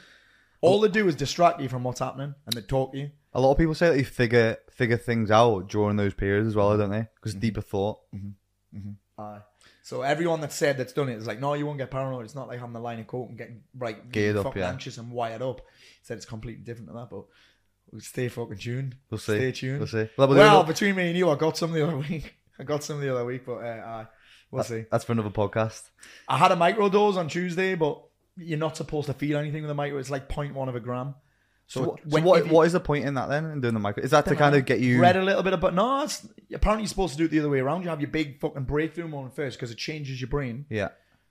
All 0.62 0.80
they 0.82 0.88
do 0.89 1.08
is 1.08 1.16
distract 1.16 1.62
you 1.62 1.70
from 1.70 1.84
what's 1.84 1.99
happening, 1.99 2.34
and 2.45 2.53
they 2.55 2.62
talk 2.62 2.93
to 2.93 2.97
you. 2.99 3.12
a 3.34 3.39
lot 3.41 3.51
of 3.51 3.58
people 3.58 3.76
say 3.76 3.89
that 3.89 3.97
you 3.97 4.05
figure 4.05 4.58
figure 4.72 4.97
things 4.97 5.30
out 5.32 5.68
during 5.70 5.95
those 5.97 6.14
periods 6.14 6.47
as 6.47 6.55
well, 6.55 6.76
don't 6.78 6.89
they? 6.89 7.08
Because 7.16 7.34
Mm-hmm. 7.34 7.39
deeper 7.41 7.62
thought. 7.62 7.99
Aye. 9.20 9.39
So 9.84 10.01
everyone 10.01 10.41
that 10.41 10.51
said 10.51 10.78
that's 10.78 10.93
done 10.93 11.10
it 11.10 11.16
is 11.18 11.26
like, 11.26 11.39
no, 11.39 11.53
you 11.53 11.66
won't 11.66 11.78
get 11.78 11.89
paranoid. 11.89 12.26
It's 12.26 12.36
not 12.36 12.47
like 12.47 12.60
having 12.60 12.74
the 12.74 12.80
line 12.80 12.99
of 12.99 13.08
coke 13.08 13.30
and 13.30 13.38
getting 13.38 13.64
right 13.78 14.12
Geared 14.12 14.36
up, 14.38 14.43
fucking 14.45 14.62
yeah. 14.62 14.70
anxious 14.70 14.97
and 14.97 15.12
wired 15.12 15.41
up. 15.41 15.62
Said 16.03 16.18
it's 16.18 16.26
completely 16.26 16.64
different 16.64 16.89
to 16.89 16.93
that, 16.95 17.10
but 17.10 17.24
we'll 17.91 18.01
stay 18.01 18.28
fucking 18.28 18.58
tuned. 18.58 18.95
We'll 19.10 19.18
see. 19.20 19.38
Stay 19.38 19.51
tuned. 19.53 19.80
We'll 19.80 19.88
see. 19.88 20.10
Well, 20.18 20.28
Well, 20.30 20.64
between 20.64 20.95
me 20.95 21.08
and 21.10 21.18
you, 21.18 21.30
I 21.30 21.36
got 21.36 21.58
some 21.58 21.72
the 21.72 21.88
other 21.88 21.97
week. 22.10 22.36
I 22.60 22.64
got 22.64 22.84
some 22.84 22.99
the 22.99 23.12
other 23.14 23.24
week, 23.24 23.45
but 23.45 23.58
uh, 23.60 23.82
aye, 23.86 24.08
we'll 24.51 24.64
see. 24.64 24.86
that's 24.91 25.05
for 25.05 25.14
another 25.14 25.30
podcast. 25.30 25.84
I 26.28 26.38
had 26.38 26.51
a 26.51 26.55
microdose 26.55 27.16
on 27.16 27.30
Tuesday, 27.30 27.76
but 27.76 28.01
you're 28.38 28.58
not 28.60 28.78
supposed 28.78 29.08
to 29.08 29.14
feel 29.14 29.38
anything 29.38 29.62
with 29.64 29.72
a 29.72 29.76
micro. 29.76 29.98
It's 29.98 30.10
like 30.10 30.30
0.1 30.30 30.70
of 30.70 30.76
a 30.76 30.80
gram. 30.80 31.16
So, 31.70 31.82
what, 31.82 32.00
so 32.00 32.04
when- 32.10 32.24
what, 32.24 32.40
if 32.42 32.48
you- 32.48 32.54
what 32.54 32.68
is 32.68 32.74
the 32.74 32.80
point 32.80 33.06
in 33.06 33.16
that 33.16 33.28
then? 33.30 33.46
In 33.46 33.62
doing 33.62 33.74
the 33.74 33.80
micro, 33.80 34.04
is 34.04 34.12
that 34.12 34.26
to 34.26 34.36
kind 34.36 34.56
of 34.56 34.66
get 34.66 34.80
you? 34.80 35.02
read 35.02 35.18
a 35.18 35.24
little 35.24 35.44
bit 35.44 35.54
about? 35.54 35.74
No, 35.74 36.04
it's 36.04 36.26
apparently 36.54 36.84
you're 36.84 36.90
supposed 36.90 37.14
to 37.14 37.18
do 37.18 37.26
it 37.26 37.32
the 37.32 37.40
other 37.40 37.50
way 37.50 37.60
around. 37.60 37.84
You 37.84 37.90
have 37.90 38.00
your 38.02 38.10
big 38.10 38.40
fucking 38.40 38.64
breakthrough 38.64 39.08
moment 39.08 39.36
first 39.36 39.58
because 39.58 39.72
it 39.72 39.78
changes 39.78 40.22
your 40.22 40.30
brain. 40.30 40.66
Yeah. 40.70 40.90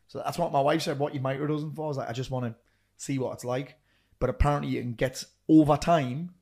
So 0.09 0.21
that's 0.25 0.39
what 0.39 0.53
my 0.53 0.61
wife 0.61 0.83
said. 0.83 0.99
What 0.99 1.15
your 1.15 1.23
you 1.23 1.27
microdosing 1.27 1.75
for? 1.75 1.87
I 1.87 1.89
was 1.89 1.97
like, 1.97 2.09
I 2.09 2.13
just 2.13 2.31
want 2.31 2.47
to 2.47 2.55
see 2.97 3.19
what 3.19 3.33
it's 3.33 3.45
like. 3.45 3.77
But 4.19 4.31
apparently, 4.31 4.71
you 4.71 4.81
can 4.83 4.93
get 4.93 5.25
over 5.49 5.77
time 5.77 6.35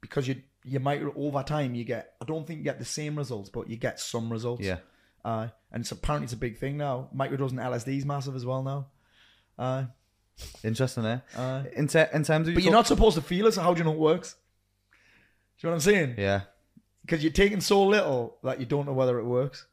because 0.00 0.26
you 0.28 0.42
you 0.64 0.80
micro 0.80 1.12
over 1.16 1.42
time. 1.42 1.74
You 1.74 1.84
get. 1.84 2.14
I 2.20 2.24
don't 2.24 2.46
think 2.46 2.58
you 2.58 2.64
get 2.64 2.78
the 2.78 2.84
same 2.84 3.16
results, 3.16 3.48
but 3.48 3.70
you 3.70 3.76
get 3.76 4.00
some 4.00 4.30
results. 4.30 4.62
Yeah. 4.62 4.78
Uh, 5.24 5.48
and 5.72 5.82
it's 5.82 5.92
apparently 5.92 6.24
it's 6.24 6.32
a 6.32 6.36
big 6.36 6.58
thing 6.58 6.76
now. 6.76 7.08
Microdosing 7.14 7.54
LSD 7.54 7.96
is 7.98 8.04
massive 8.04 8.34
as 8.34 8.44
well 8.44 8.62
now. 8.62 8.86
Uh, 9.60 9.84
Interesting, 10.64 11.04
eh? 11.04 11.18
uh, 11.36 11.64
In, 11.76 11.86
ter- 11.86 12.08
in 12.14 12.24
terms 12.24 12.48
of 12.48 12.54
but 12.54 12.62
you're 12.62 12.72
not 12.72 12.86
supposed 12.86 13.14
to 13.16 13.22
feel 13.22 13.46
it. 13.46 13.52
So 13.52 13.60
how 13.60 13.74
do 13.74 13.78
you 13.78 13.84
know 13.84 13.92
it 13.92 13.98
works? 13.98 14.36
Do 15.60 15.66
you 15.66 15.68
know 15.68 15.72
what 15.72 15.74
I'm 15.76 15.80
saying? 15.92 16.14
Yeah. 16.16 16.40
Because 17.02 17.22
you're 17.22 17.32
taking 17.32 17.60
so 17.60 17.84
little 17.84 18.38
that 18.42 18.58
you 18.58 18.64
don't 18.64 18.86
know 18.86 18.94
whether 18.94 19.18
it 19.18 19.24
works. 19.24 19.66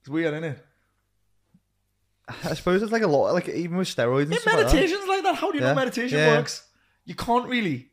It's 0.00 0.08
weird, 0.08 0.32
isn't 0.32 0.44
it? 0.44 0.64
I 2.44 2.54
suppose 2.54 2.82
it's 2.82 2.92
like 2.92 3.02
a 3.02 3.06
lot, 3.06 3.32
like 3.34 3.48
even 3.50 3.76
with 3.76 3.88
steroids 3.88 4.22
and 4.24 4.32
In 4.32 4.38
stuff 4.38 4.54
meditations 4.56 5.06
like 5.06 5.22
that, 5.24 5.34
how 5.34 5.50
do 5.52 5.58
you 5.58 5.64
Yeah. 5.64 5.70
know 5.70 5.74
meditation 5.74 6.18
Yeah. 6.18 6.36
works? 6.38 6.66
You 7.04 7.14
can't 7.14 7.46
really. 7.48 7.90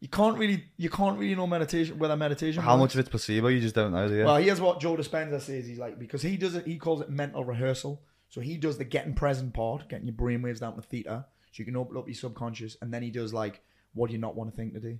You 0.00 0.06
can't 0.08 0.38
really. 0.38 0.64
You 0.76 0.90
can't 0.90 1.18
really 1.18 1.34
know 1.34 1.48
meditation 1.48 1.98
whether 1.98 2.16
meditation. 2.16 2.62
How 2.62 2.74
works. 2.74 2.80
much 2.80 2.94
of 2.94 3.00
it's 3.00 3.08
placebo, 3.08 3.48
you 3.48 3.60
just 3.60 3.74
don't 3.74 3.90
know, 3.90 4.06
do 4.06 4.14
you? 4.14 4.24
Well, 4.24 4.36
here's 4.36 4.60
what 4.60 4.78
Joe 4.80 4.96
Dispenza 4.96 5.40
says. 5.40 5.66
He's 5.66 5.78
like 5.80 5.98
because 5.98 6.22
he 6.22 6.36
does 6.36 6.54
it. 6.54 6.66
He 6.66 6.78
calls 6.78 7.00
it 7.00 7.10
mental 7.10 7.44
rehearsal. 7.44 8.00
So 8.28 8.40
he 8.40 8.56
does 8.56 8.78
the 8.78 8.84
getting 8.84 9.14
present 9.14 9.54
part, 9.54 9.88
getting 9.88 10.06
your 10.06 10.16
brainwaves 10.16 10.60
down 10.60 10.76
to 10.76 10.82
theta, 10.82 11.26
so 11.50 11.60
you 11.60 11.64
can 11.64 11.76
open 11.76 11.96
up 11.96 12.06
your 12.06 12.14
subconscious, 12.14 12.76
and 12.82 12.92
then 12.92 13.02
he 13.02 13.10
does 13.10 13.32
like 13.32 13.62
what 13.94 14.08
do 14.08 14.12
you 14.12 14.18
not 14.18 14.36
want 14.36 14.50
to 14.50 14.56
think 14.56 14.74
today, 14.74 14.98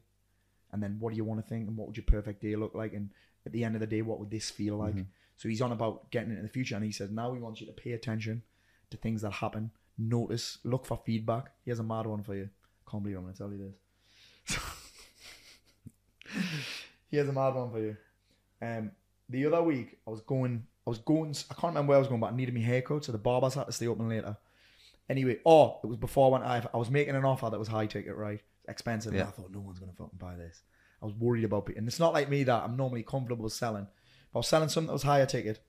and 0.72 0.82
then 0.82 0.96
what 0.98 1.10
do 1.10 1.16
you 1.16 1.24
want 1.24 1.40
to 1.42 1.46
think, 1.46 1.68
and 1.68 1.76
what 1.76 1.88
would 1.88 1.96
your 1.96 2.04
perfect 2.06 2.40
day 2.40 2.56
look 2.56 2.74
like, 2.74 2.94
and 2.94 3.10
at 3.46 3.52
the 3.52 3.64
end 3.64 3.74
of 3.74 3.80
the 3.80 3.86
day, 3.86 4.02
what 4.02 4.18
would 4.18 4.30
this 4.30 4.50
feel 4.50 4.76
like? 4.76 4.94
So 5.36 5.48
he's 5.48 5.62
on 5.62 5.72
about 5.72 6.10
getting 6.10 6.30
into 6.30 6.42
the 6.42 6.48
future, 6.48 6.74
and 6.74 6.84
he 6.84 6.90
says 6.90 7.10
now 7.10 7.32
he 7.32 7.40
wants 7.40 7.60
you 7.60 7.66
to 7.66 7.72
pay 7.72 7.92
attention 7.92 8.42
to 8.90 8.96
things 8.96 9.22
that 9.22 9.32
happen, 9.32 9.70
notice, 9.98 10.58
look 10.64 10.86
for 10.86 11.00
feedback. 11.04 11.52
He 11.64 11.70
has 11.70 11.78
a 11.78 11.84
mad 11.84 12.06
one 12.06 12.22
for 12.22 12.34
you. 12.34 12.48
Can't 12.90 13.02
believe 13.02 13.18
I'm 13.18 13.24
going 13.24 13.34
to 13.34 13.38
tell 13.38 13.52
you 13.52 13.74
this. 14.46 14.58
he 17.10 17.16
has 17.18 17.28
a 17.28 17.32
mad 17.32 17.54
one 17.54 17.70
for 17.70 17.80
you. 17.80 17.96
Um, 18.62 18.90
the 19.28 19.46
other 19.46 19.62
week 19.62 19.98
I 20.06 20.10
was 20.10 20.22
going, 20.22 20.66
I 20.88 20.90
was 20.90 20.98
going, 21.00 21.34
I 21.50 21.54
can't 21.54 21.74
remember 21.74 21.90
where 21.90 21.96
I 21.96 21.98
was 21.98 22.08
going, 22.08 22.20
but 22.22 22.32
I 22.32 22.36
needed 22.36 22.54
my 22.54 22.62
haircut, 22.62 23.04
so 23.04 23.12
the 23.12 23.18
barbers 23.18 23.52
had 23.52 23.64
to 23.66 23.72
stay 23.72 23.86
open 23.88 24.08
later. 24.08 24.38
Anyway, 25.10 25.36
oh, 25.44 25.80
it 25.84 25.86
was 25.86 25.98
before 25.98 26.28
I 26.28 26.30
went. 26.32 26.44
I, 26.44 26.66
I 26.72 26.78
was 26.78 26.88
making 26.90 27.14
an 27.14 27.26
offer 27.26 27.50
that 27.50 27.58
was 27.58 27.68
high 27.68 27.84
ticket, 27.84 28.16
right? 28.16 28.40
Expensive. 28.66 29.12
And 29.12 29.28
I 29.28 29.30
thought 29.32 29.52
no 29.52 29.60
one's 29.60 29.78
gonna 29.78 29.92
fucking 29.92 30.18
buy 30.18 30.36
this. 30.36 30.62
I 31.02 31.04
was 31.04 31.14
worried 31.14 31.44
about 31.44 31.68
it, 31.68 31.76
and 31.76 31.86
it's 31.86 31.98
not 32.00 32.14
like 32.14 32.30
me 32.30 32.42
that 32.44 32.62
I'm 32.62 32.76
normally 32.78 33.02
comfortable 33.02 33.44
with 33.44 33.52
selling. 33.52 33.82
If 34.30 34.34
I 34.34 34.38
was 34.38 34.48
selling 34.48 34.70
something 34.70 34.86
that 34.86 34.94
was 34.94 35.02
higher 35.02 35.26
ticket, 35.26 35.62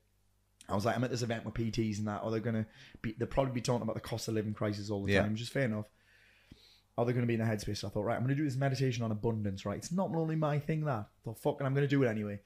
I 0.69 0.75
was 0.75 0.85
like, 0.85 0.95
I'm 0.95 1.03
at 1.03 1.11
this 1.11 1.21
event 1.21 1.43
with 1.43 1.53
PTs 1.53 1.97
and 1.99 2.07
that, 2.07 2.21
or 2.23 2.31
they're 2.31 2.39
gonna 2.39 2.65
be, 3.01 3.13
they'll 3.17 3.27
probably 3.27 3.53
be 3.53 3.61
talking 3.61 3.81
about 3.81 3.95
the 3.95 4.01
cost 4.01 4.29
of 4.29 4.35
living 4.35 4.53
crisis 4.53 4.89
all 4.89 5.03
the 5.03 5.11
Yeah. 5.11 5.23
time, 5.23 5.33
which 5.33 5.41
is 5.41 5.49
fair 5.49 5.63
enough. 5.65 5.85
Or 6.97 7.05
they're 7.05 7.13
going 7.13 7.23
to 7.23 7.27
be 7.27 7.35
in 7.35 7.39
the 7.39 7.45
headspace. 7.45 7.77
So 7.77 7.87
I 7.87 7.91
thought, 7.91 8.03
right, 8.03 8.15
I'm 8.17 8.23
going 8.23 8.35
to 8.35 8.35
do 8.35 8.43
this 8.43 8.57
meditation 8.57 9.03
on 9.05 9.11
abundance, 9.11 9.65
right? 9.65 9.77
It's 9.77 9.89
not 9.91 10.13
only 10.13 10.35
my 10.35 10.59
thing 10.59 10.83
that. 10.83 10.91
I 10.91 11.05
thought, 11.23 11.39
fucking, 11.39 11.65
I'm 11.65 11.73
going 11.73 11.87
to 11.87 11.95
do 11.95 12.03
it 12.03 12.09
anyway. 12.09 12.41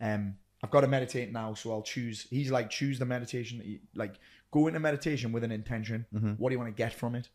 Um, 0.00 0.34
I've 0.62 0.70
got 0.70 0.80
to 0.80 0.88
meditate 0.88 1.32
now, 1.32 1.54
so 1.54 1.70
I'll 1.72 1.82
choose. 1.82 2.26
He's 2.30 2.50
like, 2.50 2.70
choose 2.70 2.98
the 2.98 3.04
meditation 3.04 3.58
that 3.58 3.66
you 3.66 3.80
like. 3.94 4.14
Go 4.50 4.68
into 4.68 4.80
meditation 4.80 5.32
with 5.32 5.44
an 5.44 5.52
intention. 5.52 6.06
Mm-hmm. 6.14 6.32
What 6.32 6.48
do 6.48 6.54
you 6.54 6.58
want 6.58 6.74
to 6.74 6.82
get 6.82 6.94
from 6.94 7.14
it? 7.14 7.28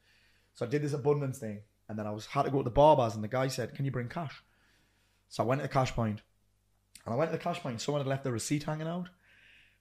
So 0.53 0.65
I 0.65 0.69
did 0.69 0.81
this 0.81 0.93
abundance 0.93 1.37
thing, 1.37 1.61
and 1.87 1.97
then 1.99 2.07
I 2.07 2.11
was 2.11 2.25
had 2.25 2.43
to 2.43 2.51
go 2.51 2.59
to 2.59 2.63
the 2.63 2.69
barbers, 2.71 3.15
and 3.15 3.23
the 3.23 3.27
guy 3.27 3.47
said, 3.47 3.75
"Can 3.75 3.85
you 3.85 3.91
bring 3.91 4.09
cash?" 4.09 4.43
So 5.29 5.43
I 5.43 5.45
went 5.45 5.59
to 5.59 5.67
the 5.67 5.73
cash 5.73 5.93
point, 5.93 6.21
and 7.05 7.13
I 7.13 7.17
went 7.17 7.31
to 7.31 7.37
the 7.37 7.43
cash 7.43 7.59
point. 7.61 7.79
Someone 7.79 8.01
had 8.01 8.09
left 8.09 8.23
the 8.23 8.31
receipt 8.31 8.63
hanging 8.63 8.87
out. 8.87 9.09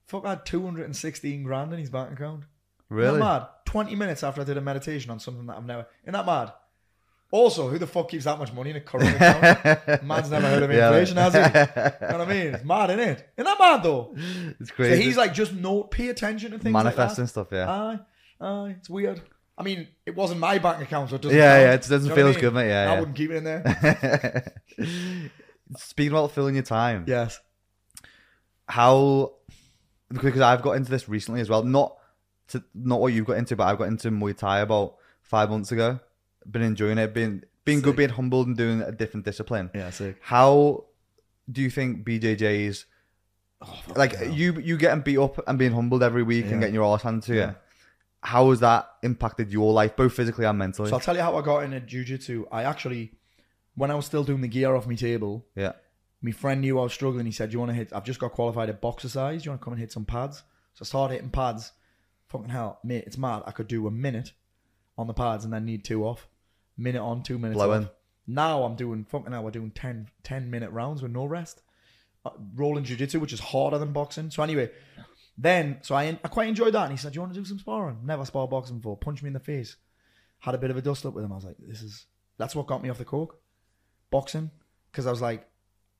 Fuck, 0.07 0.25
I 0.27 0.31
had 0.31 0.47
216 0.47 1.43
grand 1.43 1.73
in 1.73 1.79
his 1.79 1.91
bank 1.91 2.13
account. 2.13 2.45
really? 2.89 3.09
Isn't 3.09 3.21
mad? 3.21 3.47
20 3.65 3.95
minutes 3.95 4.23
after 4.25 4.41
I 4.41 4.45
did 4.45 4.57
a 4.57 4.61
meditation 4.61 5.11
on 5.11 5.21
something 5.21 5.47
that 5.47 5.57
I've 5.57 5.65
never. 5.65 5.87
Isn't 6.03 6.13
that 6.13 6.27
mad? 6.27 6.53
Also, 7.33 7.69
who 7.69 7.79
the 7.79 7.87
fuck 7.87 8.09
keeps 8.09 8.25
that 8.25 8.39
much 8.39 8.53
money 8.53 8.71
in 8.71 8.77
a 8.77 8.81
current 8.81 9.15
account? 9.15 10.03
Man's 10.03 10.31
never 10.31 10.49
heard 10.49 10.63
of 10.65 10.73
Yeah, 10.73 10.89
inflation, 10.89 11.17
like- 11.17 11.33
has 11.33 11.53
he? 11.53 11.61
You 12.07 12.13
know 12.13 12.19
what 12.19 12.29
I 12.29 12.33
mean? 12.33 12.55
It's 12.55 12.65
mad, 12.65 12.91
isn't 12.91 13.01
it? 13.01 13.29
Isn't 13.37 13.45
that 13.45 13.59
mad 13.59 13.83
though? 13.85 14.15
it's 14.59 14.71
crazy. 14.73 14.97
So 14.97 15.01
he's 15.03 15.17
like, 15.17 15.33
just 15.33 15.53
note, 15.55 15.91
pay 15.93 16.09
attention 16.09 16.51
to 16.51 16.59
things 16.59 16.73
manifesting 16.73 17.25
like 17.25 17.31
stuff, 17.31 17.49
yeah. 17.53 17.71
Aye, 17.71 17.99
aye, 18.41 18.75
it's 18.79 18.91
weird. 18.91 19.21
I 19.57 19.63
mean, 19.63 19.87
it 20.07 20.17
wasn't 20.17 20.41
my 20.41 20.59
bank 20.59 20.83
account, 20.83 21.11
so 21.11 21.17
it 21.17 21.23
doesn't. 21.23 21.37
Yeah, 21.37 21.53
count. 21.53 21.63
yeah, 21.63 21.75
it 21.75 21.81
doesn't 21.83 22.03
You 22.05 22.09
know 22.09 22.15
feel 22.17 22.27
as 22.29 22.37
I 22.37 22.41
good, 22.41 22.55
mate, 22.55 22.69
yeah, 22.69 22.81
I 22.81 22.85
yeah. 22.95 22.99
wouldn't 22.99 23.17
keep 23.17 23.31
it 23.31 23.37
in 23.37 23.45
there. 23.45 24.55
Speaking 25.77 26.11
about 26.13 26.33
filling 26.33 26.55
your 26.57 26.65
time, 26.65 27.05
yes. 27.07 27.39
how 28.67 29.35
because 30.09 30.41
I've 30.41 30.63
got 30.63 30.73
into 30.73 30.91
this 30.91 31.09
recently 31.09 31.41
as 31.41 31.49
well. 31.49 31.63
Not 31.63 31.97
to 32.49 32.65
not 32.75 33.01
what 33.01 33.13
you've 33.13 33.27
got 33.27 33.37
into, 33.37 33.55
but 33.55 33.69
I've 33.69 33.79
got 33.79 33.89
into 33.89 34.11
Muay 34.11 34.37
Thai 34.37 34.61
about 34.61 34.97
five 35.23 35.49
months 35.51 35.71
ago. 35.71 36.01
Been 36.49 36.63
enjoying 36.63 36.99
it, 36.99 37.13
been 37.15 37.45
being 37.65 37.81
good, 37.81 37.97
being 37.97 38.11
humbled, 38.11 38.47
and 38.47 38.57
doing 38.57 38.81
a 38.83 38.93
different 38.93 39.25
discipline. 39.27 39.71
Yeah, 39.75 39.91
sick. 39.91 40.17
How 40.21 40.85
do 41.51 41.61
you 41.63 41.71
think 41.71 42.05
BJJ's 42.07 42.87
Oh, 43.63 43.79
like 43.95 44.15
you 44.31 44.59
you 44.61 44.79
getting 44.79 45.03
beat 45.03 45.19
up 45.19 45.47
and 45.47 45.59
being 45.59 45.73
humbled 45.73 46.03
every 46.03 46.23
week 46.23 46.47
Yeah. 46.47 46.53
and 46.53 46.61
getting 46.61 46.75
your 46.75 46.85
ass 46.95 47.03
handed 47.03 47.25
to 47.25 47.35
you? 47.35 47.41
Yeah. 47.41 47.55
How 48.23 48.49
has 48.51 48.61
that 48.61 48.89
impacted 49.03 49.53
your 49.53 49.73
life, 49.73 49.97
both 49.97 50.15
physically 50.15 50.47
and 50.47 50.59
mentally? 50.59 50.89
So 50.89 50.95
I'll 50.97 51.01
tell 51.01 51.15
you 51.17 51.23
how 51.23 51.37
I 51.37 51.43
got 51.43 51.65
into 51.65 51.81
jujitsu. 51.81 52.47
I 52.51 52.65
actually, 52.65 53.13
when 53.75 53.91
I 53.91 53.95
was 53.95 54.07
still 54.07 54.25
doing 54.25 54.41
the 54.41 54.49
gear 54.49 54.75
off 54.75 54.87
my 54.87 54.95
table, 54.95 55.47
yeah, 55.55 55.73
My 56.23 56.33
friend 56.33 56.61
knew 56.61 56.79
I 56.79 56.83
was 56.85 56.93
struggling. 56.93 57.25
He 57.27 57.33
said, 57.33 57.49
"Do 57.51 57.55
you 57.55 57.59
want 57.61 57.71
to 57.71 57.75
hit? 57.75 57.93
I've 57.95 58.05
just 58.05 58.19
got 58.21 58.33
qualified 58.33 58.69
at 58.69 58.81
boxercise. 58.81 59.43
Do 59.43 59.47
you 59.47 59.51
want 59.53 59.61
to 59.61 59.65
come 59.65 59.73
and 59.75 59.81
hit 59.81 59.93
some 59.93 60.05
pads?" 60.07 60.43
So 60.75 60.83
I 60.83 60.85
started 60.87 61.15
hitting 61.15 61.31
pads. 61.31 61.73
Fucking 62.29 62.49
hell, 62.51 62.79
mate, 62.85 63.05
it's 63.07 63.19
mad. 63.19 63.43
I 63.47 63.51
could 63.53 63.69
do 63.69 63.87
a 63.87 63.91
minute 63.91 64.33
on 64.97 65.07
the 65.07 65.15
pads 65.15 65.45
and 65.45 65.53
then 65.53 65.65
need 65.67 65.85
two 65.85 66.05
off. 66.07 66.29
Minute 66.81 67.03
on, 67.03 67.23
two 67.23 67.39
minutes 67.39 67.59
off. 67.85 67.91
Now 68.27 68.63
I'm 68.63 68.75
doing 68.75 69.05
fucking 69.05 69.33
hell. 69.33 69.45
We're 69.45 69.51
doing 69.51 69.71
10, 69.71 70.09
10 70.23 70.51
minute 70.51 70.71
rounds 70.71 71.03
with 71.03 71.13
no 71.13 71.27
rest. 71.27 71.63
Uh, 72.25 72.31
rolling 72.55 72.85
jiu-jitsu, 72.85 73.21
which 73.21 73.33
is 73.33 73.41
harder 73.41 73.79
than 73.79 73.93
boxing. 73.93 74.31
So 74.31 74.43
anyway, 74.43 74.71
then 75.37 75.79
so 75.83 75.95
I 75.95 76.19
I 76.25 76.29
quite 76.29 76.49
enjoyed 76.49 76.75
that. 76.75 76.85
And 76.85 76.93
he 76.93 76.99
said, 76.99 77.13
"Do 77.13 77.17
you 77.17 77.21
want 77.23 77.35
to 77.35 77.41
do 77.41 77.45
some 77.45 77.59
sparring?" 77.59 77.99
Never 78.05 78.25
spar 78.25 78.49
boxing 78.49 78.79
before. 78.79 78.97
Punch 78.97 79.23
me 79.23 79.29
in 79.29 79.33
the 79.35 79.41
face. 79.41 79.77
Had 80.39 80.55
a 80.55 80.59
bit 80.59 80.71
of 80.71 80.77
a 80.77 80.83
dust 80.83 81.05
up 81.07 81.15
with 81.15 81.25
him. 81.25 81.33
I 81.33 81.37
was 81.37 81.45
like, 81.45 81.57
"This 81.59 81.83
is 81.83 82.07
that's 82.39 82.55
what 82.55 82.67
got 82.67 82.83
me 82.83 82.91
off 82.91 82.99
the 82.99 83.05
coke, 83.05 83.41
boxing." 84.11 84.51
Because 84.91 85.07
I 85.07 85.11
was 85.11 85.21
like, 85.21 85.47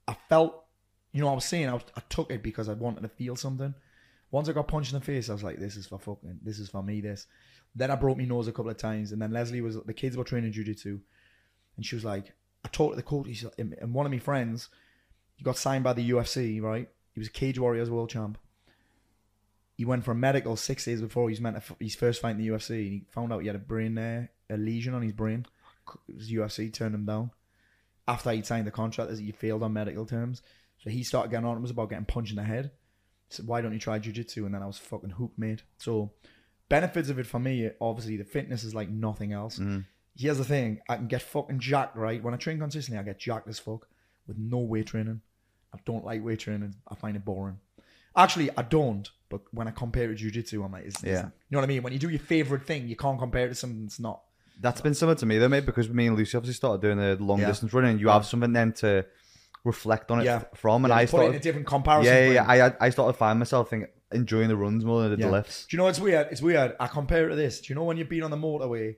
I 0.09 0.17
felt, 0.29 0.65
you 1.13 1.21
know, 1.21 1.29
I 1.29 1.35
was 1.35 1.45
saying 1.45 1.69
I, 1.69 1.75
was, 1.75 1.85
I 1.97 2.03
took 2.09 2.31
it 2.33 2.43
because 2.43 2.69
I 2.69 2.73
wanted 2.73 3.03
to 3.03 3.09
feel 3.09 3.37
something. 3.37 3.75
Once 4.31 4.49
I 4.49 4.53
got 4.53 4.69
punched 4.69 4.93
in 4.93 4.99
the 4.99 5.05
face, 5.05 5.29
I 5.29 5.33
was 5.33 5.43
like, 5.43 5.59
"This 5.59 5.77
is 5.77 5.87
for 5.87 5.99
fucking, 5.99 6.41
this 6.43 6.59
is 6.59 6.69
for 6.69 6.83
me." 6.83 7.01
This. 7.01 7.27
Then 7.75 7.91
I 7.91 7.97
broke 7.97 8.19
my 8.19 8.25
nose 8.25 8.49
a 8.49 8.53
couple 8.53 8.71
of 8.71 8.77
times, 8.77 9.13
and 9.13 9.21
then 9.21 9.33
Leslie 9.33 9.61
was 9.61 9.77
the 9.83 9.95
kids 9.95 10.17
were 10.17 10.25
training 10.25 10.53
jujitsu, 10.53 11.01
and 11.77 11.87
she 11.87 11.95
was 11.97 12.05
like, 12.05 12.33
I 12.65 12.69
talked 12.69 12.93
to 12.93 12.97
the 12.97 13.03
coach, 13.03 13.27
he's- 13.27 13.53
and 13.59 13.95
one 13.95 14.07
of 14.07 14.13
my 14.13 14.19
friends, 14.19 14.69
he 15.37 15.45
got 15.45 15.57
signed 15.57 15.85
by 15.85 15.93
the 15.95 16.11
UFC, 16.11 16.61
right? 16.61 16.89
He 17.13 17.21
was 17.21 17.29
a 17.29 17.33
Cage 17.33 17.59
Warriors 17.59 17.91
world 17.91 18.11
champ. 18.11 18.39
He 19.77 19.85
went 19.85 20.05
for 20.05 20.13
a 20.13 20.17
medical 20.17 20.57
six 20.57 20.85
days 20.85 21.01
before 21.01 21.29
he 21.29 21.33
was 21.33 21.41
meant 21.41 21.57
to 21.65 21.77
his 21.81 21.95
first 21.95 22.21
fight 22.21 22.33
in 22.33 22.39
the 22.39 22.49
UFC, 22.49 22.83
and 22.83 22.93
he 22.93 23.07
found 23.09 23.33
out 23.33 23.41
he 23.41 23.47
had 23.47 23.57
a 23.57 23.61
brain 23.61 23.95
there, 23.95 24.31
a 24.51 24.57
lesion 24.57 24.95
on 24.95 25.03
his 25.03 25.13
brain. 25.13 25.47
Was 26.07 26.31
UFC 26.31 26.71
turned 26.73 26.95
him 26.95 27.07
down 27.07 27.31
after 28.07 28.31
he 28.31 28.43
signed 28.43 28.67
the 28.67 28.71
contract, 28.71 29.11
as 29.11 29.19
he 29.19 29.33
failed 29.33 29.63
on 29.63 29.73
medical 29.73 30.05
terms. 30.05 30.43
So 30.79 30.91
he 30.91 31.03
started 31.03 31.31
getting 31.31 31.47
on. 31.47 31.57
It 31.57 31.61
was 31.61 31.71
about 31.71 31.89
getting 31.91 32.05
punched 32.05 32.31
in 32.31 32.37
the 32.37 32.45
head. 32.45 32.73
Said, 33.31 33.47
"Why 33.47 33.61
don't 33.61 33.73
you 33.73 33.79
try 33.79 33.99
jiu-jitsu?" 33.99 34.45
And 34.45 34.55
then 34.55 34.63
I 34.63 34.67
was 34.67 34.77
fucking 34.79 35.11
hooked, 35.11 35.39
mate. 35.39 35.63
So 35.79 36.13
benefits 36.69 37.09
of 37.09 37.19
it 37.19 37.27
for 37.27 37.39
me, 37.39 37.71
obviously, 37.81 38.17
the 38.17 38.25
fitness 38.25 38.65
is 38.65 38.75
like 38.75 38.89
nothing 38.91 39.33
else. 39.33 39.59
Mm. 39.59 39.87
Here's 40.17 40.39
the 40.39 40.45
thing: 40.45 40.81
I 40.89 40.97
can 40.97 41.07
get 41.07 41.23
fucking 41.23 41.61
jacked, 41.61 41.97
right? 41.97 42.23
When 42.23 42.35
I 42.35 42.37
train 42.37 42.59
consistently, 42.59 42.99
I 43.01 43.03
get 43.05 43.19
jacked 43.19 43.49
as 43.49 43.59
fuck 43.59 43.87
with 44.27 44.37
no 44.39 44.59
weight 44.59 44.87
training. 44.89 45.21
I 45.73 45.79
don't 45.85 46.05
like 46.05 46.25
weight 46.25 46.41
training. 46.41 46.75
I 46.89 46.95
find 46.97 47.17
it 47.17 47.25
boring. 47.25 47.59
Actually, 48.17 48.51
I 48.57 48.63
don't. 48.63 49.09
But 49.29 49.43
when 49.53 49.69
I 49.69 49.71
compare 49.71 50.11
it 50.11 50.19
to 50.19 50.25
jujitsu, 50.31 50.65
I'm 50.65 50.73
like, 50.73 50.85
it's, 50.87 51.01
it's- 51.05 51.15
Yeah. 51.23 51.27
you 51.27 51.31
know 51.55 51.59
what 51.59 51.65
I 51.65 51.69
mean? 51.69 51.83
When 51.85 51.93
you 51.93 52.01
do 52.01 52.09
your 52.09 52.19
favorite 52.19 52.67
thing, 52.67 52.89
you 52.89 52.97
can't 52.97 53.17
compare 53.21 53.47
it 53.47 53.51
to 53.51 53.55
something 53.55 53.83
that's 53.85 54.01
not. 54.01 54.23
That's 54.61 54.81
been 54.81 54.95
similar 54.95 55.15
to 55.15 55.25
me 55.27 55.39
though, 55.39 55.49
mate, 55.49 55.65
because 55.65 55.89
me 55.89 56.09
and 56.09 56.17
Lucy 56.17 56.37
obviously 56.37 56.55
started 56.55 56.83
doing 56.83 56.99
the 56.99 57.17
long 57.23 57.39
Yeah. 57.39 57.47
distance 57.47 57.73
running. 57.73 58.01
You 58.01 58.09
have 58.09 58.27
something 58.27 58.53
then 58.53 58.73
to 58.75 59.07
reflect 59.65 60.11
on 60.11 60.21
it 60.21 60.25
Yeah. 60.25 60.43
from, 60.55 60.85
and 60.85 60.91
Yeah, 60.93 60.97
I 60.99 61.01
you 61.03 61.09
put 61.09 61.25
it 61.25 61.29
in 61.31 61.35
a 61.35 61.39
different 61.41 61.67
comparison. 61.67 62.13
Yeah, 62.15 62.31
yeah, 62.31 62.55
yeah. 62.55 62.73
I 62.81 62.87
I 62.87 62.91
started 62.91 63.15
finding 63.15 63.39
myself 63.41 63.71
think, 63.71 63.87
enjoying 64.13 64.49
the 64.49 64.57
runs 64.57 64.85
more 64.85 65.03
than 65.03 65.13
I 65.13 65.15
did 65.17 65.21
Yeah. 65.21 65.27
the 65.27 65.33
lifts. 65.33 65.67
Do 65.67 65.77
you 65.77 65.79
know 65.79 65.85
what's 65.85 66.01
weird? 66.01 66.29
It's 66.31 66.43
weird. 66.43 66.75
I 66.81 66.87
compare 66.87 67.27
it 67.27 67.31
to 67.31 67.37
this. 67.37 67.61
Do 67.61 67.67
you 67.73 67.75
know 67.75 67.85
when 67.85 67.97
you've 67.97 68.09
been 68.09 68.23
on 68.23 68.31
the 68.31 68.37
motorway 68.37 68.97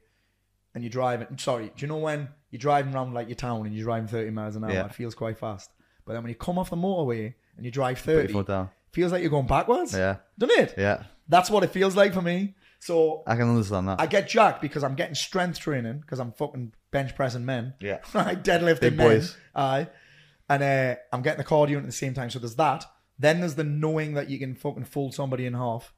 and 0.74 0.82
you're 0.84 0.90
driving? 0.90 1.36
Sorry, 1.38 1.66
do 1.66 1.72
you 1.78 1.86
know 1.88 1.98
when 1.98 2.28
you're 2.50 2.58
driving 2.60 2.94
around 2.94 3.12
like 3.14 3.28
your 3.28 3.36
town 3.36 3.66
and 3.66 3.74
you're 3.74 3.84
driving 3.84 4.08
30 4.08 4.30
miles 4.30 4.56
an 4.56 4.64
hour? 4.64 4.70
It 4.86 4.94
feels 4.94 5.14
quite 5.14 5.38
fast. 5.38 5.70
But 6.04 6.14
then 6.14 6.22
when 6.22 6.30
you 6.30 6.36
come 6.36 6.58
off 6.58 6.70
the 6.70 6.76
motorway 6.76 7.34
and 7.56 7.64
you 7.64 7.70
drive 7.70 7.98
30, 7.98 8.32
down. 8.44 8.70
feels 8.92 9.12
like 9.12 9.20
you're 9.22 9.30
going 9.30 9.46
backwards. 9.46 9.94
Yeah, 9.94 10.16
Doesn't 10.38 10.58
it? 10.58 10.74
yeah. 10.78 11.04
That's 11.28 11.48
what 11.50 11.62
it 11.64 11.70
feels 11.70 11.94
like 11.96 12.12
for 12.14 12.22
me. 12.22 12.54
So 12.80 13.22
I 13.28 13.36
can 13.36 13.48
understand 13.48 13.86
that. 13.88 14.00
I 14.00 14.06
get 14.06 14.28
jacked 14.28 14.60
because 14.60 14.82
I'm 14.82 14.96
getting 14.96 15.14
strength 15.14 15.60
training 15.60 16.00
because 16.00 16.18
I'm 16.18 16.32
fucking 16.32 16.72
bench 16.90 17.14
pressing 17.14 17.44
men. 17.44 17.74
yeah. 17.80 17.98
I 18.14 18.34
deadlifting 18.34 18.80
Big 18.80 18.96
men. 18.96 19.08
boys. 19.08 19.36
Aye. 19.54 19.86
And 20.53 20.62
uh, 20.62 20.96
I'm 21.11 21.22
getting 21.22 21.38
the 21.38 21.48
cardio 21.48 21.78
at 21.78 21.86
the 21.86 21.92
same 21.92 22.12
time. 22.12 22.28
So 22.28 22.38
there's 22.38 22.57
that. 22.57 22.84
Then 23.18 23.40
there's 23.40 23.55
the 23.55 23.64
knowing 23.64 24.12
that 24.14 24.28
you 24.28 24.38
can 24.38 24.55
fucking 24.55 24.84
fold 24.84 25.14
somebody 25.14 25.46
in 25.46 25.55
half 25.55 25.94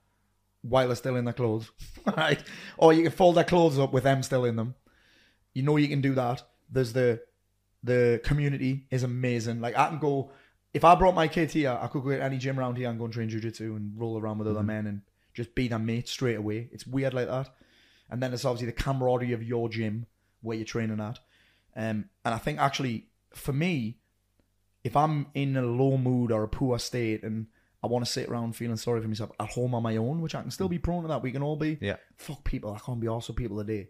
while 0.63 0.87
they're 0.87 0.95
still 0.95 1.17
in 1.17 1.25
their 1.25 1.35
clothes. 1.35 1.73
right? 2.17 2.41
Or 2.79 2.93
you 2.93 3.03
can 3.03 3.11
fold 3.11 3.35
their 3.35 3.43
clothes 3.43 3.81
up 3.81 3.93
with 3.93 4.05
them 4.05 4.23
still 4.23 4.45
in 4.45 4.55
them. 4.55 4.77
You 5.55 5.65
know 5.65 5.77
you 5.77 5.89
can 5.89 6.01
do 6.01 6.15
that. 6.15 6.45
There's 6.71 6.93
the 6.93 7.21
the 7.83 8.21
community 8.23 8.87
is 8.93 9.03
amazing. 9.03 9.61
Like 9.61 9.77
I 9.77 9.89
can 9.89 9.99
go 9.99 10.31
if 10.73 10.85
I 10.85 10.95
brought 10.95 11.17
my 11.17 11.27
kids 11.27 11.53
here, 11.53 11.77
I 11.81 11.89
could 11.89 12.05
go 12.05 12.11
to 12.11 12.23
any 12.23 12.39
gym 12.39 12.61
around 12.61 12.77
here 12.77 12.89
and 12.89 12.99
go 12.99 13.07
and 13.07 13.15
train 13.15 13.29
jiu-jitsu 13.29 13.75
and 13.75 13.99
roll 13.99 14.21
around 14.21 14.39
with 14.39 14.47
other 14.47 14.63
men 14.63 14.87
and 14.87 15.03
just 15.33 15.57
be 15.57 15.67
their 15.67 15.81
mate 15.81 16.09
straight 16.09 16.37
away. 16.37 16.69
It's 16.71 16.87
weird 16.87 17.13
like 17.13 17.27
that. 17.27 17.51
And 18.09 18.23
then 18.23 18.31
there's 18.31 18.45
obviously 18.45 18.67
the 18.67 18.73
camaraderie 18.73 19.33
of 19.33 19.43
your 19.43 19.69
gym 19.69 20.07
where 20.43 20.57
you're 20.57 20.65
training 20.65 21.01
at. 21.01 21.19
Um, 21.75 22.09
and 22.25 22.35
I 22.35 22.39
think 22.39 22.61
actually 22.61 23.09
for 23.35 23.53
me, 23.53 23.99
if 24.85 24.97
I'm 24.97 25.27
in 25.35 25.57
a 25.57 25.63
low 25.63 25.97
mood 25.97 26.31
or 26.31 26.43
a 26.45 26.49
poor 26.49 26.79
state 26.79 27.23
and 27.25 27.47
I 27.83 27.87
want 27.87 28.05
to 28.05 28.11
sit 28.11 28.29
around 28.29 28.55
feeling 28.55 28.77
sorry 28.77 29.01
for 29.03 29.09
myself 29.09 29.31
at 29.41 29.49
home 29.51 29.75
on 29.75 29.83
my 29.83 29.97
own, 29.97 30.21
which 30.21 30.35
I 30.35 30.43
can 30.43 30.51
still 30.51 30.69
be 30.69 30.79
prone 30.79 31.03
to 31.03 31.09
that. 31.09 31.23
We 31.23 31.33
can 31.33 31.43
all 31.43 31.57
be. 31.57 31.77
Yeah. 31.81 31.97
Fuck 32.17 32.45
people. 32.45 32.73
I 32.73 32.79
can't 32.79 33.01
be 33.01 33.09
also 33.09 33.33
people 33.33 33.59
today. 33.59 33.89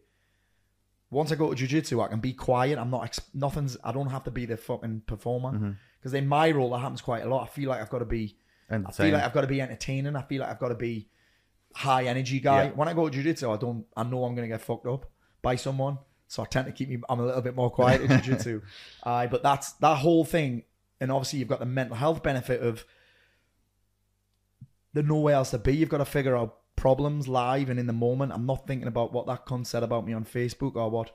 Once 1.10 1.30
I 1.30 1.36
go 1.36 1.50
to 1.50 1.54
jiu-jitsu, 1.54 2.00
I 2.00 2.08
can 2.08 2.18
be 2.18 2.32
quiet. 2.32 2.76
I'm 2.78 2.90
not, 2.90 3.04
ex- 3.04 3.20
nothing's, 3.34 3.76
I 3.84 3.92
don't 3.92 4.08
have 4.10 4.24
to 4.24 4.30
be 4.32 4.46
the 4.46 4.56
fucking 4.56 5.02
performer. 5.06 5.76
Because 6.00 6.14
in 6.14 6.26
my 6.26 6.50
role, 6.50 6.70
that 6.70 6.78
happens 6.78 7.00
quite 7.02 7.22
a 7.22 7.28
lot. 7.28 7.44
I 7.44 7.46
feel 7.46 7.68
like 7.68 7.80
I've 7.80 7.90
got 7.90 8.00
to 8.00 8.04
be, 8.04 8.36
I 8.68 8.72
feel 8.72 8.76
Entertaining. 8.86 9.12
like 9.14 9.22
I've 9.24 9.32
got 9.32 9.40
to 9.42 9.46
be 9.46 9.60
entertaining. 9.60 10.16
I 10.16 10.22
feel 10.22 10.40
like 10.40 10.50
I've 10.50 10.58
got 10.58 10.68
to 10.68 10.74
be 10.74 11.08
high 11.74 12.04
energy 12.06 12.40
guy. 12.40 12.64
Yeah. 12.64 12.70
When 12.70 12.88
I 12.88 12.94
go 12.94 13.08
to 13.08 13.14
jiu-jitsu, 13.14 13.48
I 13.50 13.56
don't, 13.56 13.84
I 13.96 14.02
know 14.02 14.24
I'm 14.24 14.34
going 14.34 14.48
to 14.48 14.52
get 14.52 14.60
fucked 14.60 14.86
up 14.86 15.06
by 15.40 15.54
someone. 15.56 15.98
So 16.26 16.42
I 16.42 16.46
tend 16.46 16.66
to 16.66 16.72
keep 16.72 16.88
me, 16.88 16.98
I'm 17.08 17.20
a 17.20 17.26
little 17.26 17.42
bit 17.42 17.54
more 17.54 17.70
quiet 17.70 18.00
in 18.00 18.08
jiu-jitsu. 18.22 18.62
uh, 19.04 19.26
but 19.28 19.42
that's, 19.44 19.72
that 19.74 19.96
whole 19.98 20.24
thing. 20.24 20.64
And 21.00 21.10
obviously 21.10 21.40
you've 21.40 21.48
got 21.48 21.60
the 21.60 21.66
mental 21.66 21.96
health 21.96 22.22
benefit 22.22 22.60
of 22.60 22.84
there's 24.92 25.06
nowhere 25.06 25.34
else 25.34 25.50
to 25.50 25.58
be. 25.58 25.76
You've 25.76 25.88
got 25.88 25.98
to 25.98 26.04
figure 26.04 26.36
out 26.36 26.58
problems 26.76 27.28
live 27.28 27.68
and 27.68 27.78
in 27.80 27.86
the 27.86 27.92
moment. 27.92 28.32
I'm 28.32 28.46
not 28.46 28.66
thinking 28.66 28.88
about 28.88 29.12
what 29.12 29.26
that 29.26 29.46
cunt 29.46 29.66
said 29.66 29.82
about 29.82 30.06
me 30.06 30.12
on 30.12 30.24
Facebook 30.24 30.76
or 30.76 30.90
what 30.90 31.10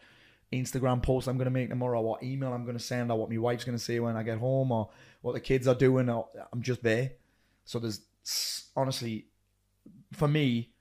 Instagram 0.51 1.01
post 1.01 1.27
I'm 1.27 1.37
going 1.37 1.45
to 1.45 1.51
make 1.51 1.69
tomorrow 1.69 1.99
or 1.99 2.03
what 2.03 2.23
email 2.23 2.51
I'm 2.53 2.65
going 2.65 2.77
to 2.77 2.83
send 2.83 3.11
or 3.11 3.17
what 3.17 3.29
my 3.29 3.37
wife's 3.37 3.65
going 3.65 3.77
to 3.77 3.83
say 3.83 3.99
when 3.99 4.17
I 4.17 4.23
get 4.23 4.37
home 4.39 4.71
or 4.71 4.89
what 5.21 5.33
the 5.33 5.39
kids 5.39 5.67
are 5.67 5.75
doing. 5.75 6.09
Or, 6.09 6.27
I'm 6.51 6.61
just 6.61 6.83
there. 6.83 7.11
So 7.65 7.79
there's 7.79 8.01
honestly, 8.75 9.27
for 10.11 10.27
me, 10.27 10.71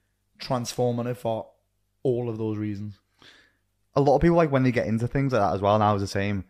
transformative 0.40 1.18
for 1.18 1.48
all 2.02 2.28
of 2.28 2.38
those 2.38 2.56
reasons. 2.56 2.98
a 3.94 4.00
lot 4.00 4.14
of 4.14 4.22
people 4.22 4.36
like 4.36 4.52
when 4.52 4.62
they 4.62 4.72
get 4.72 4.86
into 4.86 5.08
things 5.08 5.32
like 5.32 5.42
that 5.42 5.54
as 5.54 5.60
well. 5.60 5.74
And 5.74 5.84
I 5.84 5.92
was 5.92 6.02
the 6.02 6.08
same. 6.08 6.44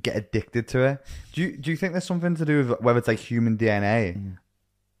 Get 0.00 0.16
addicted 0.16 0.68
to 0.68 0.80
it. 0.80 1.06
Do 1.32 1.42
you 1.42 1.56
do 1.56 1.70
you 1.70 1.76
think 1.76 1.92
there's 1.92 2.04
something 2.04 2.34
to 2.36 2.44
do 2.44 2.58
with 2.64 2.80
whether 2.80 2.98
it's 2.98 3.08
like 3.08 3.18
human 3.18 3.56
DNA, 3.56 4.16
mm. 4.16 4.38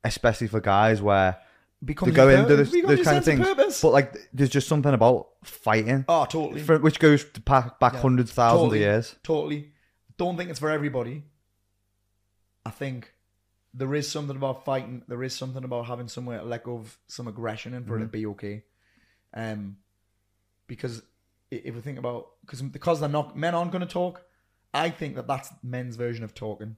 especially 0.04 0.46
for 0.46 0.60
guys 0.60 1.02
where 1.02 1.38
Becomes 1.84 2.12
they 2.12 2.16
go 2.16 2.28
into 2.30 2.56
this, 2.56 2.70
kind 3.04 3.18
of 3.18 3.24
things, 3.24 3.46
purpose. 3.46 3.82
but 3.82 3.90
like 3.92 4.14
there's 4.32 4.48
just 4.48 4.66
something 4.66 4.94
about 4.94 5.28
fighting, 5.44 6.06
oh, 6.08 6.24
totally. 6.24 6.62
for, 6.62 6.78
which 6.78 6.98
goes 6.98 7.22
to 7.24 7.40
back, 7.42 7.78
back 7.78 7.92
Yeah. 7.92 8.00
hundreds, 8.00 8.32
thousands 8.32 8.60
Totally. 8.62 8.78
of 8.78 8.80
years. 8.80 9.16
Totally. 9.22 9.72
Don't 10.16 10.38
think 10.38 10.48
it's 10.48 10.58
for 10.58 10.70
everybody. 10.70 11.24
I 12.64 12.70
think 12.70 13.12
there 13.74 13.94
is 13.94 14.10
something 14.10 14.36
about 14.36 14.64
fighting. 14.64 15.02
There 15.06 15.22
is 15.22 15.34
something 15.34 15.62
about 15.62 15.86
having 15.86 16.08
somewhere 16.08 16.38
to 16.38 16.44
let 16.44 16.64
go 16.64 16.78
of 16.78 16.98
some 17.08 17.28
aggression 17.28 17.74
and 17.74 17.86
for 17.86 17.96
it 17.96 17.98
to 17.98 18.04
mm-hmm. 18.06 18.12
be 18.12 18.26
okay. 18.26 18.64
Um, 19.34 19.76
because 20.66 21.02
if 21.50 21.74
we 21.74 21.80
think 21.82 21.98
about 21.98 22.28
because 22.40 22.62
because 22.62 23.00
they're 23.00 23.08
not 23.08 23.36
men 23.36 23.54
aren't 23.54 23.70
going 23.70 23.86
to 23.86 23.92
talk. 23.92 24.22
I 24.76 24.90
think 24.90 25.16
that 25.16 25.26
that's 25.26 25.50
men's 25.62 25.96
version 25.96 26.24
of 26.24 26.34
talking. 26.34 26.76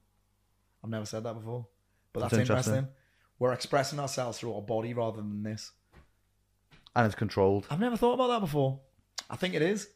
I've 0.83 0.91
never 0.91 1.05
said 1.07 1.25
that 1.25 1.35
before, 1.35 1.67
but 2.13 2.21
that's, 2.21 2.33
That's 2.33 2.49
interesting. 2.49 2.75
interesting. 2.75 2.95
We're 3.39 3.53
expressing 3.53 4.01
ourselves 4.01 4.39
through 4.39 4.55
our 4.55 4.63
body 4.63 4.95
rather 4.95 5.19
than 5.19 5.43
this. 5.43 5.73
And 6.97 7.07
it's 7.07 7.15
controlled. 7.15 7.67
I've 7.71 7.81
never 7.81 7.97
thought 7.97 8.15
about 8.15 8.29
that 8.29 8.41
before. 8.41 8.81
I 9.31 9.37
think 9.37 9.55
it 9.55 9.63
is. 9.63 9.89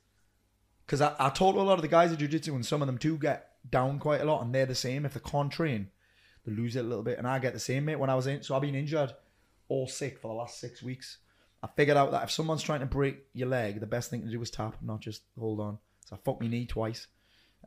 Because 0.87 1.01
I, 1.01 1.15
I 1.19 1.31
talk 1.31 1.55
to 1.55 1.61
a 1.61 1.63
lot 1.63 1.75
of 1.75 1.83
the 1.83 1.89
guys 1.89 2.13
at 2.13 2.19
Jiu 2.19 2.29
Jitsu, 2.29 2.55
and 2.55 2.67
some 2.67 2.83
of 2.83 2.87
them 2.87 2.99
do 2.99 3.17
get 3.17 3.51
down 3.69 3.99
quite 3.99 4.21
a 4.21 4.25
lot, 4.25 4.43
and 4.43 4.55
they're 4.55 4.67
the 4.67 4.75
same. 4.75 5.07
If 5.07 5.15
they 5.15 5.21
can't 5.21 5.51
train, 5.51 5.89
they 6.45 6.53
lose 6.53 6.77
it 6.77 6.81
a 6.81 6.89
little 6.89 7.05
bit. 7.05 7.19
And 7.19 7.27
I 7.27 7.39
get 7.39 7.53
the 7.55 7.61
same, 7.61 7.85
mate. 7.85 7.99
When 7.99 8.11
I 8.11 8.15
was 8.15 8.27
in, 8.27 8.43
so 8.43 8.55
I've 8.55 8.63
been 8.63 8.75
injured 8.75 9.13
all 9.69 9.89
sick 9.89 10.19
for 10.19 10.29
the 10.29 10.35
last 10.35 10.61
six 10.61 10.83
weeks. 10.83 11.19
I 11.63 11.69
figured 11.77 11.97
out 11.97 12.11
that 12.11 12.25
if 12.25 12.31
someone's 12.31 12.63
trying 12.63 12.81
to 12.81 12.87
break 12.87 13.19
your 13.33 13.49
leg, 13.49 13.81
the 13.81 13.87
best 13.87 14.11
thing 14.11 14.23
to 14.23 14.29
do 14.29 14.43
is 14.43 14.51
tap, 14.51 14.77
not 14.83 15.01
just 15.01 15.23
hold 15.39 15.61
on. 15.61 15.79
So 16.07 16.17
I 16.17 16.19
fucked 16.25 16.43
my 16.43 16.49
knee 16.49 16.67
twice. 16.67 17.07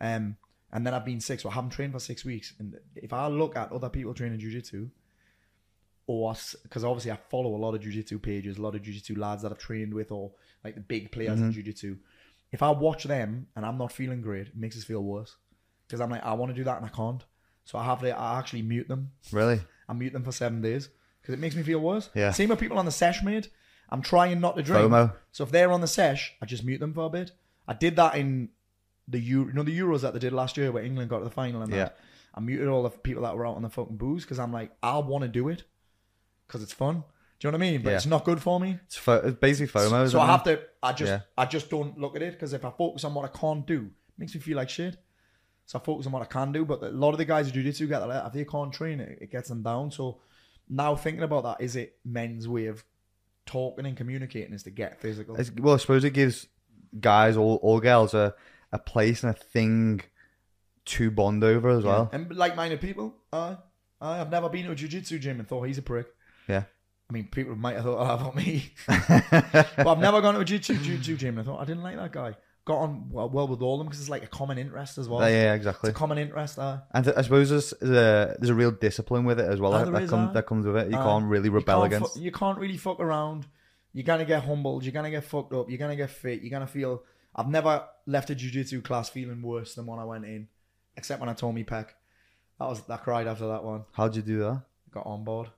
Um, 0.02 0.38
and 0.72 0.86
then 0.86 0.94
I've 0.94 1.06
been 1.06 1.22
sick, 1.22 1.40
so 1.40 1.50
I 1.50 1.54
haven't 1.54 1.72
trained 1.72 1.94
for 1.94 2.00
six 2.00 2.26
weeks. 2.26 2.54
And 2.60 2.78
if 2.96 3.14
I 3.14 3.28
look 3.28 3.56
at 3.56 3.72
other 3.72 3.90
people 3.90 4.14
training 4.14 4.40
Jiu 4.40 4.52
Jitsu, 4.52 4.90
or 6.08 6.36
because 6.64 6.84
obviously 6.84 7.12
I 7.12 7.18
follow 7.30 7.56
a 7.56 7.58
lot 7.58 7.74
of 7.74 7.82
jiu-jitsu 7.82 8.20
pages, 8.20 8.58
a 8.58 8.62
lot 8.62 8.76
of 8.76 8.84
jiu-jitsu 8.84 9.18
lads 9.18 9.42
that 9.44 9.52
I've 9.52 9.58
trained 9.58 9.94
with, 9.94 10.12
or 10.12 10.32
like 10.64 10.76
the 10.76 10.82
big 10.82 11.12
players 11.12 11.40
in 11.40 11.52
jiu-jitsu. 11.52 11.98
If 12.52 12.62
I 12.62 12.70
watch 12.70 13.06
them 13.06 13.48
and 13.56 13.66
I'm 13.66 13.78
not 13.78 13.92
feeling 13.92 14.22
great, 14.22 14.48
it 14.48 14.56
makes 14.56 14.78
us 14.78 14.84
feel 14.84 15.02
worse 15.02 15.36
because 15.88 16.00
I'm 16.02 16.10
like 16.10 16.24
I 16.24 16.34
want 16.34 16.52
to 16.52 16.56
do 16.56 16.64
that 16.66 16.78
and 16.78 16.86
I 16.86 16.90
can't. 16.90 17.24
So 17.64 17.80
I 17.80 17.84
have 17.86 18.02
to 18.02 18.18
I 18.18 18.38
actually 18.38 18.62
mute 18.62 18.88
them. 18.88 19.12
Really? 19.32 19.60
I 19.90 19.94
mute 19.94 20.14
them 20.14 20.24
for 20.24 20.32
seven 20.32 20.62
days 20.62 20.90
because 21.22 21.34
it 21.34 21.40
makes 21.40 21.56
me 21.56 21.64
feel 21.64 21.80
worse. 21.80 22.10
Yeah. 22.14 22.32
Same 22.32 22.50
with 22.50 22.60
people 22.60 22.78
on 22.78 22.86
the 22.86 22.92
sesh, 22.92 23.24
mate. 23.24 23.50
I'm 23.90 24.02
trying 24.02 24.40
not 24.40 24.56
to 24.58 24.64
drink. 24.64 24.92
FOMO. 24.92 25.14
So 25.32 25.44
if 25.44 25.52
they're 25.52 25.72
on 25.72 25.82
the 25.82 25.88
sesh, 25.88 26.34
I 26.42 26.46
just 26.46 26.64
mute 26.64 26.80
them 26.80 26.94
for 26.94 27.06
a 27.06 27.10
bit. 27.10 27.32
I 27.68 27.74
did 27.74 27.96
that 27.96 28.16
in 28.16 28.50
the 29.08 29.20
Euro, 29.20 29.48
you 29.48 29.54
know, 29.54 29.64
the 29.64 29.78
Euros 29.78 30.02
that 30.02 30.14
they 30.14 30.20
did 30.20 30.34
last 30.34 30.58
year 30.58 30.72
where 30.72 30.84
England 30.84 31.10
got 31.10 31.20
to 31.20 31.24
the 31.24 31.30
final 31.32 31.62
and 31.62 31.72
Yeah. 31.72 31.78
that. 31.86 31.98
I 32.34 32.40
muted 32.42 32.68
all 32.68 32.84
the 32.84 32.90
people 32.90 33.24
that 33.24 33.36
were 33.38 33.46
out 33.48 33.56
on 33.56 33.62
the 33.62 33.70
fucking 33.70 33.98
booze 33.98 34.24
because 34.24 34.40
I'm 34.40 34.52
like, 34.52 34.72
I 34.84 34.98
want 34.98 35.22
to 35.24 35.28
do 35.28 35.48
it 35.50 35.64
because 36.48 36.62
it's 36.64 36.74
fun. 36.74 37.04
Do 37.40 37.48
you 37.48 37.52
know 37.52 37.58
what 37.58 37.66
I 37.66 37.72
mean? 37.72 37.82
But 37.82 37.90
Yeah. 37.92 37.96
it's 37.98 38.06
not 38.06 38.26
good 38.26 38.42
for 38.42 38.60
me. 38.60 38.80
It's, 38.86 38.98
fo- 38.98 39.22
it's 39.28 39.38
basically 39.40 39.68
FOMO. 39.80 39.90
So 39.90 40.04
isn't 40.04 40.20
I 40.20 40.26
have 40.28 40.44
to. 40.46 40.62
I 40.84 40.94
just. 40.94 41.10
Yeah. 41.12 41.20
I 41.38 41.46
just 41.46 41.70
don't 41.70 41.98
look 42.00 42.16
at 42.16 42.22
it 42.22 42.34
because 42.34 42.54
if 42.54 42.66
I 42.66 42.72
focus 42.72 43.04
on 43.04 43.14
what 43.14 43.26
I 43.26 43.38
can't 43.38 43.66
do, 43.66 43.84
it 43.84 44.20
makes 44.20 44.34
me 44.36 44.42
feel 44.42 44.58
like 44.58 44.70
shit. 44.70 44.98
So 45.66 45.80
I 45.80 45.82
focus 45.84 46.06
on 46.08 46.12
what 46.14 46.22
I 46.22 46.26
can 46.26 46.52
do. 46.52 46.66
But 46.66 46.84
a 46.84 46.90
lot 46.90 47.12
of 47.12 47.18
the 47.18 47.26
guys 47.26 47.46
who 47.48 47.52
do 47.52 47.62
jiu-jitsu 47.62 47.88
get 47.88 48.00
that. 48.06 48.28
If 48.28 48.34
they 48.34 48.46
can't 48.46 48.72
train 48.74 49.00
it, 49.00 49.18
it 49.22 49.32
gets 49.32 49.50
them 49.50 49.64
down. 49.64 49.92
So 49.92 50.20
now 50.70 50.96
thinking 50.96 51.24
about 51.24 51.44
that, 51.44 51.62
is 51.64 51.76
it 51.76 51.98
men's 52.06 52.48
way 52.48 52.66
of 52.68 52.84
talking 53.46 53.86
and 53.86 53.96
communicating 53.98 54.54
is 54.54 54.64
to 54.64 54.72
get 54.72 55.00
physical? 55.00 55.36
It's- 55.36 55.52
well, 55.60 55.76
I 55.76 55.78
suppose 55.78 56.04
it 56.04 56.12
gives 56.12 56.48
guys 57.00 57.36
or, 57.38 57.60
or 57.62 57.80
girls 57.82 58.14
a, 58.14 58.34
a 58.76 58.80
place 58.80 59.24
and 59.24 59.36
a 59.36 59.38
thing 59.38 60.02
to 60.86 61.10
bond 61.10 61.44
over 61.44 61.70
as 61.70 61.84
well. 61.84 62.10
And 62.14 62.34
like-minded 62.36 62.80
people. 62.82 63.16
I, 63.34 63.58
I, 64.00 64.22
I've 64.22 64.30
never 64.30 64.50
been 64.50 64.66
to 64.66 64.72
a 64.72 64.76
jiu-jitsu 64.76 65.20
gym 65.20 65.40
and 65.40 65.48
thought 65.48 65.64
he's 65.64 65.78
a 65.78 65.82
prick. 65.82 66.08
Yeah. 66.48 66.64
I 67.10 67.14
mean, 67.14 67.28
people 67.32 67.56
might 67.56 67.76
have 67.76 67.86
thought 67.86 68.04
that 68.04 68.22
about 68.22 68.36
me. 68.36 68.72
but 68.88 69.88
I've 69.88 70.00
never 70.00 70.22
gone 70.22 70.36
to 70.36 70.42
a 70.42 70.46
jiu-jitsu, 70.46 70.84
jiu-jitsu 70.84 71.18
gym 71.18 71.38
and 71.38 71.48
I 71.48 71.52
thought 71.52 71.62
I 71.62 71.66
didn't 71.66 71.84
like 71.84 71.98
that 71.98 72.12
guy. 72.12 72.36
Got 72.66 72.78
on 72.78 73.10
well, 73.12 73.30
well 73.30 73.48
with 73.48 73.62
all 73.62 73.76
of 73.76 73.80
them 73.80 73.88
because 73.88 74.00
it's 74.02 74.10
like 74.10 74.24
a 74.24 74.28
common 74.28 74.58
interest 74.58 74.98
as 74.98 75.08
well. 75.08 75.22
Uh, 75.22 75.28
yeah, 75.28 75.54
exactly. 75.54 75.90
It's 75.90 75.96
a 75.96 76.00
common 76.00 76.18
interest. 76.18 76.58
Uh, 76.58 76.80
And 76.96 77.08
I 77.16 77.22
suppose 77.22 77.52
there's, 77.52 77.74
a 77.74 78.36
there's 78.40 78.50
a 78.50 78.56
real 78.56 78.72
discipline 78.72 79.24
with 79.24 79.40
it 79.40 79.48
as 79.48 79.60
well. 79.60 79.74
Ah, 79.76 79.86
that, 79.86 79.92
there 79.92 80.02
that, 80.02 80.10
comes 80.10 80.30
aye. 80.30 80.34
that 80.34 80.48
comes 80.48 80.66
with 80.66 80.78
it. 80.78 80.90
You 80.90 80.98
Aye. 80.98 81.04
can't 81.04 81.26
really 81.26 81.50
you 81.50 81.56
rebel 81.56 81.82
can't 81.82 81.94
against. 81.94 82.14
fu- 82.16 82.22
you 82.22 82.32
can't 82.32 82.58
really 82.58 82.78
fuck 82.78 83.00
around. 83.00 83.46
You're 83.94 84.04
gonna 84.04 84.26
get 84.26 84.44
humbled. 84.44 84.84
You're 84.84 84.94
gonna 84.94 85.12
get 85.12 85.24
fucked 85.24 85.54
up. 85.54 85.70
You're 85.70 85.78
gonna 85.78 85.96
get 85.96 86.10
fit. 86.10 86.42
You're 86.42 86.50
gonna 86.50 86.66
feel. 86.66 87.04
I've 87.36 87.50
never 87.50 87.84
left 88.06 88.30
a 88.30 88.36
jiu-jitsu 88.36 88.82
class 88.82 89.10
feeling 89.10 89.42
worse 89.42 89.76
than 89.76 89.86
when 89.86 90.00
I 90.00 90.06
went 90.06 90.26
in, 90.26 90.48
except 90.96 91.20
when 91.20 91.30
I 91.30 91.34
told 91.34 91.56
me 91.56 91.64
pec. 91.64 91.90
That 92.60 92.70
was 92.70 92.82
I 92.90 92.98
cried 92.98 93.28
after 93.28 93.48
that 93.48 93.64
one. 93.64 93.84
How'd 93.92 94.16
you 94.16 94.22
do 94.22 94.40
that? 94.40 94.62
Got 94.92 95.06
on 95.06 95.24
board. 95.24 95.50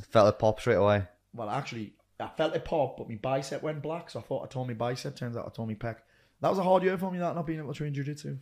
I 0.00 0.04
Felt 0.10 0.34
it 0.34 0.38
pop 0.38 0.60
straight 0.60 0.76
away. 0.76 1.04
Well, 1.34 1.50
actually, 1.50 1.94
I 2.20 2.28
felt 2.28 2.54
it 2.54 2.64
pop, 2.64 2.98
but 2.98 3.08
my 3.08 3.16
bicep 3.16 3.62
went 3.62 3.82
black, 3.82 4.10
so 4.10 4.20
I 4.20 4.22
thought 4.22 4.44
I 4.44 4.46
told 4.46 4.68
me 4.68 4.74
bicep. 4.74 5.16
Turns 5.16 5.36
out 5.36 5.46
I 5.46 5.50
told 5.50 5.68
me 5.68 5.74
pec. 5.74 5.96
That 6.40 6.50
was 6.50 6.58
a 6.58 6.62
hard 6.62 6.82
year 6.82 6.98
for 6.98 7.10
me. 7.10 7.18
That 7.18 7.34
not 7.34 7.46
being 7.46 7.58
able 7.58 7.72
to 7.72 7.78
train 7.78 7.94
jiu-jitsu. 7.94 8.36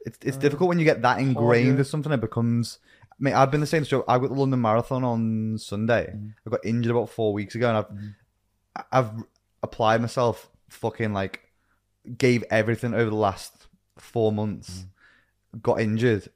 It's 0.00 0.18
it's 0.22 0.36
difficult 0.36 0.68
when 0.68 0.78
you 0.78 0.84
get 0.84 1.02
that 1.02 1.18
ingrained 1.18 1.78
with 1.78 1.86
something. 1.88 2.12
It 2.12 2.20
becomes. 2.20 2.78
I 3.10 3.16
mean, 3.18 3.34
I've 3.34 3.50
been 3.50 3.60
the 3.60 3.66
same. 3.66 3.84
So 3.84 4.04
I 4.06 4.18
got 4.18 4.28
the 4.28 4.34
London 4.34 4.60
Marathon 4.60 5.02
on 5.02 5.58
Sunday. 5.58 6.12
Mm-hmm. 6.14 6.28
I 6.46 6.50
got 6.50 6.64
injured 6.64 6.92
about 6.92 7.10
four 7.10 7.32
weeks 7.32 7.54
ago, 7.54 7.68
and 7.68 7.78
I've 7.78 8.86
I've 8.92 9.24
applied 9.62 10.00
myself. 10.00 10.48
Fucking 10.70 11.14
like, 11.14 11.47
gave 12.16 12.44
everything 12.50 12.94
over 12.94 13.10
the 13.10 13.16
last 13.16 13.66
four 13.98 14.32
months. 14.32 14.70
Mm-hmm. 14.70 15.58
Got 15.60 15.80
injured 15.80 16.28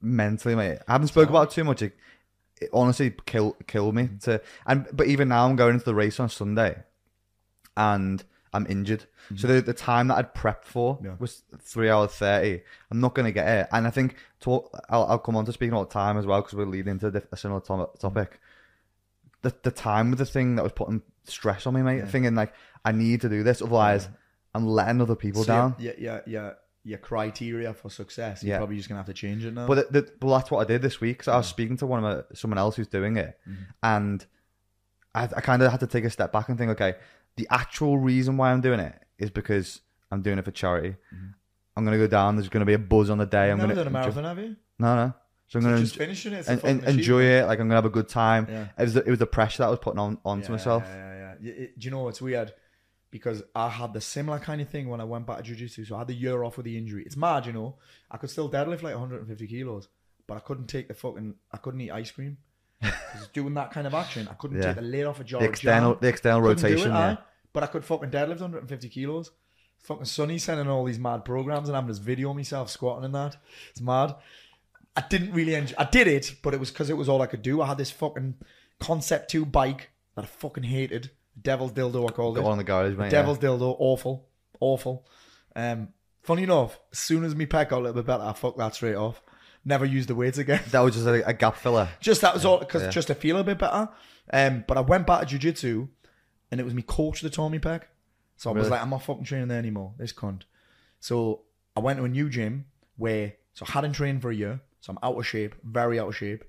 mentally, 0.00 0.54
mate. 0.54 0.78
I 0.86 0.92
haven't 0.92 1.08
spoke 1.08 1.28
about 1.28 1.48
it 1.50 1.54
too 1.54 1.64
much. 1.64 1.82
It, 1.82 1.96
it 2.60 2.70
honestly 2.72 3.12
killed 3.26 3.56
killed 3.66 3.94
me. 3.94 4.10
To 4.22 4.40
and 4.66 4.86
but 4.92 5.06
even 5.08 5.28
now 5.28 5.46
I'm 5.46 5.56
going 5.56 5.74
into 5.74 5.84
the 5.86 5.94
race 5.94 6.20
on 6.20 6.28
Sunday, 6.28 6.76
and 7.76 8.22
I'm 8.52 8.66
injured. 8.68 9.06
So 9.36 9.46
the, 9.46 9.62
the 9.62 9.72
time 9.72 10.08
that 10.08 10.16
I'd 10.18 10.34
prepped 10.34 10.64
for 10.64 10.98
Yeah. 11.02 11.14
was 11.18 11.42
three 11.58 11.88
hours 11.90 12.12
thirty. 12.12 12.62
I'm 12.90 13.00
not 13.00 13.14
going 13.14 13.24
to 13.24 13.32
get 13.32 13.48
it, 13.48 13.68
and 13.72 13.86
I 13.86 13.90
think 13.90 14.16
to, 14.40 14.62
I'll, 14.90 15.04
I'll 15.06 15.18
come 15.18 15.36
on 15.36 15.46
to 15.46 15.52
speaking 15.52 15.72
all 15.74 15.84
the 15.86 15.90
time 15.90 16.18
as 16.18 16.26
well 16.26 16.42
because 16.42 16.54
we're 16.54 16.66
leading 16.66 16.92
into 16.92 17.24
a, 17.32 17.36
similar 17.36 17.60
to- 17.62 17.88
topic. 17.98 18.38
The 19.42 19.54
the 19.62 19.70
time 19.70 20.10
with 20.10 20.18
the 20.18 20.26
thing 20.26 20.56
that 20.56 20.62
was 20.62 20.72
putting 20.72 21.02
stress 21.24 21.66
on 21.66 21.74
me, 21.74 21.82
mate. 21.82 22.08
Thinking 22.08 22.34
like 22.34 22.52
I 22.84 22.92
need 22.92 23.22
to 23.22 23.28
do 23.30 23.42
this, 23.42 23.62
otherwise 23.62 24.08
I'm 24.54 24.66
letting 24.66 25.00
other 25.00 25.16
people 25.16 25.42
So 25.42 25.48
down. 25.48 25.76
Yeah, 25.78 25.92
yeah, 25.98 26.20
yeah. 26.26 26.50
Your 26.86 26.98
criteria 26.98 27.72
for 27.72 27.88
success. 27.90 28.42
You're 28.42 28.54
Yeah. 28.54 28.58
probably 28.58 28.76
just 28.76 28.88
gonna 28.88 28.98
have 28.98 29.06
to 29.06 29.14
change 29.14 29.44
it 29.44 29.54
now. 29.54 29.66
But 29.66 29.90
the, 29.90 30.00
the, 30.02 30.12
well, 30.20 30.36
that's 30.38 30.50
what 30.50 30.60
I 30.60 30.64
did 30.64 30.82
this 30.82 31.00
week. 31.00 31.22
So 31.22 31.32
I 31.32 31.36
was 31.38 31.46
mm. 31.46 31.50
speaking 31.50 31.76
to 31.78 31.86
one 31.86 32.04
of 32.04 32.16
my, 32.16 32.22
someone 32.34 32.58
else 32.58 32.76
who's 32.76 32.88
doing 32.88 33.16
it, 33.16 33.38
mm-hmm. 33.48 33.62
and 33.82 34.24
I, 35.14 35.24
I 35.24 35.40
kind 35.40 35.62
of 35.62 35.70
had 35.70 35.80
to 35.80 35.86
take 35.86 36.04
a 36.04 36.10
step 36.10 36.30
back 36.32 36.48
and 36.48 36.58
think, 36.58 36.70
okay, 36.72 36.94
the 37.36 37.46
actual 37.50 37.96
reason 37.98 38.36
why 38.36 38.52
I'm 38.52 38.60
doing 38.60 38.80
it 38.80 38.94
is 39.18 39.30
because 39.30 39.80
I'm 40.10 40.20
doing 40.22 40.38
it 40.38 40.44
for 40.44 40.50
charity. 40.50 40.90
Mm-hmm. 41.14 41.26
I'm 41.76 41.84
gonna 41.84 41.96
go 41.98 42.06
down. 42.06 42.36
There's 42.36 42.48
gonna 42.50 42.64
be 42.66 42.74
a 42.74 42.78
buzz 42.78 43.08
on 43.10 43.18
the 43.18 43.26
day. 43.26 43.50
I'm 43.50 43.58
You've 43.58 43.68
never 43.68 43.74
gonna 43.74 43.84
done 43.90 43.94
a 43.94 44.06
enjoy- 44.06 44.20
marathon, 44.20 44.36
have 44.36 44.38
you? 44.50 44.56
no, 44.78 44.96
no. 44.96 45.14
So 45.46 45.58
I'm 45.58 45.62
So 45.62 45.68
gonna 45.68 45.80
just 45.80 45.96
finishing 45.96 46.32
it. 46.32 46.48
En- 46.48 46.60
en- 46.64 46.84
enjoy 46.84 47.22
it. 47.22 47.46
Like 47.46 47.60
I'm 47.60 47.66
gonna 47.68 47.76
have 47.76 47.84
a 47.84 47.90
good 47.90 48.08
time. 48.08 48.46
Yeah. 48.48 48.68
It 48.78 48.82
was 48.82 48.94
the, 48.94 49.04
it 49.04 49.10
was 49.10 49.18
the 49.18 49.26
pressure 49.26 49.58
that 49.62 49.66
I 49.66 49.70
was 49.70 49.78
putting 49.78 49.98
on 49.98 50.18
onto 50.24 50.46
Yeah, 50.46 50.50
myself. 50.52 50.82
Yeah, 50.86 50.94
yeah, 50.96 51.34
yeah. 51.40 51.52
It- 51.52 51.78
do 51.78 51.84
you 51.86 51.90
know 51.90 52.02
what's 52.02 52.20
weird? 52.22 52.52
Because 53.14 53.44
I 53.54 53.68
had 53.68 53.92
the 53.92 54.00
similar 54.00 54.40
kind 54.40 54.60
of 54.60 54.68
thing 54.68 54.88
when 54.88 55.00
I 55.00 55.04
went 55.04 55.24
back 55.24 55.36
to 55.36 55.42
jiu-jitsu. 55.44 55.84
So 55.84 55.94
I 55.94 55.98
had 55.98 56.08
the 56.08 56.14
year 56.14 56.42
off 56.42 56.56
with 56.56 56.64
the 56.66 56.76
injury. 56.76 57.04
It's 57.06 57.16
mad, 57.16 57.46
you 57.46 57.52
know. 57.52 57.76
I 58.10 58.16
could 58.16 58.28
still 58.28 58.50
deadlift 58.50 58.82
like 58.82 58.94
150 58.94 59.46
kilos, 59.46 59.86
but 60.26 60.36
I 60.36 60.40
couldn't 60.40 60.66
take 60.66 60.88
the 60.88 60.94
fucking. 60.94 61.36
I 61.52 61.58
couldn't 61.58 61.80
eat 61.80 61.92
ice 61.92 62.10
cream. 62.10 62.38
'Cause 62.82 63.28
doing 63.32 63.54
that 63.54 63.70
kind 63.70 63.86
of 63.86 63.94
action, 63.94 64.26
I 64.28 64.34
couldn't 64.34 64.56
Yeah. 64.58 64.64
take 64.66 64.76
the 64.76 64.82
lid 64.82 65.06
off 65.06 65.20
a 65.20 65.24
jar 65.24 65.40
The 65.40 65.48
external, 65.48 65.94
the 65.94 66.08
external 66.08 66.40
rotation. 66.40 66.90
it, 66.90 66.94
yeah. 66.94 67.10
aye. 67.12 67.18
But 67.52 67.62
I 67.62 67.66
could 67.68 67.84
fucking 67.84 68.10
deadlift 68.10 68.40
150 68.40 68.88
kilos. 68.88 69.30
Fucking 69.78 70.06
Sonny 70.06 70.38
sending 70.38 70.66
all 70.66 70.84
these 70.84 70.98
mad 70.98 71.24
programs 71.24 71.68
and 71.68 71.76
I'm 71.76 71.86
just 71.86 72.02
video 72.02 72.34
myself 72.34 72.68
squatting 72.68 73.04
and 73.04 73.14
that. 73.14 73.36
It's 73.70 73.80
mad. 73.80 74.16
I 74.96 75.02
didn't 75.08 75.32
really 75.32 75.54
enjoy. 75.54 75.74
I 75.78 75.84
did 75.84 76.08
it, 76.08 76.34
but 76.42 76.52
it 76.52 76.58
was 76.58 76.72
because 76.72 76.90
it 76.90 76.96
was 76.96 77.08
all 77.08 77.22
I 77.22 77.26
could 77.26 77.42
do. 77.42 77.62
I 77.62 77.66
had 77.68 77.78
this 77.78 77.92
fucking 77.92 78.34
Concept 78.80 79.30
Two 79.30 79.46
bike 79.46 79.90
that 80.16 80.24
I 80.24 80.26
fucking 80.26 80.64
hated. 80.64 81.10
Devil's 81.40 81.72
dildo, 81.72 82.08
I 82.08 82.12
called 82.12 82.36
Got 82.36 82.40
it. 82.42 82.44
one 82.44 82.52
in 82.52 82.58
the 82.58 82.64
garage, 82.64 82.96
mate. 82.96 83.04
yeah. 83.06 83.10
Devil's 83.10 83.38
dildo, 83.38 83.76
awful, 83.78 84.28
awful. 84.60 85.06
Um, 85.56 85.88
funny 86.22 86.44
enough, 86.44 86.78
as 86.92 86.98
soon 86.98 87.24
as 87.24 87.34
me 87.34 87.46
pec 87.46 87.68
got 87.70 87.78
a 87.78 87.82
little 87.82 87.94
bit 87.94 88.06
better, 88.06 88.22
I 88.22 88.32
fucked 88.32 88.58
that 88.58 88.74
straight 88.74 88.94
off. 88.96 89.22
Never 89.64 89.84
used 89.84 90.08
the 90.08 90.14
weights 90.14 90.38
again. 90.38 90.60
That 90.70 90.80
was 90.80 90.94
just 90.94 91.06
a, 91.06 91.26
a 91.26 91.32
gap 91.32 91.56
filler. 91.56 91.88
Just 92.00 92.20
that 92.20 92.34
was 92.34 92.44
all 92.44 92.58
because 92.58 92.82
Yeah. 92.82 92.90
just 92.90 93.06
to 93.08 93.14
feel 93.14 93.38
a 93.38 93.44
bit 93.44 93.58
better. 93.58 93.88
Um, 94.30 94.62
but 94.68 94.76
I 94.76 94.80
went 94.82 95.06
back 95.06 95.20
to 95.20 95.26
jiu-jitsu 95.26 95.88
and 96.50 96.60
it 96.60 96.64
was 96.64 96.74
me 96.74 96.82
coach 96.82 97.22
that 97.22 97.32
told 97.32 97.50
me 97.52 97.58
pack. 97.58 97.88
So 98.36 98.50
I 98.50 98.52
was 98.52 98.68
like, 98.68 98.82
I'm 98.82 98.90
not 98.90 99.02
fucking 99.04 99.24
training 99.24 99.48
there 99.48 99.58
anymore. 99.58 99.94
This 99.96 100.12
cunt. 100.12 100.42
So 101.00 101.42
I 101.76 101.80
went 101.80 101.98
to 101.98 102.04
a 102.04 102.08
new 102.08 102.28
gym 102.28 102.66
where 102.96 103.34
so 103.54 103.64
I 103.68 103.72
hadn't 103.72 103.92
trained 103.94 104.20
for 104.20 104.30
a 104.30 104.34
year, 104.34 104.60
so 104.80 104.92
I'm 104.92 104.98
out 105.02 105.16
of 105.18 105.26
shape, 105.26 105.54
very 105.64 105.98
out 105.98 106.08
of 106.08 106.16
shape. 106.16 106.44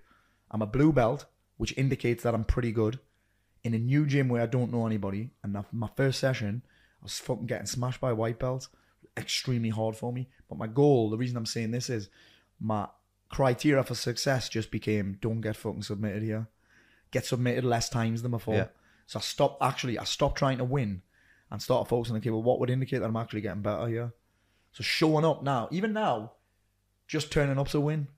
I'm 0.51 0.61
a 0.61 0.65
blue 0.67 0.91
belt, 0.91 1.25
which 1.57 1.73
indicates 1.77 2.23
that 2.23 2.33
I'm 2.33 2.43
pretty 2.43 2.71
good. 2.73 2.99
In 3.66 3.74
a 3.74 3.80
new 3.80 4.05
gym 4.05 4.30
where 4.30 4.43
I 4.43 4.45
don't 4.45 4.72
know 4.72 4.86
anybody, 4.86 5.32
and 5.41 5.57
my 5.72 5.89
first 5.95 6.20
session, 6.20 6.61
I 7.01 7.05
was 7.05 7.18
fucking 7.18 7.47
getting 7.47 7.66
smashed 7.66 7.99
by 7.99 8.13
white 8.13 8.38
belts. 8.38 8.70
Extremely 9.18 9.70
hard 9.70 9.95
for 9.95 10.13
me. 10.13 10.30
But 10.47 10.59
my 10.59 10.68
goal, 10.68 11.09
the 11.09 11.18
reason 11.18 11.36
I'm 11.36 11.47
saying 11.47 11.72
this 11.72 11.89
is 11.89 12.09
my 12.59 12.88
criteria 13.28 13.84
for 13.84 13.95
success 13.95 14.49
just 14.49 14.70
became 14.70 15.18
don't 15.20 15.41
get 15.41 15.55
fucking 15.55 15.82
submitted 15.82 16.22
here. 16.22 16.47
Get 17.09 17.26
submitted 17.26 17.66
less 17.66 17.89
times 17.89 18.22
than 18.22 18.30
before. 18.30 18.53
Yeah. 18.53 18.68
So 19.07 19.18
I 19.18 19.24
stopped 19.24 19.63
actually 19.63 19.97
I 19.97 20.03
stopped 20.03 20.38
trying 20.38 20.59
to 20.59 20.63
win 20.63 21.01
and 21.49 21.59
started 21.59 21.89
focusing 21.89 22.13
on 22.13 22.20
okay, 22.20 22.30
well 22.30 22.43
what 22.43 22.59
would 22.59 22.70
indicate 22.70 22.99
that 22.99 23.07
I'm 23.07 23.18
actually 23.18 23.41
getting 23.41 23.63
better 23.63 23.88
here? 23.88 24.13
So 24.74 24.84
showing 24.84 25.26
up 25.26 25.41
now, 25.41 25.70
even 25.72 25.91
now, 25.91 26.34
just 27.07 27.32
turning 27.32 27.57
up's 27.57 27.74
a 27.74 27.80
win. 27.80 28.09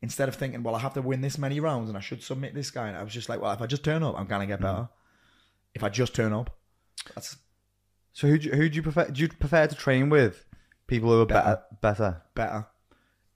Instead 0.00 0.28
of 0.28 0.36
thinking, 0.36 0.62
well, 0.62 0.76
I 0.76 0.78
have 0.78 0.94
to 0.94 1.02
win 1.02 1.20
this 1.22 1.38
many 1.38 1.58
rounds 1.60 1.88
and 1.88 1.98
I 1.98 2.00
should 2.00 2.22
submit 2.22 2.54
this 2.54 2.70
guy. 2.70 2.88
And 2.88 2.96
I 2.96 3.02
was 3.02 3.12
just 3.12 3.28
like, 3.28 3.40
well, 3.40 3.52
if 3.52 3.60
I 3.60 3.66
just 3.66 3.82
turn 3.84 4.02
up, 4.04 4.14
I'm 4.18 4.26
gonna 4.26 4.46
get 4.46 4.60
better. 4.60 4.88
If 5.74 5.82
I 5.82 5.88
just 5.88 6.14
turn 6.14 6.32
up, 6.32 6.56
that's 7.14 7.36
So 8.12 8.28
who 8.28 8.38
do 8.38 8.46
you, 8.48 8.54
who 8.54 8.68
do 8.68 8.76
you 8.76 8.82
prefer? 8.82 9.06
Do 9.10 9.20
you 9.22 9.28
prefer 9.28 9.66
to 9.66 9.74
train 9.74 10.08
with 10.08 10.44
people 10.86 11.10
who 11.10 11.20
are 11.22 11.26
better? 11.26 11.62
Better. 11.80 12.22
Better. 12.34 12.66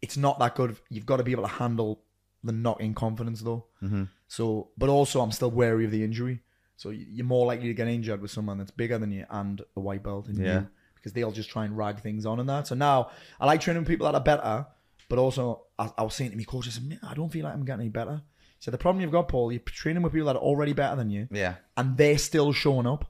It's 0.01 0.17
not 0.17 0.39
that 0.39 0.55
good. 0.55 0.77
You've 0.89 1.07
got 1.07 1.17
to 1.19 1.23
be 1.25 1.33
able 1.33 1.43
to 1.45 1.49
handle 1.49 2.03
the 2.45 2.53
knocking 2.53 2.95
confidence 2.95 3.41
though. 3.43 3.67
Mm-hmm. 3.83 4.05
So, 4.29 4.71
but 4.79 4.89
also 4.89 5.21
I'm 5.21 5.31
still 5.33 5.51
wary 5.51 5.85
of 5.85 5.91
the 5.91 6.03
injury. 6.05 6.41
So 6.77 6.91
y- 6.91 7.05
you're 7.09 7.27
more 7.27 7.47
likely 7.47 7.69
to 7.69 7.75
get 7.75 7.87
injured 7.89 8.21
with 8.21 8.31
someone 8.31 8.59
that's 8.59 8.71
bigger 8.71 8.99
than 8.99 9.13
you 9.13 9.27
and 9.31 9.61
a 9.77 9.81
white 9.81 10.03
belt 10.03 10.29
in 10.29 10.37
Yeah. 10.37 10.61
you 10.61 10.69
because 10.95 11.13
they'll 11.13 11.33
just 11.33 11.51
try 11.51 11.65
and 11.65 11.77
rag 11.77 12.01
things 12.01 12.25
on 12.27 12.39
and 12.41 12.49
that. 12.49 12.67
So 12.69 12.75
now 12.75 13.11
I 13.41 13.47
like 13.47 13.61
training 13.61 13.83
with 13.83 13.89
people 13.89 14.07
that 14.07 14.15
are 14.15 14.21
better, 14.25 14.67
but 15.13 15.19
also 15.19 15.65
I, 15.79 15.91
I 15.99 16.03
was 16.05 16.15
saying 16.15 16.31
to 16.31 16.37
me 16.39 16.45
coach, 16.45 16.67
I 16.67 16.71
said, 16.71 16.89
"Man, 16.89 16.99
I 17.03 17.13
don't 17.13 17.29
feel 17.31 17.45
like 17.45 17.53
I'm 17.53 17.67
getting 17.67 17.83
any 17.83 17.91
better. 17.91 18.23
So 18.61 18.71
the 18.71 18.79
problem 18.79 19.03
you've 19.03 19.13
got, 19.13 19.29
Paul, 19.29 19.53
you're 19.53 19.61
training 19.61 20.03
with 20.03 20.15
people 20.15 20.29
that 20.29 20.37
are 20.37 20.49
already 20.51 20.73
better 20.73 20.97
than 20.97 21.11
you, 21.11 21.29
Yeah. 21.31 21.57
and 21.77 21.97
they're 21.99 22.17
still 22.17 22.53
showing 22.55 22.87
up. 22.87 23.05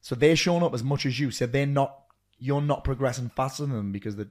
So 0.00 0.14
they're 0.14 0.36
showing 0.36 0.62
up 0.62 0.74
as 0.74 0.84
much 0.84 1.06
as 1.06 1.18
you. 1.18 1.32
So 1.32 1.46
they're 1.46 1.66
not. 1.66 1.90
You're 2.38 2.62
not 2.62 2.84
progressing 2.84 3.30
faster 3.34 3.64
than 3.66 3.74
them 3.74 3.90
because 3.90 4.14
the. 4.14 4.28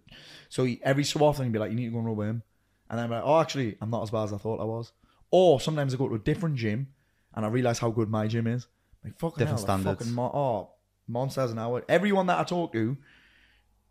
So 0.47 0.65
every 0.81 1.03
so 1.03 1.19
often 1.25 1.43
you'd 1.45 1.51
be 1.53 1.59
like, 1.59 1.71
you 1.71 1.75
need 1.75 1.87
to 1.87 1.91
go 1.91 1.97
and 1.97 2.07
rub 2.07 2.17
with 2.17 2.29
him, 2.29 2.43
and 2.89 3.01
I'm 3.01 3.09
like, 3.09 3.23
oh, 3.25 3.41
actually, 3.41 3.75
I'm 3.81 3.89
not 3.89 4.03
as 4.03 4.11
bad 4.11 4.23
as 4.23 4.33
I 4.33 4.37
thought 4.37 4.61
I 4.61 4.63
was. 4.63 4.93
Or 5.29 5.59
sometimes 5.59 5.93
I 5.93 5.97
go 5.97 6.07
to 6.07 6.15
a 6.15 6.19
different 6.19 6.55
gym, 6.55 6.87
and 7.35 7.45
I 7.45 7.49
realize 7.49 7.79
how 7.79 7.89
good 7.89 8.09
my 8.09 8.27
gym 8.27 8.47
is. 8.47 8.65
Like 9.03 9.19
fucking 9.19 9.39
Different 9.39 9.59
hell, 9.59 9.67
standards. 9.67 9.99
Fucking 9.99 10.13
mo- 10.13 10.31
oh, 10.33 10.69
monsters 11.05 11.51
an 11.51 11.59
hour. 11.59 11.83
Everyone 11.89 12.27
that 12.27 12.39
I 12.39 12.43
talk 12.45 12.71
to 12.71 12.95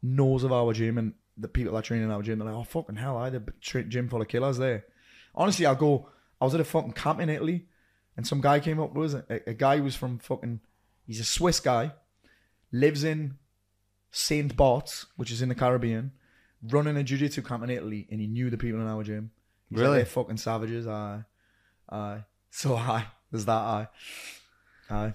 knows 0.02 0.44
of 0.44 0.52
our 0.52 0.72
gym 0.72 0.96
and 0.96 1.12
the 1.36 1.48
people 1.48 1.74
that 1.74 1.84
train 1.84 2.02
in 2.02 2.10
our 2.10 2.22
gym. 2.22 2.38
They're 2.38 2.48
like, 2.48 2.56
oh 2.56 2.64
fucking 2.64 2.96
hell, 2.96 3.16
I 3.16 3.24
had 3.30 3.34
a 3.34 3.82
gym 3.84 4.08
full 4.08 4.22
of 4.22 4.28
killers 4.28 4.58
there. 4.58 4.84
Honestly, 5.34 5.66
I'll 5.66 5.74
go. 5.74 6.08
I 6.40 6.44
was 6.44 6.54
at 6.54 6.60
a 6.60 6.64
fucking 6.64 6.92
camp 6.92 7.20
in 7.20 7.28
Italy, 7.28 7.66
and 8.16 8.26
some 8.26 8.40
guy 8.40 8.60
came 8.60 8.80
up. 8.80 8.94
with 8.94 9.14
it? 9.14 9.26
A, 9.46 9.50
a 9.50 9.54
guy 9.54 9.78
who 9.78 9.84
was 9.84 9.96
from 9.96 10.18
fucking. 10.18 10.60
He's 11.06 11.20
a 11.20 11.24
Swiss 11.24 11.60
guy, 11.60 11.92
lives 12.72 13.04
in 13.04 13.38
Saint 14.10 14.56
Barts, 14.56 15.06
which 15.16 15.30
is 15.30 15.40
in 15.42 15.48
the 15.48 15.54
Caribbean. 15.54 16.12
running 16.70 16.96
a 16.96 17.02
jiu-jitsu 17.04 17.42
camp 17.42 17.62
in 17.64 17.70
Italy, 17.70 18.08
and 18.10 18.20
he 18.20 18.26
knew 18.26 18.50
the 18.50 18.56
people 18.56 18.80
in 18.80 18.86
our 18.86 19.02
gym. 19.04 19.30
He's 19.68 19.78
Really? 19.78 19.90
Like, 19.90 19.98
They're 19.98 20.06
fucking 20.06 20.36
savages. 20.38 20.86
Aye, 20.86 21.24
aye. 21.90 22.24
So 22.50 22.74
aye, 22.76 23.06
there's 23.30 23.44
that. 23.44 23.52
Aye, 23.52 23.88
aye. 24.90 25.14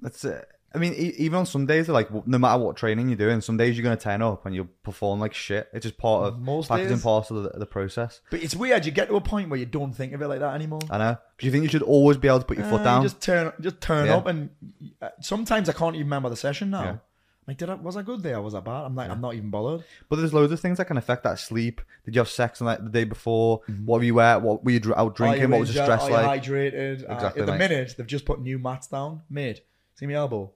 That's 0.00 0.24
it. 0.24 0.48
I 0.76 0.78
mean, 0.78 0.92
even 0.94 1.38
on 1.38 1.46
some 1.46 1.66
days, 1.66 1.88
like 1.88 2.08
no 2.26 2.38
matter 2.38 2.62
what 2.62 2.76
training 2.76 3.08
you're 3.08 3.16
doing, 3.16 3.40
some 3.40 3.56
days 3.56 3.76
you're 3.76 3.82
gonna 3.82 3.96
turn 3.96 4.22
up 4.22 4.46
and 4.46 4.54
you'll 4.54 4.68
perform 4.82 5.18
like 5.20 5.34
shit. 5.34 5.68
It's 5.72 5.84
just 5.84 5.96
part 5.98 6.26
of 6.26 6.38
Most 6.40 6.68
days. 6.70 7.02
parcel 7.02 7.38
of 7.38 7.52
the, 7.52 7.58
the 7.58 7.66
process. 7.66 8.20
But 8.30 8.42
it's 8.42 8.54
weird. 8.54 8.84
You 8.86 8.92
get 8.92 9.08
to 9.08 9.16
a 9.16 9.20
point 9.20 9.48
where 9.48 9.58
you 9.58 9.66
don't 9.66 9.92
think 9.92 10.12
of 10.12 10.22
it 10.22 10.28
like 10.28 10.40
that 10.40 10.54
anymore. 10.54 10.80
I 10.90 10.98
know. 10.98 11.16
Do 11.38 11.46
you 11.46 11.50
think 11.52 11.64
you 11.64 11.70
should 11.70 11.82
always 11.82 12.16
be 12.18 12.28
able 12.28 12.40
to 12.40 12.44
put 12.44 12.58
your 12.58 12.66
Uh, 12.66 12.70
foot 12.70 12.78
you 12.80 12.84
down? 12.84 13.02
Just 13.02 13.20
turn, 13.20 13.52
just 13.60 13.80
turn 13.80 14.06
Yeah. 14.06 14.16
up, 14.16 14.26
and 14.26 14.50
uh, 15.02 15.08
sometimes 15.20 15.68
I 15.68 15.72
can't 15.72 15.94
even 15.96 16.06
remember 16.06 16.28
the 16.28 16.36
session 16.36 16.70
now. 16.70 16.82
Yeah. 16.84 16.96
Like, 17.48 17.58
did 17.58 17.70
I 17.70 17.74
was 17.74 17.96
I 17.96 18.02
good 18.02 18.24
there? 18.24 18.42
Was 18.42 18.56
I 18.56 18.60
bad? 18.60 18.86
I'm 18.86 18.96
like, 18.96 19.08
I'm 19.08 19.20
not 19.20 19.34
even 19.34 19.50
bothered. 19.50 19.84
But 20.08 20.16
there's 20.16 20.34
loads 20.34 20.52
of 20.52 20.58
things 20.58 20.78
that 20.78 20.86
can 20.86 20.96
affect 20.96 21.22
that 21.22 21.38
sleep. 21.38 21.80
Did 22.04 22.16
you 22.16 22.18
have 22.18 22.28
sex 22.28 22.60
on 22.60 22.66
like 22.66 22.82
the 22.82 22.90
day 22.90 23.04
before? 23.04 23.60
Mm-hmm. 23.70 23.86
What 23.86 23.98
were 24.00 24.04
you 24.04 24.18
at? 24.18 24.42
What 24.42 24.64
were 24.64 24.72
you 24.72 24.80
out 24.96 25.14
drinking? 25.14 25.50
What 25.50 25.60
was 25.60 25.72
your 25.72 25.84
stress 25.84 26.10
like? 26.10 26.44
you 26.44 26.52
hydrated? 26.52 27.08
Uh, 27.08 27.14
Exactly, 27.14 27.42
at 27.42 27.46
the 27.46 27.56
minute, 27.56 27.94
they've 27.96 28.06
just 28.06 28.24
put 28.24 28.40
new 28.40 28.58
mats 28.58 28.88
down. 28.88 29.22
Mate, 29.30 29.60
see 29.94 30.06
my 30.06 30.14
elbow? 30.14 30.50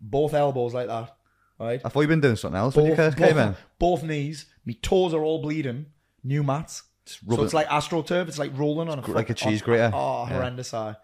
Both 0.00 0.34
elbows 0.34 0.74
like 0.74 0.86
that. 0.88 1.14
Right? 1.58 1.80
I 1.84 1.88
thought 1.88 2.00
you'd 2.02 2.08
been 2.08 2.20
doing 2.20 2.36
something 2.36 2.58
else 2.58 2.76
when 2.76 2.86
you 2.86 2.94
Both, 2.94 3.16
came 3.16 3.36
in. 3.36 3.48
both, 3.48 3.56
both 3.78 4.02
knees. 4.04 4.46
Me 4.64 4.74
toes 4.74 5.12
are 5.12 5.22
all 5.24 5.42
bleeding. 5.42 5.86
New 6.22 6.42
mats. 6.44 6.84
Just 7.04 7.20
So 7.28 7.42
it's 7.42 7.52
it- 7.52 7.56
like 7.56 7.66
astroturf. 7.68 8.28
It's 8.28 8.38
like 8.38 8.56
rolling 8.56 8.88
on 8.88 8.98
a 9.00 9.10
like 9.10 9.30
a 9.30 9.34
cheese 9.34 9.60
grater. 9.62 9.90
Oh, 9.94 10.26
Yeah. 10.28 10.34
horrendous! 10.34 10.72
I. 10.74 10.96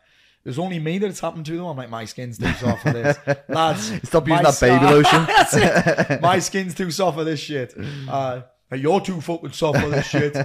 There's 0.44 0.58
only 0.58 0.78
me 0.78 0.98
that 0.98 1.06
it's 1.08 1.20
happened 1.20 1.46
to 1.46 1.56
though. 1.56 1.68
I'm 1.70 1.76
like, 1.78 1.88
my 1.88 2.04
skin's 2.04 2.36
too 2.38 2.52
soft 2.52 2.82
for 2.82 2.92
this, 2.92 3.16
lads. 3.48 3.92
Stop 4.06 4.28
using 4.28 4.44
that 4.44 4.60
baby 4.60 4.84
lotion. 6.04 6.20
My 6.20 6.38
skin's 6.38 6.74
too 6.74 6.90
soft 6.90 7.16
for 7.16 7.24
this 7.24 7.40
shit. 7.40 7.74
Uh, 8.06 8.42
you're 8.70 9.00
too 9.00 9.22
fucking 9.22 9.52
soft 9.52 9.80
for 9.80 9.88
this 9.88 10.06
shit. 10.06 10.36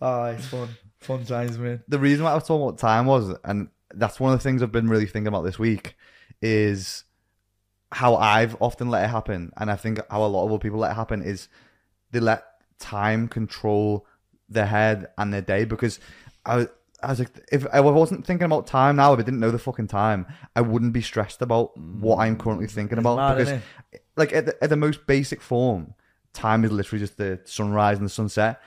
Uh, 0.00 0.34
it's 0.36 0.46
fun, 0.46 0.68
fun 1.00 1.24
times, 1.24 1.58
man. 1.58 1.82
the 1.88 1.98
reason 1.98 2.24
why 2.24 2.30
I 2.30 2.34
was 2.34 2.44
talking 2.46 2.62
about 2.64 2.78
time 2.78 3.06
was, 3.06 3.34
and 3.44 3.68
that's 3.92 4.20
one 4.20 4.32
of 4.32 4.38
the 4.38 4.42
things 4.44 4.62
I've 4.62 4.70
been 4.70 4.88
really 4.88 5.06
thinking 5.06 5.26
about 5.26 5.42
this 5.42 5.58
week, 5.58 5.96
is 6.40 7.02
how 7.92 8.16
I've 8.16 8.56
often 8.60 8.88
let 8.88 9.04
it 9.04 9.08
happen, 9.08 9.52
and 9.56 9.70
I 9.70 9.76
think 9.76 10.00
how 10.10 10.24
a 10.24 10.26
lot 10.26 10.44
of 10.44 10.52
other 10.52 10.60
people 10.60 10.78
let 10.78 10.92
it 10.92 10.94
happen 10.94 11.22
is 11.22 11.48
they 12.12 12.20
let 12.20 12.44
time 12.78 13.28
control 13.28 14.06
their 14.48 14.66
head 14.66 15.08
and 15.18 15.32
their 15.32 15.42
day 15.42 15.64
because 15.64 16.00
I 16.44 16.56
was. 16.56 16.68
I 17.02 17.08
was 17.08 17.18
like, 17.18 17.30
if 17.50 17.66
I 17.72 17.80
wasn't 17.80 18.26
thinking 18.26 18.44
about 18.44 18.66
time 18.66 18.96
now, 18.96 19.14
if 19.14 19.20
I 19.20 19.22
didn't 19.22 19.40
know 19.40 19.50
the 19.50 19.58
fucking 19.58 19.86
time, 19.86 20.26
I 20.54 20.60
wouldn't 20.60 20.92
be 20.92 21.00
stressed 21.00 21.40
about 21.40 21.74
what 21.74 22.18
I'm 22.18 22.36
currently 22.36 22.66
thinking 22.66 22.98
about. 22.98 23.16
mad, 23.16 23.38
because, 23.38 23.62
like, 24.16 24.34
at 24.34 24.44
the, 24.44 24.62
at 24.62 24.68
the 24.68 24.76
most 24.76 25.06
basic 25.06 25.40
form, 25.40 25.94
time 26.34 26.62
is 26.62 26.70
literally 26.70 27.00
just 27.00 27.16
the 27.16 27.40
sunrise 27.44 27.96
and 27.96 28.04
the 28.04 28.10
sunset. 28.10 28.60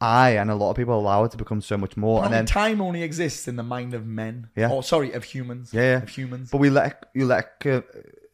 I 0.00 0.30
and 0.30 0.50
a 0.50 0.54
lot 0.54 0.70
of 0.70 0.76
people 0.76 0.98
allow 0.98 1.24
it 1.24 1.30
to 1.32 1.36
become 1.36 1.60
so 1.60 1.76
much 1.76 1.96
more. 1.96 2.24
And 2.24 2.32
then 2.32 2.46
time 2.46 2.80
only 2.80 3.02
exists 3.02 3.46
in 3.48 3.56
the 3.56 3.62
mind 3.62 3.92
of 3.94 4.06
men. 4.06 4.48
Yeah. 4.56 4.70
Oh, 4.72 4.80
sorry, 4.80 5.12
of 5.12 5.24
humans. 5.24 5.72
Yeah, 5.74 5.82
yeah. 5.82 6.02
Of 6.02 6.08
humans. 6.08 6.50
But 6.50 6.58
we 6.58 6.70
let 6.70 7.04
you 7.14 7.26
let 7.26 7.50
uh, 7.66 7.82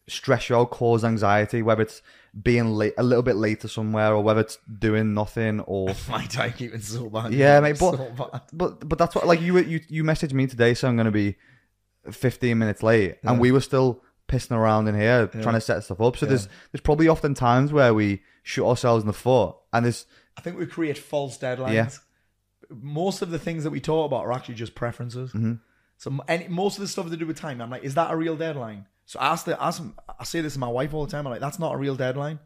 stress 0.09 0.49
you 0.49 0.57
out, 0.57 0.71
cause 0.71 1.05
anxiety, 1.05 1.63
whether 1.63 1.83
it's 1.83 2.03
being 2.41 2.67
late, 2.71 2.95
a 2.99 3.03
little 3.03 3.23
bit 3.23 3.35
later 3.37 3.67
somewhere, 3.67 4.13
or 4.15 4.23
whether 4.23 4.41
it's 4.41 4.59
doing 4.79 5.15
nothing, 5.15 5.61
or 5.61 5.87
My 6.09 6.25
timekeeping's 6.27 6.87
so 6.89 7.09
bad. 7.11 7.33
yeah, 7.33 7.59
mate. 7.61 7.79
But 7.81 7.97
So 7.97 8.11
bad. 8.17 8.41
but 8.53 8.89
but 8.89 8.99
that's 8.99 9.15
what 9.17 9.27
like 9.27 9.41
you 9.41 9.59
you 9.59 9.81
you 9.89 10.05
messaged 10.05 10.35
me 10.35 10.47
today, 10.47 10.75
so 10.75 10.87
I'm 10.87 10.97
gonna 10.97 11.11
be 11.11 11.37
15 12.11 12.57
minutes 12.59 12.83
late, 12.83 13.19
Yeah. 13.25 13.31
and 13.33 13.41
we 13.41 13.51
were 13.53 13.61
still 13.61 14.03
pissing 14.29 14.53
around 14.57 14.89
in 14.89 14.95
here 14.95 15.31
Yeah. 15.35 15.41
trying 15.43 15.55
to 15.55 15.61
set 15.61 15.83
stuff 15.85 16.01
up. 16.01 16.17
So 16.17 16.27
Yeah. 16.27 16.31
there's 16.31 16.49
there's 16.73 16.83
probably 16.83 17.09
often 17.09 17.35
times 17.35 17.73
where 17.73 17.93
we 17.95 18.23
shoot 18.43 18.67
ourselves 18.67 19.03
in 19.03 19.07
the 19.09 19.13
foot, 19.13 19.57
and 19.73 19.85
there's 19.85 20.07
I 20.37 20.41
think 20.41 20.59
we 20.59 20.67
create 20.67 20.99
false 20.99 21.39
deadlines. 21.39 21.75
Yeah. 21.75 21.89
Most 22.71 23.23
of 23.23 23.31
the 23.31 23.39
things 23.39 23.65
that 23.65 23.71
we 23.71 23.81
talk 23.81 24.07
about 24.07 24.25
are 24.25 24.33
actually 24.33 24.57
just 24.57 24.75
preferences. 24.75 25.33
Mhm. 25.33 25.61
So 25.99 26.19
any, 26.29 26.49
most 26.49 26.77
of 26.77 26.83
the 26.83 26.89
stuff 26.89 27.09
to 27.09 27.17
do 27.17 27.27
with 27.27 27.39
time, 27.39 27.61
I'm 27.61 27.71
like, 27.71 27.85
is 27.85 27.95
that 27.95 28.11
a 28.11 28.17
real 28.17 28.37
deadline? 28.37 28.87
So 29.07 29.19
I 29.21 29.29
ask 29.29 29.45
the, 29.47 29.63
ask, 29.63 29.83
I 30.19 30.25
say 30.25 30.41
this 30.41 30.55
to 30.55 30.59
my 30.59 30.69
wife 30.69 30.93
all 30.93 31.07
the 31.07 31.11
time. 31.13 31.27
I'm 31.27 31.31
like, 31.31 31.41
that's 31.41 31.59
not 31.59 31.75
a 31.75 31.79
real 31.79 31.95
deadline. 31.97 32.41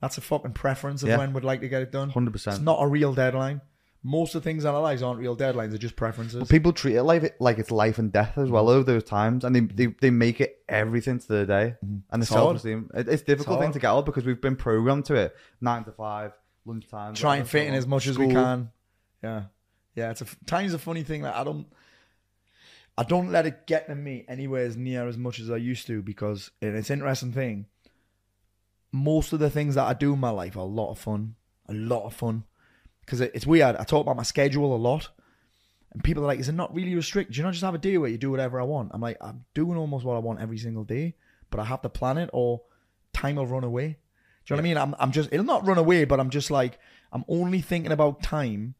That's 0.00 0.18
a 0.18 0.20
fucking 0.20 0.52
preference 0.52 1.02
of 1.02 1.10
Yeah. 1.10 1.18
when 1.18 1.32
we'd 1.32 1.44
like 1.44 1.60
to 1.60 1.68
get 1.68 1.82
it 1.82 1.92
done. 1.92 2.10
Hundred 2.10 2.32
percent. 2.32 2.56
It's 2.56 2.64
not 2.64 2.78
a 2.82 2.86
real 2.88 3.12
deadline. 3.14 3.60
Most 4.02 4.34
of 4.34 4.42
the 4.42 4.50
things 4.50 4.64
in 4.64 4.70
our 4.74 4.80
lives 4.80 5.00
aren't 5.00 5.20
real 5.20 5.36
deadlines. 5.36 5.68
They're 5.68 5.78
just 5.78 5.94
preferences. 5.94 6.40
But 6.40 6.48
people 6.48 6.72
treat 6.72 6.96
it 6.96 7.04
like 7.04 7.22
it 7.22 7.36
like 7.40 7.58
it's 7.60 7.70
life 7.70 7.98
and 7.98 8.10
death 8.10 8.36
as 8.36 8.50
well 8.50 8.68
over 8.68 8.82
those 8.82 9.04
times, 9.04 9.44
and 9.44 9.54
they 9.54 9.60
they, 9.60 9.86
they 10.00 10.10
make 10.10 10.40
it 10.40 10.56
everything 10.68 11.20
to 11.20 11.28
the 11.28 11.46
day. 11.46 11.76
And 11.82 12.02
the 12.10 12.24
It's 12.24 12.28
self 12.30 12.56
esteem, 12.56 12.90
it, 12.94 13.06
it's 13.08 13.22
a 13.22 13.26
difficult 13.26 13.58
hard. 13.58 13.66
thing 13.66 13.72
to 13.74 13.78
get 13.78 13.86
out 13.90 14.04
because 14.06 14.24
we've 14.24 14.40
been 14.40 14.56
programmed 14.56 15.04
to 15.04 15.14
it. 15.14 15.36
Nine 15.60 15.84
to 15.84 15.92
five, 15.92 16.32
lunchtime. 16.64 17.14
Try 17.14 17.36
and 17.36 17.48
fit 17.48 17.66
in 17.66 17.74
as 17.74 17.86
much 17.86 18.06
as 18.06 18.18
we 18.18 18.28
can. 18.28 18.70
Yeah, 19.22 19.44
yeah. 19.94 20.10
It's 20.10 20.20
a 20.20 20.26
time's 20.46 20.74
a 20.74 20.78
funny 20.78 21.02
thing. 21.02 21.22
Like 21.22 21.34
I 21.34 21.44
don't, 21.44 21.66
I 22.96 23.04
don't 23.04 23.30
let 23.30 23.46
it 23.46 23.66
get 23.66 23.86
to 23.88 23.94
me 23.94 24.24
anywhere 24.28 24.64
as 24.64 24.76
near 24.76 25.06
as 25.08 25.16
much 25.16 25.40
as 25.40 25.50
I 25.50 25.56
used 25.56 25.86
to 25.86 26.02
because 26.02 26.50
and 26.60 26.76
it's 26.76 26.90
an 26.90 26.94
interesting 26.94 27.32
thing. 27.32 27.66
Most 28.92 29.32
of 29.32 29.38
the 29.38 29.50
things 29.50 29.74
that 29.76 29.86
I 29.86 29.94
do 29.94 30.12
in 30.12 30.20
my 30.20 30.30
life 30.30 30.56
are 30.56 30.60
a 30.60 30.64
lot 30.64 30.90
of 30.90 30.98
fun, 30.98 31.36
a 31.68 31.72
lot 31.72 32.04
of 32.04 32.14
fun. 32.14 32.44
Because 33.00 33.20
it, 33.20 33.32
it's 33.34 33.46
weird. 33.46 33.76
I 33.76 33.84
talk 33.84 34.02
about 34.02 34.16
my 34.16 34.22
schedule 34.22 34.74
a 34.74 34.76
lot, 34.76 35.08
and 35.92 36.04
people 36.04 36.22
are 36.22 36.26
like, 36.26 36.38
"Is 36.38 36.48
it 36.48 36.54
not 36.54 36.74
really 36.74 36.94
restricted? 36.94 37.34
Do 37.34 37.38
you 37.38 37.44
not 37.44 37.52
just 37.52 37.64
have 37.64 37.74
a 37.74 37.78
day 37.78 37.98
where 37.98 38.10
you 38.10 38.18
do 38.18 38.30
whatever 38.30 38.60
I 38.60 38.64
want?" 38.64 38.90
I'm 38.94 39.00
like, 39.00 39.16
I'm 39.20 39.44
doing 39.54 39.76
almost 39.76 40.04
what 40.04 40.14
I 40.14 40.20
want 40.20 40.40
every 40.40 40.58
single 40.58 40.84
day, 40.84 41.14
but 41.50 41.58
I 41.58 41.64
have 41.64 41.82
to 41.82 41.88
plan 41.88 42.18
it, 42.18 42.30
or 42.32 42.62
time 43.12 43.36
will 43.36 43.46
run 43.46 43.64
away. 43.64 43.98
Do 44.46 44.54
you 44.54 44.56
know 44.56 44.62
what 44.62 44.66
I 44.66 44.68
mean? 44.68 44.76
I'm, 44.78 44.94
I'm 44.98 45.12
just, 45.12 45.28
it'll 45.32 45.46
not 45.46 45.66
run 45.66 45.78
away, 45.78 46.04
but 46.04 46.18
I'm 46.20 46.30
just 46.30 46.50
like, 46.50 46.78
I'm 47.12 47.24
only 47.28 47.60
thinking 47.60 47.92
about 47.92 48.22
time 48.22 48.74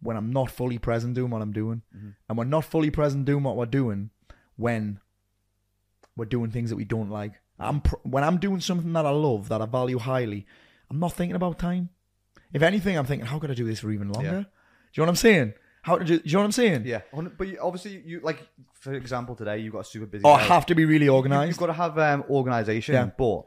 when 0.00 0.16
I'm 0.16 0.32
not 0.32 0.50
fully 0.50 0.78
present 0.78 1.14
doing 1.14 1.30
what 1.30 1.42
I'm 1.42 1.52
doing. 1.52 1.82
And 2.28 2.38
we're 2.38 2.44
not 2.44 2.64
fully 2.64 2.90
present 2.90 3.24
doing 3.24 3.42
what 3.42 3.56
we're 3.56 3.66
doing 3.66 4.10
when 4.56 5.00
we're 6.16 6.24
doing 6.26 6.50
things 6.50 6.70
that 6.70 6.76
we 6.76 6.84
don't 6.84 7.10
like. 7.10 7.32
I'm 7.58 7.80
pr- 7.80 7.96
when 8.04 8.22
I'm 8.22 8.38
doing 8.38 8.60
something 8.60 8.92
that 8.92 9.06
I 9.06 9.10
love, 9.10 9.48
that 9.48 9.60
I 9.60 9.66
value 9.66 9.98
highly, 9.98 10.46
I'm 10.90 11.00
not 11.00 11.12
thinking 11.14 11.34
about 11.34 11.58
time. 11.58 11.88
If 12.52 12.62
anything, 12.62 12.96
I'm 12.96 13.04
thinking, 13.06 13.26
how 13.26 13.38
could 13.40 13.50
I 13.50 13.54
do 13.54 13.64
this 13.66 13.80
for 13.80 13.90
even 13.90 14.10
longer? 14.10 14.28
Yeah. 14.28 14.32
Do 14.32 14.38
you 14.38 14.44
know 14.98 15.02
what 15.04 15.08
I'm 15.10 15.16
saying? 15.16 15.52
How 15.82 15.98
do 15.98 16.12
you, 16.12 16.18
do 16.20 16.28
you 16.28 16.32
know 16.34 16.40
what 16.40 16.44
I'm 16.46 16.52
saying? 16.52 16.82
Yeah, 16.86 17.00
but 17.36 17.46
you, 17.48 17.58
obviously 17.62 18.02
you 18.04 18.20
like 18.22 18.46
for 18.74 18.92
example 18.94 19.34
today 19.36 19.58
you've 19.58 19.72
got 19.72 19.80
a 19.80 19.84
super 19.84 20.06
busy. 20.06 20.24
Or 20.24 20.34
I 20.34 20.42
have 20.42 20.66
to 20.66 20.74
be 20.74 20.84
really 20.84 21.06
You- 21.06 21.14
organized. 21.14 21.48
You've 21.48 21.58
got 21.58 21.66
to 21.66 21.72
have 21.72 21.98
um, 21.98 22.24
organization, 22.28 22.94
Yeah. 22.94 23.10
but 23.16 23.46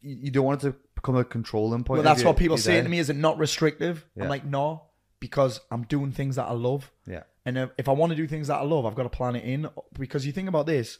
you, 0.00 0.30
don't 0.30 0.44
want 0.44 0.62
it 0.64 0.70
to 0.70 0.76
become 0.94 1.16
a 1.16 1.24
controlling 1.24 1.84
point. 1.84 2.02
Well, 2.02 2.14
that's 2.14 2.24
what 2.24 2.36
people 2.36 2.56
say 2.56 2.80
to 2.80 2.88
me. 2.88 2.98
Is 2.98 3.10
it 3.10 3.16
not 3.16 3.38
restrictive? 3.38 4.04
Yeah. 4.14 4.24
I'm 4.24 4.28
like, 4.28 4.44
no, 4.44 4.84
because 5.20 5.60
I'm 5.70 5.82
doing 5.84 6.12
things 6.12 6.36
that 6.36 6.44
I 6.46 6.52
love. 6.52 6.90
Yeah, 7.06 7.22
And 7.44 7.58
if, 7.58 7.70
if 7.78 7.88
I 7.88 7.92
want 7.92 8.10
to 8.10 8.16
do 8.16 8.26
things 8.26 8.48
that 8.48 8.56
I 8.56 8.62
love, 8.62 8.86
I've 8.86 8.94
got 8.94 9.04
to 9.04 9.08
plan 9.08 9.36
it 9.36 9.44
in. 9.44 9.68
Because 9.98 10.26
you 10.26 10.32
think 10.32 10.48
about 10.48 10.66
this, 10.66 10.98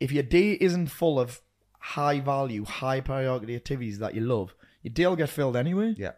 if 0.00 0.12
your 0.12 0.22
day 0.22 0.52
isn't 0.60 0.88
full 0.88 1.18
of 1.18 1.40
high 1.78 2.20
value, 2.20 2.64
high 2.64 3.00
priority 3.00 3.56
activities 3.56 3.98
that 3.98 4.14
you 4.14 4.20
love, 4.20 4.54
your 4.82 4.92
day 4.92 5.06
will 5.06 5.16
get 5.16 5.28
filled 5.28 5.56
anyway. 5.56 5.94
yeah, 5.96 6.12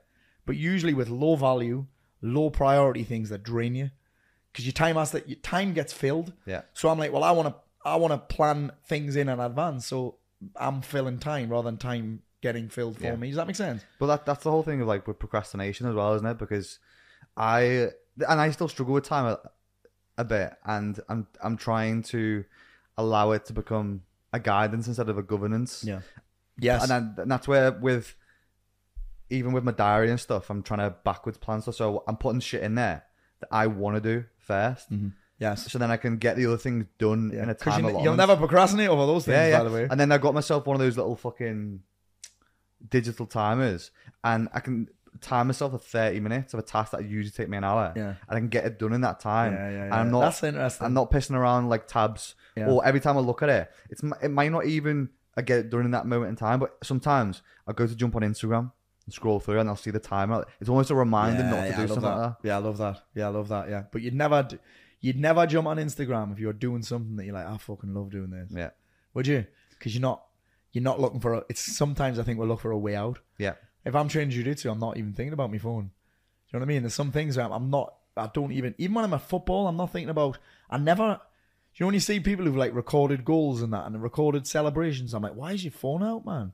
But 0.46 0.56
usually 0.56 0.94
with 0.94 1.08
low 1.08 1.36
value, 1.36 1.86
low 2.20 2.50
priority 2.50 3.04
things 3.04 3.28
that 3.30 3.42
drain 3.42 3.74
you, 3.74 3.90
because 4.52 4.66
your 4.66 4.72
time 4.72 4.96
has 4.96 5.10
to, 5.12 5.22
your 5.26 5.38
time 5.40 5.72
gets 5.74 5.92
filled. 5.92 6.32
yeah. 6.46 6.62
So 6.74 6.88
I'm 6.88 6.98
like, 6.98 7.12
well, 7.12 7.24
I 7.24 7.30
want 7.32 7.48
to, 7.48 7.54
I 7.86 7.96
want 7.96 8.12
to 8.12 8.34
plan 8.34 8.72
things 8.86 9.16
in 9.16 9.28
in 9.28 9.40
advance. 9.40 9.86
So 9.86 10.16
I'm 10.56 10.82
filling 10.82 11.18
time 11.18 11.48
rather 11.48 11.66
than 11.70 11.78
time 11.78 12.22
getting 12.42 12.68
filled 12.68 12.98
for 12.98 13.04
Yeah. 13.04 13.16
me. 13.16 13.28
Does 13.28 13.36
that 13.36 13.46
make 13.46 13.56
sense? 13.56 13.82
But 13.98 14.06
that 14.08 14.26
that's 14.26 14.44
the 14.44 14.50
whole 14.50 14.62
thing 14.62 14.80
of 14.80 14.88
like 14.88 15.06
with 15.06 15.18
procrastination 15.18 15.86
as 15.86 15.94
well, 15.94 16.14
isn't 16.14 16.26
it? 16.26 16.38
Because 16.38 16.78
I 17.36 17.88
and 18.28 18.40
I 18.40 18.50
still 18.50 18.68
struggle 18.68 18.94
with 18.94 19.04
time 19.04 19.26
a, 19.26 19.38
a 20.18 20.24
bit, 20.24 20.52
and 20.64 21.00
I'm 21.08 21.26
I'm 21.42 21.56
trying 21.56 22.02
to 22.04 22.44
allow 22.96 23.32
it 23.32 23.46
to 23.46 23.52
become 23.52 24.02
a 24.32 24.38
guidance 24.40 24.86
instead 24.88 25.08
of 25.08 25.18
a 25.18 25.22
governance. 25.22 25.84
Yeah. 25.84 26.00
Yes. 26.58 26.82
and 26.82 26.90
then 26.90 27.22
and 27.22 27.30
that's 27.30 27.48
where 27.48 27.72
with 27.72 28.14
even 29.30 29.52
with 29.52 29.64
my 29.64 29.72
diary 29.72 30.10
and 30.10 30.20
stuff, 30.20 30.50
I'm 30.50 30.62
trying 30.62 30.80
to 30.80 30.94
backwards 31.04 31.38
plan 31.38 31.62
stuff. 31.62 31.74
So 31.76 32.04
I'm 32.06 32.16
putting 32.16 32.40
shit 32.40 32.62
in 32.62 32.74
there 32.74 33.04
that 33.40 33.48
I 33.50 33.66
want 33.66 33.96
to 33.96 34.00
do 34.00 34.24
1st 34.48 35.12
yes. 35.38 35.70
so 35.70 35.78
then 35.78 35.90
I 35.90 35.96
can 35.96 36.16
get 36.18 36.36
the 36.36 36.46
other 36.46 36.56
things 36.58 36.84
done 36.98 37.30
in 37.32 37.44
a 37.50 37.54
Because 37.54 37.60
time 37.74 37.80
you, 37.80 37.84
allotment. 37.90 38.04
you'll 38.04 38.16
never 38.16 38.36
procrastinate 38.36 38.88
over 38.88 39.06
those 39.06 39.24
things, 39.24 39.34
yeah, 39.36 39.48
yeah. 39.48 39.58
by 39.58 39.64
the 39.64 39.74
way. 39.74 39.88
And 39.90 39.98
then 39.98 40.10
I 40.12 40.18
got 40.18 40.34
myself 40.34 40.66
one 40.66 40.74
of 40.76 40.80
those 40.80 40.96
little 40.96 41.16
fucking 41.16 41.80
digital 42.88 43.26
timers, 43.26 43.90
and 44.22 44.48
I 44.52 44.60
can 44.60 44.88
time 45.20 45.46
myself 45.46 45.72
for 45.72 45.78
30 45.78 46.20
minutes 46.20 46.54
of 46.54 46.58
a 46.60 46.62
task 46.62 46.90
that 46.92 47.04
usually 47.04 47.30
take 47.30 47.48
me 47.48 47.56
an 47.56 47.64
hour, 47.64 47.92
Yeah. 47.96 48.08
and 48.28 48.30
I 48.30 48.34
can 48.38 48.48
get 48.48 48.64
it 48.66 48.78
done 48.78 48.92
in 48.92 49.00
that 49.02 49.20
time. 49.20 49.52
Yeah, 49.54 49.70
yeah, 49.70 49.80
And 49.84 49.88
yeah. 49.90 50.00
I'm 50.00 50.10
not, 50.10 50.20
That's 50.20 50.42
interesting. 50.42 50.84
I'm 50.86 50.92
not 50.94 51.10
pissing 51.10 51.34
around 51.36 51.68
like 51.68 51.86
tabs, 51.86 52.34
Yeah. 52.56 52.68
or 52.68 52.84
every 52.84 53.00
time 53.00 53.16
I 53.16 53.20
look 53.20 53.42
at 53.42 53.48
it, 53.48 53.70
it's 53.90 54.02
it 54.22 54.30
might 54.30 54.50
not 54.52 54.66
even 54.66 55.10
I 55.36 55.42
get 55.42 55.58
it 55.60 55.70
done 55.70 55.84
in 55.84 55.90
that 55.92 56.06
moment 56.06 56.30
in 56.30 56.36
time, 56.36 56.60
but 56.60 56.76
sometimes 56.82 57.42
I 57.66 57.72
go 57.72 57.86
to 57.86 57.94
jump 57.96 58.14
on 58.16 58.22
Instagram 58.22 58.70
and 59.04 59.14
scroll 59.14 59.40
through, 59.40 59.60
and 59.60 59.68
I'll 59.68 59.76
see 59.76 59.90
the 59.90 59.98
timer. 59.98 60.44
It's 60.60 60.68
almost 60.70 60.90
a 60.90 60.94
reminder 60.94 61.42
not 61.44 61.60
to 61.62 61.66
yeah, 61.68 61.74
do 61.76 61.80
love 61.82 61.88
something 61.90 62.04
like 62.04 62.18
that. 62.42 62.48
Yeah, 62.48 62.54
I 62.56 62.58
love 62.58 62.78
that. 62.78 63.02
Yeah, 63.14 63.26
I 63.26 63.30
love 63.30 63.48
that. 63.48 63.68
Yeah, 63.68 63.82
but 63.90 64.02
you'd 64.02 64.14
never, 64.14 64.42
d- 64.44 64.58
you'd 65.04 65.20
never 65.20 65.46
jump 65.46 65.66
on 65.66 65.76
Instagram 65.76 66.32
if 66.32 66.38
you're 66.38 66.54
doing 66.54 66.82
something 66.82 67.14
that 67.16 67.26
you're 67.26 67.34
like, 67.34 67.46
I 67.46 67.58
fucking 67.58 67.92
love 67.92 68.10
doing 68.10 68.30
this. 68.30 68.48
Yeah, 68.50 68.70
Would 69.12 69.26
you? 69.26 69.44
Because 69.68 69.94
you're 69.94 70.00
not, 70.00 70.24
you're 70.72 70.82
not 70.82 70.98
looking 70.98 71.20
for. 71.20 71.34
A, 71.34 71.44
it's 71.50 71.60
sometimes 71.60 72.18
I 72.18 72.22
think 72.22 72.38
we're 72.38 72.46
looking 72.46 72.62
for 72.62 72.70
a 72.70 72.78
way 72.78 72.96
out. 72.96 73.18
yeah, 73.36 73.52
If 73.84 73.94
I'm 73.94 74.08
training 74.08 74.30
jiu-jitsu, 74.30 74.70
I'm 74.70 74.80
not 74.80 74.96
even 74.96 75.12
thinking 75.12 75.34
about 75.34 75.52
my 75.52 75.58
phone. 75.58 75.82
Do 75.84 75.90
you 76.48 76.58
know 76.58 76.60
what 76.60 76.62
I 76.62 76.68
mean? 76.68 76.82
There's 76.84 76.94
some 76.94 77.12
things 77.12 77.36
where 77.36 77.44
I'm, 77.44 77.52
I'm 77.52 77.70
not. 77.70 77.92
I 78.16 78.30
don't 78.32 78.52
even. 78.52 78.74
Even 78.78 78.94
when 78.94 79.04
I'm 79.04 79.12
at 79.12 79.28
football, 79.28 79.68
I'm 79.68 79.76
not 79.76 79.92
thinking 79.92 80.08
about. 80.08 80.38
I 80.70 80.78
never. 80.78 81.04
Do 81.04 81.76
you 81.76 81.84
know 81.84 81.88
when 81.88 81.94
you 81.94 82.00
see 82.00 82.18
people 82.18 82.46
who've 82.46 82.56
like 82.56 82.74
recorded 82.74 83.26
goals 83.26 83.60
and 83.60 83.74
that 83.74 83.84
and 83.84 84.02
recorded 84.02 84.46
celebrations? 84.46 85.12
I'm 85.12 85.22
like, 85.22 85.34
why 85.34 85.52
is 85.52 85.64
your 85.64 85.72
phone 85.72 86.02
out, 86.02 86.24
man? 86.24 86.52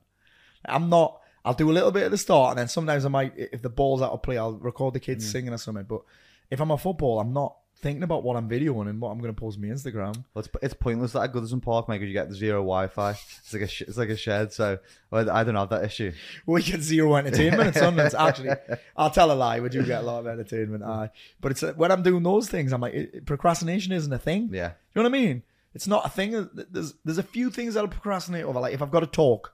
I'm 0.65 0.89
not. 0.89 1.21
I'll 1.45 1.53
do 1.53 1.71
a 1.71 1.73
little 1.73 1.91
bit 1.91 2.03
at 2.03 2.11
the 2.11 2.17
start, 2.17 2.51
and 2.51 2.59
then 2.59 2.67
sometimes 2.67 3.05
I 3.05 3.09
might, 3.09 3.33
if 3.37 3.61
the 3.61 3.69
ball's 3.69 4.01
out 4.01 4.11
of 4.11 4.21
play, 4.21 4.37
I'll 4.37 4.57
record 4.57 4.93
the 4.93 4.99
kids 4.99 5.25
mm. 5.25 5.31
singing 5.31 5.53
or 5.53 5.57
something. 5.57 5.85
But 5.85 6.01
if 6.49 6.59
I'm 6.59 6.71
a 6.71 6.77
football, 6.77 7.19
I'm 7.21 7.31
not 7.31 7.55
thinking 7.81 8.03
about 8.03 8.23
what 8.23 8.35
I'm 8.37 8.47
videoing 8.49 8.89
and 8.89 9.01
what 9.01 9.09
I'm 9.09 9.19
going 9.19 9.33
to 9.33 9.39
post 9.39 9.57
on 9.57 9.63
my 9.67 9.73
Instagram. 9.73 10.15
Well, 10.33 10.43
it's, 10.45 10.49
it's 10.61 10.73
pointless 10.73 11.13
that 11.13 11.21
at 11.23 11.33
Goodison 11.33 11.61
Park, 11.61 11.89
mate, 11.89 11.95
because 11.99 12.07
you 12.07 12.13
get 12.13 12.31
zero 12.31 12.59
Wi-Fi. 12.59 13.11
It's 13.11 13.53
like 13.53 13.61
a 13.63 13.67
sh- 13.67 13.81
it's 13.81 13.97
like 13.97 14.09
a 14.09 14.15
shed, 14.17 14.53
so 14.53 14.77
well, 15.09 15.29
I 15.29 15.43
don't 15.43 15.55
have 15.55 15.69
that 15.69 15.83
issue. 15.83 16.11
We 16.45 16.61
get 16.63 16.81
zero 16.81 17.15
entertainment 17.15 17.67
at 17.69 17.75
Sunderland. 17.75 18.13
Actually, 18.17 18.51
I'll 18.97 19.09
tell 19.11 19.31
a 19.31 19.33
lie. 19.33 19.59
We 19.59 19.69
do 19.69 19.83
get 19.85 20.01
a 20.01 20.05
lot 20.05 20.19
of 20.19 20.27
entertainment. 20.27 20.83
Aye. 20.83 21.09
But 21.39 21.51
it's 21.53 21.63
uh, 21.63 21.73
when 21.75 21.91
I'm 21.91 22.03
doing 22.03 22.23
those 22.23 22.47
things, 22.49 22.71
I'm 22.73 22.81
like, 22.81 22.93
it- 22.93 23.11
it- 23.13 23.25
procrastination 23.25 23.91
isn't 23.93 24.11
a 24.13 24.19
thing. 24.19 24.49
Yeah, 24.51 24.71
You 24.95 25.01
know 25.03 25.09
what 25.09 25.17
I 25.17 25.21
mean? 25.21 25.43
It's 25.73 25.87
not 25.87 26.05
a 26.05 26.09
thing. 26.09 26.49
There's 26.53 26.93
there's 27.05 27.17
a 27.17 27.23
few 27.23 27.49
things 27.49 27.73
that 27.73 27.81
I'll 27.81 27.87
procrastinate 27.87 28.43
over. 28.45 28.59
Like 28.59 28.73
if 28.73 28.81
I've 28.81 28.91
got 28.91 28.99
to 29.01 29.07
talk 29.07 29.53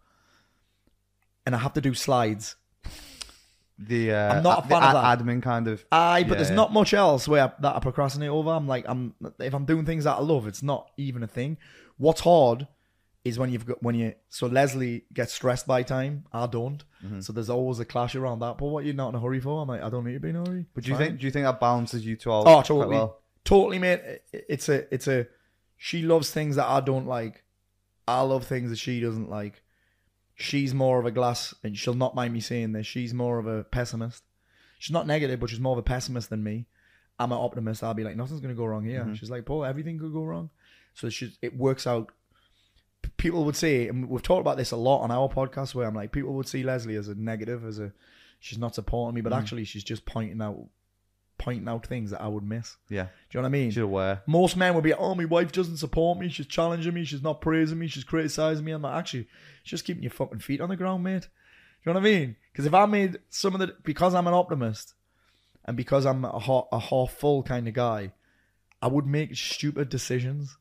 and 1.45 1.55
I 1.55 1.59
have 1.59 1.73
to 1.73 1.81
do 1.81 1.93
slides. 1.93 2.55
The 3.79 4.11
uh, 4.11 4.35
I'm 4.35 4.43
not 4.43 4.65
a 4.65 4.67
fan 4.67 4.83
of 4.83 4.93
that. 4.93 5.19
admin 5.19 5.41
kind 5.43 5.67
of. 5.67 5.85
Aye, 5.91 6.23
but 6.27 6.37
there's 6.37 6.49
Yeah. 6.49 6.55
not 6.55 6.73
much 6.73 6.93
else 6.93 7.27
where 7.27 7.53
that 7.59 7.75
I 7.75 7.79
procrastinate 7.79 8.29
over. 8.29 8.49
I'm 8.49 8.67
like, 8.67 8.85
I'm 8.87 9.13
if 9.39 9.53
I'm 9.53 9.65
doing 9.65 9.85
things 9.85 10.05
that 10.05 10.15
I 10.17 10.21
love, 10.21 10.47
it's 10.47 10.63
not 10.63 10.89
even 10.97 11.23
a 11.23 11.27
thing. 11.27 11.57
What's 11.97 12.21
hard 12.21 12.67
is 13.23 13.37
when 13.37 13.51
you've 13.51 13.65
got 13.65 13.83
when 13.83 13.93
you 13.95 14.13
so 14.29 14.47
Leslie 14.47 15.03
gets 15.13 15.33
stressed 15.33 15.67
by 15.67 15.83
time, 15.83 16.25
I 16.31 16.47
don't. 16.47 16.83
Mm-hmm. 17.05 17.19
So 17.19 17.33
there's 17.33 17.49
always 17.49 17.79
a 17.79 17.85
clash 17.85 18.15
around 18.15 18.39
that. 18.39 18.57
But 18.57 18.67
what 18.67 18.85
you're 18.85 18.93
not 18.95 19.09
in 19.09 19.15
a 19.15 19.19
hurry 19.19 19.39
for? 19.39 19.61
I'm 19.61 19.67
like, 19.67 19.83
I 19.83 19.89
don't 19.89 20.05
need 20.05 20.13
to 20.13 20.19
be 20.19 20.29
in 20.29 20.37
a 20.37 20.45
hurry. 20.45 20.65
But 20.73 20.83
do 20.85 20.89
you 20.91 20.97
Fine. 20.97 21.07
think 21.07 21.19
do 21.19 21.25
you 21.25 21.31
think 21.31 21.45
that 21.45 21.59
balances 21.59 22.05
you 22.05 22.15
two 22.15 22.31
all 22.31 22.47
Oh, 22.47 22.61
totally, 22.61 22.95
well? 22.95 23.19
totally, 23.43 23.79
mate. 23.79 24.01
It's 24.33 24.69
a, 24.69 24.91
it's 24.93 25.07
a. 25.07 25.27
She 25.75 26.01
loves 26.01 26.31
things 26.31 26.55
that 26.55 26.67
I 26.67 26.79
don't 26.79 27.05
like. 27.05 27.43
I 28.07 28.21
love 28.21 28.45
things 28.45 28.69
that 28.71 28.79
she 28.79 28.99
doesn't 29.01 29.29
like. 29.29 29.61
She's 30.39 30.73
more 30.73 30.99
of 30.99 31.05
a 31.07 31.11
glass, 31.11 31.53
and 31.63 31.75
she'll 31.77 31.95
not 31.95 32.13
mind 32.15 32.31
me 32.33 32.39
saying 32.39 32.71
this. 32.73 32.85
She's 32.85 33.13
more 33.13 33.39
of 33.39 33.47
a 33.47 33.63
pessimist. 33.63 34.23
She's 34.77 34.93
not 34.93 35.07
negative, 35.07 35.39
but 35.39 35.49
she's 35.49 35.59
more 35.59 35.73
of 35.73 35.79
a 35.79 35.83
pessimist 35.83 36.29
than 36.29 36.43
me. 36.43 36.67
I'm 37.19 37.31
an 37.31 37.39
optimist. 37.39 37.83
I'll 37.83 37.95
be 37.95 38.03
like, 38.03 38.15
nothing's 38.15 38.39
gonna 38.41 38.53
go 38.53 38.65
wrong 38.65 38.85
here. 38.85 39.01
Mm-hmm. 39.01 39.15
She's 39.15 39.31
like, 39.31 39.45
Paul, 39.45 39.65
everything 39.65 39.97
could 39.97 40.13
go 40.13 40.23
wrong. 40.23 40.51
So 40.93 41.09
she's, 41.09 41.37
it 41.41 41.57
works 41.57 41.87
out. 41.87 42.11
People 43.17 43.45
would 43.45 43.55
say, 43.55 43.87
and 43.87 44.07
we've 44.07 44.21
talked 44.21 44.41
about 44.41 44.57
this 44.57 44.69
a 44.71 44.75
lot 44.77 45.01
on 45.01 45.09
our 45.09 45.27
podcast, 45.27 45.73
where 45.73 45.87
I'm 45.87 45.95
like, 45.95 46.11
people 46.11 46.33
would 46.33 46.47
see 46.47 46.61
Leslie 46.61 46.95
as 46.95 47.07
a 47.07 47.15
negative, 47.15 47.65
as 47.65 47.79
a 47.79 47.91
she's 48.39 48.59
not 48.59 48.75
supporting 48.75 49.15
me, 49.15 49.21
but 49.21 49.33
Mm. 49.33 49.37
actually 49.39 49.63
she's 49.65 49.83
just 49.83 50.05
pointing 50.05 50.39
out, 50.41 50.67
pointing 51.37 51.67
out 51.67 51.85
things 51.85 52.11
that 52.11 52.21
I 52.21 52.27
would 52.27 52.43
miss. 52.43 52.75
Yeah, 52.89 53.03
Do 53.03 53.09
you 53.09 53.37
know 53.39 53.41
what 53.43 53.45
I 53.47 53.51
mean? 53.51 53.69
she's 53.71 53.83
aware. 53.83 54.21
Most 54.25 54.57
men 54.57 54.73
would 54.73 54.83
be, 54.83 54.93
oh, 54.93 55.15
my 55.15 55.25
wife 55.25 55.51
doesn't 55.51 55.77
support 55.77 56.17
me. 56.17 56.29
She's 56.29 56.47
challenging 56.47 56.93
me. 56.93 57.03
She's 57.05 57.21
not 57.21 57.41
praising 57.41 57.77
me. 57.79 57.87
She's 57.87 58.03
criticizing 58.03 58.65
me. 58.65 58.71
I'm 58.71 58.81
like, 58.81 58.95
actually, 58.95 59.27
she's 59.63 59.71
just 59.71 59.85
keeping 59.85 60.03
your 60.03 60.11
fucking 60.11 60.39
feet 60.39 60.61
on 60.61 60.69
the 60.69 60.75
ground, 60.75 61.03
mate. 61.03 61.21
Do 61.83 61.89
you 61.89 61.93
know 61.93 61.99
what 61.99 62.07
I 62.07 62.11
mean? 62.11 62.35
Because 62.51 62.65
if 62.65 62.73
I 62.73 62.85
made 62.85 63.19
some 63.29 63.53
of 63.53 63.59
the, 63.59 63.75
because 63.83 64.13
I'm 64.15 64.27
an 64.27 64.33
optimist 64.33 64.93
and 65.65 65.77
because 65.77 66.05
I'm 66.05 66.25
a 66.25 66.39
half, 66.39 66.65
a 66.71 66.79
half 66.79 67.11
full 67.11 67.43
kind 67.43 67.67
of 67.67 67.73
guy, 67.73 68.11
I 68.81 68.87
would 68.87 69.05
make 69.05 69.35
stupid 69.35 69.89
decisions. 69.89 70.57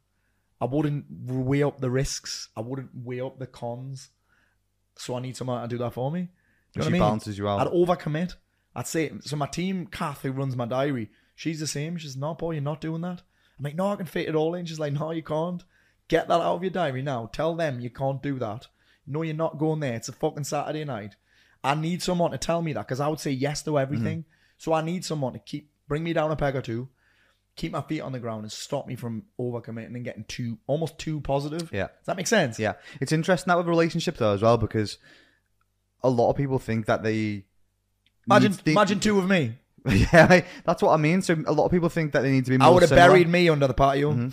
I 0.61 0.65
wouldn't 0.67 1.05
weigh 1.11 1.63
up 1.63 1.81
the 1.81 1.91
risks. 1.91 2.49
I 2.57 2.61
wouldn't 2.61 2.91
weigh 2.95 3.21
up 3.21 3.39
the 3.39 3.47
cons. 3.47 4.11
So 4.97 5.15
I 5.15 5.21
need 5.21 5.37
someone 5.37 5.61
to 5.63 5.69
do 5.69 5.79
that 5.79 5.93
for 5.93 6.11
me. 6.11 6.21
Do 6.21 6.27
you 6.27 6.29
know 6.29 6.33
she 6.75 6.79
what 6.81 6.87
I 6.89 6.93
mean? 6.93 7.01
balances 7.01 7.39
you 7.39 7.49
out. 7.49 7.61
I'd 7.67 7.73
overcommit. 7.73 8.35
I'd 8.77 8.87
say 8.87 9.11
so. 9.23 9.37
My 9.37 9.47
team, 9.47 9.87
Kath, 9.87 10.21
who 10.21 10.31
runs 10.33 10.55
my 10.55 10.67
diary, 10.67 11.09
she's 11.35 11.61
the 11.61 11.67
same. 11.67 11.97
She's 11.97 12.15
like, 12.15 12.21
no, 12.21 12.35
boy, 12.35 12.53
you're 12.53 12.63
not 12.63 12.83
doing 12.83 13.01
that. 13.01 13.23
I'm 13.59 13.65
like, 13.65 13.75
no, 13.75 13.89
I 13.89 13.97
can 13.97 14.05
fit 14.05 14.29
it 14.29 14.35
all 14.35 14.55
in. 14.55 14.67
She's 14.67 14.79
like, 14.79 14.93
no, 14.93 15.11
you 15.13 15.23
can't. 15.23 15.65
Get 16.09 16.29
that 16.29 16.35
out 16.35 16.57
of 16.57 16.63
your 16.63 16.71
diary 16.71 17.03
now. 17.03 17.31
Tell 17.33 17.57
them 17.57 17.81
you 17.81 17.89
can't 17.89 18.23
do 18.23 18.39
that. 18.39 18.69
No, 19.07 19.23
you're 19.23 19.35
not 19.35 19.59
going 19.59 19.81
there. 19.81 19.95
It's 19.95 20.11
a 20.11 20.13
fucking 20.13 20.45
Saturday 20.45 20.85
night. 20.85 21.17
I 21.65 21.75
need 21.75 22.03
someone 22.03 22.33
to 22.33 22.39
tell 22.39 22.61
me 22.61 22.75
that 22.75 22.87
because 22.87 23.01
I 23.01 23.09
would 23.09 23.19
say 23.19 23.31
yes 23.31 23.63
to 23.63 23.79
everything. 23.79 24.19
Mm-hmm. 24.19 24.31
So 24.59 24.73
I 24.75 24.83
need 24.83 25.05
someone 25.05 25.33
to 25.33 25.39
keep 25.39 25.71
bring 25.89 26.05
me 26.05 26.13
down 26.13 26.31
a 26.31 26.37
peg 26.37 26.55
or 26.55 26.63
two, 26.63 26.89
keep 27.57 27.73
my 27.73 27.81
feet 27.83 28.03
on 28.03 28.13
the 28.13 28.19
ground, 28.19 28.43
and 28.43 28.53
stop 28.53 28.87
me 28.87 28.95
from 28.95 29.25
overcommitting 29.41 29.95
and 29.95 30.05
getting 30.05 30.25
too 30.25 30.59
almost 30.67 30.99
too 30.99 31.21
positive. 31.21 31.71
Yeah. 31.73 31.87
Does 31.87 32.07
that 32.07 32.17
make 32.17 32.27
sense? 32.27 32.59
Yeah, 32.59 32.75
it's 33.01 33.13
interesting 33.13 33.51
that 33.51 33.57
with 33.57 33.67
relationships 33.67 34.19
though 34.19 34.35
as 34.35 34.43
well 34.43 34.59
because 34.59 34.99
a 36.03 36.11
lot 36.11 36.31
of 36.31 36.37
people 36.37 36.59
think 36.59 36.87
that 36.87 37.03
they 37.03 37.45
Imagine, 38.27 38.55
imagine 38.67 39.01
two 39.01 39.19
of 39.19 39.29
me. 39.29 39.57
yeah, 39.89 40.43
that's 40.65 40.83
what 40.83 40.93
I 40.93 40.97
mean. 40.97 41.23
So 41.23 41.37
a 41.47 41.53
lot 41.53 41.67
of 41.67 41.71
people 41.71 41.89
think 41.89 42.13
that 42.13 42.23
they 42.23 42.31
need 42.33 42.45
to 42.47 42.51
be. 42.51 42.63
I 42.65 42.69
would 42.69 42.83
have 42.83 42.91
buried 42.91 43.29
me 43.29 43.49
under 43.49 43.67
the 43.69 43.75
patio. 43.75 44.13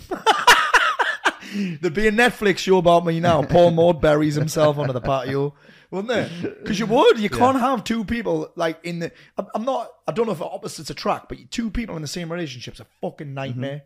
There'd 1.54 1.94
be 1.94 2.08
a 2.08 2.12
Netflix 2.12 2.58
show 2.58 2.78
about 2.78 3.06
me 3.06 3.20
now. 3.20 3.42
Paul 3.44 3.70
Mort 3.70 4.00
buries 4.00 4.34
himself 4.34 4.76
under 4.78 4.92
the 4.92 5.00
patio, 5.00 5.54
wouldn't 5.92 6.08
there? 6.08 6.28
Because 6.60 6.80
you 6.80 6.86
would. 6.86 7.18
You 7.20 7.30
can't 7.30 7.60
have 7.60 7.84
two 7.84 8.04
people 8.04 8.50
like 8.56 8.80
in 8.84 8.98
the. 8.98 9.12
I'm- 9.38 9.64
not. 9.64 9.90
I 10.08 10.12
don't 10.12 10.26
know 10.26 10.32
if 10.32 10.42
opposites 10.42 10.90
attract, 10.90 11.28
but 11.28 11.38
two 11.52 11.70
people 11.70 11.94
in 11.94 12.02
the 12.02 12.08
same 12.08 12.32
relationship's 12.32 12.80
a 12.80 12.86
fucking 13.00 13.32
nightmare. 13.34 13.82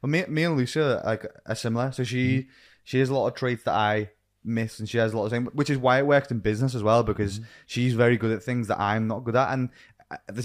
Well, 0.00 0.08
me, 0.10 0.24
me 0.28 0.44
and 0.44 0.56
Lucia 0.56 1.02
like 1.04 1.26
are 1.44 1.54
similar. 1.54 1.92
So 1.92 2.04
she 2.04 2.38
Mm-hmm. 2.38 2.48
she 2.84 2.98
has 3.00 3.10
a 3.10 3.14
lot 3.14 3.26
of 3.26 3.34
traits 3.34 3.64
that 3.64 3.74
I 3.74 4.10
miss, 4.46 4.78
and 4.78 4.88
she 4.88 4.98
has 4.98 5.12
a 5.12 5.16
lot 5.16 5.24
of 5.24 5.30
things, 5.30 5.48
which 5.52 5.70
is 5.70 5.78
why 5.78 5.98
it 5.98 6.06
works 6.06 6.30
in 6.30 6.38
business 6.38 6.74
as 6.74 6.82
well 6.82 7.02
because 7.02 7.38
mm-hmm. 7.38 7.48
she's 7.66 7.94
very 7.94 8.16
good 8.16 8.30
at 8.30 8.42
things 8.42 8.68
that 8.68 8.80
I'm 8.80 9.06
not 9.06 9.24
good 9.24 9.36
at, 9.36 9.52
and 9.52 9.70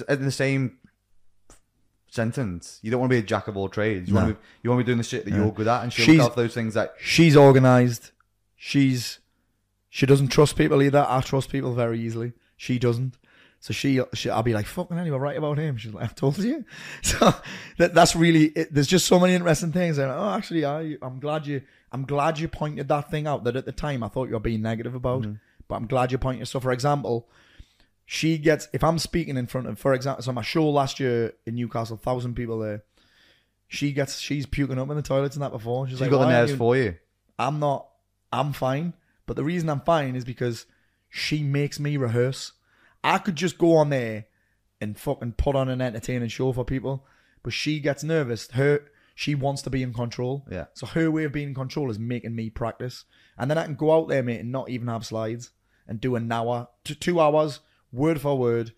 in 0.10 0.26
the 0.26 0.32
same 0.32 0.78
sentence, 2.12 2.80
you 2.82 2.92
don't 2.92 3.00
want 3.00 3.10
to 3.10 3.16
be 3.16 3.20
a 3.20 3.24
jack 3.24 3.48
of 3.48 3.58
all 3.58 3.70
trades. 3.70 4.10
You 4.10 4.16
want 4.16 4.28
to 4.28 4.34
be, 4.34 4.40
you 4.62 4.70
want 4.70 4.80
to 4.80 4.84
be 4.84 4.88
doing 4.88 4.98
the 4.98 5.04
shit 5.04 5.26
that 5.26 5.34
you're 5.34 5.52
good 5.52 5.68
at, 5.68 5.84
and 5.84 5.94
she'll 5.94 6.06
She's- 6.06 6.20
look 6.20 6.36
those 6.36 6.54
things 6.54 6.74
that 6.76 6.94
She's 7.00 7.36
organized. 7.36 8.12
She's. 8.56 9.20
She 9.94 10.06
doesn't 10.06 10.30
trust 10.30 10.56
people 10.56 10.82
either. 10.82 11.06
I 11.06 11.20
trust 11.20 11.50
people 11.50 11.74
very 11.74 12.00
easily. 12.00 12.32
She 12.56 12.80
doesn't. 12.80 13.18
So 13.60 13.74
she, 13.74 14.02
she 14.14 14.30
I'll 14.30 14.42
be 14.42 14.54
like, 14.54 14.66
fucking 14.66 14.96
hell, 14.96 15.06
you 15.06 15.12
were 15.12 15.20
right 15.20 15.38
about 15.38 15.58
him. 15.58 15.76
She's 15.76 15.94
like, 15.94 16.06
I've 16.06 16.16
told 16.16 16.38
you. 16.38 16.64
So 17.04 17.34
that, 17.78 17.94
that's 17.94 18.16
really, 18.16 18.46
it, 18.46 18.74
there's 18.74 18.88
just 18.88 19.06
so 19.06 19.20
many 19.20 19.34
interesting 19.34 19.74
things. 19.74 19.98
And 19.98 20.10
oh, 20.10 20.30
actually, 20.30 20.64
I, 20.64 20.96
I'm 21.02 21.20
glad 21.20 21.46
you, 21.46 21.62
I'm 21.92 22.06
glad 22.06 22.40
you 22.40 22.48
pointed 22.48 22.88
that 22.88 23.12
thing 23.12 23.28
out 23.28 23.44
that 23.44 23.56
at 23.56 23.66
the 23.66 23.72
time 23.72 24.04
I 24.04 24.08
thought 24.08 24.28
you 24.28 24.34
were 24.34 24.40
being 24.40 24.62
negative 24.62 24.96
about. 24.96 25.24
Mm-hmm. 25.24 25.34
But 25.68 25.76
I'm 25.76 25.88
glad 25.88 26.12
you 26.12 26.18
pointed. 26.18 26.48
So 26.48 26.60
for 26.60 26.72
example, 26.72 27.30
she 28.06 28.38
gets, 28.38 28.68
if 28.74 28.84
I'm 28.84 29.00
speaking 29.00 29.38
in 29.38 29.48
front 29.48 29.68
of, 29.68 29.80
for 29.80 29.94
example, 29.94 30.24
so 30.24 30.32
my 30.32 30.42
show 30.42 30.70
last 30.70 31.00
year 31.00 31.34
in 31.46 31.56
Newcastle, 31.56 31.98
thousand 31.98 32.36
people 32.36 32.60
there. 32.60 32.84
She 33.68 33.94
gets, 33.94 34.20
she's 34.20 34.46
puking 34.46 34.78
up 34.78 34.90
in 34.90 34.98
the 34.98 35.02
toilets 35.02 35.38
and 35.38 35.44
that 35.44 35.54
before. 35.54 35.88
She's 35.88 35.94
she's 35.94 36.02
like, 36.02 36.10
got 36.10 36.20
the 36.20 36.26
"Why 36.26 36.34
nerves 36.34 36.52
you-" 36.52 36.58
for 36.58 36.76
you. 36.76 36.96
I'm 37.40 37.60
not. 37.60 37.88
I'm 38.34 38.52
fine. 38.52 38.94
But 39.26 39.38
the 39.38 39.46
reason 39.46 39.70
I'm 39.70 39.80
fine 39.80 40.18
is 40.18 40.26
because 40.26 40.66
she 41.10 41.42
makes 41.42 41.80
me 41.80 41.96
rehearse. 41.96 42.52
I 43.02 43.18
could 43.18 43.38
just 43.38 43.58
go 43.58 43.76
on 43.78 43.90
there 43.90 44.26
and 44.82 44.98
fucking 44.98 45.34
put 45.34 45.56
on 45.56 45.70
an 45.70 45.80
entertaining 45.80 46.28
show 46.28 46.52
for 46.52 46.66
people, 46.66 47.06
but 47.44 47.54
she 47.54 47.80
gets 47.80 48.04
nervous. 48.04 48.52
Her 48.52 48.91
she 49.22 49.36
wants 49.36 49.62
to 49.62 49.70
be 49.70 49.84
in 49.84 49.94
control. 49.94 50.48
Yeah. 50.50 50.66
So 50.74 50.88
her 50.88 51.12
way 51.12 51.26
of 51.26 51.32
being 51.32 51.50
in 51.50 51.54
control 51.54 51.92
is 51.92 52.00
making 52.00 52.34
me 52.34 52.50
practice, 52.50 53.06
and 53.38 53.52
then 53.52 53.58
I 53.60 53.66
can 53.66 53.76
go 53.76 53.92
out 53.92 54.08
there, 54.08 54.24
mate, 54.24 54.40
and 54.40 54.52
not 54.52 54.68
even 54.72 54.88
have 54.88 55.06
slides 55.06 55.52
and 55.88 56.02
do 56.02 56.16
an 56.16 56.32
hour 56.32 56.70
to 56.86 56.96
two 56.96 57.20
hours, 57.20 57.60
word 57.92 58.20
for 58.20 58.36
word, 58.36 58.74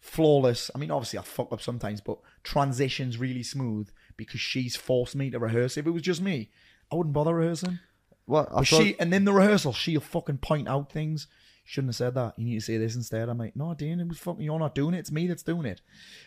flawless. 0.00 0.68
I 0.74 0.78
mean, 0.78 0.90
obviously 0.90 1.20
I 1.20 1.22
fuck 1.22 1.52
up 1.52 1.62
sometimes, 1.62 2.00
but 2.00 2.18
transitions 2.42 3.18
really 3.18 3.44
smooth 3.44 3.88
because 4.16 4.40
she's 4.40 4.74
forced 4.74 5.14
me 5.14 5.30
to 5.30 5.38
rehearse. 5.38 5.76
If 5.76 5.86
it 5.86 5.92
was 5.92 6.02
just 6.02 6.20
me, 6.20 6.50
I 6.90 6.96
wouldn't 6.96 7.14
bother 7.14 7.36
rehearsing. 7.36 7.78
Well, 8.26 8.48
I 8.50 8.60
But 8.60 8.68
thought, 8.68 8.82
she 8.82 8.98
and 8.98 9.14
in 9.14 9.24
the 9.24 9.32
rehearsal, 9.32 9.72
she'll 9.72 10.00
fucking 10.00 10.38
point 10.38 10.66
out 10.66 10.90
things. 10.90 11.28
Shouldn't 11.62 11.90
have 11.90 11.96
said 11.96 12.14
that. 12.14 12.36
You 12.36 12.46
need 12.46 12.56
to 12.56 12.60
say 12.62 12.78
this 12.78 12.96
instead. 12.96 13.28
I'm 13.28 13.38
like, 13.38 13.54
no, 13.54 13.74
Dean, 13.74 14.00
it 14.00 14.08
was 14.08 14.18
fucking. 14.18 14.42
You're 14.42 14.58
not 14.58 14.74
doing 14.74 14.94
it. 14.94 14.98
It's 14.98 15.12
me 15.12 15.28
that's 15.28 15.44
doing 15.44 15.66
it. 15.66 15.82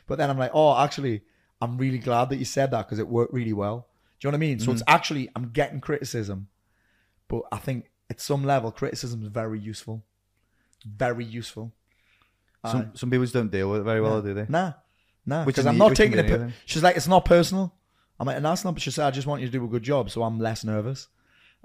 But 0.08 0.20
then 0.20 0.30
I'm 0.30 0.38
like, 0.38 0.52
oh, 0.54 0.82
actually, 0.82 1.24
I'm 1.62 1.78
really 1.78 1.98
glad 1.98 2.30
that 2.30 2.38
you 2.38 2.46
said 2.46 2.72
that 2.72 2.86
because 2.86 3.00
it 3.00 3.08
worked 3.08 3.34
really 3.34 3.54
well. 3.54 3.88
Do 4.20 4.28
you 4.28 4.32
know 4.32 4.36
what 4.36 4.44
I 4.44 4.48
mean? 4.48 4.60
So 4.60 4.72
it's 4.72 4.84
actually 4.88 5.30
I'm 5.36 5.50
getting 5.50 5.80
criticism, 5.80 6.48
but 7.28 7.44
I 7.52 7.58
think 7.58 7.90
at 8.10 8.20
some 8.22 8.44
level 8.46 8.72
criticism 8.72 9.22
is 9.24 9.28
very 9.30 9.60
useful, 9.60 10.04
very 10.86 11.26
useful. 11.26 11.74
some, 12.66 12.92
some 12.96 13.10
people 13.12 13.24
just 13.26 13.34
don't 13.34 13.52
deal 13.52 13.70
with 13.70 13.82
it 13.82 13.84
very 13.84 14.02
well, 14.02 14.22
do 14.22 14.34
they? 14.34 14.46
Nah, 14.50 14.74
nah. 15.26 15.46
Because 15.46 15.66
I'm 15.66 15.78
not 15.78 15.96
taking 15.96 16.18
it. 16.20 16.28
Per- 16.28 16.54
she's 16.66 16.84
like, 16.84 16.96
it's 16.98 17.08
not 17.08 17.26
personal. 17.26 17.74
I'm 18.20 18.26
like, 18.26 18.38
and 18.38 18.46
that's 18.46 18.64
not. 18.66 18.74
But 18.74 18.82
she 18.82 18.92
said, 18.92 19.06
I 19.06 19.12
just 19.12 19.28
want 19.28 19.42
you 19.42 19.48
to 19.48 19.52
do 19.52 19.64
a 19.64 19.68
good 19.68 19.84
job, 19.84 20.10
so 20.10 20.24
I'm 20.24 20.40
less 20.40 20.64
nervous. 20.64 21.08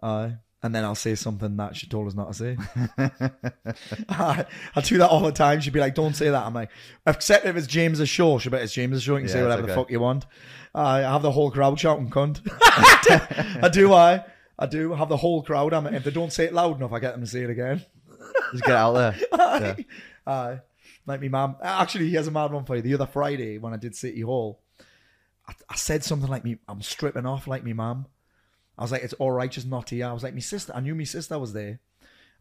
Uh, 0.02 0.30
and 0.62 0.74
then 0.74 0.84
I'll 0.84 0.94
say 0.94 1.14
something 1.14 1.56
that 1.56 1.74
she 1.76 1.86
told 1.86 2.06
us 2.06 2.14
not 2.14 2.32
to 2.32 2.34
say. 2.34 2.56
I, 4.08 4.46
I 4.76 4.80
do 4.80 4.98
that 4.98 5.08
all 5.08 5.20
the 5.20 5.32
time. 5.32 5.60
She'd 5.60 5.72
be 5.72 5.80
like, 5.80 5.94
"Don't 5.94 6.14
say 6.14 6.30
that." 6.30 6.46
I'm 6.46 6.54
like, 6.54 6.70
except 7.06 7.46
if 7.46 7.56
it's 7.56 7.66
James's 7.66 8.08
show. 8.08 8.38
She'll 8.38 8.52
be, 8.52 8.58
"It's 8.58 8.72
James's 8.72 9.02
show. 9.02 9.16
You 9.16 9.20
can 9.20 9.28
Yeah, 9.28 9.32
say 9.34 9.42
whatever 9.42 9.62
the 9.62 9.74
fuck 9.74 9.90
you 9.90 10.00
want." 10.00 10.26
I 10.74 11.00
have 11.00 11.22
the 11.22 11.32
whole 11.32 11.50
crowd 11.50 11.78
shouting 11.80 12.10
"cunt." 12.10 12.40
I 13.62 13.68
do. 13.68 13.92
I 13.92 14.24
I 14.58 14.66
do 14.66 14.92
have 14.94 15.08
the 15.08 15.16
whole 15.16 15.42
crowd. 15.42 15.72
I'm, 15.72 15.86
if 15.88 16.04
they 16.04 16.10
don't 16.10 16.32
say 16.32 16.44
it 16.44 16.52
loud 16.54 16.76
enough, 16.76 16.92
I 16.92 17.00
get 17.00 17.12
them 17.12 17.22
to 17.22 17.26
say 17.26 17.40
it 17.42 17.50
again. 17.50 17.84
Just 18.52 18.64
get 18.64 18.76
out 18.76 18.92
there. 18.92 19.16
Yeah. 19.34 19.74
Uh, 20.24 20.56
like 21.04 21.20
me 21.20 21.28
mum. 21.28 21.56
Actually, 21.60 22.08
he 22.08 22.14
has 22.14 22.28
a 22.28 22.30
mad 22.30 22.52
one 22.52 22.64
for 22.64 22.76
you. 22.76 22.82
The 22.82 22.94
other 22.94 23.06
Friday 23.06 23.58
when 23.58 23.72
I 23.72 23.76
did 23.76 23.96
City 23.96 24.20
Hall, 24.20 24.60
I, 25.48 25.54
I 25.68 25.74
said 25.74 26.04
something 26.04 26.30
like 26.30 26.44
me, 26.44 26.58
I'm 26.68 26.80
stripping 26.80 27.26
off 27.26 27.48
like 27.48 27.64
me 27.64 27.72
mum. 27.72 28.06
I 28.78 28.82
was 28.82 28.92
like, 28.92 29.02
it's 29.02 29.12
all 29.14 29.30
right, 29.30 29.50
just 29.50 29.66
not 29.66 29.90
here. 29.90 30.06
I 30.06 30.12
was 30.12 30.22
like, 30.22 30.34
my 30.34 30.40
sister, 30.40 30.72
I 30.74 30.80
knew 30.80 30.94
my 30.94 31.04
sister 31.04 31.38
was 31.38 31.52
there. 31.52 31.80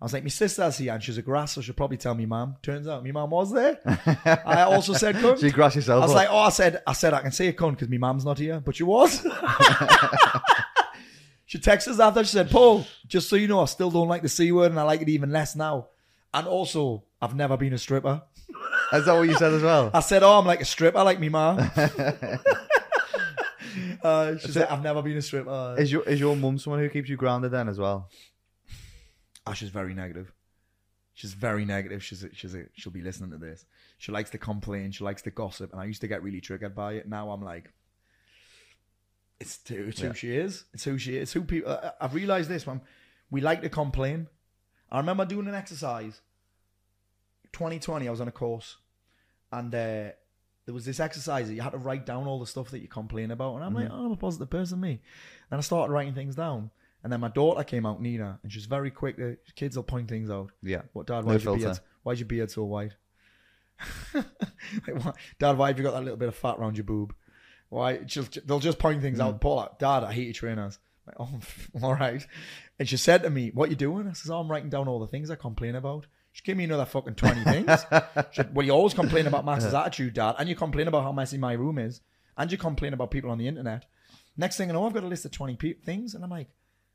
I 0.02 0.06
was 0.06 0.14
like, 0.14 0.24
my 0.24 0.30
sister's 0.30 0.80
here 0.80 0.94
and 0.94 1.04
she's 1.04 1.20
a 1.20 1.22
grass, 1.22 1.52
so 1.52 1.62
she'll 1.62 1.76
probably 1.76 1.98
tell 1.98 2.16
me 2.16 2.26
mum. 2.26 2.56
Turns 2.64 2.88
out 2.88 3.04
my 3.04 3.12
mum 3.12 3.30
was 3.30 3.52
there. 3.52 3.78
I 3.86 4.64
also 4.64 4.94
said 4.94 5.14
cunt. 5.16 5.40
She 5.40 5.52
grass 5.52 5.76
yourself 5.76 6.02
I 6.02 6.06
was 6.06 6.12
up. 6.12 6.18
like, 6.18 6.30
oh, 6.32 6.40
I 6.40 6.50
said, 6.50 6.82
I 6.88 6.94
said 6.94 7.14
I 7.14 7.22
can 7.22 7.32
say 7.32 7.50
a 7.50 7.54
cunt 7.54 7.74
because 7.74 7.90
my 7.90 7.98
mum's 7.98 8.26
not 8.26 8.40
here, 8.40 8.60
but 8.60 8.76
she 8.76 8.82
was. 8.82 9.22
she 11.46 11.60
texted 11.60 11.90
us 11.90 12.00
after. 12.00 12.24
She 12.24 12.32
said, 12.32 12.50
Paul, 12.50 12.88
just 13.08 13.30
so 13.30 13.36
you 13.36 13.48
know, 13.48 13.60
I 13.60 13.66
still 13.66 13.92
don't 13.92 14.08
like 14.08 14.24
the 14.24 14.30
c 14.30 14.52
word, 14.52 14.72
and 14.72 14.80
I 14.80 14.84
like 14.84 15.04
it 15.04 15.10
even 15.10 15.32
less 15.32 15.56
now. 15.56 15.90
And 16.34 16.48
also, 16.48 17.04
I've 17.22 17.36
never 17.36 17.56
been 17.56 17.74
a 17.74 17.78
stripper. 17.78 18.24
Is 18.94 19.06
that 19.06 19.14
what 19.14 19.30
you 19.30 19.36
said 19.36 19.54
as 19.54 19.62
well? 19.62 19.92
I 19.94 20.00
said, 20.00 20.24
oh, 20.24 20.40
I'm 20.40 20.48
like 20.48 20.62
a 20.62 20.66
stripper, 20.66 21.04
like 21.04 21.20
me 21.20 21.30
mum. 21.30 21.70
uh, 24.04 24.38
she 24.38 24.52
said, 24.52 24.68
I've 24.70 24.84
never 24.84 25.02
been 25.02 25.18
a 25.18 25.22
stripper. 25.22 25.76
Is 25.78 25.92
your 25.92 26.04
is 26.04 26.20
your 26.20 26.36
mum 26.36 26.58
someone 26.58 26.80
who 26.80 26.90
keeps 26.90 27.10
you 27.10 27.18
grounded 27.18 27.52
then 27.52 27.68
as 27.70 27.78
well? 27.80 28.10
Oh, 29.48 29.54
she's 29.54 29.70
very 29.70 29.94
negative. 29.94 30.32
She's 31.14 31.34
very 31.34 31.66
negative. 31.66 32.04
She's 32.04 32.24
a, 32.24 32.34
she's 32.34 32.56
a, 32.56 32.66
she'll 32.74 32.92
be 32.92 33.02
listening 33.02 33.32
to 33.32 33.38
this. 33.38 33.66
She 33.98 34.12
likes 34.12 34.30
to 34.32 34.38
complain. 34.38 34.92
She 34.92 35.04
likes 35.04 35.22
to 35.24 35.32
gossip, 35.32 35.72
and 35.74 35.82
I 35.82 35.86
used 35.86 36.02
to 36.02 36.08
get 36.08 36.24
really 36.24 36.42
triggered 36.42 36.74
by 36.74 36.94
it. 36.94 37.08
Now 37.08 37.32
I'm 37.32 37.42
like, 37.44 37.72
it's, 39.40 39.58
too, 39.58 39.86
it's 39.90 40.00
Yeah. 40.02 40.10
who 40.10 40.14
she 40.14 40.36
is. 40.36 40.66
It's 40.74 40.84
who 40.84 40.98
she 40.98 41.18
is. 41.18 41.24
It's 41.24 41.34
who 41.34 41.44
people. 41.44 41.72
I- 41.72 41.92
I've 42.00 42.14
realized 42.14 42.50
this 42.50 42.66
one. 42.66 42.82
We 43.30 43.42
like 43.42 43.62
to 43.64 43.70
complain. 43.70 44.28
I 44.92 44.98
remember 45.00 45.26
doing 45.26 45.48
an 45.48 45.56
exercise. 45.56 46.22
2020, 47.54 48.08
I 48.08 48.12
was 48.12 48.22
on 48.22 48.28
a 48.28 48.32
course, 48.32 48.78
and 49.52 49.74
uh, 49.76 50.10
there 50.66 50.74
was 50.74 50.86
this 50.86 51.00
exercise 51.00 51.48
that 51.48 51.56
you 51.56 51.62
had 51.62 51.72
to 51.72 51.78
write 51.78 52.06
down 52.06 52.28
all 52.28 52.40
the 52.40 52.46
stuff 52.46 52.70
that 52.72 52.80
you 52.82 52.88
complain 52.88 53.32
about, 53.32 53.56
and 53.56 53.64
I'm 53.64 53.74
like, 53.74 53.90
oh, 53.92 54.06
I'm 54.06 54.12
a 54.12 54.16
positive 54.16 54.50
person, 54.50 54.80
me. 54.80 55.02
And 55.50 55.58
I 55.58 55.62
started 55.62 55.92
writing 55.92 56.14
things 56.14 56.36
down, 56.36 56.70
and 57.04 57.12
then 57.12 57.20
my 57.20 57.30
daughter 57.30 57.64
came 57.64 57.86
out, 57.86 58.02
Nina, 58.02 58.40
and 58.44 58.52
she's 58.52 58.66
very 58.66 58.92
quick. 58.92 59.18
To, 59.18 59.38
kids 59.56 59.76
will 59.76 59.84
point 59.84 60.08
things 60.08 60.30
out. 60.30 60.52
Yeah. 60.62 60.84
What, 60.94 61.08
Dad? 61.08 61.26
No 61.26 61.32
Why's 61.34 61.44
your 61.44 61.58
beard? 61.58 61.80
Why's 62.04 62.20
your 62.20 62.28
beard 62.28 62.52
so 62.52 62.64
white? 62.64 62.94
like, 64.14 64.26
why, 65.04 65.14
Dad, 65.40 65.58
why 65.58 65.68
have 65.70 65.78
you 65.78 65.84
got 65.84 65.94
that 65.94 66.04
little 66.04 66.18
bit 66.18 66.28
of 66.28 66.36
fat 66.36 66.58
around 66.60 66.78
your 66.78 66.84
boob? 66.84 67.14
Why? 67.70 68.02
She'll, 68.08 68.26
they'll 68.46 68.60
just 68.60 68.80
point 68.80 69.02
things 69.02 69.20
Mm. 69.20 69.24
out. 69.24 69.42
Paul, 69.42 69.76
Dad, 69.80 70.04
I 70.04 70.14
hate 70.14 70.26
your 70.26 70.34
trainers. 70.34 70.80
Like, 71.08 71.16
oh, 71.20 71.40
all 71.82 71.96
right. 71.96 72.26
And 72.78 72.88
she 72.88 72.98
said 72.98 73.24
to 73.24 73.30
me, 73.30 73.52
"What 73.54 73.70
you 73.70 73.76
doing?" 73.76 74.08
I 74.08 74.14
says, 74.14 74.30
"Oh, 74.30 74.40
I'm 74.40 74.50
writing 74.52 74.70
down 74.70 74.88
all 74.88 75.00
the 75.00 75.08
things 75.08 75.32
I 75.32 75.36
complain 75.36 75.76
about." 75.76 76.06
She 76.34 76.44
gave 76.44 76.56
me 76.58 76.64
another 76.64 76.86
fucking 76.86 77.16
twenty 77.16 77.44
things. 77.44 77.86
She 78.32 78.42
well, 78.54 78.66
you 78.66 78.72
always 78.72 78.94
complain 78.94 79.28
about 79.28 79.46
Max's 79.46 79.74
attitude, 79.82 80.14
Dad, 80.14 80.36
and 80.40 80.48
you 80.48 80.56
complain 80.56 80.88
about 80.88 81.04
how 81.04 81.12
messy 81.12 81.38
my 81.38 81.54
room 81.54 81.78
is, 81.78 82.02
and 82.38 82.52
you 82.52 82.58
complain 82.58 82.94
about 82.94 83.12
people 83.12 83.30
on 83.32 83.38
the 83.38 83.48
internet. 83.48 83.86
Next 84.38 84.56
thing 84.58 84.70
I 84.70 84.74
know, 84.74 84.86
I've 84.86 84.94
got 84.94 85.04
a 85.04 85.08
list 85.08 85.26
of 85.26 85.32
twenty 85.32 85.56
pe- 85.56 85.74
things, 85.74 86.16
and 86.16 86.24
I'm 86.24 86.30
like, 86.30 86.48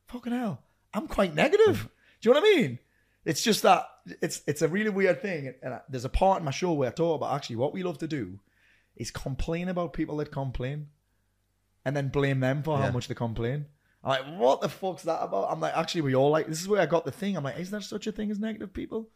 "Fucking 0.09 0.33
hell, 0.33 0.63
I'm 0.95 1.07
quite 1.07 1.35
negative." 1.35 1.89
Do 2.23 2.29
you 2.31 2.35
know 2.35 2.41
what 2.41 2.49
I 2.51 2.57
mean? 2.57 2.79
It's 3.27 3.43
just 3.43 3.63
that 3.63 3.87
it's 4.23 4.41
it's 4.47 4.63
a 4.63 4.69
really 4.69 4.89
weird 4.91 5.21
thing, 5.21 5.53
and 5.63 5.75
I, 5.75 5.81
there's 5.89 6.07
a 6.07 6.09
part 6.09 6.39
in 6.39 6.45
my 6.45 6.51
show 6.51 6.73
where 6.73 6.89
I 6.89 6.93
talk 6.93 7.17
about 7.21 7.35
actually 7.35 7.57
what 7.57 7.75
we 7.75 7.83
love 7.83 7.99
to 7.99 8.09
do 8.09 8.39
is 8.97 9.11
complain 9.11 9.69
about 9.69 9.93
people 9.93 10.17
that 10.17 10.33
complain, 10.33 10.87
and 11.85 11.95
then 11.95 12.09
blame 12.09 12.41
them 12.41 12.63
for 12.63 12.79
Yeah. 12.79 12.87
how 12.87 12.93
much 12.93 13.09
they 13.09 13.15
complain. 13.15 13.67
I'm 14.03 14.11
like, 14.11 14.41
what 14.41 14.61
the 14.63 14.69
fuck's 14.71 15.03
that 15.03 15.23
about? 15.23 15.49
I'm 15.51 15.61
like, 15.61 15.77
actually, 15.77 16.03
we 16.03 16.15
all 16.15 16.31
like. 16.31 16.47
This 16.47 16.61
is 16.63 16.69
where 16.69 16.81
I 16.81 16.87
got 16.87 17.05
the 17.05 17.11
thing. 17.11 17.37
I'm 17.37 17.45
like, 17.45 17.59
is 17.59 17.71
there 17.71 17.81
such 17.83 18.07
a 18.07 18.13
thing 18.13 18.31
as 18.31 18.39
negative 18.39 18.73
people? 18.73 19.11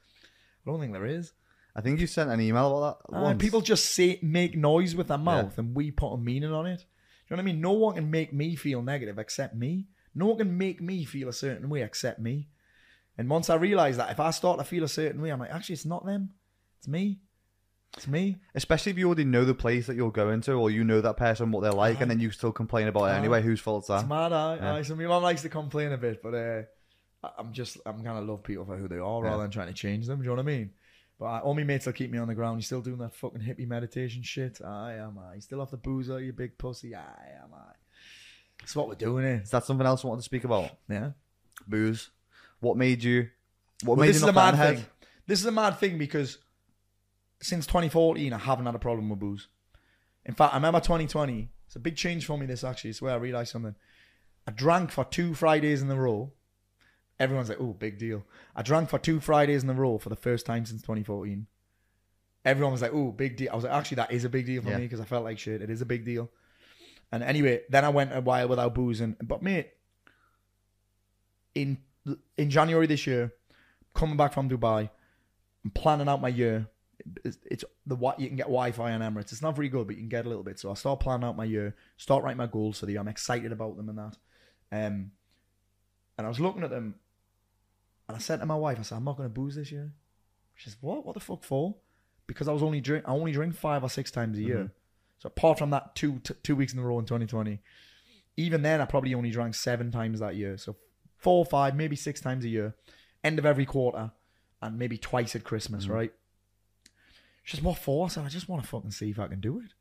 I 0.67 0.71
don't 0.71 0.81
think 0.81 0.93
there 0.93 1.07
is. 1.07 1.33
I 1.75 1.81
think 1.81 2.01
you 2.01 2.07
sent 2.07 2.31
an 2.31 2.41
email 2.41 2.77
about 2.79 3.07
that. 3.11 3.17
Uh, 3.17 3.23
once. 3.23 3.41
people 3.41 3.61
just 3.61 3.95
say 3.95 4.19
make 4.23 4.57
noise 4.57 4.95
with 4.97 5.09
their 5.09 5.19
mouth, 5.19 5.57
and 5.59 5.75
we 5.75 5.91
put 5.91 6.13
a 6.15 6.19
meaning 6.19 6.53
on 6.53 6.67
it. 6.67 6.79
Do 6.79 6.85
you 7.35 7.37
know 7.37 7.43
what 7.43 7.49
I 7.49 7.53
mean? 7.53 7.61
No 7.61 7.73
one 7.73 7.95
can 7.95 8.11
make 8.11 8.33
me 8.33 8.57
feel 8.57 8.83
negative 8.83 9.19
except 9.19 9.55
me. 9.55 9.87
No 10.15 10.27
one 10.27 10.39
can 10.39 10.59
make 10.59 10.81
me 10.81 11.05
feel 11.05 11.29
a 11.29 11.33
certain 11.33 11.69
way 11.71 11.83
except 11.83 12.19
me. 12.19 12.49
And 13.17 13.29
once 13.31 13.49
I 13.51 13.55
realize 13.55 13.97
that, 13.99 14.11
if 14.11 14.19
I 14.19 14.31
start 14.33 14.59
to 14.59 14.65
feel 14.65 14.83
a 14.83 14.89
certain 14.89 15.21
way, 15.23 15.31
I'm 15.31 15.39
like, 15.39 15.51
actually, 15.53 15.75
it's 15.75 15.85
not 15.87 16.05
them. 16.05 16.31
It's 16.79 16.89
me. 16.89 17.21
It's 17.97 18.09
me. 18.09 18.39
Especially 18.55 18.91
if 18.91 18.99
you 18.99 19.07
already 19.07 19.25
know 19.25 19.45
the 19.45 19.55
place 19.55 19.87
that 19.87 19.95
you're 19.97 20.11
going 20.11 20.41
to, 20.43 20.53
or 20.55 20.71
you 20.71 20.83
know 20.85 21.01
that 21.01 21.17
person, 21.17 21.53
what 21.53 21.61
they're 21.63 21.73
like, 21.73 21.95
Uh-huh. 21.97 22.03
and 22.03 22.11
then 22.11 22.21
you 22.21 22.31
still 22.33 22.53
complain 22.53 22.89
about 22.89 23.05
it 23.05 23.11
Uh-huh. 23.11 23.19
anyway. 23.19 23.43
Whose 23.43 23.61
fault's 23.61 23.89
It's 23.91 24.03
that? 24.03 24.09
mad. 24.09 24.33
I, 24.33 24.57
Yeah. 24.57 24.75
I, 24.75 24.83
so 24.83 24.97
my 24.97 25.05
mum 25.07 25.23
likes 25.23 25.43
to 25.43 25.49
complain 25.49 25.93
a 25.93 25.99
bit, 25.99 26.21
but 26.23 26.35
uh, 26.35 26.63
I'm 27.23 27.53
just, 27.53 27.77
I'm 27.85 28.05
of 28.07 28.27
love 28.27 28.43
people 28.43 28.65
for 28.65 28.77
who 28.77 28.89
they 28.89 28.99
are 28.99 29.23
rather 29.23 29.37
Yeah. 29.37 29.43
than 29.43 29.51
trying 29.51 29.67
to 29.69 29.75
change 29.75 30.07
them. 30.07 30.19
Do 30.19 30.25
you 30.25 30.31
know 30.31 30.37
what 30.37 30.41
I 30.43 30.57
mean? 30.57 30.71
But 31.19 31.27
uh, 31.27 31.39
all 31.41 31.53
my 31.55 31.65
mates 31.65 31.85
will 31.85 31.93
keep 31.93 32.11
me 32.11 32.17
on 32.19 32.29
the 32.29 32.35
ground. 32.35 32.59
You 32.59 32.63
still 32.63 32.81
doing 32.81 32.97
that 32.99 33.15
fucking 33.15 33.43
hippie 33.43 33.69
meditation 33.69 34.23
shit? 34.23 34.61
I 34.65 34.95
am. 34.95 35.19
I. 35.19 35.35
You 35.35 35.41
still 35.43 35.61
off 35.61 35.71
the 35.71 35.77
boozer, 35.77 36.19
you 36.21 36.33
big 36.33 36.57
pussy? 36.57 36.95
I 36.95 37.01
am. 37.43 37.53
I. 37.55 37.73
That's 38.59 38.75
what 38.75 38.89
we're 38.89 38.95
doing 38.95 39.25
here. 39.25 39.41
Is 39.43 39.51
that 39.51 39.65
something 39.67 39.87
else 39.87 40.03
you 40.03 40.09
wanted 40.09 40.21
to 40.21 40.25
speak 40.25 40.45
about? 40.45 40.71
Yeah. 40.89 41.11
Booze. 41.69 42.11
What 42.61 42.79
made 42.79 43.03
you? 43.05 43.29
What 43.85 43.99
Well, 43.99 44.07
made 44.07 44.15
this 44.15 44.21
you 44.23 44.27
is 44.27 44.31
a 44.31 44.33
mad 44.33 44.55
head? 44.55 44.77
thing. 44.77 44.87
This 45.27 45.41
is 45.41 45.47
a 45.47 45.53
mad 45.53 45.79
thing 45.79 45.99
because 45.99 46.39
since 47.43 47.67
2014, 47.67 48.33
I 48.33 48.39
haven't 48.39 48.67
had 48.67 48.75
a 48.75 48.79
problem 48.79 49.09
with 49.11 49.19
booze. 49.21 49.49
In 50.25 50.35
fact, 50.35 50.55
I 50.55 50.57
remember 50.57 50.81
2020. 50.81 51.51
It's 51.67 51.77
a 51.77 51.81
big 51.81 51.97
change 51.97 52.27
for 52.27 52.37
me. 52.39 52.47
This 52.47 52.65
actually, 52.65 52.91
it's 52.91 53.01
where 53.03 53.13
I 53.13 53.17
realized 53.17 53.53
something. 53.53 53.75
I 54.47 54.51
drank 54.53 54.91
for 54.91 55.05
two 55.05 55.35
Fridays 55.35 55.83
in 55.83 55.91
a 55.91 55.97
row. 55.97 56.33
Everyone's 57.21 57.49
like, 57.51 57.61
"Oh, 57.61 57.75
big 57.75 57.99
deal." 57.99 58.25
I 58.57 58.63
drank 58.63 58.89
for 58.89 58.99
two 58.99 59.21
Fridays 59.21 59.63
in 59.63 59.71
a 59.71 59.75
row 59.75 59.99
for 59.99 60.09
the 60.09 60.17
first 60.17 60.45
time 60.47 60.65
since 60.67 60.83
2014. 60.83 61.47
Everyone 62.45 62.73
was 62.73 62.83
like, 62.83 62.93
"Oh, 62.95 63.13
big 63.13 63.37
deal." 63.37 63.51
I 63.53 63.55
was 63.55 63.65
like, 63.65 63.73
"Actually, 63.75 63.97
that 63.97 64.11
is 64.13 64.25
a 64.25 64.29
big 64.29 64.47
deal 64.47 64.63
for 64.63 64.71
Yeah. 64.71 64.79
me 64.79 64.85
because 64.85 65.01
I 65.01 65.05
felt 65.05 65.23
like 65.25 65.39
shit. 65.39 65.61
It 65.63 65.71
is 65.71 65.83
a 65.83 65.87
big 65.87 66.05
deal." 66.05 66.31
And 67.13 67.23
anyway, 67.23 67.63
then 67.69 67.85
I 67.85 67.91
went 67.91 68.15
a 68.17 68.21
while 68.21 68.49
without 68.49 68.75
boozing. 68.75 69.17
But 69.23 69.43
mate, 69.43 69.71
in 71.55 71.79
in 72.37 72.51
January 72.51 72.87
this 72.87 73.07
year, 73.07 73.33
coming 73.95 74.17
back 74.17 74.33
from 74.33 74.49
Dubai, 74.49 74.89
I'm 75.65 75.71
planning 75.73 76.09
out 76.09 76.21
my 76.21 76.29
year. 76.29 76.69
It's, 77.25 77.39
it's 77.51 77.65
the 77.87 77.97
what 77.97 78.21
you 78.21 78.29
can 78.29 78.37
get 78.37 78.45
Wi-Fi 78.47 78.93
on 78.93 79.01
Emirates. 79.01 79.33
It's 79.33 79.43
not 79.43 79.57
very 79.57 79.69
good, 79.69 79.87
but 79.87 79.97
you 79.97 80.03
can 80.03 80.09
get 80.09 80.27
a 80.27 80.29
little 80.29 80.45
bit. 80.45 80.59
So 80.59 80.71
I 80.71 80.75
start 80.75 81.01
planning 81.01 81.27
out 81.27 81.37
my 81.37 81.45
year, 81.45 81.75
start 81.97 82.23
writing 82.25 82.37
my 82.39 82.47
goals 82.47 82.79
for 82.79 82.87
the 82.87 82.93
year. 82.93 83.01
I'm 83.01 83.09
excited 83.09 83.53
about 83.53 83.77
them 83.77 83.89
and 83.89 83.99
that. 83.99 84.17
Um, 84.73 85.13
and 86.19 86.27
I 86.27 86.29
was 86.29 86.39
looking 86.41 86.63
at 86.63 86.71
them, 86.71 86.97
and 88.11 88.17
I 88.17 88.19
said 88.19 88.41
to 88.41 88.47
my 88.47 88.57
wife, 88.57 88.77
I 88.81 88.83
said, 88.83 88.97
I'm 88.97 89.05
not 89.05 89.17
going 89.17 89.29
to 89.29 89.33
booze 89.33 89.55
this 89.55 89.71
year. 89.71 89.93
She 90.57 90.69
says, 90.69 90.77
What? 90.81 91.07
What 91.07 91.15
the 91.15 91.21
fuck 91.21 91.45
for? 91.45 91.77
Because 92.27 92.49
I 92.49 92.53
was 92.53 92.63
only 92.63 92.81
drink. 92.81 93.05
I 93.07 93.13
only 93.13 93.31
drink 93.31 93.55
five 93.55 93.85
or 93.85 93.89
six 93.89 94.11
times 94.11 94.37
a 94.37 94.43
year. 94.43 94.57
Mm-hmm. 94.57 94.73
So 95.21 95.29
apart 95.29 95.59
from 95.59 95.71
that, 95.71 95.95
two 95.95 96.19
t- 96.25 96.35
two 96.43 96.57
weeks 96.57 96.73
in 96.73 96.81
a 96.81 96.83
row 96.83 96.99
in 96.99 97.05
2020, 97.05 97.61
even 98.37 98.63
then 98.63 98.81
I 98.81 98.85
probably 98.85 99.15
only 99.15 99.31
drank 99.31 99.55
seven 99.55 99.93
times 99.93 100.19
that 100.19 100.35
year. 100.35 100.57
So 100.59 100.75
four, 101.19 101.45
five, 101.45 101.77
maybe 101.77 101.95
six 101.95 102.21
times 102.21 102.45
a 102.45 102.49
year, 102.49 102.75
end 103.23 103.39
of 103.39 103.47
every 103.47 103.65
quarter, 103.65 104.11
and 104.61 104.77
maybe 104.77 104.99
twice 104.99 105.37
at 105.37 105.45
Christmas, 105.45 105.85
mm-hmm. 105.85 105.93
right? 105.93 106.13
She 107.45 107.57
says, 107.57 107.65
What 107.65 107.79
for? 107.79 108.07
I 108.07 108.09
said, 108.09 108.25
I 108.25 108.29
just 108.29 108.49
want 108.49 108.63
to 108.63 108.69
fucking 108.69 108.91
see 108.91 109.11
if 109.11 109.21
I 109.21 109.29
can 109.29 109.41
do 109.41 109.61
it. 109.61 109.73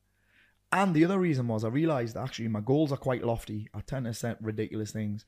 And 0.72 0.93
the 0.93 1.03
other 1.03 1.18
reason 1.18 1.47
was 1.47 1.64
I 1.64 1.69
realized 1.69 2.15
actually 2.15 2.47
my 2.47 2.61
goals 2.61 2.91
are 2.91 2.97
quite 2.97 3.23
lofty. 3.23 3.69
I 3.73 3.80
tend 3.80 4.06
to 4.06 4.14
set 4.14 4.38
ridiculous 4.39 4.91
things. 4.91 5.26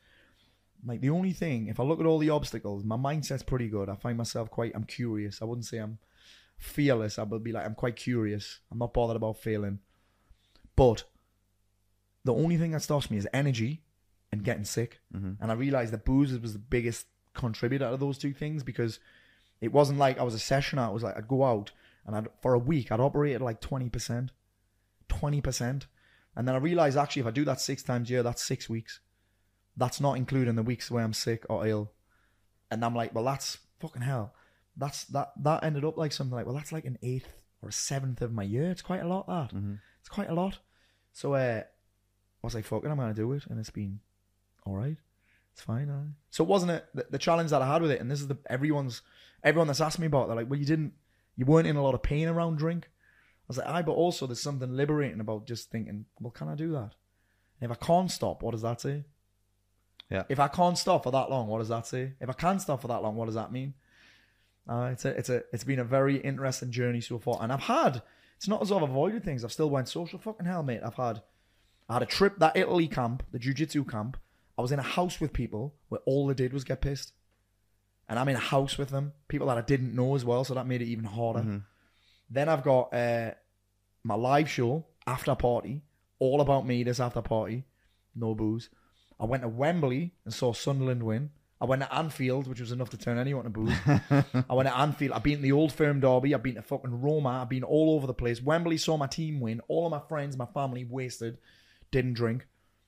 Like 0.86 1.02
the 1.02 1.10
only 1.10 1.34
thing, 1.34 1.68
if 1.68 1.80
I 1.80 1.84
look 1.84 2.00
at 2.00 2.06
all 2.06 2.18
the 2.18 2.30
obstacles, 2.32 2.84
my 2.84 2.98
mindset's 2.98 3.44
pretty 3.44 3.68
good. 3.68 3.90
I 3.90 3.96
find 3.96 4.18
myself 4.18 4.50
quite, 4.50 4.72
I'm 4.76 4.84
curious. 4.84 5.42
I 5.42 5.46
wouldn't 5.46 5.66
say 5.66 5.78
I'm 5.78 6.00
fearless. 6.58 7.20
I 7.20 7.24
would 7.24 7.44
be 7.44 7.52
like, 7.52 7.66
I'm 7.66 7.76
quite 7.76 7.96
curious. 7.96 8.60
I'm 8.72 8.80
not 8.80 8.94
bothered 8.94 9.16
about 9.16 9.38
failing. 9.38 9.80
But 10.76 11.04
the 12.24 12.34
only 12.34 12.58
thing 12.58 12.72
that 12.72 12.82
stops 12.82 13.12
me 13.12 13.18
is 13.18 13.28
energy 13.34 13.84
and 14.32 14.44
getting 14.44 14.66
sick. 14.66 15.02
Mm-hmm. 15.16 15.42
And 15.42 15.52
I 15.52 15.56
realized 15.56 15.94
that 15.94 16.06
booze 16.06 16.38
was 16.40 16.54
the 16.54 16.60
biggest 16.60 17.08
contributor 17.34 17.90
to 17.90 17.98
those 17.98 18.18
two 18.18 18.34
things 18.34 18.64
because 18.64 19.00
it 19.60 19.72
wasn't 19.72 20.00
like 20.00 20.20
I 20.20 20.24
was 20.24 20.36
a 20.36 20.38
sessioner. 20.38 20.90
It 20.90 20.94
was 20.94 21.04
like 21.04 21.18
I'd 21.18 21.28
go 21.28 21.44
out 21.44 21.72
and 22.06 22.16
I'd, 22.16 22.28
for 22.42 22.54
a 22.54 22.60
week 22.60 22.92
I'd 22.92 23.00
operate 23.00 23.36
at 23.36 23.42
like 23.42 23.62
20%. 23.62 24.30
20%. 25.10 25.86
And 26.36 26.48
then 26.48 26.56
I 26.56 26.58
realized 26.58 26.98
actually 26.98 27.22
if 27.22 27.28
I 27.28 27.32
do 27.32 27.46
that 27.46 27.60
six 27.60 27.84
times 27.84 28.10
a 28.10 28.14
year, 28.14 28.24
that's 28.24 28.44
six 28.44 28.70
weeks. 28.70 29.00
That's 29.82 30.00
not 30.00 30.16
including 30.16 30.56
the 30.56 30.62
weeks 30.62 30.92
where 30.92 31.04
I'm 31.04 31.12
sick 31.12 31.44
or 31.50 31.66
ill. 31.66 31.92
And 32.70 32.86
I'm 32.86 32.94
like, 32.96 33.16
well, 33.16 33.24
that's 33.24 33.58
fucking 33.80 34.04
hell. 34.04 34.36
That's 34.78 35.06
that 35.06 35.32
that 35.42 35.64
ended 35.64 35.84
up 35.84 35.98
like 35.98 36.12
something 36.12 36.36
like, 36.36 36.46
well, 36.46 36.54
that's 36.54 36.72
like 36.72 36.86
an 36.86 37.00
eighth 37.02 37.28
or 37.64 37.70
a 37.70 37.72
seventh 37.72 38.22
of 38.22 38.32
my 38.32 38.44
year. 38.44 38.70
It's 38.70 38.84
quite 38.84 39.02
a 39.02 39.08
lot. 39.08 39.26
That 39.26 39.52
it's 40.00 40.08
quite 40.08 40.30
a 40.30 40.36
lot. 40.36 40.60
So 41.14 41.34
uh, 41.34 41.64
I 41.64 42.44
was 42.44 42.54
like, 42.54 42.66
fucking, 42.66 42.92
I'm 42.92 42.98
gonna 42.98 43.16
do 43.16 43.32
it, 43.34 43.48
and 43.50 43.60
it's 43.60 43.72
been 43.72 44.02
all 44.68 44.76
right. 44.76 44.98
It's 45.52 45.64
fine. 45.64 45.90
Uh. 45.90 46.14
So 46.30 46.44
it 46.44 46.48
wasn't 46.48 46.74
it 46.74 46.86
the, 46.94 47.08
the 47.10 47.18
challenge 47.18 47.50
that 47.50 47.64
I 47.64 47.74
had 47.74 47.82
with 47.82 47.90
it, 47.90 48.02
and 48.02 48.12
this 48.12 48.22
is 48.22 48.28
the 48.28 48.38
everyone's 48.52 49.02
everyone 49.44 49.66
that's 49.66 49.82
asked 49.82 49.98
me 49.98 50.06
about. 50.06 50.26
it, 50.26 50.28
They're 50.28 50.36
like, 50.38 50.50
well, 50.50 50.60
you 50.60 50.66
didn't, 50.68 50.94
you 51.36 51.46
weren't 51.46 51.68
in 51.68 51.76
a 51.76 51.84
lot 51.84 51.96
of 51.96 52.04
pain 52.04 52.28
around 52.28 52.58
drink. 52.58 52.86
I 52.86 53.48
was 53.48 53.58
like, 53.58 53.68
aye, 53.68 53.82
but 53.82 53.94
also 53.94 54.28
there's 54.28 54.42
something 54.42 54.76
liberating 54.76 55.20
about 55.20 55.48
just 55.48 55.72
thinking, 55.72 56.06
well, 56.20 56.32
can 56.32 56.50
I 56.50 56.56
do 56.56 56.72
that? 56.74 56.94
And 57.60 57.70
if 57.70 57.72
I 57.72 57.86
can't 57.86 58.12
stop, 58.12 58.44
what 58.44 58.52
does 58.52 58.62
that 58.62 58.80
say? 58.80 59.06
Yeah. 60.12 60.24
If 60.28 60.40
I 60.40 60.50
can't 60.50 60.78
stop 60.78 61.04
for 61.04 61.12
that 61.12 61.30
long, 61.30 61.48
what 61.48 61.60
does 61.60 61.70
that 61.70 61.88
say? 61.88 62.14
If 62.20 62.30
I 62.30 62.34
can 62.34 62.60
stop 62.60 62.82
for 62.82 62.90
that 62.90 63.02
long, 63.02 63.16
what 63.16 63.26
does 63.26 63.36
that 63.36 63.52
mean? 63.52 63.74
Uh, 64.68 64.90
it's 64.92 65.06
a, 65.06 65.10
it's 65.10 65.30
a, 65.30 65.44
it's 65.54 65.64
been 65.64 65.80
a 65.80 65.86
very 65.86 66.18
interesting 66.18 66.70
journey 66.70 67.02
so 67.02 67.18
far, 67.18 67.38
and 67.42 67.52
I've 67.52 67.62
had. 67.62 68.02
It's 68.38 68.48
not 68.48 68.62
as 68.62 68.70
though 68.70 68.78
I've 68.78 68.84
avoided 68.84 69.24
things. 69.24 69.44
I've 69.46 69.52
still 69.52 69.70
went 69.70 69.88
social 69.88 70.20
fucking 70.20 70.46
hell, 70.46 70.64
mate. 70.64 70.82
I've 70.84 70.96
had, 70.96 71.22
I 71.88 71.94
had 71.94 72.02
a 72.04 72.08
trip 72.08 72.40
that 72.40 72.58
Italy 72.58 72.88
camp, 72.88 73.24
the 73.32 73.40
jiu-jitsu 73.40 73.86
camp. 73.86 74.18
I 74.58 74.62
was 74.62 74.72
in 74.72 74.80
a 74.80 74.84
house 74.84 75.22
with 75.22 75.32
people 75.32 75.76
where 75.90 76.02
all 76.06 76.28
they 76.28 76.34
did 76.34 76.52
was 76.52 76.64
get 76.64 76.82
pissed, 76.82 77.14
and 78.10 78.20
I'm 78.20 78.28
in 78.28 78.36
a 78.36 78.40
house 78.40 78.78
with 78.78 78.90
them, 78.90 79.14
people 79.30 79.48
that 79.48 79.58
I 79.58 79.62
didn't 79.62 79.96
know 79.96 80.16
as 80.16 80.26
well, 80.26 80.44
so 80.44 80.54
that 80.56 80.68
made 80.68 80.82
it 80.82 80.88
even 80.88 81.06
harder. 81.06 81.64
Then 82.30 82.50
I've 82.50 82.64
got 82.64 82.94
uh, 82.94 83.32
my 84.04 84.16
live 84.16 84.50
show 84.50 84.86
after 85.08 85.34
party, 85.36 85.84
all 86.20 86.42
about 86.42 86.66
me. 86.66 86.84
This 86.84 87.00
after 87.00 87.22
party, 87.22 87.66
no 88.16 88.36
booze. 88.36 88.70
I 89.22 89.26
went 89.26 89.44
to 89.44 89.50
Wembley 89.50 90.14
and 90.26 90.34
saw 90.34 90.52
Sunderland 90.52 91.04
win. 91.04 91.30
I 91.62 91.66
went 91.66 91.84
to 91.84 91.94
Anfield, 91.94 92.48
which 92.48 92.60
was 92.60 92.72
enough 92.72 92.90
to 92.90 92.98
turn 92.98 93.20
anyone 93.20 93.44
to 93.44 93.52
booze. 93.52 93.78
I 93.86 94.54
went 94.54 94.68
to 94.68 94.76
Anfield. 94.76 95.14
I've 95.14 95.22
been 95.22 95.38
to 95.38 95.42
the 95.44 95.52
Old 95.52 95.72
Firm 95.72 96.00
Derby. 96.00 96.34
I've 96.34 96.42
been 96.42 96.56
to 96.56 96.64
fucking 96.64 97.02
Roma. 97.02 97.42
I've 97.44 97.50
been 97.50 97.64
all 97.64 97.92
over 97.96 98.08
the 98.08 98.16
place. 98.16 98.42
Wembley 98.42 98.78
saw 98.78 98.98
my 98.98 99.06
team 99.06 99.40
win. 99.40 99.62
All 99.68 99.86
of 99.86 99.92
my 99.92 100.02
friends, 100.10 100.36
my 100.36 100.48
family 100.48 100.86
wasted. 100.86 101.38
Didn't 101.92 102.14
drink. 102.16 102.48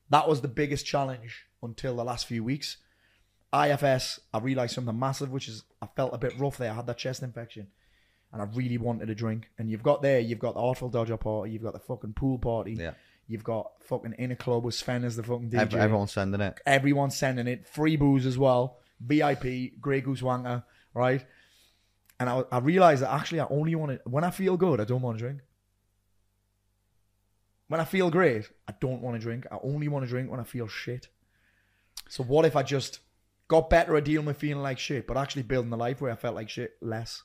That 0.10 0.28
was 0.28 0.42
the 0.42 0.48
biggest 0.48 0.88
challenge 0.88 1.46
until 1.62 1.96
the 1.96 2.04
last 2.04 2.26
few 2.26 2.44
weeks. 2.44 2.78
IFS, 3.54 4.20
I 4.34 4.40
realised 4.40 4.74
something 4.74 4.98
massive, 4.98 5.30
which 5.30 5.48
is 5.48 5.64
I 5.80 5.88
felt 5.96 6.16
a 6.16 6.18
bit 6.18 6.34
rough 6.40 6.58
there. 6.58 6.72
I 6.72 6.74
had 6.74 6.88
that 6.88 6.98
chest 6.98 7.22
infection 7.22 7.68
and 8.32 8.42
I 8.42 8.46
really 8.56 8.80
wanted 8.80 9.12
a 9.12 9.16
drink. 9.16 9.52
And 9.60 9.70
you've 9.70 9.84
got 9.84 10.02
there, 10.02 10.20
you've 10.20 10.40
got 10.40 10.56
the 10.56 10.62
Artful 10.62 10.90
Dodger 10.90 11.18
party, 11.18 11.52
you've 11.52 11.62
got 11.62 11.74
the 11.74 11.80
fucking 11.80 12.14
pool 12.14 12.40
party, 12.40 12.74
Yeah. 12.74 12.94
You've 13.34 13.44
got 13.44 13.72
fucking 13.82 14.14
in 14.20 14.32
a 14.32 14.36
club 14.36 14.64
with 14.64 14.76
Sven 14.76 15.04
as 15.04 15.16
the 15.16 15.24
fucking 15.24 15.50
DJ. 15.50 15.60
Ev- 15.60 15.74
everyone's 15.74 16.14
sending 16.14 16.40
it. 16.40 16.60
Everyone's 16.68 17.18
sending 17.18 17.48
it. 17.48 17.68
Free 17.68 17.98
booze 17.98 18.28
as 18.28 18.38
well. 18.38 18.78
VIP, 19.02 19.82
Grey 19.82 20.02
Goose 20.02 20.22
Wanker, 20.22 20.64
right? 20.94 21.26
And 22.20 22.30
I, 22.30 22.44
I 22.52 22.60
realized 22.60 23.02
that 23.02 23.12
actually 23.12 23.40
I 23.40 23.48
only 23.50 23.74
want 23.74 23.92
to, 23.94 24.10
when 24.10 24.24
I 24.24 24.30
feel 24.30 24.56
good, 24.56 24.80
I 24.80 24.86
don't 24.86 25.02
want 25.02 25.18
to 25.18 25.24
drink. 25.24 25.42
When 27.68 27.82
I 27.82 27.86
feel 27.86 28.12
great, 28.12 28.48
I 28.68 28.76
don't 28.80 29.02
want 29.02 29.16
to 29.16 29.20
drink. 29.20 29.48
I 29.52 29.58
only 29.64 29.88
want 29.88 30.06
to 30.06 30.10
drink 30.10 30.30
when 30.30 30.40
I 30.40 30.44
feel 30.44 30.68
shit. 30.68 31.08
So 32.08 32.24
what 32.24 32.46
if 32.46 32.56
I 32.56 32.62
just 32.62 33.00
got 33.48 33.72
better 33.72 33.96
at 33.96 34.06
dealing 34.06 34.28
with 34.28 34.38
feeling 34.38 34.62
like 34.62 34.78
shit, 34.78 35.08
but 35.08 35.18
actually 35.18 35.42
building 35.42 35.72
the 35.72 35.78
life 35.78 36.00
where 36.00 36.12
I 36.12 36.16
felt 36.16 36.36
like 36.36 36.50
shit 36.50 36.74
less? 36.82 37.24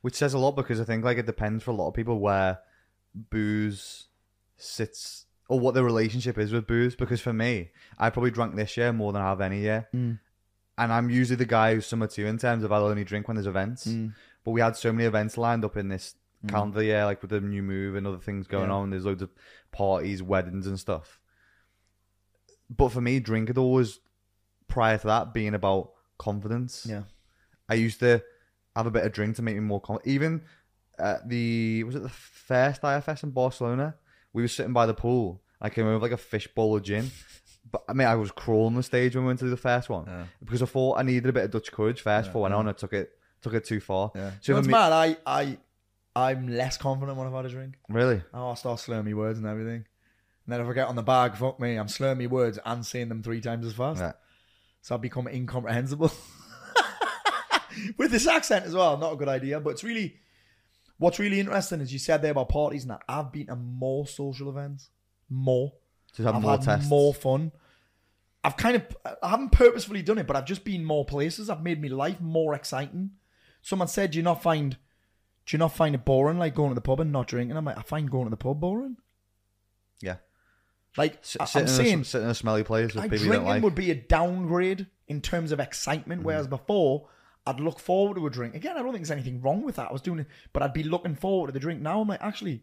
Which 0.00 0.16
says 0.16 0.34
a 0.34 0.38
lot 0.38 0.56
because 0.56 0.80
I 0.80 0.84
think 0.84 1.04
like 1.04 1.18
it 1.18 1.26
depends 1.26 1.62
for 1.62 1.70
a 1.70 1.74
lot 1.74 1.88
of 1.88 1.94
people 1.94 2.18
where 2.18 2.58
booze 3.14 4.08
sits 4.56 5.25
or 5.48 5.60
what 5.60 5.74
the 5.74 5.84
relationship 5.84 6.38
is 6.38 6.52
with 6.52 6.66
booze. 6.66 6.96
Because 6.96 7.20
for 7.20 7.32
me, 7.32 7.70
I 7.98 8.10
probably 8.10 8.30
drank 8.30 8.56
this 8.56 8.76
year 8.76 8.92
more 8.92 9.12
than 9.12 9.22
I 9.22 9.28
have 9.28 9.40
any 9.40 9.60
year. 9.60 9.88
Mm. 9.94 10.18
And 10.78 10.92
I'm 10.92 11.08
usually 11.08 11.36
the 11.36 11.46
guy 11.46 11.74
who's 11.74 11.90
you 12.18 12.26
in 12.26 12.38
terms 12.38 12.64
of 12.64 12.72
I'll 12.72 12.84
only 12.84 13.04
drink 13.04 13.28
when 13.28 13.36
there's 13.36 13.46
events. 13.46 13.86
Mm. 13.86 14.14
But 14.44 14.50
we 14.50 14.60
had 14.60 14.76
so 14.76 14.92
many 14.92 15.04
events 15.04 15.38
lined 15.38 15.64
up 15.64 15.76
in 15.76 15.88
this 15.88 16.14
calendar 16.48 16.82
year, 16.82 17.04
like 17.04 17.22
with 17.22 17.30
the 17.30 17.40
new 17.40 17.62
move 17.62 17.96
and 17.96 18.06
other 18.06 18.18
things 18.18 18.46
going 18.46 18.68
Yeah. 18.68 18.74
on. 18.76 18.90
There's 18.90 19.04
loads 19.04 19.22
of 19.22 19.30
parties, 19.72 20.22
weddings, 20.22 20.66
and 20.66 20.78
stuff. 20.78 21.18
But 22.68 22.90
for 22.90 23.00
me, 23.00 23.20
drink 23.20 23.48
had 23.48 23.58
always, 23.58 24.00
prior 24.68 24.98
to 24.98 25.06
that, 25.06 25.32
being 25.32 25.54
about 25.54 25.92
confidence. 26.18 26.86
Yeah. 26.88 27.04
I 27.68 27.74
used 27.74 28.00
to 28.00 28.22
have 28.74 28.86
a 28.86 28.90
bit 28.90 29.04
of 29.04 29.12
drink 29.12 29.36
to 29.36 29.42
make 29.42 29.54
me 29.54 29.60
more 29.60 29.80
confident. 29.80 30.14
Even 30.14 30.42
at 30.98 31.28
the 31.28 31.84
was 31.84 31.94
it 31.94 32.02
the 32.02 32.08
first 32.08 32.84
IFS 32.84 33.22
in 33.22 33.30
Barcelona? 33.30 33.96
We 34.36 34.42
were 34.42 34.48
sitting 34.48 34.74
by 34.74 34.84
the 34.84 34.92
pool. 34.92 35.40
I 35.62 35.70
came 35.70 35.86
over 35.86 35.94
with 35.94 36.02
like 36.02 36.12
a 36.12 36.18
fish 36.18 36.46
bowl 36.46 36.76
of 36.76 36.82
gin. 36.82 37.10
But 37.72 37.84
I 37.88 37.94
mean, 37.94 38.06
I 38.06 38.16
was 38.16 38.30
crawling 38.30 38.74
the 38.76 38.82
stage 38.82 39.16
when 39.16 39.24
we 39.24 39.28
went 39.28 39.38
to 39.38 39.46
do 39.46 39.50
the 39.50 39.56
first 39.56 39.88
one 39.88 40.04
Yeah. 40.06 40.24
because 40.44 40.60
I 40.62 40.66
thought 40.66 40.98
I 40.98 41.02
needed 41.04 41.26
a 41.26 41.32
bit 41.32 41.44
of 41.44 41.50
Dutch 41.52 41.72
courage 41.72 42.02
first 42.02 42.28
before 42.28 42.40
I 42.40 42.42
went 42.42 42.54
mm. 42.54 42.58
on. 42.58 42.68
I 42.68 42.72
took 42.72 42.92
it 42.92 43.12
took 43.40 43.54
it 43.54 43.64
too 43.64 43.80
far. 43.80 44.12
Yeah. 44.14 44.32
So 44.42 44.52
for 44.52 44.58
it's 44.58 44.68
me- 44.68 44.72
mad. 44.72 44.92
I, 44.92 45.16
I, 45.24 45.56
I'm 46.14 46.48
less 46.48 46.76
confident 46.76 47.16
when 47.16 47.26
I've 47.26 47.32
had 47.32 47.46
a 47.46 47.48
drink. 47.48 47.76
really, 47.88 48.20
Oh, 48.34 48.50
I 48.50 48.54
start 48.54 48.78
slurring 48.78 49.06
my 49.06 49.14
words 49.14 49.38
and 49.38 49.48
everything. 49.48 49.86
And 50.44 50.48
then 50.48 50.60
if 50.60 50.68
I 50.68 50.74
get 50.74 50.88
on 50.88 50.96
the 50.96 51.02
bag, 51.02 51.34
fuck 51.34 51.58
me, 51.58 51.76
I'm 51.76 51.88
slurring 51.88 52.18
my 52.18 52.26
words 52.26 52.58
and 52.62 52.84
saying 52.84 53.08
them 53.08 53.22
three 53.22 53.40
times 53.40 53.64
as 53.64 53.72
fast. 53.72 54.00
Yeah. 54.00 54.12
So 54.82 54.96
I 54.96 54.98
become 54.98 55.28
incomprehensible. 55.28 56.12
With 57.96 58.10
this 58.10 58.26
accent 58.26 58.66
as 58.66 58.74
well, 58.74 58.98
not 58.98 59.14
a 59.14 59.16
good 59.16 59.28
idea. 59.28 59.60
But 59.60 59.70
it's 59.70 59.84
really, 59.84 60.16
what's 60.98 61.18
really 61.18 61.40
interesting 61.40 61.80
is 61.80 61.92
you 61.92 61.98
said 61.98 62.22
there 62.22 62.30
about 62.32 62.48
parties 62.48 62.82
and 62.82 62.90
that. 62.92 63.02
I've 63.08 63.32
been 63.32 63.46
to 63.48 63.56
more 63.56 64.06
social 64.06 64.48
events, 64.48 64.90
more. 65.28 65.72
just 66.14 66.26
have 66.26 66.36
I've 66.36 66.42
more 66.42 66.50
had 66.52 66.62
tests. 66.62 66.88
more 66.90 67.12
fun. 67.14 67.52
I've 68.44 68.56
kind 68.56 68.76
of, 68.76 68.86
I 69.22 69.28
haven't 69.30 69.50
purposefully 69.50 70.02
done 70.02 70.18
it, 70.18 70.26
but 70.26 70.36
I've 70.36 70.44
just 70.44 70.64
been 70.64 70.84
more 70.84 71.04
places. 71.04 71.50
I've 71.50 71.62
made 71.62 71.82
my 71.82 71.88
life 71.88 72.20
more 72.20 72.54
exciting. 72.54 73.10
Someone 73.60 73.88
said, 73.88 74.12
"Do 74.12 74.18
you 74.18 74.22
not 74.22 74.40
find, 74.42 74.76
do 75.46 75.54
you 75.56 75.58
not 75.58 75.74
find 75.74 75.94
it 75.96 76.04
boring 76.04 76.38
like 76.38 76.54
going 76.54 76.70
to 76.70 76.74
the 76.76 76.80
pub 76.80 77.00
and 77.00 77.10
not 77.10 77.26
drinking?" 77.26 77.56
I'm 77.56 77.64
like, 77.64 77.76
I 77.78 77.82
find 77.82 78.08
going 78.10 78.24
to 78.26 78.30
the 78.30 78.36
pub 78.36 78.60
boring. 78.60 78.96
Yeah, 80.00 80.16
Like 80.96 81.18
S- 81.22 81.36
I- 81.40 81.58
I'm 81.58 81.62
in 81.64 81.68
saying, 81.68 82.00
a, 82.02 82.04
sit 82.04 82.22
in 82.22 82.28
a 82.28 82.34
smelly 82.34 82.62
place 82.62 82.88
with 82.94 82.96
like, 82.96 83.10
people 83.10 83.26
you 83.26 83.32
don't 83.32 83.42
drinking 83.42 83.48
like. 83.48 83.60
Mm. 83.60 83.64
would 83.64 83.74
be 83.74 83.90
a 83.90 83.94
downgrade 83.96 84.86
in 85.08 85.20
terms 85.20 85.50
of 85.52 85.58
excitement, 85.58 86.22
whereas 86.22 86.46
before 86.46 87.08
I'd 87.46 87.60
look 87.60 87.78
forward 87.78 88.16
to 88.16 88.26
a 88.26 88.30
drink. 88.30 88.54
Again, 88.54 88.76
I 88.76 88.80
don't 88.80 88.92
think 88.92 88.98
there's 88.98 89.10
anything 89.10 89.40
wrong 89.40 89.62
with 89.62 89.76
that. 89.76 89.88
I 89.88 89.92
was 89.92 90.02
doing 90.02 90.20
it, 90.20 90.26
but 90.52 90.62
I'd 90.62 90.72
be 90.72 90.82
looking 90.82 91.14
forward 91.14 91.48
to 91.48 91.52
the 91.52 91.60
drink. 91.60 91.80
Now 91.80 92.00
I'm 92.00 92.08
like, 92.08 92.22
actually, 92.22 92.62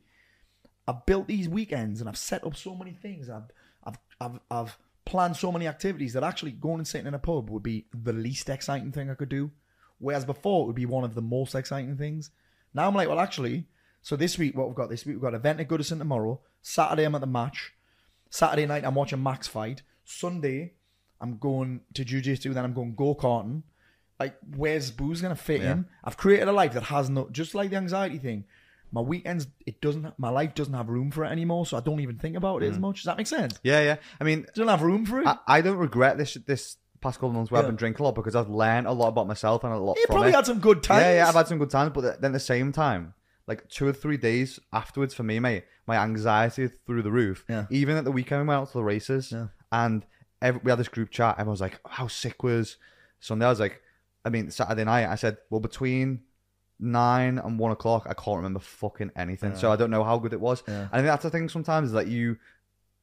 I've 0.88 1.06
built 1.06 1.28
these 1.28 1.48
weekends 1.48 2.02
and 2.02 2.10
I've 2.10 2.18
set 2.18 2.44
up 2.44 2.56
so 2.56 2.76
many 2.76 2.92
things. 2.92 3.30
I've 3.30 3.50
I've 3.84 3.98
I've, 4.20 4.40
I've 4.52 4.78
planned 5.06 5.38
so 5.38 5.52
many 5.52 5.68
activities 5.68 6.14
that 6.14 6.24
actually 6.24 6.52
going 6.52 6.80
and 6.80 6.88
sitting 6.88 7.08
in 7.08 7.14
a 7.14 7.20
pub 7.20 7.50
would 7.50 7.64
be 7.64 7.86
the 7.94 8.14
least 8.14 8.50
exciting 8.50 8.92
thing 8.92 9.10
I 9.10 9.16
could 9.16 9.30
do. 9.30 9.52
Whereas 10.00 10.26
before 10.26 10.64
it 10.64 10.68
would 10.68 10.76
be 10.76 10.86
one 10.86 11.04
of 11.04 11.16
the 11.16 11.22
most 11.22 11.56
exciting 11.56 11.98
things. 11.98 12.32
Now 12.74 12.88
I'm 12.88 12.96
like, 12.96 13.08
well, 13.08 13.20
actually, 13.20 13.68
so 14.02 14.16
this 14.16 14.38
week 14.38 14.58
what 14.58 14.68
we've 14.68 14.76
got 14.76 14.90
this 14.90 15.06
week 15.06 15.16
we've 15.16 15.22
got 15.22 15.34
an 15.34 15.40
event 15.40 15.60
at 15.62 15.70
Goodison 15.70 16.00
tomorrow. 16.00 16.42
Saturday 16.62 17.06
I'm 17.06 17.16
at 17.16 17.22
the 17.22 17.28
match. 17.28 17.74
Saturday 18.30 18.66
night 18.66 18.84
I'm 18.84 18.96
watching 18.96 19.24
Max 19.24 19.48
fight. 19.48 19.82
Sunday 20.04 20.74
I'm 21.22 21.38
going 21.38 21.82
to 21.94 22.04
jiu-jitsu. 22.04 22.54
Then 22.54 22.66
I'm 22.66 22.74
going 22.74 22.96
go 22.96 23.16
karting. 23.16 23.64
Like, 24.24 24.36
where's 24.56 24.90
booze 24.92 25.22
gonna 25.22 25.36
fit 25.36 25.62
Yeah. 25.62 25.72
in? 25.74 25.86
I've 26.04 26.18
created 26.18 26.48
a 26.48 26.52
life 26.52 26.74
that 26.74 26.84
has 26.84 27.10
no, 27.10 27.28
just 27.32 27.54
like 27.56 27.70
the 27.72 27.78
anxiety 27.78 28.18
thing. 28.20 28.46
My 28.92 29.02
weekends, 29.02 29.48
it 29.66 29.82
doesn't. 29.82 30.18
My 30.18 30.30
life 30.30 30.54
doesn't 30.56 30.74
have 30.74 30.88
room 30.88 31.10
for 31.12 31.26
it 31.26 31.30
anymore, 31.30 31.66
so 31.66 31.76
I 31.78 31.80
don't 31.82 32.00
even 32.00 32.18
think 32.20 32.36
about 32.38 32.64
it 32.64 32.68
Mm. 32.68 32.74
as 32.74 32.80
much. 32.80 32.96
Does 32.98 33.06
that 33.06 33.18
make 33.18 33.28
sense? 33.28 33.60
yeah, 33.64 33.82
yeah. 33.82 33.96
I 34.22 34.24
mean, 34.24 34.46
Doesn't 34.56 34.68
have 34.68 34.82
room 34.84 35.06
for 35.06 35.20
it. 35.22 35.28
I, 35.28 35.38
I 35.48 35.62
don't 35.62 35.78
regret 35.78 36.18
this 36.18 36.36
this 36.46 36.78
past 37.02 37.18
couple 37.18 37.30
of 37.30 37.36
months 37.36 37.52
where 37.52 37.60
I've 37.60 37.68
been 37.68 37.76
drinking 37.76 38.02
a 38.02 38.04
lot 38.06 38.16
because 38.16 38.36
I've 38.36 38.50
learned 38.50 38.88
a 38.88 38.92
lot 38.94 39.10
about 39.10 39.28
myself 39.28 39.64
and 39.66 39.74
a 39.74 39.78
lot 39.78 39.98
you 39.98 40.06
from 40.06 40.14
probably 40.14 40.30
it. 40.30 40.36
had 40.36 40.46
some 40.46 40.60
good 40.60 40.82
times. 40.84 41.02
Yeah, 41.02 41.14
yeah, 41.16 41.28
I've 41.28 41.34
had 41.36 41.48
some 41.48 41.58
good 41.58 41.70
times, 41.70 41.92
but 41.94 42.22
then 42.22 42.32
at 42.32 42.34
the 42.34 42.40
same 42.40 42.72
time, 42.72 43.14
like 43.46 43.68
two 43.68 43.86
or 43.88 43.94
three 43.94 44.16
days 44.16 44.58
afterwards 44.72 45.14
for 45.14 45.24
me, 45.24 45.38
mate, 45.40 45.66
my 45.86 45.98
anxiety 45.98 46.70
through 46.86 47.02
the 47.02 47.12
roof. 47.12 47.44
Yeah. 47.50 47.66
Even 47.70 47.98
at 47.98 48.06
the 48.06 48.12
weekend, 48.12 48.42
we 48.44 48.48
went 48.48 48.62
out 48.62 48.68
to 48.68 48.78
the 48.78 48.84
races, 48.86 49.32
Yeah. 49.34 49.48
and 49.72 50.06
every, 50.42 50.62
we 50.64 50.70
had 50.72 50.80
this 50.80 50.88
group 50.88 51.10
chat. 51.10 51.36
Everyone 51.40 51.52
was 51.54 51.62
like, 51.62 51.80
"How 51.86 52.08
sick 52.08 52.42
was 52.44 52.78
Sunday?" 53.20 53.46
I 53.48 53.50
was 53.50 53.60
like, 53.60 53.82
"I 54.26 54.30
mean, 54.30 54.52
Saturday 54.52 54.84
night." 54.84 55.08
I 55.08 55.16
said, 55.16 55.38
"Well, 55.50 55.60
between 55.60 56.22
nine 56.80 57.38
and 57.40 57.60
one 57.60 57.72
o'clock, 57.72 58.06
I 58.10 58.14
can't 58.14 58.38
remember 58.38 58.60
fucking 58.60 59.12
anything, 59.16 59.56
so 59.56 59.72
I 59.72 59.76
don't 59.76 59.92
know 59.92 60.04
how 60.04 60.18
good 60.18 60.34
it 60.34 60.40
was." 60.42 60.64
Yeah. 60.68 60.82
And 60.82 60.90
I 60.92 60.98
think 60.98 61.08
that's 61.08 61.24
the 61.24 61.30
thing 61.30 61.50
sometimes 61.50 61.88
is 61.88 61.94
that 61.94 62.08
you. 62.08 62.38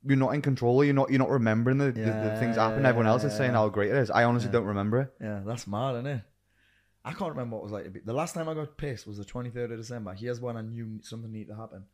You're 0.03 0.17
not 0.17 0.31
in 0.35 0.41
control. 0.41 0.83
You're 0.83 0.95
not. 0.95 1.11
You're 1.11 1.19
not 1.19 1.29
remembering 1.29 1.77
the, 1.77 1.93
the, 1.93 2.01
the 2.01 2.37
things 2.41 2.57
yeah, 2.57 2.71
happen. 2.71 2.87
Everyone 2.87 3.07
else 3.07 3.23
is 3.23 3.37
saying 3.37 3.51
yeah. 3.51 3.59
how 3.59 3.69
great 3.69 3.91
it 3.91 3.97
is. 3.97 4.11
I 4.11 4.25
honestly 4.25 4.49
Yeah. 4.49 4.53
don't 4.53 4.65
remember 4.65 5.03
it. 5.03 5.15
Yeah, 5.21 5.43
that's 5.45 5.67
mad, 5.67 5.97
isn't 5.97 6.07
it? 6.07 6.23
I 7.05 7.13
can't 7.13 7.31
remember 7.31 7.57
what 7.57 7.61
it 7.61 7.65
was 7.65 7.73
like 7.73 7.85
to 7.85 7.91
be. 7.91 8.01
The 8.01 8.15
last 8.15 8.35
time 8.35 8.49
I 8.49 8.55
got 8.55 8.79
pissed 8.79 9.07
was 9.07 9.19
the 9.19 9.27
23rd 9.27 9.73
of 9.73 9.79
December. 9.79 10.15
Here's 10.15 10.41
when 10.41 10.57
I 10.57 10.63
knew 10.63 11.01
something 11.03 11.31
needed 11.31 11.49
to 11.49 11.57
happen. 11.57 11.85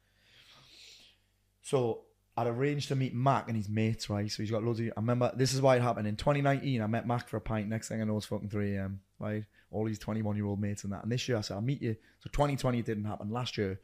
So 1.62 2.02
I'd 2.36 2.46
arranged 2.46 2.88
to 2.88 2.94
meet 2.96 3.14
Mac 3.14 3.48
and 3.48 3.56
his 3.56 3.68
mates, 3.68 4.08
right? 4.08 4.30
So 4.30 4.42
he's 4.42 4.50
got 4.52 4.62
loads 4.62 4.78
of. 4.78 4.86
I 4.86 5.00
remember 5.00 5.32
this 5.34 5.52
is 5.52 5.60
why 5.60 5.76
it 5.76 5.82
happened 5.82 6.06
in 6.06 6.16
2019. 6.16 6.80
I 6.82 6.86
met 6.86 7.06
Mac 7.06 7.28
for 7.28 7.38
a 7.38 7.40
pint. 7.40 7.68
Next 7.68 7.88
thing 7.88 8.00
I 8.00 8.04
know, 8.04 8.16
it's 8.16 8.26
fucking 8.26 8.50
3 8.50 8.76
a.m. 8.76 9.00
Right? 9.18 9.44
All 9.70 9.84
these 9.84 9.98
21 9.98 10.36
year 10.36 10.46
old 10.46 10.60
mates 10.60 10.84
and 10.84 10.92
that. 10.92 11.02
And 11.02 11.10
this 11.12 11.28
year 11.28 11.38
I 11.38 11.40
said 11.40 11.54
I'll 11.54 11.60
meet 11.62 11.82
you. 11.82 11.96
So 12.20 12.30
2020 12.32 12.82
didn't 12.82 13.04
happen. 13.04 13.30
Last 13.30 13.56
year, 13.58 13.72
I 13.72 13.76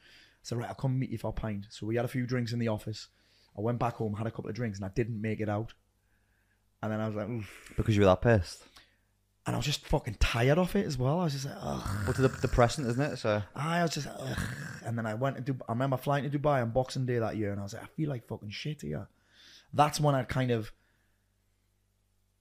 said 0.42 0.58
right, 0.58 0.68
I'll 0.68 0.74
come 0.74 0.98
meet 0.98 1.10
you 1.10 1.18
for 1.18 1.28
a 1.28 1.32
pint. 1.32 1.66
So 1.70 1.86
we 1.86 1.96
had 1.96 2.04
a 2.04 2.08
few 2.08 2.26
drinks 2.26 2.52
in 2.52 2.58
the 2.58 2.68
office. 2.68 3.08
I 3.56 3.60
went 3.60 3.78
back 3.78 3.94
home, 3.94 4.14
had 4.14 4.26
a 4.26 4.30
couple 4.30 4.48
of 4.50 4.56
drinks, 4.56 4.78
and 4.78 4.84
I 4.86 4.90
didn't 4.94 5.20
make 5.20 5.40
it 5.40 5.48
out. 5.48 5.72
And 6.82 6.90
then 6.90 7.00
I 7.00 7.06
was 7.06 7.14
like, 7.16 7.28
Oof. 7.28 7.72
Because 7.76 7.94
you 7.96 8.02
were 8.02 8.06
that 8.06 8.22
pissed. 8.22 8.62
and 9.46 9.54
I 9.54 9.58
was 9.58 9.66
just 9.66 9.86
fucking 9.86 10.16
tired 10.20 10.58
of 10.58 10.74
it 10.76 10.86
as 10.86 10.96
well. 10.98 11.20
I 11.20 11.24
was 11.24 11.32
just 11.32 11.44
like, 11.46 11.54
ugh. 11.60 11.88
But 12.06 12.18
it's 12.18 12.40
depressing, 12.40 12.86
isn't 12.86 13.00
it? 13.00 13.16
So 13.18 13.42
I 13.54 13.82
was 13.82 13.92
just, 13.92 14.06
ugh. 14.08 14.38
and 14.84 14.96
then 14.98 15.06
I 15.06 15.14
went 15.14 15.44
to. 15.46 15.56
I 15.68 15.72
remember 15.72 15.96
flying 15.96 16.28
to 16.28 16.38
Dubai 16.38 16.62
on 16.62 16.70
Boxing 16.70 17.06
Day 17.06 17.18
that 17.18 17.36
year, 17.36 17.50
and 17.52 17.60
I 17.60 17.62
was 17.62 17.74
like, 17.74 17.84
I 17.84 17.86
feel 17.96 18.08
like 18.08 18.26
fucking 18.26 18.50
shit 18.50 18.82
here. 18.82 19.08
That's 19.72 20.00
when 20.00 20.14
I'd 20.14 20.28
kind 20.28 20.50
of. 20.50 20.72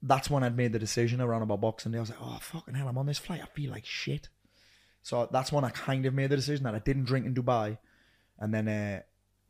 That's 0.02 0.28
when 0.28 0.42
I'd 0.42 0.56
made 0.56 0.72
the 0.72 0.78
decision 0.78 1.20
around 1.20 1.42
about 1.42 1.60
Boxing 1.60 1.92
Day. 1.92 1.98
I 1.98 2.00
was 2.00 2.10
like, 2.10 2.18
oh 2.20 2.38
fucking 2.40 2.74
hell, 2.74 2.88
I'm 2.88 2.98
on 2.98 3.06
this 3.06 3.18
flight. 3.18 3.40
I 3.42 3.46
feel 3.46 3.70
like 3.70 3.86
shit. 3.86 4.28
So 5.02 5.28
that's 5.30 5.52
when 5.52 5.64
I 5.64 5.70
kind 5.70 6.06
of 6.06 6.14
made 6.14 6.30
the 6.30 6.36
decision 6.36 6.64
that 6.64 6.74
I 6.74 6.78
didn't 6.80 7.04
drink 7.04 7.26
in 7.26 7.34
Dubai, 7.34 7.78
and 8.38 8.52
then 8.54 8.68
uh, 8.68 9.00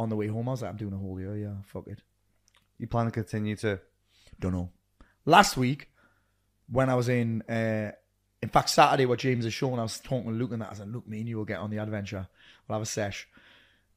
on 0.00 0.08
the 0.08 0.16
way 0.16 0.26
home, 0.26 0.48
I 0.48 0.52
was 0.52 0.62
like, 0.62 0.70
I'm 0.70 0.76
doing 0.76 0.92
a 0.94 0.98
whole 0.98 1.18
year. 1.20 1.36
Yeah, 1.36 1.54
fuck 1.64 1.86
it. 1.88 2.00
you 2.78 2.86
plan 2.86 3.06
to 3.06 3.10
continue 3.10 3.56
to 3.56 3.80
Don't 4.40 4.52
know. 4.52 4.70
Last 5.24 5.56
week, 5.56 5.90
when 6.70 6.88
I 6.90 6.94
was 6.94 7.08
in 7.08 7.42
uh, 7.42 7.92
In 8.42 8.48
fact, 8.48 8.70
Saturday, 8.70 9.06
what 9.06 9.20
James 9.20 9.44
is 9.46 9.54
showing, 9.54 9.78
I 9.78 9.82
was 9.82 10.00
talking 10.00 10.30
to 10.32 10.36
Luke 10.36 10.52
and 10.52 10.62
that. 10.62 10.70
I 10.70 10.74
said, 10.74 10.90
"Look, 10.92 11.06
me 11.06 11.20
and 11.20 11.28
you 11.28 11.36
will 11.36 11.44
get 11.44 11.58
on 11.60 11.70
the 11.70 11.78
adventure. 11.78 12.26
We'll 12.66 12.76
have 12.76 12.82
a 12.82 12.86
sesh." 12.86 13.28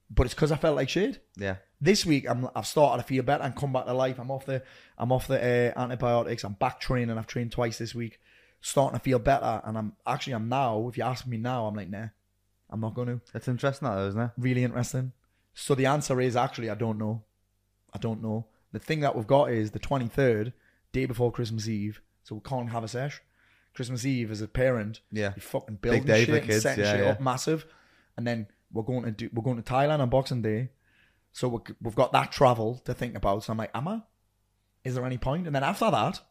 But 0.10 0.26
it's 0.28 0.36
because 0.36 0.52
I 0.52 0.58
felt 0.58 0.76
like 0.76 0.90
shit. 0.90 1.26
Yeah. 1.36 1.56
This 1.86 2.04
week, 2.04 2.28
I'm 2.28 2.50
I've 2.56 2.66
started 2.66 3.04
to 3.04 3.08
feel 3.08 3.22
better 3.22 3.44
and 3.44 3.56
come 3.56 3.72
back 3.72 3.86
to 3.86 3.94
life. 3.94 4.18
I'm 4.18 4.32
off 4.32 4.48
the 4.48 4.64
I'm 4.98 5.12
off 5.12 5.28
the 5.28 5.40
uh, 5.40 5.80
antibiotics. 5.80 6.44
I'm 6.44 6.54
back 6.54 6.80
training. 6.80 7.16
I've 7.16 7.28
trained 7.28 7.52
twice 7.52 7.78
this 7.78 7.94
week, 7.94 8.20
starting 8.60 8.98
to 8.98 9.04
feel 9.04 9.20
better. 9.20 9.62
And 9.64 9.78
I'm 9.78 9.94
actually 10.08 10.34
I'm 10.34 10.50
now. 10.50 10.88
If 10.90 10.98
you 10.98 11.04
ask 11.04 11.28
me 11.28 11.38
now, 11.38 11.68
I'm 11.68 11.76
like, 11.76 11.92
nah, 11.92 12.08
I'm 12.72 12.82
not 12.82 12.96
going 12.96 13.10
to. 13.10 13.22
It's 13.36 13.48
interesting 13.48 13.88
that, 13.88 13.94
though, 13.94 14.08
isn't 14.08 14.20
it? 14.20 14.32
Really 14.36 14.64
interesting. 14.64 15.12
So 15.54 15.76
the 15.76 15.86
answer 15.86 16.20
is 16.20 16.36
actually 16.36 16.72
I 16.72 16.76
don't 16.76 16.98
know. 16.98 17.22
I 17.94 18.00
don't 18.00 18.24
know. 18.24 18.48
The 18.72 18.80
thing 18.80 19.02
that 19.02 19.16
we've 19.16 19.28
got 19.28 19.52
is 19.52 19.70
the 19.70 19.80
23rd, 19.80 20.54
day 20.92 21.06
before 21.06 21.32
Christmas 21.32 21.68
Eve. 21.70 22.02
So 22.24 22.34
we 22.34 22.42
can't 22.42 22.72
have 22.72 22.84
a 22.84 22.88
sesh. 22.88 23.22
Christmas 23.76 24.06
Eve 24.06 24.32
as 24.32 24.42
a 24.42 24.48
parent, 24.48 25.02
Yeah. 25.12 25.34
you 25.36 25.42
fucking 25.42 25.76
building 25.76 26.08
shit 26.08 26.30
and 26.30 26.62
setting 26.62 26.84
yeah, 26.84 26.92
shit 26.92 27.04
yeah. 27.06 27.12
up 27.12 27.22
massive, 27.22 27.68
and 28.18 28.26
then 28.26 28.48
we're 28.74 28.84
going 28.84 29.04
to 29.04 29.12
do 29.12 29.30
we're 29.32 29.44
going 29.44 29.62
to 29.62 29.74
Thailand 29.74 30.00
on 30.00 30.10
Boxing 30.10 30.42
Day, 30.42 30.70
so 31.36 31.50
we 31.50 31.60
we've 31.82 31.96
got 31.96 32.14
that 32.14 32.32
travel 32.32 32.82
to 32.86 32.94
think 32.94 33.14
about. 33.16 33.44
So 33.44 33.52
I'm 33.52 33.58
like, 33.58 33.72
am 33.76 33.90
I? 33.90 34.02
Is 34.86 34.96
there 34.96 35.06
any 35.06 35.18
point? 35.18 35.48
And 35.48 35.54
then 35.56 35.64
after 35.66 35.92
that, 35.92 36.22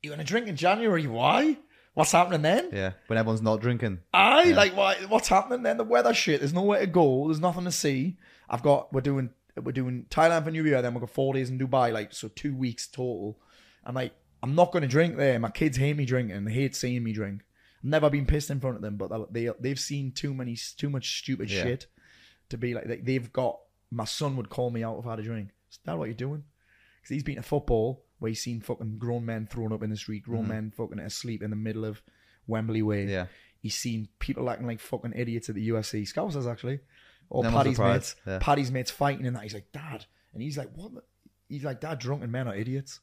you're 0.00 0.12
gonna 0.12 0.22
drink 0.22 0.46
in 0.46 0.54
January? 0.56 1.06
Why? 1.08 1.58
What's 1.94 2.12
happening 2.12 2.42
then? 2.42 2.70
Yeah. 2.72 2.92
When 3.08 3.18
everyone's 3.18 3.42
not 3.42 3.60
drinking. 3.60 3.98
I 4.12 4.44
like 4.52 4.76
why? 4.76 4.94
What's 5.08 5.26
happening 5.28 5.62
then? 5.64 5.76
The 5.76 5.84
weather 5.84 6.14
shit. 6.14 6.40
There's 6.40 6.52
nowhere 6.54 6.80
to 6.80 6.86
go. 6.86 7.26
There's 7.26 7.40
nothing 7.40 7.64
to 7.64 7.72
see. 7.72 8.16
I've 8.48 8.62
got. 8.62 8.92
We're 8.92 9.00
doing. 9.00 9.30
We're 9.60 9.72
doing 9.72 10.06
Thailand 10.08 10.44
for 10.44 10.50
New 10.52 10.64
Year. 10.64 10.80
Then 10.80 10.94
we've 10.94 11.00
got 11.00 11.10
four 11.10 11.34
days 11.34 11.50
in 11.50 11.58
Dubai. 11.58 11.92
Like 11.92 12.12
so, 12.12 12.28
two 12.28 12.54
weeks 12.54 12.86
total. 12.86 13.38
I'm 13.84 13.94
like, 13.96 14.12
I'm 14.42 14.54
not 14.54 14.70
going 14.72 14.82
to 14.82 14.88
drink 14.88 15.16
there. 15.16 15.38
My 15.40 15.50
kids 15.50 15.76
hate 15.78 15.96
me 15.96 16.04
drinking. 16.04 16.44
They 16.44 16.52
hate 16.52 16.76
seeing 16.76 17.02
me 17.02 17.12
drink. 17.12 17.42
I've 17.78 17.90
never 17.90 18.08
been 18.10 18.26
pissed 18.26 18.50
in 18.50 18.60
front 18.60 18.76
of 18.76 18.82
them, 18.82 18.96
but 18.96 19.32
they 19.32 19.50
they've 19.58 19.80
seen 19.80 20.12
too 20.12 20.32
many 20.32 20.56
too 20.76 20.90
much 20.90 21.18
stupid 21.18 21.50
Yeah. 21.50 21.62
shit 21.62 21.86
to 22.50 22.56
be 22.56 22.74
like. 22.74 23.04
They've 23.04 23.32
got. 23.32 23.58
My 23.94 24.04
son 24.04 24.36
would 24.36 24.48
call 24.48 24.70
me 24.70 24.82
out 24.82 24.98
if 24.98 25.06
I 25.06 25.10
had 25.10 25.18
a 25.20 25.22
drink. 25.22 25.50
Is 25.70 25.78
that 25.84 25.96
what 25.98 26.06
you're 26.06 26.14
doing? 26.14 26.44
Because 27.00 27.14
he's 27.14 27.22
been 27.22 27.36
to 27.36 27.42
football 27.42 28.04
where 28.18 28.28
he's 28.30 28.42
seen 28.42 28.60
fucking 28.60 28.98
grown 28.98 29.24
men 29.26 29.46
thrown 29.46 29.72
up 29.72 29.82
in 29.82 29.90
the 29.90 29.96
street, 29.96 30.22
grown 30.24 30.48
men 30.48 30.72
fucking 30.76 30.98
asleep 30.98 31.42
in 31.42 31.50
the 31.50 31.56
middle 31.56 31.84
of 31.84 32.02
Wembley 32.46 32.82
Way. 32.82 33.04
Yeah. 33.06 33.26
He's 33.60 33.74
seen 33.74 34.08
people 34.18 34.48
acting 34.50 34.66
like 34.66 34.80
fucking 34.80 35.12
idiots 35.14 35.48
at 35.48 35.54
the 35.54 35.68
UFC. 35.68 36.02
Scousers 36.10 36.50
actually, 36.50 36.80
or 37.30 37.42
Paddy's 37.44 37.78
mates. 37.78 38.16
yeah. 38.26 38.38
Paddy's 38.40 38.70
mates 38.72 38.90
fighting 38.90 39.26
and 39.26 39.36
that. 39.36 39.42
He's 39.42 39.54
like, 39.54 39.70
Dad, 39.72 40.06
and 40.32 40.42
he's 40.42 40.56
like, 40.58 40.70
what? 40.74 40.94
the-" 40.94 41.02
He's 41.48 41.64
like, 41.64 41.80
Dad, 41.80 41.98
drunken 41.98 42.30
men 42.30 42.48
are 42.48 42.54
idiots. 42.54 43.00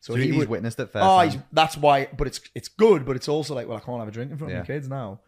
So, 0.00 0.14
So 0.14 0.18
he 0.18 0.28
he's 0.28 0.36
would. 0.36 0.48
witnessed 0.48 0.78
it 0.80 0.90
first. 0.90 1.04
Oh, 1.04 1.20
he's, 1.20 1.38
that's 1.52 1.76
why. 1.76 2.08
But 2.16 2.26
it's 2.26 2.40
it's 2.54 2.68
good. 2.68 3.04
But 3.06 3.16
it's 3.16 3.28
also 3.28 3.54
like, 3.54 3.68
well, 3.68 3.76
I 3.76 3.80
can't 3.80 3.98
have 3.98 4.08
a 4.08 4.10
drink 4.10 4.30
in 4.32 4.38
front 4.38 4.52
Yeah. 4.52 4.60
of 4.60 4.68
my 4.68 4.74
kids 4.74 4.88
now. 4.88 5.20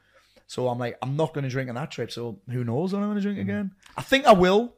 So 0.47 0.69
I'm 0.69 0.79
like, 0.79 0.99
I'm 1.01 1.17
not 1.17 1.33
going 1.33 1.45
to 1.45 1.51
drink 1.51 1.69
on 1.71 1.75
that 1.77 1.91
trip. 1.91 2.11
So 2.13 2.41
who 2.51 2.65
knows 2.65 2.93
when 2.93 3.03
I'm 3.03 3.09
going 3.11 3.23
to 3.23 3.29
Mm-hmm. 3.29 3.35
drink 3.37 3.49
again? 3.49 3.71
I 3.97 4.03
think 4.03 4.27
I 4.27 4.33
will. 4.33 4.75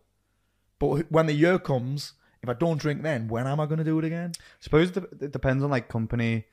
But 0.78 1.10
when 1.10 1.26
the 1.26 1.32
year 1.32 1.58
comes, 1.58 2.12
if 2.42 2.48
I 2.48 2.52
don't 2.54 2.78
drink 2.80 3.02
then, 3.02 3.28
when 3.28 3.46
am 3.46 3.60
I 3.60 3.66
going 3.66 3.78
to 3.78 3.84
do 3.84 3.98
it 3.98 4.04
again? 4.04 4.32
suppose 4.60 4.90
it 4.96 5.32
depends 5.32 5.64
on 5.64 5.70
like 5.70 5.88
company 5.88 6.44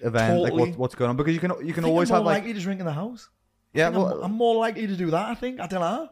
event, 0.00 0.40
like 0.42 0.52
what, 0.52 0.76
what's 0.76 0.94
going 0.94 1.08
on 1.10 1.16
because 1.16 1.34
you 1.34 1.40
can 1.40 1.50
you 1.50 1.56
I 1.56 1.72
can 1.72 1.74
think 1.74 1.86
always 1.86 2.10
I'm 2.10 2.16
have 2.16 2.24
more 2.24 2.32
like 2.32 2.42
likely 2.42 2.52
to 2.54 2.60
drink 2.60 2.80
in 2.80 2.86
the 2.86 2.92
house. 2.92 3.28
yeah. 3.72 3.88
I 3.88 3.90
think 3.90 3.96
I'm- 4.04 4.10
Well, 4.10 4.24
I'm, 4.24 4.32
more 4.32 4.56
likely 4.56 4.86
to 4.86 4.96
do 4.96 5.10
that. 5.10 5.28
I 5.28 5.34
think. 5.34 5.58
I 5.60 5.66
don't 5.66 5.80
know. 5.80 6.08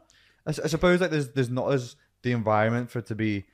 I, 0.46 0.50
s- 0.50 0.58
I 0.60 0.66
suppose 0.68 1.00
like 1.00 1.10
there's 1.10 1.28
there's 1.30 1.50
not 1.50 1.72
as 1.72 1.96
the 2.22 2.32
environment 2.32 2.90
for 2.90 2.98
it 3.00 3.06
to 3.06 3.14
be 3.14 3.44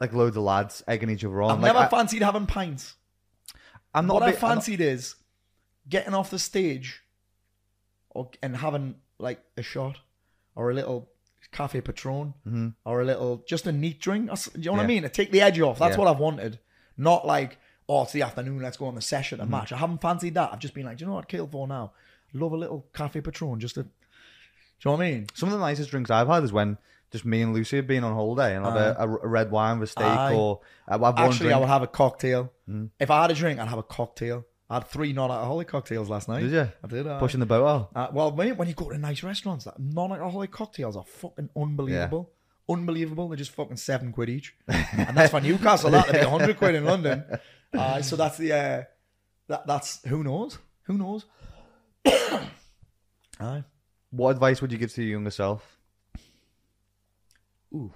like 0.00 0.12
loads 0.12 0.36
of 0.36 0.44
lads 0.44 0.82
egging 0.86 1.10
each 1.10 1.24
other 1.24 1.42
on. 1.42 1.50
I've 1.50 1.60
like, 1.60 1.72
never 1.74 1.84
I, 1.84 1.88
fancied 1.88 2.22
having 2.22 2.46
pints. 2.46 2.94
I'm 3.94 4.06
not. 4.06 4.14
what 4.14 4.22
I 4.22 4.26
big- 4.32 4.36
I'm 4.36 4.48
not- 4.48 4.54
fancied 4.56 4.80
is 4.80 5.16
getting 5.88 6.14
off 6.14 6.30
the 6.30 6.38
stage, 6.38 7.02
or 8.10 8.30
and 8.42 8.56
having 8.56 8.94
like 9.18 9.40
a 9.56 9.62
shot, 9.62 9.98
or 10.54 10.70
a 10.70 10.74
little 10.74 11.10
cafe 11.52 11.80
patron, 11.80 12.34
Mhm. 12.46 12.74
or 12.84 13.00
a 13.00 13.04
little 13.04 13.42
just 13.48 13.66
a 13.66 13.72
neat 13.72 14.00
drink. 14.00 14.30
Do 14.30 14.50
you 14.60 14.64
know 14.66 14.72
what 14.72 14.80
I 14.82 14.86
mean? 14.86 15.02
To 15.02 15.08
take 15.08 15.30
the 15.32 15.40
edge 15.40 15.60
off. 15.60 15.78
That's 15.78 15.94
Yeah. 15.96 15.98
what 16.04 16.08
I've 16.08 16.18
wanted. 16.20 16.58
Not 16.96 17.26
like 17.26 17.58
oh 17.88 18.02
it's 18.02 18.12
the 18.12 18.20
afternoon, 18.22 18.60
let's 18.60 18.76
go 18.76 18.86
on 18.86 18.94
the 18.94 19.00
session 19.00 19.38
Mm-hmm. 19.40 19.50
match. 19.50 19.72
I 19.72 19.78
haven't 19.78 20.02
fancied 20.02 20.34
that. 20.34 20.52
I've 20.52 20.58
just 20.58 20.74
been 20.74 20.84
like, 20.84 20.98
do 20.98 21.02
you 21.04 21.06
know 21.06 21.14
what? 21.14 21.24
I'd 21.24 21.28
kill 21.28 21.46
for 21.46 21.66
now. 21.66 21.92
Love 22.34 22.52
a 22.52 22.56
little 22.56 22.86
cafe 22.92 23.20
patron 23.22 23.58
just 23.60 23.76
to. 23.76 23.84
Do 23.84 23.88
you 23.88 24.90
know 24.90 24.96
what 24.98 25.06
I 25.06 25.10
mean? 25.10 25.26
Some 25.34 25.48
of 25.48 25.54
the 25.54 25.58
nicest 25.64 25.90
drinks 25.90 26.10
I've 26.10 26.28
had 26.28 26.44
is 26.44 26.52
when 26.52 26.76
just 27.10 27.24
me 27.24 27.40
and 27.40 27.54
Lucy 27.54 27.76
have 27.76 27.86
been 27.86 28.04
on 28.04 28.12
holiday 28.12 28.54
and 28.54 28.64
have 28.66 28.76
a, 28.76 28.96
a, 28.98 29.08
a 29.08 29.26
red 29.26 29.50
wine 29.50 29.78
with 29.78 29.88
steak 29.90 30.04
Aye. 30.06 30.34
or 30.34 30.60
uh, 30.86 30.92
Actually, 31.16 31.38
drink. 31.38 31.40
Mm-hmm. 31.40 31.54
I 31.54 31.58
would 31.60 31.68
have 31.68 31.82
a 31.82 31.86
cocktail. 31.86 32.52
If 33.00 33.10
I 33.10 33.22
had 33.22 33.30
a 33.30 33.34
drink, 33.34 33.58
I'd 33.58 33.68
have 33.68 33.78
a 33.78 33.82
cocktail. 33.82 34.44
I 34.70 34.74
had 34.74 34.88
three 34.88 35.12
non-alcoholic 35.14 35.66
cocktails 35.66 36.10
last 36.10 36.28
night. 36.28 36.40
Did 36.42 36.52
you? 36.52 36.68
I 36.84 36.86
did. 36.86 37.06
aye. 37.06 37.18
pushing 37.18 37.40
the 37.40 37.46
boat 37.46 37.66
out. 37.66 37.90
Uh, 37.94 38.08
well, 38.12 38.32
mate, 38.32 38.52
when 38.52 38.68
you 38.68 38.74
go 38.74 38.90
to 38.90 38.98
nice 38.98 39.22
restaurants, 39.22 39.64
that 39.64 39.78
non-alcoholic 39.78 40.50
cocktails 40.50 40.96
are 40.96 41.04
fucking 41.04 41.48
unbelievable. 41.56 42.30
Unbelievable. 42.68 43.28
They're 43.28 43.38
just 43.38 43.52
fucking 43.52 43.78
seven 43.78 44.12
quid 44.12 44.28
each, 44.28 44.54
and 44.68 45.16
that's 45.16 45.30
for 45.30 45.40
Newcastle. 45.40 45.90
That'd 45.90 46.12
be 46.12 46.18
a 46.18 46.28
hundred 46.28 46.58
quid 46.58 46.74
in 46.74 46.84
London. 46.84 47.24
Uh, 47.70 48.00
so 48.00 48.16
that's 48.16 48.38
the 48.38 48.50
uh, 48.50 48.82
that 49.48 49.66
that's 49.66 50.02
who 50.06 50.24
knows? 50.24 50.56
Who 50.84 50.96
knows? 50.96 51.26
Aye. 53.38 53.62
What 54.10 54.30
advice 54.30 54.62
would 54.62 54.72
you 54.72 54.78
give 54.78 54.90
to 54.94 55.02
your 55.02 55.12
younger 55.12 55.30
self? 55.30 55.76
Ooh. 57.74 57.92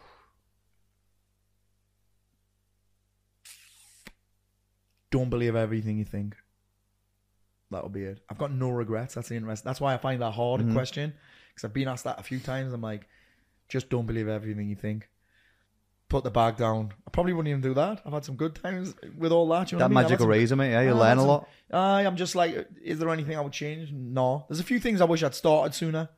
Don't 5.10 5.30
believe 5.30 5.56
everything 5.56 5.96
you 5.96 6.04
think. 6.04 6.36
That'll 7.72 7.88
be 7.88 8.04
it. 8.04 8.20
I've 8.30 8.38
got 8.38 8.52
no 8.52 8.70
regrets. 8.70 9.14
That's 9.14 9.28
the 9.28 9.36
interest. 9.36 9.64
That's 9.64 9.80
why 9.80 9.94
I 9.94 9.96
find 9.98 10.22
that 10.22 10.30
hard 10.32 10.60
a 10.60 10.72
question 10.72 11.12
because 11.54 11.64
I've 11.64 11.74
been 11.74 11.88
asked 11.88 12.04
that 12.04 12.18
a 12.20 12.22
few 12.22 12.38
times. 12.38 12.72
I'm 12.72 12.80
like, 12.80 13.06
just 13.68 13.88
don't 13.90 14.06
believe 14.06 14.28
everything 14.28 14.68
you 14.68 14.76
think. 14.76 15.08
Put 16.08 16.24
the 16.24 16.30
bag 16.30 16.56
down. 16.58 16.92
I 17.06 17.10
probably 17.10 17.32
wouldn't 17.32 17.48
even 17.48 17.62
do 17.62 17.72
that. 17.74 18.02
I've 18.04 18.12
had 18.12 18.24
some 18.24 18.36
good 18.36 18.54
times 18.54 18.94
with 19.16 19.32
all 19.32 19.48
that. 19.48 19.72
You 19.72 19.78
know 19.78 19.84
That 19.88 19.94
what 19.94 19.98
I 19.98 20.02
mean? 20.02 20.10
Magical 20.10 20.26
razor, 20.26 20.56
mate. 20.56 20.70
Yeah, 20.72 20.82
you 20.82 20.90
Ah, 20.92 20.98
learn 20.98 21.18
a 21.18 21.24
lot. 21.24 21.48
Aye, 21.72 22.02
I'm 22.04 22.16
just 22.16 22.34
like, 22.34 22.68
is 22.82 22.98
there 22.98 23.08
anything 23.08 23.36
I 23.36 23.40
would 23.40 23.52
change? 23.52 23.90
No. 23.92 24.44
There's 24.48 24.60
a 24.60 24.64
few 24.64 24.78
things 24.78 25.00
I 25.00 25.04
wish 25.06 25.22
I'd 25.22 25.34
started 25.34 25.74
sooner. 25.74 26.10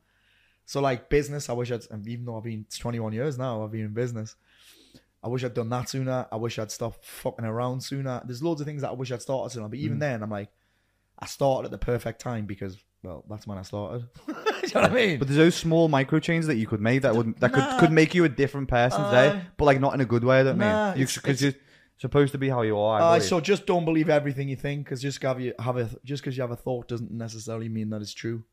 So 0.66 0.80
like 0.80 1.08
business, 1.10 1.48
I 1.48 1.52
wish 1.52 1.70
I'd, 1.70 1.82
even 2.08 2.24
though 2.24 2.36
I've 2.36 2.42
been 2.42 2.66
21 2.76 3.12
years 3.12 3.38
now, 3.38 3.62
I've 3.62 3.70
been 3.70 3.82
in 3.84 3.92
business. 3.94 4.34
I 5.22 5.28
wish 5.28 5.44
I'd 5.44 5.54
done 5.54 5.68
that 5.70 5.88
sooner. 5.88 6.26
I 6.32 6.36
wish 6.36 6.58
I'd 6.58 6.70
stopped 6.72 7.04
fucking 7.04 7.44
around 7.44 7.82
sooner. 7.82 8.20
There's 8.24 8.42
loads 8.42 8.60
of 8.60 8.66
things 8.66 8.82
that 8.82 8.90
I 8.90 8.94
wish 8.94 9.12
I'd 9.12 9.22
started 9.22 9.52
sooner. 9.54 9.68
But 9.68 9.78
Mm. 9.78 9.82
even 9.82 9.98
then, 10.00 10.22
I'm 10.24 10.30
like, 10.30 10.50
I 11.18 11.26
started 11.26 11.66
at 11.66 11.70
the 11.70 11.78
perfect 11.78 12.20
time 12.20 12.44
because, 12.46 12.76
well, 13.02 13.24
that's 13.30 13.46
when 13.46 13.56
I 13.58 13.62
started. 13.62 14.08
you 14.28 14.34
know 14.74 14.80
what 14.82 14.90
I 14.90 14.94
mean? 14.94 15.18
But 15.18 15.28
there's 15.28 15.38
those 15.38 15.54
small 15.54 15.88
micro 15.88 16.18
changes 16.18 16.48
that 16.48 16.56
you 16.56 16.66
could 16.66 16.80
make 16.80 17.02
that 17.02 17.14
would 17.14 17.38
that 17.40 17.52
Nah. 17.52 17.70
could 17.76 17.80
could 17.80 17.92
make 17.92 18.14
you 18.14 18.24
a 18.24 18.28
different 18.28 18.68
person 18.68 19.04
today, 19.06 19.40
but 19.56 19.64
like 19.64 19.80
not 19.80 19.94
in 19.94 20.00
a 20.00 20.04
good 20.04 20.24
way. 20.24 20.40
I 20.40 20.42
don't 20.42 20.58
Nah, 20.58 20.92
mean 20.94 21.02
it's- 21.02 21.14
because 21.16 21.40
you're 21.42 21.54
supposed 21.98 22.32
to 22.32 22.38
be 22.38 22.48
how 22.48 22.62
you 22.62 22.76
are. 22.78 23.00
I 23.00 23.16
Uh, 23.16 23.20
so 23.20 23.40
just 23.40 23.66
don't 23.66 23.84
believe 23.84 24.08
everything 24.10 24.48
you 24.48 24.56
think 24.56 24.84
because 24.84 25.00
just 25.00 25.22
have 25.22 25.40
you 25.40 25.54
have 25.58 25.76
a 25.76 25.88
just 26.04 26.22
because 26.22 26.36
you 26.36 26.42
have 26.42 26.50
a 26.50 26.56
thought 26.56 26.88
doesn't 26.88 27.10
necessarily 27.12 27.68
mean 27.68 27.90
that 27.90 28.02
it's 28.02 28.12
true. 28.14 28.44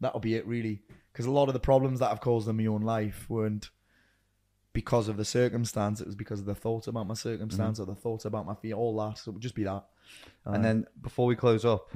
That'll 0.00 0.20
be 0.20 0.34
it, 0.34 0.46
really. 0.46 0.82
Because 1.12 1.24
a 1.26 1.30
lot 1.30 1.48
of 1.48 1.54
the 1.54 1.60
problems 1.60 2.00
that 2.00 2.10
I've 2.10 2.20
caused 2.20 2.48
in 2.48 2.56
my 2.56 2.66
own 2.66 2.82
life 2.82 3.26
weren't 3.30 3.70
because 4.72 5.06
of 5.08 5.16
the 5.16 5.24
circumstance; 5.24 6.00
it 6.00 6.06
was 6.06 6.16
because 6.16 6.40
of 6.40 6.46
the 6.46 6.54
thoughts 6.54 6.88
about 6.88 7.06
my 7.06 7.14
circumstance 7.14 7.78
or 7.80 7.86
the 7.86 7.94
thoughts 7.94 8.24
about 8.24 8.44
my 8.44 8.54
fear, 8.54 8.74
all 8.74 8.96
that. 8.98 9.18
So 9.18 9.30
it 9.30 9.34
would 9.34 9.42
just 9.42 9.54
be 9.54 9.64
that. 9.64 9.84
And 10.44 10.64
then 10.64 10.86
before 11.00 11.26
we 11.26 11.36
close 11.36 11.64
up, 11.64 11.90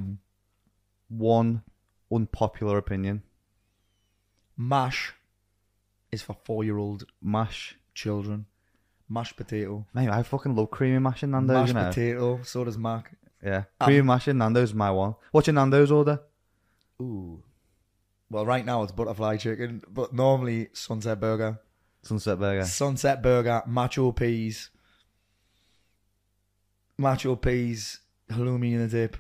one 1.09 1.63
unpopular 2.13 2.79
opinion: 2.79 3.23
Mash 4.57 5.15
is 6.11 6.23
for 6.23 6.37
four-year-old 6.45 7.05
mash. 7.23 7.77
children. 7.95 8.47
Mashed 9.11 9.37
potato, 9.37 9.87
Mate, 9.95 10.11
I 10.11 10.23
fucking 10.23 10.55
love 10.55 10.71
creamy 10.71 10.99
mash 10.99 11.23
in 11.23 11.31
Nando's. 11.31 11.55
mashed 11.57 11.69
you 11.69 11.75
know, 11.75 11.89
potato. 11.89 12.41
So 12.43 12.63
does 12.65 12.77
Mac. 12.77 13.17
yeah, 13.43 13.65
Um, 13.81 13.87
creamy 13.87 14.03
mash 14.03 14.29
in 14.29 14.37
Nando's 14.37 14.69
is 14.71 14.75
my 14.75 14.91
one. 14.91 15.15
What's 15.33 15.47
your 15.47 15.55
Nando's 15.55 15.91
order? 15.91 16.21
Ooh. 17.01 17.43
Well, 18.31 18.45
right 18.45 18.67
now 18.67 18.83
it's 18.83 18.93
butterfly 18.93 19.39
chicken, 19.39 19.83
but 19.89 20.13
normally 20.13 20.69
sunset 20.75 21.19
burger. 21.21 21.59
Sunset 22.03 22.39
Burger. 22.39 22.65
Sunset 22.67 23.23
burger, 23.23 23.63
macho 23.67 24.13
peas, 24.13 24.71
macho 26.99 27.37
peas, 27.37 28.01
halloumi 28.31 28.73
in 28.75 28.81
a 28.81 28.89
dip, 28.89 29.17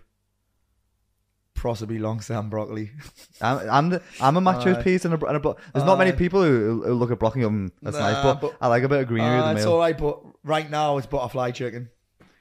possibly 1.54 1.98
long 1.98 2.20
stem 2.20 2.50
broccoli. 2.50 2.90
I'm 3.40 3.70
I'm, 3.70 3.88
the, 3.90 4.02
I'm 4.20 4.36
a 4.36 4.40
macho 4.40 4.74
Aye. 4.74 4.82
piece 4.82 5.04
and 5.04 5.14
a, 5.14 5.26
and 5.26 5.36
a 5.36 5.40
bro- 5.40 5.56
There's 5.72 5.84
not 5.86 5.98
many 5.98 6.12
Aye. 6.12 6.16
people 6.16 6.42
who, 6.42 6.82
who 6.84 6.92
look 6.94 7.10
at 7.10 7.18
broccoli 7.18 7.44
and 7.44 7.70
that's 7.82 7.96
Nah, 7.96 8.10
nice, 8.10 8.22
but, 8.22 8.40
but- 8.40 8.56
I 8.60 8.66
like 8.68 8.82
a 8.82 8.88
bit 8.88 9.00
of 9.00 9.08
greenery 9.08 9.38
in 9.38 9.44
the 9.44 9.56
it's 9.56 9.64
all 9.66 9.78
right, 9.78 9.96
but 9.96 10.20
right 10.44 10.68
now 10.68 10.98
it's 10.98 11.06
butterfly 11.06 11.52
chicken 11.52 11.90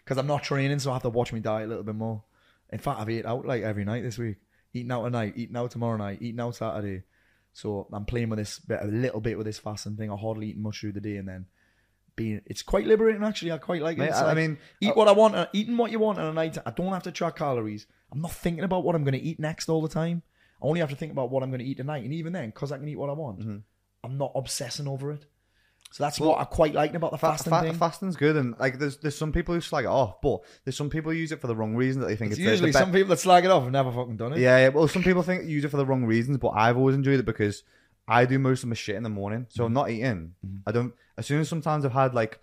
because 0.04 0.18
I'm 0.18 0.28
not 0.28 0.44
training, 0.44 0.80
so 0.80 0.92
I 0.92 0.94
have 0.94 1.04
to 1.04 1.10
watch 1.10 1.34
my 1.34 1.40
diet 1.40 1.66
a 1.66 1.70
little 1.70 1.84
bit 1.84 1.96
more. 1.96 2.24
In 2.72 2.80
fact, 2.80 3.00
I've 3.00 3.10
ate 3.10 3.26
out 3.26 3.46
like 3.46 3.64
every 3.64 3.86
night 3.86 4.04
this 4.04 4.18
week. 4.18 4.38
Eating 4.74 4.92
out 4.92 5.04
tonight, 5.04 5.34
eating 5.38 5.56
out 5.56 5.72
tomorrow 5.72 5.98
night, 5.98 6.20
eating 6.22 6.40
out 6.40 6.56
Saturday. 6.56 7.04
So 7.54 7.88
I'm 7.92 8.06
playing 8.06 8.30
with 8.30 8.38
this 8.40 8.60
bit, 8.60 8.80
a 8.82 8.86
little 8.86 9.20
bit 9.22 9.38
with 9.38 9.48
this 9.48 9.58
fasting 9.58 9.96
thing. 9.98 10.12
I 10.12 10.16
hardly 10.16 10.48
eat 10.50 10.58
much 10.58 10.80
through 10.82 10.92
the 10.94 11.02
day, 11.02 11.18
and 11.18 11.28
then 11.28 11.46
being. 12.18 12.42
It's 12.46 12.62
quite 12.62 12.86
liberating 12.86 13.24
actually. 13.24 13.54
I 13.54 13.58
quite 13.60 13.82
like 13.82 13.96
it. 13.98 14.02
Mate, 14.02 14.12
I, 14.12 14.32
I 14.32 14.34
mean, 14.34 14.58
eat 14.82 14.94
what 14.98 15.08
I 15.08 15.14
want, 15.14 15.36
uh, 15.36 15.48
eating 15.54 15.78
what 15.78 15.92
you 15.92 16.00
want 16.00 16.20
on 16.20 16.26
a 16.26 16.34
night. 16.34 16.58
I 16.66 16.72
don't 16.72 16.92
have 16.92 17.04
to 17.04 17.12
track 17.12 17.38
calories. 17.38 17.86
I'm 18.12 18.22
not 18.22 18.34
thinking 18.34 18.66
about 18.66 18.84
what 18.84 18.96
I'm 18.96 19.04
going 19.06 19.14
to 19.14 19.22
eat 19.22 19.40
next 19.40 19.70
all 19.70 19.82
the 19.82 19.88
time. 19.88 20.22
I 20.62 20.66
only 20.66 20.82
have 20.82 20.90
to 20.90 20.96
think 20.98 21.12
about 21.14 21.30
what 21.32 21.44
I'm 21.44 21.50
going 21.52 21.60
to 21.60 21.66
eat 21.66 21.78
tonight, 21.78 22.04
and 22.04 22.14
even 22.14 22.34
then, 22.34 22.50
because 22.50 22.72
I 22.74 22.78
can 22.78 22.88
eat 22.90 22.98
what 22.98 23.10
I 23.10 23.14
want, 23.14 23.40
Mm-hmm. 23.40 23.58
I'm 24.04 24.18
not 24.18 24.32
obsessing 24.36 24.88
over 24.88 25.12
it. 25.12 25.26
So 25.92 26.04
that's 26.04 26.20
what 26.20 26.40
I 26.40 26.44
quite 26.44 26.74
like 26.74 26.94
about 26.96 27.12
the 27.12 27.18
fasting 27.18 27.52
fa- 27.52 27.62
thing. 27.62 27.74
fasting's 27.74 28.16
good, 28.18 28.36
and 28.36 28.56
like 28.60 28.78
there's 28.78 28.98
there's 28.98 29.18
some 29.18 29.32
people 29.32 29.56
who 29.56 29.62
slag 29.62 29.86
it 29.86 29.90
off, 29.90 30.22
but 30.22 30.42
there's 30.66 30.76
some 30.76 30.90
people 30.90 31.12
who 31.12 31.18
use 31.18 31.32
it 31.32 31.40
for 31.40 31.48
the 31.48 31.56
wrong 31.56 31.76
reason 31.76 32.02
that 32.02 32.08
they 32.08 32.16
think 32.18 32.32
It's 32.32 32.40
it's, 32.40 32.48
usually 32.50 32.72
the 32.72 32.78
be- 32.78 32.84
some 32.84 32.92
people 32.92 33.10
that 33.10 33.20
slag 33.20 33.46
it 33.46 33.52
off 33.52 33.64
have 33.64 33.72
never 33.72 33.92
fucking 33.92 34.18
done 34.18 34.34
it. 34.34 34.40
Yeah, 34.40 34.58
yeah. 34.58 34.68
Well, 34.70 34.88
some 34.90 35.02
people 35.04 35.24
think 35.24 35.46
use 35.48 35.64
it 35.64 35.70
for 35.70 35.78
the 35.78 35.86
wrong 35.86 36.04
reasons, 36.06 36.38
but 36.40 36.50
I've 36.50 36.78
always 36.78 36.96
enjoyed 36.96 37.20
it 37.20 37.26
because 37.26 37.64
I 38.08 38.26
do 38.26 38.38
most 38.38 38.64
of 38.64 38.70
my 38.70 38.76
shit 38.76 38.96
in 38.96 39.04
the 39.04 39.10
morning, 39.10 39.46
so 39.50 39.64
I'm 39.66 39.74
not 39.74 39.90
eating. 39.90 40.34
Mm-hmm. 40.46 40.58
I 40.68 40.72
don't. 40.74 40.94
As 41.18 41.26
soon 41.26 41.42
as 41.42 41.50
sometimes 41.50 41.86
I've 41.86 41.94
had 41.94 42.14
like 42.14 42.40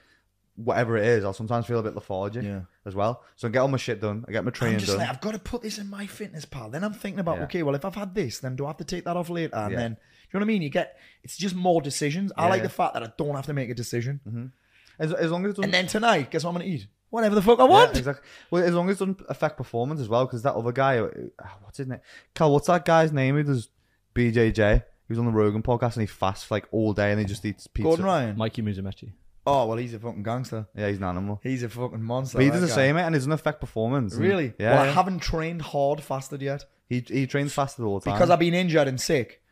whatever 0.56 0.96
it 0.96 1.04
is, 1.04 1.24
I'll 1.24 1.32
sometimes 1.32 1.66
feel 1.66 1.80
a 1.80 1.82
bit 1.82 1.94
lethargic 1.96 2.44
Yeah. 2.44 2.60
as 2.86 2.94
well. 2.94 3.24
So 3.36 3.48
I 3.48 3.50
get 3.50 3.58
all 3.58 3.68
my 3.68 3.76
shit 3.76 4.00
done. 4.00 4.24
I 4.28 4.32
get 4.32 4.44
my 4.44 4.52
training 4.52 4.76
I'm 4.76 4.80
just 4.80 4.92
done. 4.92 5.00
like, 5.00 5.08
I've 5.08 5.20
got 5.20 5.32
to 5.32 5.38
put 5.40 5.62
this 5.62 5.78
in 5.78 5.88
MyFitnessPal. 5.88 6.70
Then 6.70 6.84
I'm 6.84 6.92
thinking 6.92 7.18
about, 7.18 7.38
Yeah. 7.38 7.44
okay, 7.44 7.62
well, 7.64 7.74
if 7.74 7.84
I've 7.84 7.94
had 7.96 8.14
this, 8.14 8.38
then 8.38 8.54
do 8.54 8.64
I 8.64 8.68
have 8.68 8.76
to 8.76 8.84
take 8.84 9.04
that 9.04 9.16
off 9.16 9.30
later? 9.30 9.54
And 9.56 9.72
Yeah. 9.72 9.78
then, 9.78 9.90
do 9.94 9.98
you 10.32 10.38
know 10.40 10.44
what 10.44 10.44
I 10.44 10.46
mean? 10.46 10.62
You 10.62 10.70
get, 10.70 10.96
it's 11.24 11.36
just 11.36 11.56
more 11.56 11.80
decisions. 11.82 12.32
I 12.36 12.46
like 12.48 12.58
yeah. 12.58 12.64
the 12.64 12.68
fact 12.68 12.94
that 12.94 13.02
I 13.02 13.10
don't 13.18 13.34
have 13.34 13.46
to 13.46 13.52
make 13.52 13.68
a 13.68 13.74
decision. 13.74 14.52
as, 14.98 15.12
as 15.12 15.32
long 15.32 15.44
as 15.44 15.50
it 15.50 15.56
doesn't. 15.56 15.64
And 15.64 15.74
then 15.74 15.88
tonight, 15.88 16.30
guess 16.30 16.44
what 16.44 16.50
I'm 16.50 16.56
going 16.56 16.66
to 16.68 16.72
eat? 16.72 16.86
Whatever 17.10 17.34
the 17.34 17.42
fuck 17.42 17.58
I 17.58 17.64
yeah, 17.64 17.70
want. 17.70 17.96
exactly. 17.96 18.28
Well, 18.52 18.62
as 18.64 18.74
long 18.74 18.88
as 18.90 18.96
it 18.96 18.98
doesn't 19.06 19.22
affect 19.28 19.56
performance 19.56 20.00
as 20.00 20.08
well, 20.08 20.24
because 20.24 20.42
that 20.42 20.54
other 20.54 20.72
guy, 20.72 20.98
uh, 20.98 21.08
what's 21.62 21.78
his 21.78 21.88
name? 21.88 22.00
Cal, 22.34 22.52
what's 22.52 22.68
that 22.68 22.84
guy's 22.84 23.12
name 23.12 23.34
who 23.34 23.42
does 23.42 23.68
BJJ? 24.14 24.84
He 25.06 25.12
was 25.12 25.18
on 25.18 25.26
the 25.26 25.32
Rogan 25.32 25.62
podcast 25.62 25.94
and 25.94 26.02
he 26.02 26.06
fasts 26.06 26.50
like 26.50 26.66
all 26.70 26.92
day 26.94 27.10
and 27.10 27.20
he 27.20 27.26
just 27.26 27.44
eats 27.44 27.66
pizza. 27.66 27.84
Gordon 27.88 28.06
Ryan. 28.06 28.36
Mikey 28.38 28.62
Musumeci. 28.62 29.12
Oh, 29.46 29.66
well, 29.66 29.76
he's 29.76 29.92
a 29.92 29.98
fucking 29.98 30.22
gangster. 30.22 30.66
Yeah, 30.74 30.88
he's 30.88 30.96
an 30.96 31.04
animal. 31.04 31.38
He's 31.42 31.62
a 31.62 31.68
fucking 31.68 32.02
monster. 32.02 32.38
But 32.38 32.44
he 32.44 32.50
does 32.50 32.62
the 32.62 32.68
guy. 32.68 32.74
same, 32.74 32.96
mate, 32.96 33.02
and 33.02 33.14
it 33.14 33.18
doesn't 33.18 33.32
affect 33.32 33.60
performance. 33.60 34.14
And- 34.14 34.22
Really? 34.22 34.54
Yeah. 34.58 34.72
Well, 34.74 34.82
I 34.84 34.86
haven't 34.86 35.20
trained 35.20 35.60
hard 35.60 36.02
fasted 36.02 36.40
yet 36.40 36.64
He 36.88 37.00
he 37.06 37.26
trains 37.26 37.52
faster 37.52 37.84
all 37.84 38.00
the 38.00 38.06
time. 38.06 38.14
because 38.18 38.30
I've 38.30 38.38
been 38.38 38.54
injured 38.54 38.88
and 38.88 38.98
sick. 39.00 39.42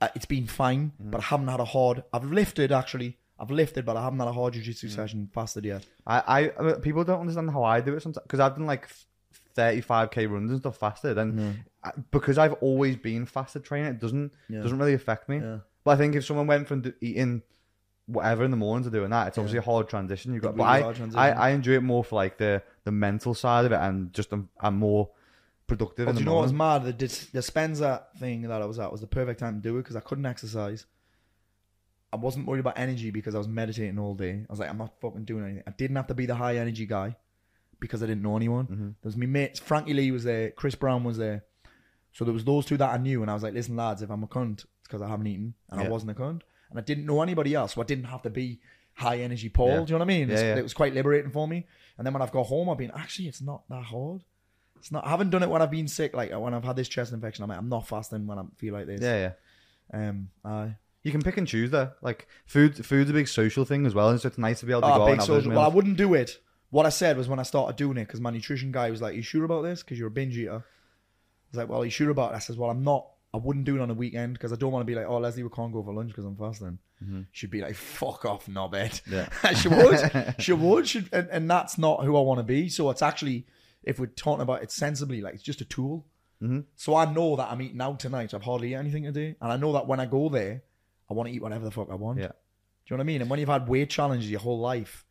Uh, 0.00 0.08
it's 0.14 0.24
been 0.26 0.46
fine, 0.46 0.92
Mm. 1.02 1.10
but 1.10 1.18
I 1.20 1.24
haven't 1.24 1.48
had 1.48 1.60
a 1.60 1.64
hard. 1.66 2.04
I've 2.12 2.24
lifted 2.24 2.72
actually. 2.72 3.18
I've 3.38 3.50
lifted, 3.50 3.84
but 3.84 3.96
I 3.98 4.02
haven't 4.04 4.18
had 4.20 4.28
a 4.28 4.32
hard 4.32 4.52
Mm. 4.54 4.56
jiu-jitsu 4.56 4.88
session 4.88 5.28
fasted 5.34 5.64
yet. 5.66 5.84
I, 6.06 6.18
I, 6.20 6.52
I 6.58 6.62
mean, 6.62 6.74
people 6.76 7.04
don't 7.04 7.20
understand 7.20 7.50
how 7.50 7.64
I 7.64 7.80
do 7.80 7.94
it 7.94 8.00
sometimes 8.02 8.22
because 8.22 8.40
I've 8.40 8.56
done 8.56 8.64
like 8.66 8.88
35k 9.56 10.30
runs 10.30 10.50
and 10.50 10.60
stuff 10.60 10.76
fasted, 10.78 11.18
and 11.18 11.64
I, 11.82 11.90
because 12.10 12.38
I've 12.38 12.54
always 12.54 12.96
been 12.96 13.26
faster 13.26 13.60
training, 13.60 13.90
it 13.92 14.00
doesn't 14.00 14.32
Yeah. 14.48 14.60
doesn't 14.62 14.78
really 14.78 14.94
affect 14.94 15.28
me. 15.28 15.38
Yeah. 15.38 15.58
But 15.84 15.92
I 15.92 15.96
think 15.96 16.14
if 16.14 16.24
someone 16.24 16.46
went 16.46 16.66
from 16.66 16.80
do- 16.82 16.94
eating 17.00 17.42
whatever 18.06 18.44
in 18.44 18.50
the 18.50 18.56
morning 18.56 18.84
to 18.84 18.90
doing 18.90 19.10
that, 19.10 19.28
it's 19.28 19.38
obviously 19.38 19.58
a 19.58 19.62
hard 19.62 19.88
transition. 19.88 20.32
You've 20.34 20.42
got, 20.42 20.56
but 20.56 20.64
really 20.64 20.76
is 20.76 20.80
a 20.80 20.80
I, 20.80 20.82
hard 20.84 20.96
transition. 20.96 21.20
I 21.20 21.30
I 21.30 21.48
enjoy 21.50 21.72
it 21.72 21.82
more 21.82 22.04
for 22.04 22.16
like 22.16 22.38
the 22.38 22.62
the 22.84 22.92
mental 22.92 23.34
side 23.34 23.64
of 23.64 23.72
it, 23.72 23.78
and 23.80 24.12
just 24.12 24.32
I'm, 24.32 24.48
I'm 24.60 24.76
more 24.78 25.10
productive 25.66 26.08
in 26.08 26.14
do 26.14 26.18
the 26.18 26.20
you 26.20 26.26
know 26.26 26.34
what 26.34 26.42
was 26.42 26.52
mad? 26.52 26.84
The 26.84 26.92
dis- 26.92 27.30
Dispenza 27.32 28.02
thing 28.18 28.42
that 28.42 28.60
I 28.60 28.66
was 28.66 28.78
at 28.78 28.90
was 28.92 29.00
the 29.00 29.06
perfect 29.06 29.40
time 29.40 29.54
to 29.56 29.60
do 29.60 29.76
it 29.78 29.82
because 29.82 29.96
I 29.96 30.00
couldn't 30.00 30.26
exercise. 30.26 30.86
I 32.12 32.16
wasn't 32.16 32.46
worried 32.46 32.60
about 32.60 32.78
energy 32.78 33.10
because 33.10 33.34
I 33.34 33.38
was 33.38 33.48
meditating 33.48 33.98
all 33.98 34.14
day. 34.14 34.44
I 34.48 34.52
was 34.52 34.60
like, 34.60 34.68
I'm 34.70 34.78
not 34.78 34.92
fucking 35.00 35.24
doing 35.24 35.44
anything. 35.44 35.64
I 35.66 35.72
didn't 35.72 35.96
have 35.96 36.06
to 36.08 36.14
be 36.14 36.26
the 36.26 36.34
high 36.36 36.58
energy 36.58 36.86
guy 36.86 37.16
because 37.80 38.02
I 38.02 38.06
didn't 38.06 38.22
know 38.22 38.36
anyone. 38.36 38.64
Mm-hmm. 38.64 38.84
There 38.84 38.94
was 39.04 39.16
me 39.16 39.26
mates. 39.26 39.60
Frankie 39.60 39.94
Lee 39.94 40.10
was 40.10 40.24
there. 40.24 40.50
Chris 40.50 40.74
Brown 40.74 41.04
was 41.04 41.18
there. 41.18 41.44
So 42.12 42.24
there 42.24 42.34
was 42.34 42.44
those 42.44 42.64
two 42.66 42.76
that 42.76 42.90
I 42.90 42.96
knew, 42.96 43.22
and 43.22 43.30
I 43.30 43.34
was 43.34 43.42
like, 43.42 43.54
listen, 43.54 43.76
lads, 43.76 44.00
if 44.02 44.10
I'm 44.10 44.22
a 44.22 44.28
cunt, 44.28 44.52
it's 44.52 44.66
because 44.84 45.02
I 45.02 45.08
haven't 45.08 45.26
eaten, 45.26 45.54
and 45.70 45.80
I 45.80 45.88
wasn't 45.88 46.12
a 46.12 46.14
cunt, 46.14 46.42
and 46.70 46.78
I 46.78 46.80
didn't 46.80 47.06
know 47.06 47.22
anybody 47.22 47.54
else, 47.54 47.74
so 47.74 47.80
I 47.80 47.84
didn't 47.84 48.04
have 48.04 48.22
to 48.22 48.30
be 48.30 48.60
high 48.94 49.18
energy 49.18 49.48
Paul. 49.48 49.68
Yeah. 49.68 49.76
Do 49.76 49.80
you 49.80 49.86
know 49.92 49.98
what 49.98 50.02
I 50.02 50.18
mean? 50.18 50.28
Yeah, 50.28 50.40
yeah. 50.40 50.56
It 50.56 50.62
was 50.62 50.74
quite 50.74 50.94
liberating 50.94 51.32
for 51.32 51.48
me. 51.48 51.66
And 51.98 52.06
then 52.06 52.12
when 52.12 52.22
I've 52.22 52.30
got 52.30 52.44
home, 52.44 52.70
I've 52.70 52.78
been 52.78 52.92
actually, 52.92 53.28
it's 53.28 53.42
not 53.42 53.62
that 53.68 53.82
hard. 53.82 54.22
It's 54.78 54.92
not. 54.92 55.04
I 55.06 55.10
haven't 55.10 55.30
done 55.30 55.42
it 55.42 55.50
when 55.50 55.62
I've 55.62 55.70
been 55.70 55.88
sick. 55.88 56.14
Like 56.14 56.30
when 56.30 56.54
I've 56.54 56.64
had 56.64 56.76
this 56.76 56.88
chest 56.88 57.12
infection, 57.12 57.42
I'm 57.42 57.48
like, 57.48 57.58
I'm 57.58 57.68
not 57.68 57.88
fasting 57.88 58.26
when 58.26 58.38
I 58.38 58.42
feel 58.58 58.74
like 58.74 58.86
this. 58.86 59.00
Yeah, 59.00 59.32
yeah. 59.92 60.08
Um. 60.08 60.28
I. 60.44 60.76
You 61.02 61.10
can 61.10 61.22
pick 61.22 61.36
and 61.36 61.46
choose 61.46 61.70
there. 61.70 61.94
Like 62.00 62.28
food, 62.46 62.84
food's 62.84 63.10
a 63.10 63.12
big 63.12 63.28
social 63.28 63.64
thing 63.64 63.84
as 63.86 63.94
well, 63.94 64.08
and 64.08 64.20
so 64.20 64.28
it's 64.28 64.38
nice 64.38 64.60
to 64.60 64.66
be 64.66 64.72
able 64.72 64.82
to 64.82 64.86
Oh, 64.86 64.98
go 64.98 65.04
big 65.06 65.12
and 65.12 65.20
have 65.20 65.28
those 65.28 65.36
social. 65.38 65.52
Well, 65.52 65.64
I 65.64 65.68
wouldn't 65.68 65.98
do 65.98 66.14
it. 66.14 66.38
What 66.74 66.86
I 66.86 66.88
said 66.88 67.16
was 67.16 67.28
when 67.28 67.38
I 67.38 67.44
started 67.44 67.76
doing 67.76 67.98
it, 67.98 68.08
because 68.08 68.20
my 68.20 68.30
nutrition 68.30 68.72
guy 68.72 68.90
was 68.90 69.00
like, 69.00 69.14
"You 69.14 69.22
sure 69.22 69.44
about 69.44 69.62
this? 69.62 69.84
Because 69.84 69.96
you're 69.96 70.08
a 70.08 70.10
binge 70.10 70.36
eater." 70.36 70.56
I 70.56 71.48
was 71.52 71.58
like, 71.58 71.68
"Well, 71.68 71.84
you 71.84 71.90
sure 71.92 72.10
about 72.10 72.32
it?" 72.32 72.34
I 72.34 72.38
says, 72.40 72.56
"Well, 72.56 72.68
I'm 72.68 72.82
not. 72.82 73.06
I 73.32 73.36
wouldn't 73.36 73.64
do 73.64 73.76
it 73.76 73.80
on 73.80 73.92
a 73.92 73.94
weekend 73.94 74.32
because 74.32 74.52
I 74.52 74.56
don't 74.56 74.72
want 74.72 74.80
to 74.80 74.84
be 74.84 74.96
like, 74.96 75.06
oh, 75.06 75.18
Leslie, 75.18 75.44
we 75.44 75.50
can't 75.50 75.72
go 75.72 75.84
for 75.84 75.94
lunch 75.94 76.08
because 76.08 76.24
I'm 76.24 76.34
fasting." 76.34 76.80
She'd 77.30 77.52
be 77.52 77.60
like, 77.60 77.76
"Fuck 77.76 78.24
off, 78.24 78.46
knobhead." 78.46 79.02
Yeah. 79.06 79.28
she 79.54 79.68
would. 79.68 80.34
She 80.40 80.52
would. 80.52 80.88
She, 80.88 81.04
and, 81.12 81.28
and 81.30 81.48
that's 81.48 81.78
not 81.78 82.04
who 82.04 82.16
I 82.16 82.20
want 82.22 82.40
to 82.40 82.44
be. 82.44 82.68
So 82.68 82.90
it's 82.90 83.02
actually, 83.02 83.46
if 83.84 84.00
we're 84.00 84.06
talking 84.06 84.42
about 84.42 84.64
it 84.64 84.72
sensibly, 84.72 85.20
like 85.20 85.34
it's 85.34 85.44
just 85.44 85.60
a 85.60 85.64
tool. 85.64 86.04
Mm-hmm. 86.42 86.60
So 86.74 86.96
I 86.96 87.04
know 87.04 87.36
that 87.36 87.52
I'm 87.52 87.62
eating 87.62 87.80
out 87.80 88.00
tonight. 88.00 88.34
I've 88.34 88.42
hardly 88.42 88.70
eaten 88.70 88.80
anything 88.80 89.04
today, 89.04 89.36
and 89.40 89.52
I 89.52 89.56
know 89.56 89.74
that 89.74 89.86
when 89.86 90.00
I 90.00 90.06
go 90.06 90.28
there, 90.28 90.64
I 91.08 91.14
want 91.14 91.28
to 91.28 91.34
eat 91.36 91.40
whatever 91.40 91.64
the 91.64 91.70
fuck 91.70 91.88
I 91.88 91.94
want. 91.94 92.18
Yeah. 92.18 92.32
Do 92.32 92.32
you 92.90 92.96
know 92.96 92.96
what 92.96 93.04
I 93.04 93.06
mean? 93.06 93.20
And 93.20 93.30
when 93.30 93.38
you've 93.38 93.48
had 93.48 93.68
weight 93.68 93.90
challenges 93.90 94.28
your 94.28 94.40
whole 94.40 94.58
life, 94.58 95.04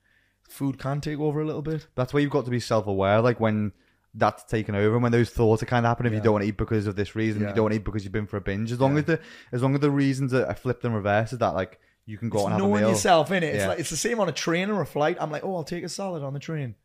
food 0.50 0.78
can 0.80 1.02
take 1.02 1.20
over 1.20 1.42
a 1.42 1.46
little 1.46 1.62
bit. 1.62 1.88
That's 1.96 2.14
where 2.14 2.22
you've 2.22 2.32
got 2.32 2.46
to 2.46 2.52
be 2.52 2.60
self-aware. 2.60 3.22
Like 3.22 3.40
when 3.40 3.72
that's 4.16 4.44
taken 4.44 4.76
over, 4.76 4.94
and 4.94 5.02
when 5.04 5.12
those 5.12 5.32
thoughts 5.32 5.64
are 5.64 5.66
kind 5.66 5.86
of 5.86 5.90
happening. 5.90 6.14
If 6.14 6.18
you 6.18 6.24
don't 6.24 6.34
want 6.34 6.44
to 6.44 6.50
eat 6.50 6.58
because 6.58 6.86
of 6.86 6.96
this 6.96 7.16
reason, 7.16 7.42
Yeah. 7.42 7.50
you 7.50 7.56
don't 7.56 7.64
want 7.64 7.72
to 7.74 7.78
eat 7.80 7.84
because 7.84 8.04
you've 8.04 8.14
been 8.14 8.28
for 8.28 8.38
a 8.38 8.42
binge. 8.42 8.72
As 8.72 8.80
long 8.80 8.94
Yeah. 8.94 9.00
as 9.00 9.06
the 9.06 9.20
as 9.52 9.64
long 9.64 9.74
as 9.74 9.82
the 9.82 9.90
reasons 9.90 10.34
are 10.34 10.54
flipped 10.54 10.86
and 10.86 10.94
reversed, 10.94 11.34
is 11.34 11.40
that 11.40 11.56
like 11.56 11.80
you 12.06 12.18
can 12.20 12.30
go 12.30 12.38
It's 12.40 12.44
out 12.44 12.46
and 12.46 12.54
have 12.54 12.62
a 12.62 12.68
knowing 12.68 12.82
meal. 12.82 12.90
yourself 12.92 13.32
in 13.32 13.42
it. 13.44 13.56
It's 13.56 13.66
like 13.66 13.80
it's 13.80 13.90
the 13.90 13.98
same 13.98 14.20
on 14.20 14.30
a 14.30 14.34
train 14.34 14.70
or 14.70 14.82
a 14.82 14.86
flight. 14.86 15.18
I'm 15.20 15.32
like, 15.32 15.44
oh, 15.44 15.56
I'll 15.56 15.64
take 15.64 15.84
a 15.84 15.90
salad 15.90 16.22
on 16.22 16.34
the 16.34 16.40
train, 16.40 16.76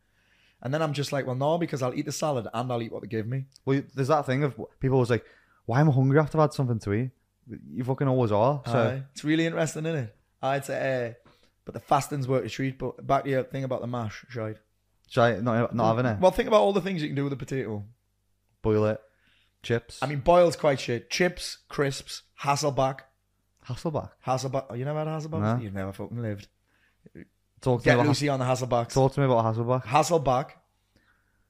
and 0.63 0.73
then 0.73 0.81
I'm 0.81 0.95
just 0.95 1.13
like, 1.13 1.27
well, 1.27 1.35
no, 1.37 1.59
because 1.59 1.83
I'll 1.83 1.93
eat 1.95 2.07
the 2.07 2.13
salad 2.13 2.47
and 2.55 2.73
I'll 2.73 2.81
eat 2.83 2.93
what 2.93 3.03
they 3.03 3.09
give 3.09 3.27
me. 3.27 3.45
Well, 3.67 3.83
there's 3.95 4.09
that 4.09 4.25
thing 4.25 4.43
of 4.45 4.59
people 4.81 4.95
always 4.95 5.11
like, 5.11 5.25
"Why 5.67 5.81
am 5.81 5.91
I 5.91 5.93
hungry 5.93 6.19
after 6.19 6.39
I've 6.39 6.45
had 6.45 6.53
something 6.55 6.79
to 6.79 6.93
eat?" 6.95 7.11
You 7.75 7.85
fucking 7.85 8.09
always 8.09 8.33
are. 8.33 8.63
So 8.65 8.73
Aye. 8.73 9.03
it's 9.13 9.25
really 9.25 9.45
interesting, 9.45 9.85
isn't 9.85 10.05
it? 10.05 10.17
I'd 10.41 10.65
say, 10.65 11.09
uh, 11.19 11.28
but 11.69 11.75
the 11.75 11.81
fasting's 11.81 12.27
work 12.27 12.47
a 12.47 12.49
treat. 12.49 12.79
But 12.79 13.07
back 13.07 13.25
to 13.25 13.31
your 13.31 13.43
thing 13.43 13.63
about 13.63 13.83
the 13.83 13.87
mash, 13.87 14.25
shite. 14.31 14.57
I 15.19 15.33
not 15.33 15.75
not 15.75 15.95
having 15.97 16.11
it? 16.11 16.19
Well, 16.19 16.31
think 16.31 16.49
about 16.49 16.63
all 16.63 16.73
the 16.73 16.81
things 16.81 17.03
you 17.03 17.09
can 17.11 17.15
do 17.15 17.25
with 17.25 17.33
a 17.35 17.37
potato. 17.37 17.85
Boil 18.63 18.87
it, 18.87 18.99
chips. 19.63 20.03
I 20.03 20.07
mean, 20.07 20.21
boil's 20.21 20.57
quite 20.57 20.81
shit. 20.81 21.11
Chips, 21.11 21.59
crisps, 21.69 22.23
Hasselback. 22.41 23.01
Hasselback. 23.67 24.13
Hasselback. 24.27 24.65
Oh, 24.71 24.75
you 24.77 24.87
never 24.87 25.01
had 25.01 25.09
Hasselback? 25.09 25.43
No. 25.43 25.63
You've 25.63 25.75
never 25.75 25.93
fucking 25.93 26.23
lived. 26.23 26.49
Talk 27.61 27.81
to 27.81 27.85
Get 27.85 27.91
me 27.97 28.01
about 28.01 28.07
Lucy 28.09 28.31
on 28.31 28.39
the 28.39 28.47
Hasselbacks. 28.47 28.85
Has- 28.85 28.95
talk 28.95 29.13
to 29.13 29.21
me 29.21 29.27
about 29.27 29.45
Hasselback. 29.45 29.85
Hasselback 29.85 30.51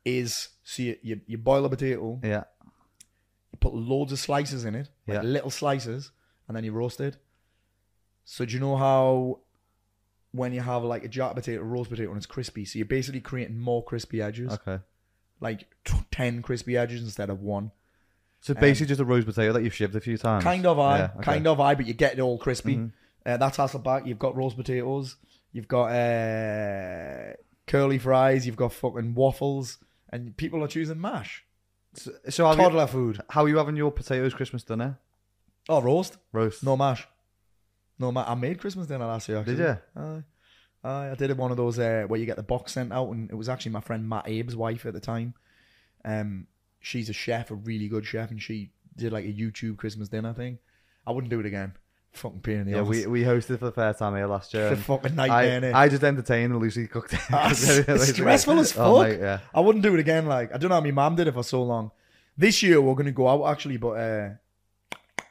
is 0.04 0.48
so 0.64 0.82
you, 0.82 0.96
you, 1.02 1.20
you 1.28 1.38
boil 1.38 1.64
a 1.64 1.68
potato, 1.68 2.18
Yeah, 2.24 2.42
you 2.64 3.58
put 3.60 3.72
loads 3.72 4.10
of 4.10 4.18
slices 4.18 4.64
in 4.64 4.74
it, 4.74 4.88
like 5.06 5.22
Yeah. 5.22 5.22
little 5.22 5.50
slices, 5.50 6.10
and 6.48 6.56
then 6.56 6.64
you 6.64 6.72
roast 6.72 7.00
it. 7.00 7.18
So 8.24 8.44
do 8.44 8.52
you 8.52 8.58
know 8.58 8.76
how 8.76 9.42
when 10.32 10.52
you 10.52 10.60
have 10.60 10.84
like 10.84 11.04
a 11.04 11.08
jar 11.08 11.32
potato, 11.34 11.60
a 11.60 11.64
roast 11.64 11.90
potato, 11.90 12.10
and 12.10 12.16
it's 12.18 12.26
crispy, 12.26 12.64
so 12.64 12.78
you're 12.78 12.86
basically 12.86 13.20
creating 13.20 13.58
more 13.58 13.82
crispy 13.84 14.20
edges, 14.20 14.52
okay. 14.52 14.82
like 15.40 15.66
t- 15.84 15.96
ten 16.10 16.42
crispy 16.42 16.76
edges 16.76 17.02
instead 17.02 17.30
of 17.30 17.42
one. 17.42 17.70
So 18.40 18.54
basically, 18.54 18.86
just 18.86 19.00
a 19.00 19.04
roast 19.04 19.26
potato 19.26 19.52
that 19.52 19.62
you've 19.64 19.72
shivved 19.72 19.94
a 19.94 20.00
few 20.00 20.16
times. 20.16 20.44
Kind 20.44 20.64
of 20.64 20.78
I, 20.78 20.98
Yeah, 20.98 21.10
okay. 21.16 21.24
Kind 21.24 21.46
of 21.46 21.60
I, 21.60 21.74
but 21.74 21.86
you 21.86 21.94
get 21.94 22.14
it 22.14 22.20
all 22.20 22.38
crispy. 22.38 22.90
Uh, 23.26 23.36
that's 23.36 23.58
Hasselback. 23.58 24.06
You've 24.06 24.18
got 24.18 24.36
roast 24.36 24.56
potatoes. 24.56 25.16
You've 25.52 25.68
got 25.68 25.86
uh, 25.86 27.32
curly 27.66 27.98
fries. 27.98 28.46
You've 28.46 28.56
got 28.56 28.72
fucking 28.72 29.14
waffles, 29.14 29.78
and 30.10 30.36
people 30.36 30.62
are 30.62 30.68
choosing 30.68 31.00
mash. 31.00 31.44
So, 31.94 32.12
so 32.28 32.50
you, 32.50 32.56
Toddler 32.56 32.86
food. 32.86 33.20
how 33.30 33.44
are 33.44 33.48
you 33.48 33.56
having 33.56 33.76
your 33.76 33.90
potatoes 33.90 34.34
Christmas 34.34 34.62
dinner? 34.62 34.98
Oh, 35.68 35.80
roast. 35.80 36.16
Roast. 36.32 36.62
No 36.62 36.76
mash. 36.76 37.06
No 37.98 38.12
mash. 38.12 38.26
I 38.28 38.34
made 38.34 38.58
Christmas 38.60 38.86
dinner 38.86 39.06
last 39.06 39.28
year. 39.28 39.38
Actually. 39.38 39.56
Did 39.56 39.62
you? 39.96 40.02
Aye. 40.02 40.22
Aye, 40.84 41.10
I 41.10 41.14
did 41.16 41.36
one 41.36 41.50
of 41.50 41.56
those 41.56 41.78
uh, 41.78 42.04
where 42.06 42.20
you 42.20 42.26
get 42.26 42.36
the 42.36 42.42
box 42.42 42.72
sent 42.72 42.92
out, 42.92 43.08
and 43.10 43.30
it 43.30 43.34
was 43.34 43.48
actually 43.48 43.72
my 43.72 43.80
friend 43.80 44.08
Matt 44.08 44.26
Abe's 44.26 44.54
wife 44.56 44.86
at 44.86 44.92
the 44.94 45.00
time. 45.00 45.34
Um, 46.04 46.46
she's 46.80 47.08
a 47.08 47.12
chef, 47.12 47.50
a 47.50 47.54
really 47.54 47.88
good 47.88 48.06
chef, 48.06 48.30
and 48.30 48.40
she 48.40 48.70
did 48.96 49.12
like 49.12 49.24
a 49.24 49.32
YouTube 49.32 49.76
Christmas 49.76 50.08
dinner 50.08 50.32
thing. 50.32 50.58
I 51.06 51.10
wouldn't 51.10 51.30
do 51.30 51.40
it 51.40 51.46
again. 51.46 51.72
Fucking 52.12 52.40
pain 52.40 52.60
in 52.60 52.64
the 52.66 52.72
Yeah, 52.72 52.82
we, 52.82 53.06
we 53.06 53.22
hosted 53.22 53.58
for 53.58 53.66
the 53.66 53.72
first 53.72 53.98
time 53.98 54.14
here 54.14 54.26
last 54.26 54.54
year. 54.54 54.68
It's 54.68 54.80
a 54.80 54.84
fucking 54.84 55.18
I, 55.18 55.26
nightmare. 55.26 55.60
innit? 55.60 55.74
I 55.74 55.88
just 55.88 56.02
entertained 56.04 56.52
and 56.52 56.60
Lucy 56.62 56.86
cooked 56.86 57.12
it. 57.12 57.20
Ah, 57.30 57.50
it's 57.50 58.08
stressful 58.08 58.58
as 58.60 58.76
Oh, 58.78 58.96
fuck. 59.02 59.08
mate, 59.10 59.20
yeah. 59.20 59.40
I 59.54 59.60
wouldn't 59.60 59.82
do 59.82 59.94
it 59.94 60.00
again. 60.00 60.26
Like 60.26 60.54
I 60.54 60.58
don't 60.58 60.68
know 60.70 60.76
how 60.76 60.80
my 60.80 60.90
mum 60.90 61.16
did 61.16 61.26
it 61.28 61.34
for 61.34 61.42
so 61.42 61.62
long. 61.62 61.90
This 62.36 62.62
year 62.62 62.80
we're 62.80 62.94
gonna 62.94 63.12
go 63.12 63.28
out 63.28 63.50
actually, 63.52 63.76
but 63.76 63.90
uh, 63.90 64.30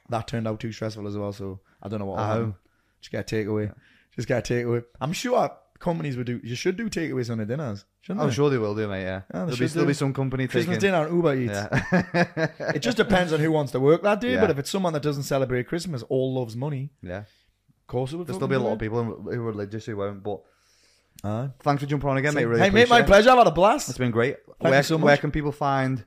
that 0.10 0.28
turned 0.28 0.48
out 0.48 0.60
too 0.60 0.72
stressful 0.72 1.08
as 1.08 1.18
well. 1.18 1.34
So 1.34 1.60
I 1.82 1.88
don't 1.90 2.00
know 2.00 2.06
what. 2.06 2.18
will 2.18 2.24
At 2.24 2.28
happen. 2.28 2.44
home. 2.44 2.56
Just 3.02 3.12
get 3.12 3.32
a 3.32 3.36
takeaway. 3.36 3.74
Just 4.16 4.28
get 4.28 4.50
a 4.50 4.54
takeaway. 4.54 4.84
I'm 5.00 5.14
sure 5.14 5.52
companies 5.80 6.18
would 6.18 6.26
do. 6.26 6.42
You 6.44 6.56
should 6.56 6.76
do 6.76 6.90
takeaways 6.90 7.30
on 7.30 7.38
the 7.38 7.46
dinners, 7.46 7.86
shouldn't 8.02 8.22
I'm 8.22 8.30
they? 8.30 8.34
sure 8.34 8.50
they 8.50 8.58
will 8.58 8.76
do, 8.76 8.88
mate. 8.88 9.04
Yeah, 9.04 9.22
they 9.32 9.40
there'll, 9.40 9.58
be, 9.58 9.68
there'll 9.68 9.88
be 9.88 9.94
some 9.94 10.14
company 10.14 10.48
Christmas 10.48 10.78
taking. 10.78 10.92
dinner 10.92 11.08
on 11.08 11.16
Uber 11.16 11.36
Eats. 11.36 11.52
Yeah, 11.54 12.48
It 12.76 12.80
just 12.80 12.98
depends 12.98 13.32
on 13.34 13.40
who 13.40 13.52
wants 13.52 13.72
to 13.74 13.80
work 13.80 14.02
that 14.04 14.22
day. 14.22 14.34
Yeah. 14.34 14.42
But 14.42 14.50
if 14.52 14.60
it's 14.60 14.70
someone 14.70 14.94
that 14.94 15.04
doesn't 15.04 15.24
celebrate 15.24 15.68
Christmas, 15.68 16.04
all 16.04 16.34
loves 16.34 16.56
money, 16.56 16.90
yeah. 17.02 17.20
of 17.20 17.88
course 17.88 18.12
it 18.14 18.18
would. 18.18 18.28
There'll 18.28 18.40
still 18.40 18.48
be 18.48 18.56
a 18.56 18.60
lot 18.60 18.74
of 18.74 18.80
people 18.80 19.04
who 19.04 19.30
are 19.30 19.42
religious 19.42 19.86
who 19.86 19.98
won't, 19.98 20.24
but 20.24 20.42
Aye. 21.24 21.50
Thanks 21.62 21.82
for 21.82 21.90
jumping 21.90 22.10
on 22.10 22.18
again, 22.18 22.34
mate. 22.34 22.46
Really 22.46 22.62
hey, 22.62 22.70
mate, 22.70 22.90
my 22.90 23.02
pleasure. 23.02 23.30
I've 23.32 23.38
had 23.38 23.48
a 23.48 23.52
blast. 23.52 23.90
It's 23.90 23.98
been 23.98 24.12
great. 24.12 24.38
Thank 24.62 24.72
where, 24.72 24.84
so 24.84 24.98
where 24.98 25.18
can 25.18 25.32
people 25.32 25.52
find 25.52 26.06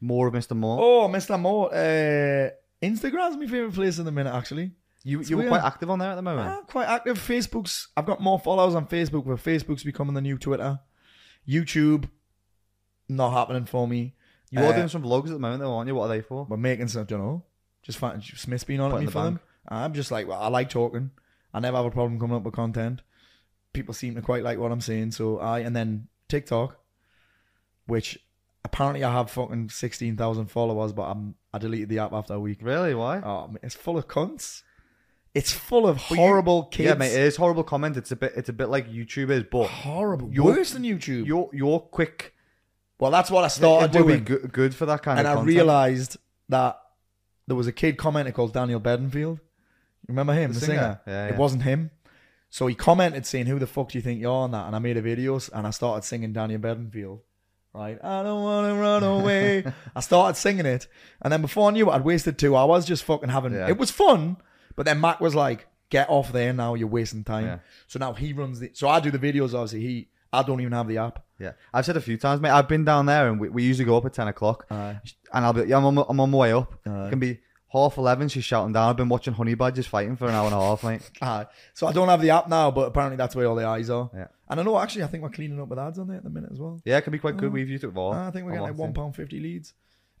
more 0.00 0.26
of 0.26 0.34
Mr. 0.34 0.56
Mort? 0.56 0.80
Oh, 0.82 1.08
Mr. 1.08 1.38
Mort. 1.40 1.72
Uh, 1.72 2.50
Instagram's 2.82 3.36
my 3.36 3.46
favorite 3.46 3.74
place 3.74 3.98
in 3.98 4.04
the 4.04 4.12
minute, 4.12 4.34
actually. 4.34 4.72
You 5.04 5.20
it's 5.20 5.30
you 5.30 5.36
were 5.36 5.42
weird. 5.42 5.50
quite 5.52 5.64
active 5.64 5.90
on 5.90 5.98
there 5.98 6.10
at 6.10 6.14
the 6.16 6.22
moment. 6.22 6.48
Ah, 6.48 6.60
quite 6.66 6.86
active. 6.88 7.18
Facebook's. 7.18 7.88
I've 7.96 8.06
got 8.06 8.20
more 8.20 8.38
followers 8.38 8.74
on 8.74 8.86
Facebook, 8.86 9.26
but 9.26 9.36
Facebook's 9.38 9.82
becoming 9.84 10.14
the 10.14 10.20
new 10.20 10.36
Twitter. 10.38 10.80
YouTube, 11.48 12.08
not 13.08 13.32
happening 13.32 13.64
for 13.64 13.88
me. 13.88 14.14
You 14.50 14.60
are 14.60 14.72
Uh, 14.72 14.76
doing 14.76 14.88
some 14.88 15.02
vlogs 15.02 15.26
at 15.26 15.32
the 15.32 15.38
moment, 15.38 15.60
though, 15.60 15.74
aren't 15.74 15.88
you? 15.88 15.94
What 15.94 16.06
are 16.06 16.08
they 16.08 16.20
for? 16.20 16.44
We're 16.44 16.56
making 16.56 16.88
some. 16.88 17.02
I 17.02 17.04
don't 17.04 17.20
know. 17.20 17.44
Just 17.82 17.98
find 17.98 18.22
Smith's 18.22 18.64
been 18.64 18.80
on 18.80 18.90
Put 18.90 18.96
at 18.96 18.98
in 18.98 19.02
me 19.02 19.06
the 19.06 19.12
for 19.12 19.22
them. 19.24 19.34
bank. 19.34 19.42
I'm 19.68 19.94
just 19.94 20.10
like, 20.10 20.26
well, 20.28 20.40
I 20.40 20.48
like 20.48 20.68
talking. 20.70 21.10
I 21.54 21.60
never 21.60 21.76
have 21.76 21.86
a 21.86 21.90
problem 21.90 22.18
coming 22.20 22.36
up 22.36 22.42
with 22.42 22.54
content. 22.54 23.02
People 23.72 23.94
seem 23.94 24.14
to 24.16 24.22
quite 24.22 24.42
like 24.42 24.58
what 24.58 24.72
I'm 24.72 24.80
saying, 24.80 25.12
so 25.12 25.38
I 25.38 25.60
and 25.60 25.74
then 25.74 26.08
TikTok, 26.28 26.76
which 27.86 28.18
apparently 28.64 29.02
I 29.04 29.12
have 29.12 29.30
fucking 29.30 29.70
sixteen 29.70 30.16
thousand 30.16 30.46
followers, 30.46 30.92
but 30.92 31.02
I'm 31.04 31.36
I 31.54 31.58
deleted 31.58 31.88
the 31.88 32.00
app 32.00 32.12
after 32.12 32.34
a 32.34 32.40
week. 32.40 32.58
Really? 32.62 32.94
Why? 32.94 33.18
Oh, 33.20 33.54
it's 33.62 33.74
full 33.74 33.96
of 33.96 34.08
cunts. 34.08 34.62
It's 35.34 35.52
full 35.52 35.86
of 35.86 35.96
But 35.98 36.10
you- 36.10 36.16
horrible 36.16 36.64
kids. 36.64 36.88
Yeah, 36.88 36.94
mate. 36.94 37.12
It 37.12 37.20
is 37.20 37.36
horrible 37.36 37.62
comment. 37.62 37.96
It's 37.96 38.10
a 38.10 38.16
bit. 38.16 38.32
It's 38.36 38.48
a 38.48 38.52
bit 38.52 38.68
like 38.68 38.88
YouTube 38.90 39.30
is, 39.30 39.44
but 39.50 39.66
horrible. 39.68 40.28
You're- 40.32 40.56
Worse 40.56 40.72
than 40.72 40.82
YouTube. 40.82 41.26
your 41.26 41.48
your 41.52 41.80
quick 41.80 42.34
Well, 42.98 43.10
that's 43.10 43.30
what 43.30 43.44
I 43.44 43.46
it 43.46 43.50
started 43.50 43.94
would 43.94 44.06
be 44.06 44.12
doing, 44.14 44.24
good, 44.24 44.52
good 44.52 44.74
for 44.74 44.86
that 44.86 45.02
kind 45.02 45.18
and 45.18 45.26
of 45.28 45.38
And 45.38 45.40
I 45.40 45.44
realized 45.44 46.16
that 46.48 46.78
there 47.46 47.56
was 47.56 47.66
a 47.66 47.72
kid 47.72 47.96
commenting 47.96 48.32
called 48.34 48.52
Daniel 48.52 48.80
Bedingfield. 48.80 49.38
Remember 50.08 50.32
him, 50.34 50.52
The 50.52 50.58
the, 50.60 50.66
singer? 50.66 50.78
singer? 50.78 51.00
Yeah, 51.06 51.26
It 51.28 51.30
yeah. 51.32 51.38
wasn't 51.38 51.62
him. 51.62 51.90
So 52.50 52.66
he 52.66 52.74
commented 52.74 53.24
saying, 53.26 53.46
"Who 53.46 53.58
the 53.60 53.66
fuck 53.68 53.90
do 53.90 53.98
you 53.98 54.02
think 54.02 54.20
you're?" 54.20 54.30
on 54.32 54.50
that, 54.50 54.66
and 54.66 54.74
I 54.74 54.80
made 54.80 54.96
a 54.96 55.00
video 55.02 55.38
and 55.54 55.66
I 55.66 55.70
started 55.70 56.04
singing 56.04 56.32
Daniel 56.32 56.58
Bedingfield. 56.60 57.20
Right, 57.72 57.96
I 58.04 58.24
don't 58.24 58.42
want 58.42 58.66
to 58.66 58.74
run 58.80 59.02
away. 59.20 59.64
I 59.94 60.00
started 60.00 60.36
singing 60.36 60.66
it, 60.66 60.88
and 61.22 61.32
then 61.32 61.40
before 61.40 61.68
I 61.68 61.72
knew 61.72 61.88
it, 61.88 61.94
I'd 61.94 62.04
wasted 62.04 62.36
two 62.36 62.56
hours 62.56 62.84
just 62.84 63.04
fucking 63.04 63.28
having. 63.28 63.52
Yeah. 63.52 63.68
It 63.68 63.78
was 63.78 63.92
fun, 63.92 64.38
but 64.76 64.86
then 64.86 65.00
Mac 65.00 65.20
was 65.20 65.34
like, 65.34 65.66
"Get 65.90 66.08
off 66.10 66.32
there 66.32 66.52
now! 66.52 66.74
You're 66.74 66.88
wasting 66.88 67.24
time." 67.24 67.46
Yeah. 67.46 67.58
So 67.86 67.98
now 67.98 68.12
he 68.12 68.32
runs 68.32 68.60
the. 68.60 68.70
So 68.74 68.88
I 68.88 69.00
do 69.00 69.10
the 69.10 69.18
videos. 69.18 69.54
Obviously, 69.54 69.80
he. 69.80 70.08
I 70.32 70.42
don't 70.44 70.60
even 70.60 70.72
have 70.72 70.86
the 70.86 70.98
app. 70.98 71.24
Yeah, 71.40 71.52
I've 71.74 71.84
said 71.84 71.96
a 71.96 72.00
few 72.00 72.16
times, 72.16 72.40
mate. 72.40 72.50
I've 72.50 72.68
been 72.68 72.84
down 72.84 73.06
there, 73.06 73.28
and 73.28 73.40
we, 73.40 73.48
we 73.48 73.62
usually 73.64 73.86
go 73.86 73.96
up 73.96 74.04
at 74.04 74.12
ten 74.12 74.28
o'clock, 74.28 74.66
and 74.70 75.00
I'll 75.32 75.52
be. 75.52 75.62
Yeah, 75.62 75.78
I'm 75.78 75.84
on, 75.86 75.94
my- 75.94 76.04
I'm 76.08 76.20
on 76.20 76.30
my 76.30 76.38
way 76.38 76.52
up. 76.52 76.72
It 76.84 77.10
can 77.10 77.18
be 77.18 77.40
half 77.72 77.96
eleven. 77.98 78.28
She's 78.28 78.44
shouting 78.44 78.72
down. 78.72 78.90
I've 78.90 78.96
been 78.96 79.08
watching 79.08 79.34
honey 79.34 79.54
badgers 79.54 79.86
fighting 79.86 80.16
for 80.16 80.26
an 80.28 80.34
hour 80.34 80.44
and 80.46 80.54
a 80.54 80.60
half, 80.60 80.84
mate. 80.84 81.08
Aye. 81.22 81.46
So 81.74 81.86
I 81.86 81.92
don't 81.92 82.08
have 82.08 82.20
the 82.20 82.30
app 82.30 82.48
now, 82.48 82.70
but 82.70 82.82
apparently 82.88 83.16
that's 83.16 83.34
where 83.34 83.46
all 83.46 83.56
the 83.56 83.64
eyes 83.66 83.90
are. 83.90 84.10
Yeah. 84.14 84.26
And 84.48 84.60
I 84.60 84.62
know 84.62 84.78
actually, 84.78 85.04
I 85.04 85.06
think 85.08 85.22
we're 85.22 85.30
cleaning 85.30 85.60
up 85.60 85.68
with 85.68 85.78
ads 85.78 85.98
on 85.98 86.08
there 86.08 86.16
at 86.18 86.24
the 86.24 86.30
minute 86.30 86.50
as 86.52 86.58
well. 86.60 86.80
Yeah, 86.84 86.98
it 86.98 87.02
can 87.02 87.12
be 87.12 87.18
quite 87.18 87.36
good. 87.36 87.52
We've 87.52 87.68
used 87.68 87.84
it 87.84 87.88
before. 87.88 88.14
I 88.14 88.30
think 88.30 88.44
we're 88.44 88.52
getting 88.52 88.66
like 88.66 88.76
one 88.76 88.92
pound 88.92 89.16
fifty 89.16 89.40
leads. 89.40 89.72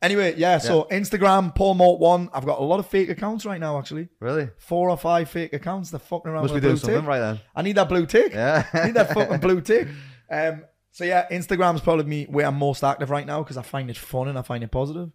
Anyway, 0.02 0.34
yeah. 0.38 0.58
So 0.58 0.84
Instagram, 0.90 1.54
Paul 1.54 1.74
Mort 1.74 2.00
one. 2.00 2.30
I've 2.32 2.46
got 2.46 2.58
a 2.58 2.62
lot 2.64 2.80
of 2.80 2.86
fake 2.86 3.10
accounts 3.10 3.44
right 3.44 3.60
now. 3.60 3.78
Actually, 3.78 4.08
Really? 4.18 4.48
four 4.58 4.88
or 4.88 4.96
five 4.96 5.28
fake 5.28 5.52
accounts. 5.52 5.90
They're 5.90 6.00
fucking 6.00 6.30
around 6.30 6.42
Must 6.42 6.54
be 6.54 6.56
with 6.56 6.64
a 6.64 6.66
doing 6.68 6.74
blue 6.74 6.80
something 6.80 7.00
tick. 7.02 7.08
right 7.08 7.18
then. 7.20 7.40
I 7.54 7.62
need 7.62 7.76
that 7.76 7.88
blue 7.88 8.06
tick. 8.06 8.32
Yeah. 8.32 8.66
I 8.72 8.86
need 8.86 8.94
that 8.94 9.12
fucking 9.12 9.40
blue 9.40 9.60
tick. 9.70 9.88
Um. 10.30 10.64
So 10.92 11.04
yeah, 11.04 11.28
Instagram's 11.30 11.80
probably 11.82 12.04
me 12.06 12.24
where 12.24 12.46
I'm 12.46 12.56
most 12.56 12.82
active 12.82 13.10
right 13.10 13.26
now 13.26 13.42
because 13.42 13.56
I 13.56 13.62
find 13.62 13.90
it 13.90 13.96
fun 13.96 14.26
and 14.28 14.36
I 14.38 14.42
find 14.42 14.64
it 14.64 14.70
positive. 14.72 15.10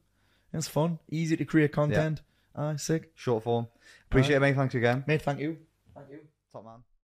It's 0.53 0.69
fun, 0.69 0.99
easy 1.09 1.35
to 1.35 1.43
create 1.43 1.73
content. 1.73 2.21
Aye, 2.55 2.77
sick, 2.77 3.11
Short 3.15 3.43
form. 3.43 3.67
Appreciate 4.05 4.37
it, 4.37 4.39
mate. 4.39 4.55
Thanks 4.55 4.73
again. 4.75 5.03
mate. 5.05 5.21
Thank 5.21 5.39
you. 5.41 5.57
Thank 5.93 6.09
you. 6.11 6.19
Top 6.53 6.63
man. 6.63 6.94